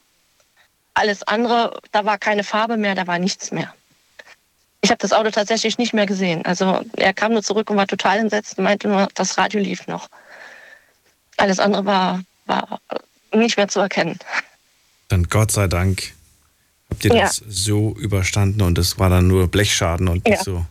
Alles 0.99 1.23
andere, 1.23 1.80
da 1.93 2.03
war 2.03 2.17
keine 2.17 2.43
Farbe 2.43 2.76
mehr, 2.76 2.93
da 2.93 3.07
war 3.07 3.19
nichts 3.19 3.51
mehr. 3.51 3.73
Ich 4.81 4.89
habe 4.89 4.97
das 4.97 5.13
Auto 5.13 5.30
tatsächlich 5.31 5.77
nicht 5.77 5.93
mehr 5.93 6.05
gesehen. 6.05 6.45
Also 6.45 6.81
er 6.97 7.13
kam 7.13 7.31
nur 7.31 7.41
zurück 7.41 7.69
und 7.69 7.77
war 7.77 7.88
total 7.88 8.17
entsetzt 8.19 8.57
und 8.57 8.65
meinte 8.65 8.89
nur, 8.89 9.07
das 9.13 9.38
Radio 9.38 9.61
lief 9.61 9.88
noch. 9.88 10.09
Alles 11.38 11.59
andere 11.59 11.85
war, 11.85 12.21
war 12.47 12.81
nicht 13.34 13.55
mehr 13.55 13.69
zu 13.69 13.80
erkennen. 13.80 14.19
Dann 15.07 15.23
Gott 15.30 15.51
sei 15.53 15.67
Dank 15.67 16.11
habt 16.89 17.05
ihr 17.05 17.15
Ja. 17.15 17.21
das 17.27 17.41
so 17.47 17.95
überstanden 17.95 18.61
und 18.61 18.77
es 18.77 18.99
war 18.99 19.09
dann 19.09 19.26
nur 19.27 19.47
Blechschaden 19.47 20.09
und 20.09 20.26
nicht 20.26 20.39
Ja. 20.39 20.43
so. 20.43 20.65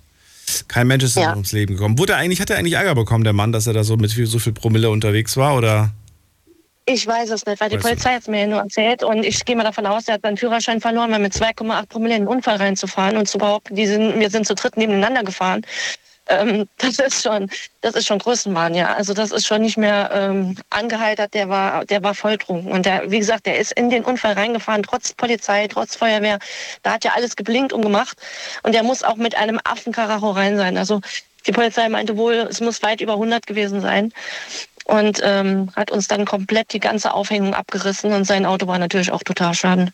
Kein 0.69 0.89
Mensch 0.89 1.05
ist 1.05 1.17
Ja. 1.17 1.31
ums 1.31 1.53
Leben 1.53 1.77
gekommen. 1.77 1.99
Wurde 1.99 2.13
er 2.13 2.19
eigentlich, 2.19 2.43
hat 2.43 2.51
er 2.51 2.59
eigentlich 2.59 2.75
Ärger 2.75 2.95
bekommen, 2.95 3.25
der 3.25 3.33
Mann, 3.33 3.53
dass 3.53 3.67
er 3.67 3.73
da 3.73 3.83
so 3.83 3.97
mit 3.97 4.13
viel, 4.13 4.27
so 4.27 4.39
viel 4.39 4.53
Promille 4.53 4.91
unterwegs 4.91 5.39
war? 5.39 5.55
Oder? 5.57 5.91
Ich 6.91 7.07
weiß 7.07 7.29
es 7.29 7.45
nicht, 7.45 7.61
weil 7.61 7.69
die 7.69 7.77
Polizei 7.77 8.15
hat 8.15 8.23
es 8.23 8.29
mir 8.29 8.41
ja 8.41 8.47
nur 8.47 8.61
erzählt 8.61 9.03
und 9.03 9.23
ich 9.23 9.45
gehe 9.45 9.55
mal 9.55 9.63
davon 9.63 9.85
aus, 9.85 10.09
er 10.09 10.15
hat 10.15 10.23
seinen 10.23 10.39
Führerschein 10.39 10.81
verloren, 10.81 11.11
weil 11.13 11.19
mit 11.19 11.35
2,8 11.35 11.87
Promille 11.87 12.17
in 12.17 12.23
den 12.23 12.29
Unfall 12.29 12.57
reinzufahren 12.57 13.19
und 13.19 13.29
zu 13.29 13.37
behaupten, 13.37 13.75
die 13.75 13.87
sind, 13.87 14.19
wir 14.19 14.31
sind 14.31 14.47
zu 14.47 14.55
dritt 14.55 14.79
nebeneinander 14.79 15.23
gefahren. 15.23 15.67
Ähm, 16.29 16.67
das 16.79 16.99
ist 16.99 17.23
schon, 17.23 17.51
das 17.83 17.95
ist 17.95 18.07
schon 18.07 18.19
Größenwahn, 18.19 18.75
ja. 18.75 18.95
Also 18.95 19.13
das 19.13 19.33
ist 19.33 19.47
schon 19.47 19.61
nicht 19.61 19.77
mehr 19.77 20.09
ähm, 20.15 20.57
angeheitert, 20.71 21.35
der 21.35 21.51
war, 21.51 21.85
der 21.85 22.03
war 22.03 22.15
volltrunken. 22.15 22.73
Und 22.73 22.87
der, 22.87 23.11
wie 23.11 23.19
gesagt, 23.19 23.45
der 23.45 23.59
ist 23.59 23.73
in 23.73 23.91
den 23.91 24.03
Unfall 24.03 24.33
reingefahren, 24.33 24.83
trotz 24.83 25.13
Polizei, 25.13 25.69
trotz 25.69 25.95
Feuerwehr. 25.95 26.39
Da 26.85 26.95
hat 26.95 27.05
ja 27.05 27.13
alles 27.15 27.37
geblinkt 27.37 27.75
und 27.75 27.83
gemacht. 27.83 28.17
Und 28.63 28.75
der 28.75 28.83
muss 28.83 29.03
auch 29.03 29.17
mit 29.17 29.37
einem 29.37 29.61
Affenkaracho 29.63 30.31
rein 30.31 30.57
sein. 30.57 30.79
Also 30.79 31.03
die 31.47 31.53
Polizei 31.53 31.87
meinte 31.91 32.17
wohl, 32.17 32.47
es 32.49 32.63
muss 32.63 32.83
weit 32.83 33.03
über 33.03 33.13
100 33.13 33.47
gewesen 33.47 33.83
sein 33.83 34.11
und 34.89 35.21
ähm, 35.23 35.71
hat 35.77 35.91
uns 35.91 36.09
dann 36.09 36.25
komplett 36.25 36.73
die 36.73 36.81
ganze 36.81 37.15
Aufhängung 37.15 37.55
abgerissen 37.55 38.13
und 38.13 38.25
sein 38.25 38.45
Auto 38.45 38.67
war 38.67 38.79
natürlich 38.79 39.13
auch 39.13 39.23
total 39.23 39.55
schaden. 39.55 39.93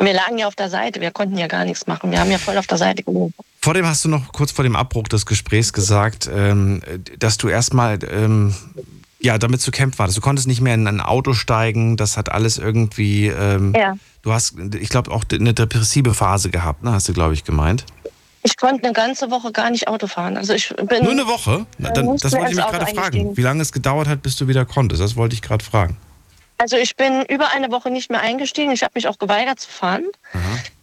Und 0.00 0.06
wir 0.06 0.14
lagen 0.14 0.38
ja 0.38 0.46
auf 0.46 0.54
der 0.54 0.70
Seite, 0.70 1.02
wir 1.02 1.10
konnten 1.10 1.36
ja 1.36 1.46
gar 1.46 1.66
nichts 1.66 1.86
machen. 1.86 2.10
Wir 2.10 2.20
haben 2.20 2.30
ja 2.30 2.38
voll 2.38 2.56
auf 2.56 2.66
der 2.66 2.78
Seite 2.78 3.02
gelegen. 3.02 3.34
Vor 3.60 3.74
dem 3.74 3.86
hast 3.86 4.02
du 4.04 4.08
noch 4.08 4.32
kurz 4.32 4.50
vor 4.50 4.62
dem 4.62 4.74
Abbruch 4.74 5.08
des 5.08 5.26
Gesprächs 5.26 5.74
gesagt, 5.74 6.28
ähm, 6.34 6.80
dass 7.18 7.36
du 7.36 7.48
erstmal 7.48 7.98
ähm, 8.10 8.54
ja, 9.20 9.36
damit 9.36 9.60
zu 9.60 9.70
kämpfen 9.70 9.98
warst. 9.98 10.16
Du 10.16 10.22
konntest 10.22 10.48
nicht 10.48 10.62
mehr 10.62 10.72
in 10.72 10.86
ein 10.86 11.00
Auto 11.00 11.34
steigen, 11.34 11.98
das 11.98 12.16
hat 12.16 12.32
alles 12.32 12.56
irgendwie. 12.56 13.26
Ähm, 13.26 13.74
Ja. 13.76 13.94
Du 14.22 14.32
hast, 14.32 14.54
ich 14.58 14.90
glaube, 14.90 15.10
auch 15.10 15.24
eine 15.32 15.54
depressive 15.54 16.12
Phase 16.12 16.50
gehabt, 16.50 16.82
ne? 16.82 16.92
hast 16.92 17.08
du, 17.08 17.14
glaube 17.14 17.32
ich, 17.32 17.44
gemeint. 17.44 17.86
Ich 18.42 18.56
konnte 18.56 18.84
eine 18.84 18.92
ganze 18.92 19.30
Woche 19.30 19.52
gar 19.52 19.70
nicht 19.70 19.88
Auto 19.88 20.06
fahren. 20.06 20.36
Also 20.36 20.54
ich 20.54 20.68
bin 20.68 21.02
Nur 21.02 21.12
eine 21.12 21.26
Woche? 21.26 21.66
Na, 21.78 21.90
dann, 21.90 22.16
das 22.16 22.32
wollte 22.32 22.50
ich 22.50 22.56
mich 22.56 22.66
gerade 22.66 22.86
fragen. 22.86 23.36
Wie 23.36 23.42
lange 23.42 23.62
es 23.62 23.72
gedauert 23.72 24.08
hat, 24.08 24.22
bis 24.22 24.36
du 24.36 24.48
wieder 24.48 24.64
konntest? 24.64 25.02
Das 25.02 25.16
wollte 25.16 25.34
ich 25.34 25.42
gerade 25.42 25.64
fragen. 25.64 25.96
Also 26.56 26.76
ich 26.76 26.96
bin 26.96 27.22
über 27.24 27.52
eine 27.52 27.70
Woche 27.70 27.90
nicht 27.90 28.10
mehr 28.10 28.20
eingestiegen. 28.20 28.70
Ich 28.72 28.82
habe 28.82 28.92
mich 28.94 29.08
auch 29.08 29.18
geweigert 29.18 29.60
zu 29.60 29.70
fahren, 29.70 30.04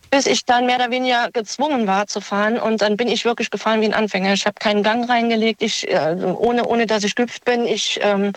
bis 0.10 0.26
ich 0.26 0.44
dann 0.46 0.66
mehr 0.66 0.78
oder 0.78 0.90
weniger 0.90 1.30
gezwungen 1.32 1.86
war 1.86 2.08
zu 2.08 2.20
fahren. 2.20 2.58
Und 2.60 2.82
dann 2.82 2.98
bin 2.98 3.08
ich 3.08 3.26
wirklich 3.26 3.52
gefahren 3.52 3.82
wie 3.82 3.86
ein 3.86 3.94
Anfänger. 3.94 4.34
Ich 4.34 4.46
habe 4.46 4.56
keinen 4.60 4.82
Gang 4.82 5.08
reingelegt, 5.10 5.62
ich, 5.62 5.88
äh, 5.88 6.16
ohne, 6.16 6.66
ohne 6.66 6.88
dass 6.88 7.04
ich 7.04 7.16
gehüpft 7.16 7.46
bin. 7.46 7.66
Ich 7.66 8.00
ähm, 8.02 8.34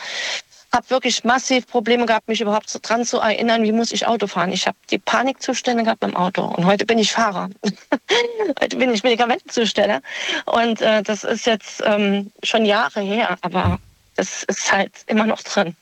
habe 0.72 0.88
wirklich 0.90 1.24
massiv 1.24 1.66
Probleme 1.66 2.06
gehabt, 2.06 2.28
mich 2.28 2.40
überhaupt 2.40 2.76
dran 2.82 3.04
zu 3.04 3.18
erinnern, 3.18 3.62
wie 3.62 3.72
muss 3.72 3.92
ich 3.92 4.06
Auto 4.06 4.26
fahren. 4.26 4.52
Ich 4.52 4.66
habe 4.66 4.76
die 4.90 4.98
Panikzustände 4.98 5.82
gehabt 5.84 6.00
beim 6.00 6.16
Auto. 6.16 6.44
Und 6.44 6.64
heute 6.64 6.86
bin 6.86 6.98
ich 6.98 7.12
Fahrer. 7.12 7.50
heute 8.60 8.76
bin 8.76 8.90
ich 8.90 9.02
Medikamentenzusteller. 9.02 10.00
Und 10.46 10.80
äh, 10.80 11.02
das 11.02 11.24
ist 11.24 11.46
jetzt 11.46 11.82
ähm, 11.84 12.30
schon 12.42 12.64
Jahre 12.64 13.00
her, 13.00 13.36
aber 13.42 13.78
das 14.16 14.44
ist 14.44 14.72
halt 14.72 14.92
immer 15.06 15.26
noch 15.26 15.42
drin. 15.42 15.76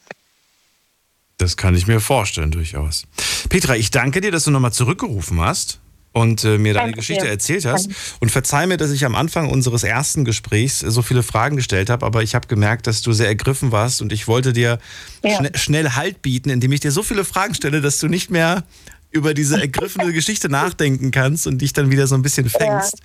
Das 1.36 1.56
kann 1.56 1.74
ich 1.74 1.86
mir 1.86 2.00
vorstellen, 2.00 2.50
durchaus. 2.50 3.04
Petra, 3.48 3.76
ich 3.76 3.90
danke 3.90 4.20
dir, 4.20 4.32
dass 4.32 4.44
du 4.44 4.50
nochmal 4.50 4.72
zurückgerufen 4.72 5.40
hast 5.40 5.80
und 6.18 6.44
äh, 6.44 6.58
mir 6.58 6.74
deine 6.74 6.92
Geschichte 6.92 7.24
dir. 7.24 7.30
erzählt 7.30 7.64
hast. 7.64 7.86
Danke. 7.86 7.98
Und 8.20 8.30
verzeih 8.30 8.66
mir, 8.66 8.76
dass 8.76 8.90
ich 8.90 9.04
am 9.04 9.14
Anfang 9.14 9.48
unseres 9.50 9.82
ersten 9.84 10.24
Gesprächs 10.24 10.80
so 10.80 11.02
viele 11.02 11.22
Fragen 11.22 11.56
gestellt 11.56 11.90
habe, 11.90 12.04
aber 12.04 12.22
ich 12.22 12.34
habe 12.34 12.46
gemerkt, 12.48 12.86
dass 12.86 13.02
du 13.02 13.12
sehr 13.12 13.26
ergriffen 13.28 13.72
warst 13.72 14.02
und 14.02 14.12
ich 14.12 14.26
wollte 14.28 14.52
dir 14.52 14.78
Ja. 15.22 15.36
schne 15.36 15.50
schnell 15.54 15.90
Halt 15.90 16.22
bieten, 16.22 16.50
indem 16.50 16.72
ich 16.72 16.80
dir 16.80 16.92
so 16.92 17.02
viele 17.02 17.24
Fragen 17.24 17.54
stelle, 17.54 17.80
dass 17.80 17.98
du 17.98 18.08
nicht 18.08 18.30
mehr 18.30 18.64
über 19.10 19.32
diese 19.34 19.60
ergriffene 19.60 20.12
Geschichte 20.18 20.48
nachdenken 20.48 21.10
kannst 21.10 21.46
und 21.46 21.58
dich 21.58 21.72
dann 21.72 21.90
wieder 21.90 22.06
so 22.06 22.14
ein 22.14 22.22
bisschen 22.22 22.48
fängst. 22.50 22.96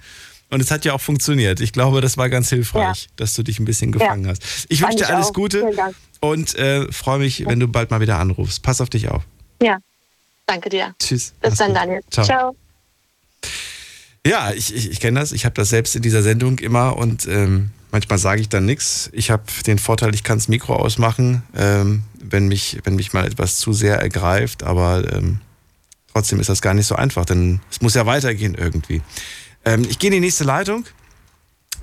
Und 0.50 0.60
es 0.62 0.70
hat 0.70 0.86
ja 0.86 0.94
auch 0.94 1.02
funktioniert. 1.02 1.62
Ich 1.62 1.72
glaube, 1.72 2.02
das 2.02 2.18
war 2.18 2.30
ganz 2.30 2.50
hilfreich, 2.50 3.08
dass 3.16 3.34
du 3.34 3.42
dich 3.44 3.60
ein 3.60 3.66
bisschen 3.66 3.92
gefangen 3.92 4.26
Ja. 4.26 4.32
hast. 4.32 4.66
Ich 4.70 4.82
wünsche 4.82 4.98
dir 4.98 5.10
alles 5.10 5.28
auch. 5.28 5.34
Gute 5.34 5.66
und 6.20 6.56
äh, 6.56 6.92
freue 6.92 7.20
mich, 7.20 7.46
wenn 7.48 7.60
du 7.60 7.68
bald 7.68 7.90
mal 7.90 8.02
wieder 8.02 8.20
anrufst. 8.20 8.62
Pass 8.62 8.80
auf 8.82 8.90
dich 8.90 9.10
auf. 9.10 9.24
Ja, 9.62 9.78
danke 10.46 10.70
dir. 10.70 10.94
Tschüss. 11.02 11.34
Bis 11.42 11.52
Mach's 11.52 11.58
dann, 11.58 11.68
gut. 11.70 11.78
Daniel. 11.78 12.02
Ciao. 12.12 12.26
Ciao. 12.26 12.63
Ja, 14.26 14.52
ich, 14.52 14.74
ich, 14.74 14.90
ich 14.92 15.00
kenne 15.00 15.20
das. 15.20 15.32
Ich 15.34 15.46
habe 15.46 15.56
das 15.56 15.70
selbst 15.70 15.96
in 15.96 16.02
dieser 16.02 16.24
Sendung 16.24 16.60
immer 16.60 16.96
und 16.98 17.28
ähm, 17.28 17.72
manchmal 17.92 18.18
sage 18.18 18.42
ich 18.42 18.50
dann 18.50 18.66
nichts. 18.66 19.10
Ich 19.12 19.30
habe 19.30 19.44
den 19.68 19.78
Vorteil, 19.78 20.16
ich 20.16 20.24
kann 20.24 20.38
das 20.38 20.48
Mikro 20.48 20.76
ausmachen, 20.76 21.44
ähm, 21.56 22.04
wenn, 22.22 22.48
mich, 22.48 22.80
wenn 22.84 22.96
mich 22.96 23.14
mal 23.14 23.26
etwas 23.26 23.58
zu 23.58 23.74
sehr 23.74 24.00
ergreift. 24.00 24.64
Aber 24.64 25.12
ähm, 25.14 25.40
trotzdem 26.14 26.40
ist 26.40 26.50
das 26.50 26.62
gar 26.62 26.74
nicht 26.74 26.88
so 26.88 26.96
einfach, 26.96 27.26
denn 27.26 27.60
es 27.70 27.82
muss 27.82 27.96
ja 27.96 28.06
weitergehen 28.06 28.56
irgendwie. 28.56 29.02
Ähm, 29.66 29.86
ich 29.90 30.00
gehe 30.00 30.10
in 30.10 30.14
die 30.14 30.20
nächste 30.22 30.46
Leitung. 30.46 30.86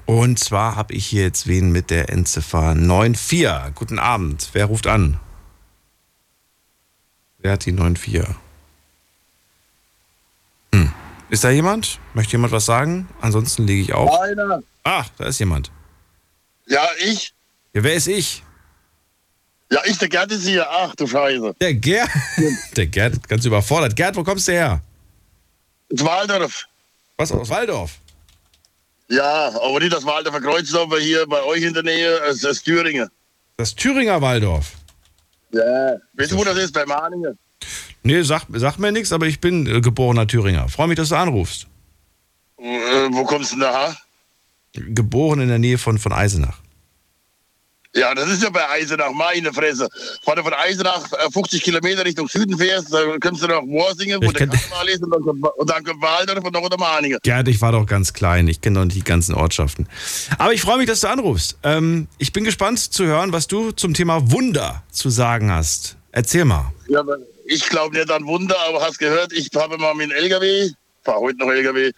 Und 0.07 0.39
zwar 0.39 0.77
habe 0.77 0.95
ich 0.95 1.07
hier 1.07 1.23
jetzt 1.23 1.47
wen 1.47 1.71
mit 1.71 1.91
der 1.91 2.11
Endziffer 2.11 2.73
94. 2.75 3.47
Guten 3.75 3.99
Abend. 3.99 4.49
Wer 4.55 4.65
ruft 4.65 4.87
an? 4.87 5.21
Wer 7.39 7.53
hat 7.53 7.65
die 7.65 7.73
94? 7.73 8.25
Hm. 10.75 10.93
Ist 11.31 11.45
da 11.45 11.51
jemand? 11.51 12.01
Möchte 12.13 12.33
jemand 12.33 12.53
was 12.53 12.67
sagen? 12.67 13.09
Ansonsten 13.21 13.67
lege 13.67 13.83
ich 13.83 13.93
auf. 13.93 14.11
Einer. 14.21 14.63
Ah, 14.83 15.05
da 15.17 15.27
ist 15.27 15.39
jemand. 15.39 15.71
Ja, 16.67 16.87
ich. 16.99 17.33
Ja, 17.73 17.85
wer 17.85 17.95
ist 17.95 18.09
ich? 18.09 18.43
Ja, 19.71 19.81
ich, 19.85 19.97
der 19.99 20.09
Gerd 20.09 20.33
ist 20.33 20.47
hier. 20.47 20.67
Ach 20.69 20.95
du 20.97 21.07
Scheiße. 21.07 21.55
Der 21.61 21.75
Gerd. 21.75 22.11
Der 22.77 22.87
Gerd 22.87 23.13
ist 23.15 23.29
ganz 23.29 23.45
überfordert. 23.45 23.95
Gerd, 23.95 24.17
wo 24.17 24.25
kommst 24.25 24.49
du 24.49 24.53
her? 24.53 24.81
Aus 25.93 26.05
Waldorf. 26.05 26.67
Was, 27.17 27.31
aus 27.31 27.49
Waldorf? 27.49 27.93
Ja, 29.09 29.49
aber 29.49 29.79
nicht 29.81 29.93
das 29.93 30.05
Waldorfer 30.05 30.41
Kreuzdorf, 30.41 30.85
aber 30.85 30.99
hier 30.99 31.27
bei 31.27 31.43
euch 31.45 31.63
in 31.63 31.75
der 31.75 31.83
Nähe, 31.85 32.19
es 32.29 32.43
ist 32.43 32.65
Thüringen. 32.65 33.09
Das 33.57 33.75
Thüringer 33.75 34.21
Waldorf. 34.21 34.73
Ja. 35.53 35.97
Weißt 36.15 36.33
du, 36.33 36.39
wo 36.39 36.45
das 36.45 36.59
ist? 36.59 36.73
Bei 36.73 36.87
Mahningen. 36.87 37.39
Nee, 38.03 38.23
sag, 38.23 38.45
sag 38.53 38.79
mir 38.79 38.93
nichts, 38.93 39.13
aber 39.13 39.27
ich 39.27 39.41
bin 39.41 39.67
äh, 39.67 39.81
geborener 39.81 40.27
Thüringer. 40.27 40.69
Freue 40.69 40.89
mich, 40.89 40.97
dass 40.97 41.11
du 41.11 41.17
anrufst. 41.17 41.67
Äh, 42.59 43.09
wo 43.11 43.25
kommst 43.25 43.53
du 43.53 43.57
denn 43.57 43.65
da? 43.65 43.97
Geboren 44.73 45.41
in 45.41 45.49
der 45.49 45.59
Nähe 45.59 45.79
von, 45.79 45.99
von 45.99 46.13
Eisenach. 46.13 46.59
Ja, 47.93 48.15
das 48.15 48.29
ist 48.29 48.43
ja 48.43 48.51
bei 48.51 48.69
Eisenach, 48.69 49.11
meine 49.13 49.53
Fresse. 49.53 49.89
Wenn 50.25 50.37
du 50.37 50.43
von 50.45 50.55
Eisenach 50.55 51.13
äh, 51.13 51.31
50 51.33 51.61
Kilometer 51.61 52.05
Richtung 52.05 52.29
Süden 52.29 52.57
fährst, 52.57 52.93
dann 52.95 53.19
kommst 53.19 53.43
du 53.43 53.49
nach 53.49 53.63
Morsingen, 53.63 54.23
wo 54.23 54.31
der 54.31 54.47
Kanal 54.47 54.89
ist, 54.89 55.03
und 55.03 55.11
dann 55.11 55.23
und 55.23 55.71
dann 55.71 55.83
kommt 55.83 56.01
Waldorf 56.01 56.45
und 56.45 56.55
dann 56.55 56.63
kommt 56.63 56.79
Mahningen. 56.79 57.19
Gerd, 57.23 57.49
ich 57.49 57.61
war 57.61 57.73
doch 57.73 57.87
ganz 57.87 58.13
klein. 58.13 58.47
Ich 58.47 58.61
kenne 58.61 58.79
doch 58.79 58.85
nicht 58.85 58.97
die 58.97 59.03
ganzen 59.03 59.35
Ortschaften. 59.35 59.89
Aber 60.39 60.53
ich 60.53 60.61
freue 60.61 60.79
mich, 60.79 60.87
dass 60.87 61.01
du 61.01 61.09
anrufst. 61.09 61.59
Ähm, 61.65 62.07
ich 62.19 62.33
bin 62.33 62.45
gespannt 62.45 62.79
zu 62.79 63.07
hören, 63.07 63.33
was 63.33 63.49
du 63.49 63.73
zum 63.73 63.93
Thema 63.93 64.31
Wunder 64.31 64.85
zu 64.93 65.11
sagen 65.11 65.51
hast. 65.51 65.97
Erzähl 66.13 66.45
mal. 66.45 66.73
Ja, 66.89 67.01
aber 67.01 67.19
ich 67.51 67.69
glaube 67.69 67.97
nicht 67.97 68.11
an 68.11 68.27
Wunder, 68.27 68.57
aber 68.69 68.81
hast 68.81 68.99
gehört, 68.99 69.33
ich 69.33 69.51
habe 69.57 69.77
mal 69.77 69.95
mit 69.95 70.11
dem 70.11 70.17
LKW, 70.17 70.71
fahre 71.03 71.21
heute 71.21 71.39
noch 71.39 71.51
LKW, 71.51 71.91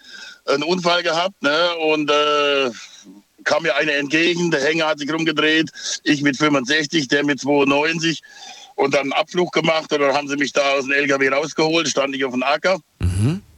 einen 0.45 0.63
Unfall 0.63 1.03
gehabt, 1.03 1.41
ne? 1.43 1.75
Und 1.77 2.09
äh, 2.09 2.71
kam 3.43 3.63
mir 3.63 3.75
einer 3.75 3.93
entgegen, 3.93 4.49
der 4.49 4.63
Hänger 4.63 4.87
hat 4.87 4.99
sich 4.99 5.11
rumgedreht, 5.13 5.69
ich 6.03 6.23
mit 6.23 6.37
65, 6.37 7.07
der 7.07 7.23
mit 7.23 7.39
92 7.39 8.21
und 8.75 8.95
dann 8.95 9.01
einen 9.01 9.13
Abflug 9.13 9.51
gemacht 9.51 9.93
und 9.93 9.99
dann 10.01 10.15
haben 10.15 10.27
sie 10.27 10.37
mich 10.37 10.53
da 10.53 10.73
aus 10.73 10.85
dem 10.85 10.93
LKW 10.93 11.29
rausgeholt, 11.29 11.87
stand 11.87 12.15
ich 12.15 12.25
auf 12.25 12.33
dem 12.33 12.43
Acker 12.43 12.79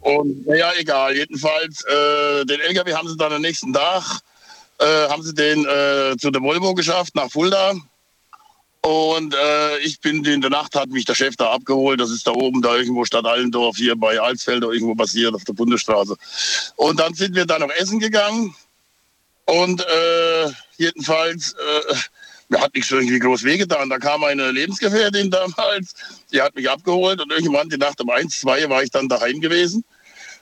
Und 0.02 0.46
naja, 0.46 0.72
egal. 0.78 1.16
Jedenfalls, 1.16 1.84
äh, 1.86 2.46
den 2.46 2.60
LKW 2.60 2.94
haben 2.94 3.08
sie 3.08 3.18
dann 3.18 3.32
am 3.32 3.42
nächsten 3.42 3.72
Tag, 3.74 4.20
äh, 4.80 5.08
haben 5.08 5.24
sie 5.24 5.34
den 5.34 5.66
äh, 5.66 6.18
zu 6.18 6.30
der 6.30 6.42
Volvo 6.42 6.74
geschafft, 6.74 7.16
nach 7.16 7.32
Fulda. 7.32 7.74
Und 8.86 9.34
äh, 9.34 9.80
ich 9.80 10.00
bin 10.00 10.24
in 10.26 10.42
der 10.42 10.52
Nacht, 10.52 10.76
hat 10.76 10.90
mich 10.90 11.06
der 11.06 11.16
Chef 11.16 11.36
da 11.36 11.50
abgeholt. 11.50 12.00
Das 12.00 12.12
ist 12.12 12.28
da 12.28 12.32
oben, 12.32 12.62
da 12.62 12.76
irgendwo 12.76 13.04
Stadt 13.04 13.26
Allendorf, 13.26 13.78
hier 13.78 13.96
bei 13.96 14.20
Alsfelder 14.20 14.72
irgendwo 14.72 14.94
passiert, 14.94 15.34
auf 15.34 15.44
der 15.44 15.54
Bundesstraße. 15.54 16.16
Und 16.76 17.00
dann 17.00 17.16
sind 17.16 17.34
wir 17.34 17.48
da 17.48 17.58
noch 17.58 17.72
essen 17.72 17.98
gegangen. 17.98 18.56
Und 19.46 19.82
äh, 19.82 20.52
jedenfalls, 20.78 21.54
äh, 21.54 21.96
mir 22.50 22.62
hat 22.62 22.76
nichts 22.76 22.92
irgendwie 22.92 23.18
groß 23.18 23.44
wehgetan. 23.44 23.90
Da 23.90 23.98
kam 23.98 24.24
eine 24.24 24.52
Lebensgefährtin 24.52 25.32
damals, 25.32 25.96
die 26.32 26.40
hat 26.40 26.54
mich 26.54 26.70
abgeholt 26.70 27.20
und 27.20 27.32
irgendwann 27.32 27.70
die 27.70 27.78
Nacht 27.78 28.00
um 28.02 28.12
eins, 28.12 28.40
zwei 28.40 28.70
war 28.70 28.84
ich 28.84 28.92
dann 28.92 29.10
daheim 29.10 29.42
gewesen. 29.42 29.84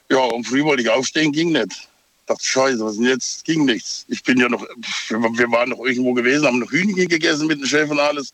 Ja, 0.10 0.18
und 0.18 0.44
früh 0.44 0.65
wollte 0.65 0.84
ich 0.84 0.90
aufstehen, 0.90 1.32
ging 1.32 1.53
nicht. 1.53 1.88
Dachte, 2.26 2.44
scheiße, 2.44 2.86
was 2.86 2.95
denn 2.95 3.06
jetzt? 3.06 3.44
Ging 3.44 3.66
nichts. 3.66 4.06
Ich 4.08 4.24
bin 4.24 4.40
ja 4.40 4.48
noch, 4.48 4.66
wir 5.10 5.52
waren 5.52 5.70
noch 5.70 5.80
irgendwo 5.80 6.14
gewesen, 6.14 6.45
haben 6.48 6.60
noch 6.60 6.72
Hühnchen 6.72 7.10
gegessen 7.10 7.48
mit 7.48 7.60
dem 7.60 7.66
Chef 7.66 7.90
und 7.90 8.00
alles. 8.00 8.32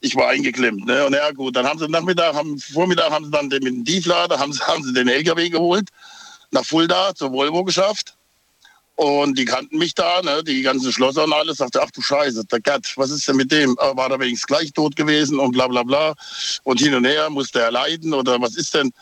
Ich 0.00 0.16
war 0.16 0.28
eingeklemmt. 0.28 0.86
Ne? 0.86 1.06
Und 1.06 1.12
ja 1.12 1.30
gut, 1.32 1.54
dann 1.56 1.66
haben 1.66 1.78
sie 1.78 1.88
Nachmittag, 1.88 2.34
haben, 2.34 2.58
Vormittag 2.58 3.10
haben 3.10 3.26
sie 3.26 3.30
dann 3.30 3.50
den, 3.50 3.62
mit 3.62 3.74
dem 3.74 3.84
Tieflader, 3.84 4.38
haben, 4.38 4.58
haben 4.66 4.82
sie 4.82 4.92
den 4.92 5.08
LKW 5.08 5.50
geholt, 5.50 5.88
nach 6.50 6.64
Fulda 6.64 7.14
zur 7.14 7.32
Volvo 7.32 7.64
geschafft. 7.64 8.14
Und 8.96 9.36
die 9.36 9.44
kannten 9.44 9.76
mich 9.76 9.94
da, 9.94 10.22
ne, 10.22 10.44
die 10.44 10.62
ganzen 10.62 10.92
Schlosser 10.92 11.24
und 11.24 11.32
alles. 11.32 11.56
Sagte, 11.56 11.82
ach 11.82 11.90
du 11.90 12.00
Scheiße, 12.00 12.44
der 12.44 12.60
Gerd, 12.60 12.92
was 12.96 13.10
ist 13.10 13.26
denn 13.26 13.36
mit 13.36 13.50
dem? 13.50 13.76
Ah, 13.80 13.96
War 13.96 14.08
da 14.08 14.20
wenigstens 14.20 14.46
gleich 14.46 14.72
tot 14.72 14.94
gewesen 14.94 15.40
und 15.40 15.50
bla 15.50 15.66
bla 15.66 15.82
bla. 15.82 16.14
Und 16.62 16.80
hin 16.80 16.94
und 16.94 17.04
her 17.04 17.28
musste 17.28 17.60
er 17.60 17.72
leiden 17.72 18.14
oder 18.14 18.40
was 18.40 18.54
ist 18.56 18.72
denn? 18.74 18.92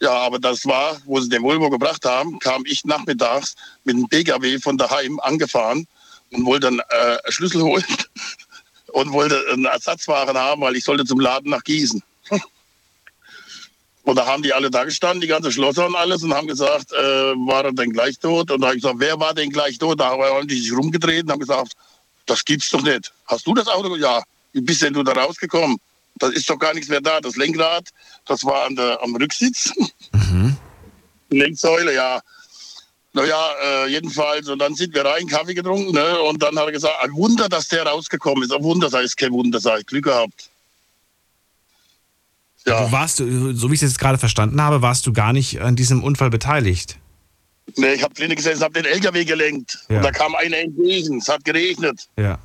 Ja, 0.00 0.12
aber 0.12 0.38
das 0.38 0.66
war, 0.66 0.98
wo 1.06 1.20
sie 1.20 1.28
den 1.28 1.42
Volvo 1.42 1.70
gebracht 1.70 2.04
haben, 2.04 2.38
kam 2.38 2.64
ich 2.66 2.84
nachmittags 2.84 3.54
mit 3.84 3.96
dem 3.96 4.08
PKW 4.08 4.58
von 4.58 4.76
daheim 4.76 5.18
angefahren 5.20 5.86
und 6.32 6.44
wollte 6.44 6.68
einen 6.68 6.80
äh, 6.80 7.18
Schlüssel 7.28 7.62
holen 7.62 7.84
und 8.92 9.12
wollte 9.12 9.42
einen 9.52 9.64
Ersatzwaren 9.64 10.36
haben, 10.36 10.60
weil 10.60 10.76
ich 10.76 10.84
sollte 10.84 11.04
zum 11.04 11.20
Laden 11.20 11.50
nach 11.50 11.64
Gießen. 11.64 12.02
Und 14.06 14.14
da 14.14 14.24
haben 14.24 14.44
die 14.44 14.52
alle 14.52 14.70
da 14.70 14.84
gestanden, 14.84 15.20
die 15.20 15.26
ganze 15.26 15.50
Schlosser 15.50 15.84
und 15.84 15.96
alles, 15.96 16.22
und 16.22 16.32
haben 16.32 16.46
gesagt, 16.46 16.92
äh, 16.92 16.96
war 16.96 17.64
er 17.64 17.72
denn 17.72 17.92
gleich 17.92 18.16
tot? 18.20 18.52
Und 18.52 18.60
da 18.60 18.68
habe 18.68 18.76
ich 18.76 18.82
gesagt, 18.82 19.00
wer 19.00 19.18
war 19.18 19.34
denn 19.34 19.50
gleich 19.50 19.78
tot? 19.78 19.98
Da 19.98 20.10
haben 20.10 20.46
die 20.46 20.60
sich 20.60 20.72
rumgedreht 20.72 21.24
und 21.24 21.32
haben 21.32 21.40
gesagt, 21.40 21.72
das 22.24 22.44
gibt's 22.44 22.70
doch 22.70 22.82
nicht. 22.82 23.12
Hast 23.26 23.48
du 23.48 23.54
das 23.54 23.66
Auto? 23.66 23.96
Ja. 23.96 24.22
Wie 24.52 24.60
bist 24.60 24.82
denn 24.82 24.92
du 24.92 25.02
da 25.02 25.12
rausgekommen? 25.12 25.78
Da 26.18 26.28
ist 26.28 26.48
doch 26.48 26.56
gar 26.56 26.72
nichts 26.72 26.88
mehr 26.88 27.00
da. 27.00 27.20
Das 27.20 27.34
Lenkrad, 27.34 27.88
das 28.26 28.44
war 28.44 28.66
an 28.66 28.76
der, 28.76 29.02
am 29.02 29.14
Rücksitz. 29.16 29.72
Lenksäule, 31.30 31.94
ja. 31.94 32.20
Naja, 33.12 33.48
äh, 33.64 33.86
jedenfalls, 33.88 34.48
und 34.48 34.58
dann 34.58 34.74
sind 34.74 34.94
wir 34.94 35.04
rein, 35.04 35.26
Kaffee 35.26 35.54
getrunken, 35.54 35.92
ne? 35.92 36.20
und 36.20 36.42
dann 36.42 36.58
hat 36.58 36.66
er 36.66 36.72
gesagt, 36.72 36.94
ein 37.00 37.12
Wunder, 37.12 37.48
dass 37.48 37.68
der 37.68 37.86
rausgekommen 37.86 38.44
ist. 38.44 38.52
Ein 38.52 38.62
Wunder, 38.62 38.90
sei 38.90 39.02
es 39.02 39.16
kein 39.16 39.32
Wunder, 39.32 39.58
sei 39.58 39.80
Glück 39.82 40.04
gehabt. 40.04 40.50
Ja. 42.66 42.90
Warst 42.92 43.20
du, 43.20 43.54
so 43.54 43.70
wie 43.70 43.74
ich 43.74 43.82
es 43.82 43.92
jetzt 43.92 43.98
gerade 43.98 44.18
verstanden 44.18 44.60
habe, 44.60 44.82
warst 44.82 45.06
du 45.06 45.12
gar 45.12 45.32
nicht 45.32 45.62
an 45.62 45.76
diesem 45.76 46.02
Unfall 46.02 46.30
beteiligt. 46.30 46.98
Nee, 47.76 47.94
ich 47.94 48.02
habe 48.02 48.12
drinnen 48.12 48.36
gesessen, 48.36 48.62
habe 48.62 48.74
den 48.74 48.84
LKW 48.84 49.24
gelenkt. 49.24 49.78
Ja. 49.88 49.96
Und 49.96 50.02
da 50.02 50.10
kam 50.10 50.34
einer 50.34 50.58
entgegen. 50.58 51.18
Es 51.18 51.28
hat 51.28 51.44
geregnet. 51.44 52.08
Ja. 52.18 52.38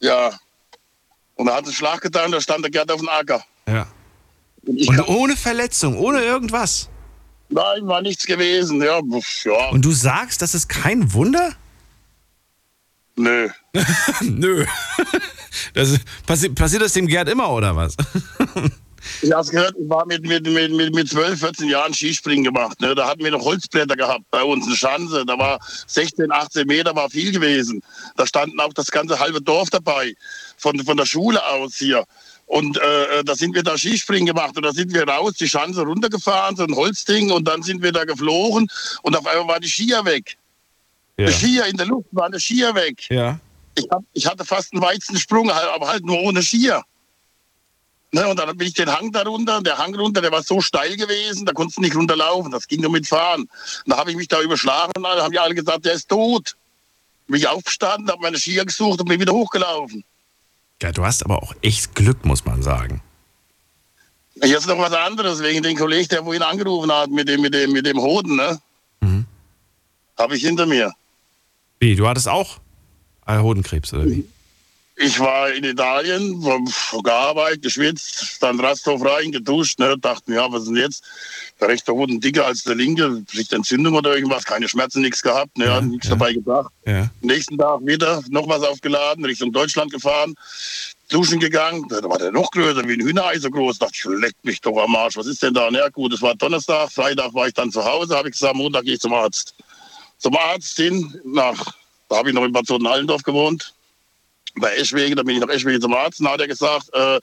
Ja. 0.00 0.32
Und 1.36 1.46
da 1.46 1.56
hat 1.56 1.66
es 1.66 1.74
Schlag 1.74 2.00
getan, 2.00 2.30
da 2.30 2.40
stand 2.40 2.64
der 2.64 2.70
Gerd 2.70 2.90
auf 2.90 3.00
dem 3.00 3.08
Acker. 3.08 3.42
Ja. 3.66 3.86
Und, 4.66 4.88
Und 4.88 5.08
ohne 5.08 5.36
Verletzung, 5.36 5.98
ohne 5.98 6.22
irgendwas. 6.22 6.88
Nein, 7.48 7.86
war 7.86 8.00
nichts 8.00 8.24
gewesen. 8.26 8.82
Ja, 8.82 9.00
ja. 9.44 9.68
Und 9.70 9.84
du 9.84 9.92
sagst, 9.92 10.40
das 10.40 10.54
ist 10.54 10.68
kein 10.68 11.12
Wunder? 11.12 11.52
Nö. 13.16 13.48
Nö. 14.22 14.64
Das, 15.74 15.98
passi 16.26 16.48
passiert 16.48 16.82
das 16.82 16.94
dem 16.94 17.06
Gerd 17.06 17.28
immer, 17.28 17.50
oder 17.50 17.76
was? 17.76 17.96
Ich 19.20 19.32
habe 19.32 19.48
gehört, 19.50 19.74
ich 19.78 19.88
war 19.88 20.06
mit, 20.06 20.22
mit, 20.22 20.46
mit, 20.46 20.72
mit, 20.72 20.94
mit 20.94 21.08
12, 21.08 21.38
14 21.38 21.68
Jahren 21.68 21.92
Skispringen 21.92 22.44
gemacht. 22.44 22.80
Ne? 22.80 22.94
Da 22.94 23.08
hatten 23.08 23.22
wir 23.22 23.32
noch 23.32 23.44
Holzblätter 23.44 23.96
gehabt 23.96 24.24
bei 24.30 24.42
uns, 24.42 24.66
eine 24.66 24.76
Schanze. 24.76 25.24
Da 25.26 25.38
war 25.38 25.58
16, 25.86 26.30
18 26.30 26.66
Meter, 26.66 26.94
war 26.94 27.10
viel 27.10 27.32
gewesen. 27.32 27.82
Da 28.16 28.26
standen 28.26 28.60
auch 28.60 28.72
das 28.72 28.90
ganze 28.90 29.18
halbe 29.18 29.42
Dorf 29.42 29.70
dabei, 29.70 30.14
von, 30.56 30.78
von 30.84 30.96
der 30.96 31.06
Schule 31.06 31.44
aus 31.44 31.74
hier. 31.76 32.04
Und 32.52 32.76
äh, 32.76 33.24
da 33.24 33.34
sind 33.34 33.54
wir 33.54 33.62
da 33.62 33.78
Skispringen 33.78 34.26
gemacht 34.26 34.54
und 34.58 34.62
da 34.62 34.72
sind 34.72 34.92
wir 34.92 35.08
raus, 35.08 35.32
die 35.40 35.48
Schanze 35.48 35.84
runtergefahren, 35.84 36.54
so 36.54 36.64
ein 36.64 36.76
Holzding 36.76 37.30
und 37.30 37.48
dann 37.48 37.62
sind 37.62 37.82
wir 37.82 37.92
da 37.92 38.04
geflogen 38.04 38.70
und 39.00 39.16
auf 39.16 39.26
einmal 39.26 39.48
war 39.48 39.58
die 39.58 39.70
Skier 39.70 40.04
weg. 40.04 40.36
Ja. 41.16 41.28
Die 41.28 41.32
Skier 41.32 41.64
in 41.64 41.78
der 41.78 41.86
Luft 41.86 42.08
war 42.12 42.26
eine 42.26 42.38
Skier 42.38 42.74
weg. 42.74 43.08
Ja. 43.08 43.40
Ich, 43.74 43.88
hab, 43.90 44.02
ich 44.12 44.26
hatte 44.26 44.44
fast 44.44 44.74
einen 44.74 44.82
Weizensprung, 44.82 45.50
aber 45.50 45.88
halt 45.88 46.04
nur 46.04 46.20
ohne 46.20 46.42
Skier. 46.42 46.82
Ne, 48.12 48.28
und 48.28 48.38
dann 48.38 48.54
bin 48.54 48.68
ich 48.68 48.74
den 48.74 48.94
Hang 48.94 49.10
darunter, 49.12 49.62
der 49.62 49.78
Hang 49.78 49.94
runter, 49.94 50.20
der 50.20 50.30
war 50.30 50.42
so 50.42 50.60
steil 50.60 50.94
gewesen, 50.98 51.46
da 51.46 51.54
konntest 51.54 51.78
du 51.78 51.80
nicht 51.80 51.96
runterlaufen, 51.96 52.52
das 52.52 52.68
ging 52.68 52.82
nur 52.82 52.90
mit 52.90 53.06
Fahren. 53.06 53.44
Und 53.44 53.50
da 53.86 53.96
habe 53.96 54.10
ich 54.10 54.16
mich 54.18 54.28
da 54.28 54.42
überschlagen 54.42 54.92
und 54.94 55.06
alle 55.06 55.22
haben 55.22 55.32
ja 55.32 55.42
alle 55.42 55.54
gesagt, 55.54 55.86
der 55.86 55.94
ist 55.94 56.10
tot. 56.10 56.54
Bin 57.28 57.38
ich 57.38 57.48
aufgestanden, 57.48 58.10
habe 58.10 58.20
meine 58.20 58.36
Skier 58.36 58.66
gesucht 58.66 59.00
und 59.00 59.08
bin 59.08 59.18
wieder 59.18 59.32
hochgelaufen. 59.32 60.04
Ja, 60.82 60.90
du 60.92 61.04
hast 61.04 61.24
aber 61.24 61.42
auch 61.42 61.54
echt 61.62 61.94
Glück, 61.94 62.24
muss 62.24 62.44
man 62.44 62.62
sagen. 62.62 63.00
Jetzt 64.34 64.66
noch 64.66 64.78
was 64.78 64.92
anderes, 64.92 65.40
wegen 65.42 65.62
dem 65.62 65.76
Kollegen, 65.76 66.08
der 66.08 66.24
vorhin 66.24 66.42
angerufen 66.42 66.90
hat, 66.90 67.10
mit 67.10 67.28
dem, 67.28 67.40
mit 67.40 67.54
dem, 67.54 67.70
mit 67.72 67.86
dem 67.86 67.98
Hoden, 67.98 68.36
ne? 68.36 68.60
Habe 70.18 70.36
ich 70.36 70.42
hinter 70.42 70.66
mir. 70.66 70.92
Wie, 71.78 71.94
du 71.94 72.08
hattest 72.08 72.28
auch 72.28 72.58
Hodenkrebs, 73.28 73.94
oder 73.94 74.06
wie? 74.06 74.24
Ich 75.04 75.18
war 75.18 75.50
in 75.50 75.64
Italien, 75.64 76.40
gearbeitet, 77.02 77.62
geschwitzt, 77.62 78.36
dann 78.40 78.60
Rasthof 78.60 79.04
rein, 79.04 79.32
geduscht, 79.32 79.80
ne, 79.80 79.98
dachte 79.98 80.30
mir, 80.30 80.36
ja, 80.36 80.52
was 80.52 80.62
ist 80.62 80.68
denn 80.68 80.76
jetzt? 80.76 81.04
Der 81.60 81.68
rechte 81.68 81.92
Hoden 81.92 82.20
dicker 82.20 82.46
als 82.46 82.62
der 82.62 82.76
linke, 82.76 83.24
vielleicht 83.26 83.52
Entzündung 83.52 83.94
oder 83.96 84.14
irgendwas, 84.14 84.44
keine 84.44 84.68
Schmerzen, 84.68 85.02
nichts 85.02 85.20
gehabt, 85.20 85.58
ne, 85.58 85.72
hat 85.72 85.82
nichts 85.82 86.08
dabei 86.08 86.32
gedacht. 86.32 86.70
Ja. 86.86 87.10
Nächsten 87.20 87.58
Tag 87.58 87.80
wieder 87.84 88.22
noch 88.28 88.48
was 88.48 88.62
aufgeladen, 88.62 89.24
Richtung 89.24 89.50
Deutschland 89.50 89.92
gefahren, 89.92 90.34
duschen 91.08 91.40
gegangen, 91.40 91.84
da 91.88 92.00
war 92.08 92.18
der 92.18 92.30
noch 92.30 92.52
größer, 92.52 92.86
wie 92.86 92.92
ein 92.92 93.00
Hühnerei 93.00 93.36
so 93.40 93.50
groß, 93.50 93.80
dachte 93.80 93.94
ich, 93.96 94.04
leck 94.04 94.34
mich 94.44 94.60
doch 94.60 94.76
am 94.80 94.94
Arsch, 94.94 95.16
was 95.16 95.26
ist 95.26 95.42
denn 95.42 95.54
da? 95.54 95.68
Na 95.72 95.80
ja, 95.80 95.88
gut, 95.88 96.12
es 96.12 96.22
war 96.22 96.36
Donnerstag, 96.36 96.92
Freitag 96.92 97.34
war 97.34 97.48
ich 97.48 97.54
dann 97.54 97.72
zu 97.72 97.84
Hause, 97.84 98.16
habe 98.16 98.28
ich 98.28 98.34
gesagt, 98.34 98.54
Montag 98.54 98.84
gehe 98.84 98.94
ich 98.94 99.00
zum 99.00 99.14
Arzt. 99.14 99.56
Zum 100.18 100.36
Arzt 100.36 100.76
hin, 100.76 101.20
nach, 101.24 101.74
da 102.08 102.18
habe 102.18 102.28
ich 102.28 102.34
noch 102.36 102.44
in 102.44 102.52
Bad 102.52 102.66
Soden-Allendorf 102.66 103.24
gewohnt, 103.24 103.74
bei 104.54 104.74
Eschwege, 104.76 105.14
da 105.14 105.22
bin 105.22 105.36
ich 105.36 105.40
nach 105.40 105.48
Eschwege 105.48 105.80
zum 105.80 105.94
Arzt, 105.94 106.20
und 106.20 106.26
da 106.26 106.32
hat 106.32 106.40
er 106.40 106.48
gesagt, 106.48 106.90
äh, 106.92 107.18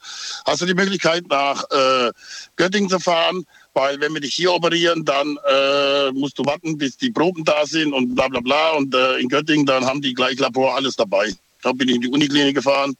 hast 0.46 0.62
du 0.62 0.66
die 0.66 0.74
Möglichkeit 0.74 1.24
nach 1.28 1.64
äh, 1.70 2.10
Göttingen 2.56 2.90
zu 2.90 2.98
fahren, 2.98 3.46
weil 3.72 4.00
wenn 4.00 4.12
wir 4.12 4.20
dich 4.20 4.34
hier 4.34 4.52
operieren, 4.52 5.04
dann 5.04 5.38
äh, 5.48 6.10
musst 6.12 6.38
du 6.38 6.44
warten, 6.44 6.76
bis 6.76 6.96
die 6.96 7.10
Proben 7.10 7.44
da 7.44 7.64
sind 7.64 7.92
und 7.92 8.14
bla 8.14 8.28
bla 8.28 8.40
bla. 8.40 8.70
Und 8.70 8.94
äh, 8.94 9.18
in 9.18 9.28
Göttingen, 9.28 9.64
dann 9.64 9.84
haben 9.84 10.02
die 10.02 10.12
gleich 10.12 10.38
Labor 10.38 10.74
alles 10.74 10.96
dabei. 10.96 11.32
Da 11.62 11.72
bin 11.72 11.88
ich 11.88 11.94
in 11.96 12.00
die 12.00 12.08
Uniklinik 12.08 12.56
gefahren. 12.56 12.96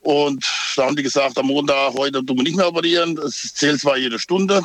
Und 0.00 0.44
da 0.76 0.86
haben 0.86 0.96
die 0.96 1.02
gesagt, 1.02 1.36
am 1.36 1.46
Montag, 1.46 1.92
heute 1.94 2.24
tun 2.24 2.36
wir 2.36 2.44
nicht 2.44 2.56
mehr 2.56 2.68
operieren, 2.68 3.16
das 3.16 3.54
zählt 3.54 3.80
zwar 3.80 3.98
jede 3.98 4.18
Stunde, 4.18 4.62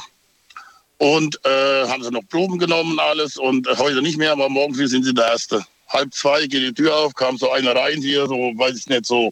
und 0.99 1.43
äh, 1.45 1.87
haben 1.87 2.03
sie 2.03 2.11
noch 2.11 2.21
Proben 2.29 2.59
genommen 2.59 2.99
alles. 2.99 3.35
Und 3.35 3.67
äh, 3.67 3.75
heute 3.77 4.03
nicht 4.03 4.19
mehr, 4.19 4.33
aber 4.33 4.49
morgen 4.49 4.75
früh 4.75 4.87
sind 4.87 5.03
sie 5.03 5.15
der 5.15 5.29
Erste. 5.29 5.65
Halb 5.91 6.13
zwei 6.13 6.47
geht 6.47 6.63
die 6.63 6.73
Tür 6.73 6.95
auf, 6.95 7.13
kam 7.13 7.38
so 7.38 7.51
einer 7.51 7.76
rein 7.76 8.01
hier, 8.01 8.27
so 8.27 8.35
weiß 8.35 8.77
ich 8.77 8.88
nicht, 8.88 9.05
so 9.05 9.31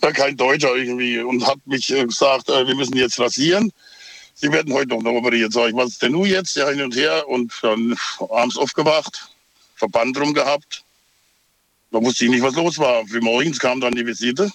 kein 0.00 0.36
Deutscher 0.36 0.74
irgendwie 0.74 1.18
und 1.18 1.46
hat 1.46 1.58
mich 1.66 1.90
äh, 1.92 2.06
gesagt, 2.06 2.48
äh, 2.48 2.66
wir 2.66 2.74
müssen 2.76 2.96
jetzt 2.96 3.18
rasieren. 3.18 3.72
Sie 4.34 4.52
werden 4.52 4.72
heute 4.72 4.96
noch 5.02 5.12
operiert. 5.12 5.52
Sag 5.52 5.70
ich, 5.70 5.74
was 5.74 5.90
ist 5.90 6.02
denn 6.02 6.12
nun 6.12 6.26
jetzt? 6.26 6.56
Ja, 6.56 6.68
hin 6.68 6.82
und 6.82 6.94
her 6.94 7.26
und 7.26 7.52
dann 7.62 7.96
abends 8.30 8.56
aufgewacht, 8.56 9.30
Verband 9.74 10.16
drum 10.16 10.34
gehabt. 10.34 10.84
Da 11.90 12.02
wusste 12.02 12.26
ich 12.26 12.30
nicht, 12.30 12.42
was 12.42 12.54
los 12.54 12.78
war. 12.78 13.06
Für 13.06 13.20
morgens 13.20 13.58
kam 13.58 13.80
dann 13.80 13.94
die 13.94 14.06
Visite. 14.06 14.52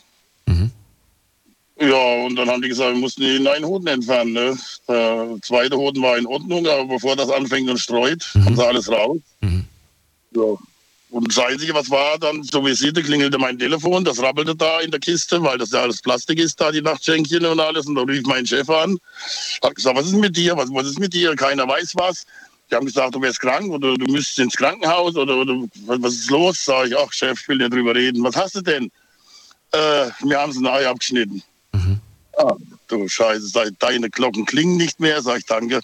Ja, 1.80 2.26
und 2.26 2.35
dann 2.35 2.48
haben 2.48 2.61
die 2.61 2.69
gesagt, 2.69 2.93
wir 2.93 2.99
mussten 2.99 3.22
den 3.23 3.48
einen 3.48 3.65
Hoden 3.65 3.88
entfernen. 3.88 4.34
Ne? 4.34 4.56
Der 4.88 5.35
zweite 5.41 5.77
Hoden 5.77 6.03
war 6.03 6.15
in 6.18 6.27
Ordnung, 6.27 6.68
aber 6.68 6.85
bevor 6.85 7.15
das 7.15 7.31
anfängt 7.31 7.69
und 7.69 7.80
streut, 7.80 8.23
haben 8.45 8.56
sie 8.56 8.65
alles 8.65 8.89
raus. 8.89 9.18
Ja. 10.35 10.56
Und 11.11 11.27
das 11.27 11.43
Einzige, 11.43 11.73
was 11.73 11.89
war, 11.89 12.17
dann 12.17 12.41
zur 12.41 12.63
Visite 12.65 13.03
klingelte 13.03 13.38
mein 13.38 13.59
Telefon, 13.59 14.05
das 14.05 14.21
rappelte 14.21 14.55
da 14.55 14.79
in 14.79 14.91
der 14.91 14.99
Kiste, 15.01 15.43
weil 15.43 15.57
das 15.57 15.71
ja 15.71 15.81
alles 15.81 16.01
Plastik 16.01 16.39
ist, 16.39 16.59
da 16.61 16.71
die 16.71 16.81
Nachtschenkchen 16.81 17.45
und 17.45 17.59
alles. 17.59 17.85
Und 17.85 17.95
da 17.95 18.03
rief 18.03 18.25
mein 18.25 18.47
Chef 18.47 18.69
an, 18.69 18.97
hat 19.61 19.75
gesagt, 19.75 19.97
was 19.97 20.05
ist 20.05 20.15
mit 20.15 20.38
dir, 20.38 20.55
was, 20.55 20.69
was 20.71 20.88
ist 20.88 20.99
mit 20.99 21.13
dir, 21.13 21.35
keiner 21.35 21.67
weiß 21.67 21.95
was. 21.95 22.25
Die 22.69 22.75
haben 22.75 22.85
gesagt, 22.85 23.13
du 23.13 23.21
wärst 23.21 23.41
krank 23.41 23.69
oder 23.69 23.93
du 23.95 24.05
müsstest 24.09 24.39
ins 24.39 24.55
Krankenhaus 24.55 25.17
oder, 25.17 25.35
oder 25.35 25.53
was 25.97 26.13
ist 26.13 26.31
los? 26.31 26.63
Sag 26.63 26.88
ich, 26.88 26.97
ach 26.97 27.11
Chef, 27.11 27.41
ich 27.41 27.47
will 27.49 27.57
nicht 27.57 27.73
drüber 27.73 27.93
reden. 27.93 28.23
Was 28.23 28.38
hast 28.38 28.55
du 28.55 28.61
denn? 28.61 28.89
Äh, 29.73 30.05
mir 30.23 30.39
haben 30.39 30.53
sie 30.53 30.59
ein 30.59 30.67
Ei 30.67 30.88
abgeschnitten. 30.88 31.43
Ah, 32.38 32.55
du 32.88 33.09
Scheiße, 33.09 33.47
sag 33.47 33.67
ich, 33.67 33.77
deine 33.79 34.09
Glocken 34.09 34.45
klingen 34.45 34.77
nicht 34.77 35.01
mehr, 35.01 35.21
sag 35.21 35.39
ich 35.39 35.45
danke. 35.45 35.81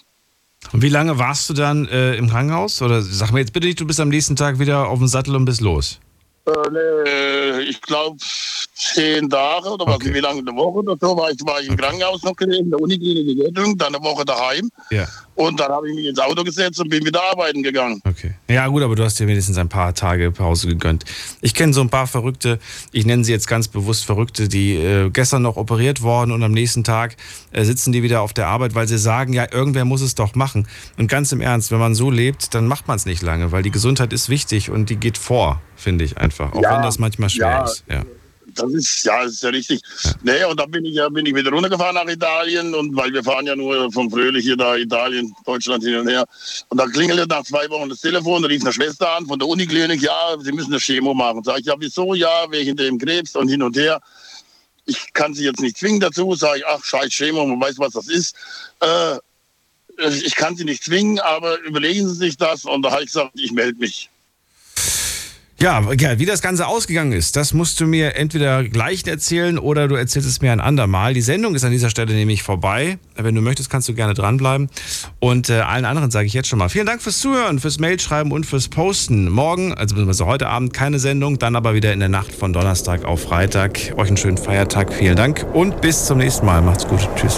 Und 0.72 0.82
wie 0.82 0.88
lange 0.88 1.18
warst 1.18 1.48
du 1.48 1.54
dann 1.54 1.86
äh, 1.86 2.14
im 2.14 2.28
Krankenhaus? 2.28 2.82
Oder 2.82 3.02
sag 3.02 3.32
mir 3.32 3.40
jetzt 3.40 3.52
bitte 3.52 3.66
nicht, 3.66 3.80
du 3.80 3.86
bist 3.86 4.00
am 4.00 4.08
nächsten 4.08 4.36
Tag 4.36 4.58
wieder 4.58 4.88
auf 4.88 4.98
dem 4.98 5.08
Sattel 5.08 5.34
und 5.36 5.44
bist 5.44 5.60
los. 5.60 6.00
Äh, 6.46 6.52
nee, 6.70 7.60
ich 7.62 7.80
glaube 7.80 8.18
zehn 8.78 9.28
Tage 9.28 9.68
oder 9.70 9.86
was, 9.86 9.98
wie 10.04 10.20
lange, 10.20 10.38
eine 10.40 10.54
Woche 10.54 10.78
oder 10.78 10.96
so, 11.00 11.16
war 11.16 11.30
ich, 11.30 11.38
war 11.44 11.60
ich 11.60 11.68
im 11.68 11.76
Krankenhaus 11.76 12.22
noch 12.22 12.36
gewesen, 12.36 12.64
in 12.64 12.70
der 12.70 12.80
Uniklinik 12.80 13.28
in 13.28 13.38
Göttingen, 13.38 13.76
dann 13.76 13.94
eine 13.94 14.04
Woche 14.04 14.24
daheim. 14.24 14.70
Ja. 14.90 15.06
Und 15.34 15.58
dann 15.58 15.70
habe 15.70 15.88
ich 15.88 15.94
mich 15.94 16.06
ins 16.06 16.18
Auto 16.18 16.44
gesetzt 16.44 16.80
und 16.80 16.88
bin 16.88 17.04
wieder 17.04 17.20
arbeiten 17.22 17.62
gegangen. 17.62 18.00
Okay. 18.04 18.34
Ja, 18.48 18.66
gut, 18.68 18.82
aber 18.82 18.94
du 18.94 19.04
hast 19.04 19.18
dir 19.18 19.26
wenigstens 19.26 19.58
ein 19.58 19.68
paar 19.68 19.94
Tage 19.94 20.30
Pause 20.30 20.68
gegönnt. 20.68 21.04
Ich 21.40 21.54
kenne 21.54 21.72
so 21.72 21.80
ein 21.80 21.90
paar 21.90 22.06
Verrückte, 22.06 22.58
ich 22.92 23.04
nenne 23.04 23.24
sie 23.24 23.32
jetzt 23.32 23.48
ganz 23.48 23.68
bewusst 23.68 24.04
Verrückte, 24.04 24.48
die 24.48 24.76
äh, 24.76 25.10
gestern 25.10 25.42
noch 25.42 25.56
operiert 25.56 26.02
worden 26.02 26.30
und 26.30 26.42
am 26.42 26.52
nächsten 26.52 26.84
Tag 26.84 27.16
äh, 27.52 27.64
sitzen 27.64 27.92
die 27.92 28.02
wieder 28.04 28.20
auf 28.22 28.32
der 28.32 28.46
Arbeit, 28.46 28.74
weil 28.74 28.86
sie 28.86 28.98
sagen, 28.98 29.32
ja, 29.32 29.46
irgendwer 29.50 29.84
muss 29.84 30.02
es 30.02 30.14
doch 30.14 30.34
machen. 30.36 30.68
Und 30.96 31.08
ganz 31.08 31.32
im 31.32 31.40
Ernst, 31.40 31.72
wenn 31.72 31.78
man 31.78 31.94
so 31.96 32.10
lebt, 32.10 32.54
dann 32.54 32.66
macht 32.66 32.86
man 32.86 32.96
es 32.96 33.06
nicht 33.06 33.22
lange, 33.22 33.50
weil 33.50 33.62
die 33.62 33.72
Gesundheit 33.72 34.12
ist 34.12 34.28
wichtig 34.28 34.70
und 34.70 34.90
die 34.90 34.96
geht 34.96 35.18
vor, 35.18 35.60
finde 35.76 36.04
ich 36.04 36.18
einfach. 36.18 36.52
Auch 36.52 36.62
Ja, 36.62 36.76
wenn 36.76 36.82
das 36.82 36.98
manchmal 36.98 37.28
schwer 37.28 37.48
ja. 37.48 37.64
ist. 37.64 37.84
Ja. 37.88 38.04
Das 38.58 38.72
ist, 38.72 39.04
ja, 39.04 39.22
das 39.22 39.34
ist 39.34 39.42
ja 39.42 39.50
richtig. 39.50 39.80
Nee, 40.22 40.44
und 40.44 40.58
dann 40.58 40.70
bin 40.70 40.84
ich, 40.84 40.94
ja, 40.94 41.08
bin 41.08 41.24
ich 41.26 41.34
wieder 41.34 41.50
runtergefahren 41.50 41.94
nach 41.94 42.08
Italien 42.08 42.74
und 42.74 42.96
weil 42.96 43.12
wir 43.12 43.22
fahren 43.22 43.46
ja 43.46 43.54
nur 43.54 43.90
von 43.92 44.10
Fröhlich 44.10 44.44
hier 44.44 44.56
da 44.56 44.76
Italien, 44.76 45.34
Deutschland 45.44 45.84
hin 45.84 45.96
und 45.96 46.08
her. 46.08 46.24
Und 46.68 46.78
dann 46.78 46.90
klingelte 46.90 47.26
nach 47.26 47.44
zwei 47.44 47.68
Wochen 47.70 47.88
das 47.88 48.00
Telefon, 48.00 48.42
da 48.42 48.48
rief 48.48 48.62
eine 48.62 48.72
Schwester 48.72 49.16
an 49.16 49.26
von 49.26 49.38
der 49.38 49.48
Uniklinik, 49.48 50.02
ja, 50.02 50.36
Sie 50.40 50.52
müssen 50.52 50.72
eine 50.72 50.80
Chemo 50.80 51.14
machen. 51.14 51.42
Sag 51.44 51.60
ich, 51.60 51.66
ja, 51.66 51.74
wieso? 51.78 52.14
Ja, 52.14 52.46
wegen 52.50 52.76
dem 52.76 52.98
Krebs 52.98 53.36
und 53.36 53.48
hin 53.48 53.62
und 53.62 53.76
her. 53.76 54.00
Ich 54.86 55.12
kann 55.12 55.34
Sie 55.34 55.44
jetzt 55.44 55.60
nicht 55.60 55.76
zwingen 55.76 56.00
dazu. 56.00 56.34
Sag 56.34 56.56
ich, 56.56 56.66
ach, 56.66 56.82
scheiß 56.84 57.10
Chemo, 57.10 57.46
man 57.46 57.60
weiß, 57.60 57.78
was 57.78 57.92
das 57.92 58.08
ist. 58.08 58.34
Äh, 58.80 59.18
ich 60.08 60.34
kann 60.34 60.56
Sie 60.56 60.64
nicht 60.64 60.84
zwingen, 60.84 61.18
aber 61.20 61.60
überlegen 61.60 62.08
Sie 62.08 62.14
sich 62.14 62.36
das. 62.36 62.64
Und 62.64 62.82
da 62.82 62.92
habe 62.92 63.02
ich 63.02 63.08
gesagt, 63.08 63.32
ich 63.34 63.52
melde 63.52 63.78
mich. 63.78 64.10
Ja, 65.60 65.82
ja, 65.98 66.20
wie 66.20 66.24
das 66.24 66.40
Ganze 66.40 66.68
ausgegangen 66.68 67.10
ist, 67.10 67.34
das 67.34 67.52
musst 67.52 67.80
du 67.80 67.86
mir 67.86 68.14
entweder 68.14 68.62
gleich 68.62 69.04
erzählen 69.08 69.58
oder 69.58 69.88
du 69.88 69.96
erzählst 69.96 70.28
es 70.28 70.40
mir 70.40 70.52
ein 70.52 70.60
andermal. 70.60 71.14
Die 71.14 71.20
Sendung 71.20 71.56
ist 71.56 71.64
an 71.64 71.72
dieser 71.72 71.90
Stelle 71.90 72.14
nämlich 72.14 72.44
vorbei. 72.44 72.98
Wenn 73.16 73.34
du 73.34 73.40
möchtest, 73.40 73.68
kannst 73.68 73.88
du 73.88 73.94
gerne 73.94 74.14
dranbleiben. 74.14 74.70
Und 75.18 75.50
äh, 75.50 75.54
allen 75.54 75.84
anderen 75.84 76.12
sage 76.12 76.26
ich 76.26 76.32
jetzt 76.32 76.46
schon 76.46 76.60
mal 76.60 76.68
vielen 76.68 76.86
Dank 76.86 77.02
fürs 77.02 77.18
Zuhören, 77.18 77.58
fürs 77.58 77.80
Mailschreiben 77.80 78.30
und 78.30 78.46
fürs 78.46 78.68
Posten. 78.68 79.28
Morgen, 79.28 79.74
also 79.74 80.26
heute 80.26 80.46
Abend 80.46 80.72
keine 80.72 81.00
Sendung, 81.00 81.40
dann 81.40 81.56
aber 81.56 81.74
wieder 81.74 81.92
in 81.92 81.98
der 81.98 82.08
Nacht 82.08 82.32
von 82.32 82.52
Donnerstag 82.52 83.04
auf 83.04 83.22
Freitag. 83.22 83.94
Euch 83.96 84.06
einen 84.06 84.16
schönen 84.16 84.38
Feiertag, 84.38 84.92
vielen 84.94 85.16
Dank 85.16 85.44
und 85.54 85.80
bis 85.80 86.04
zum 86.04 86.18
nächsten 86.18 86.46
Mal. 86.46 86.62
Macht's 86.62 86.86
gut. 86.86 87.00
Tschüss. 87.16 87.36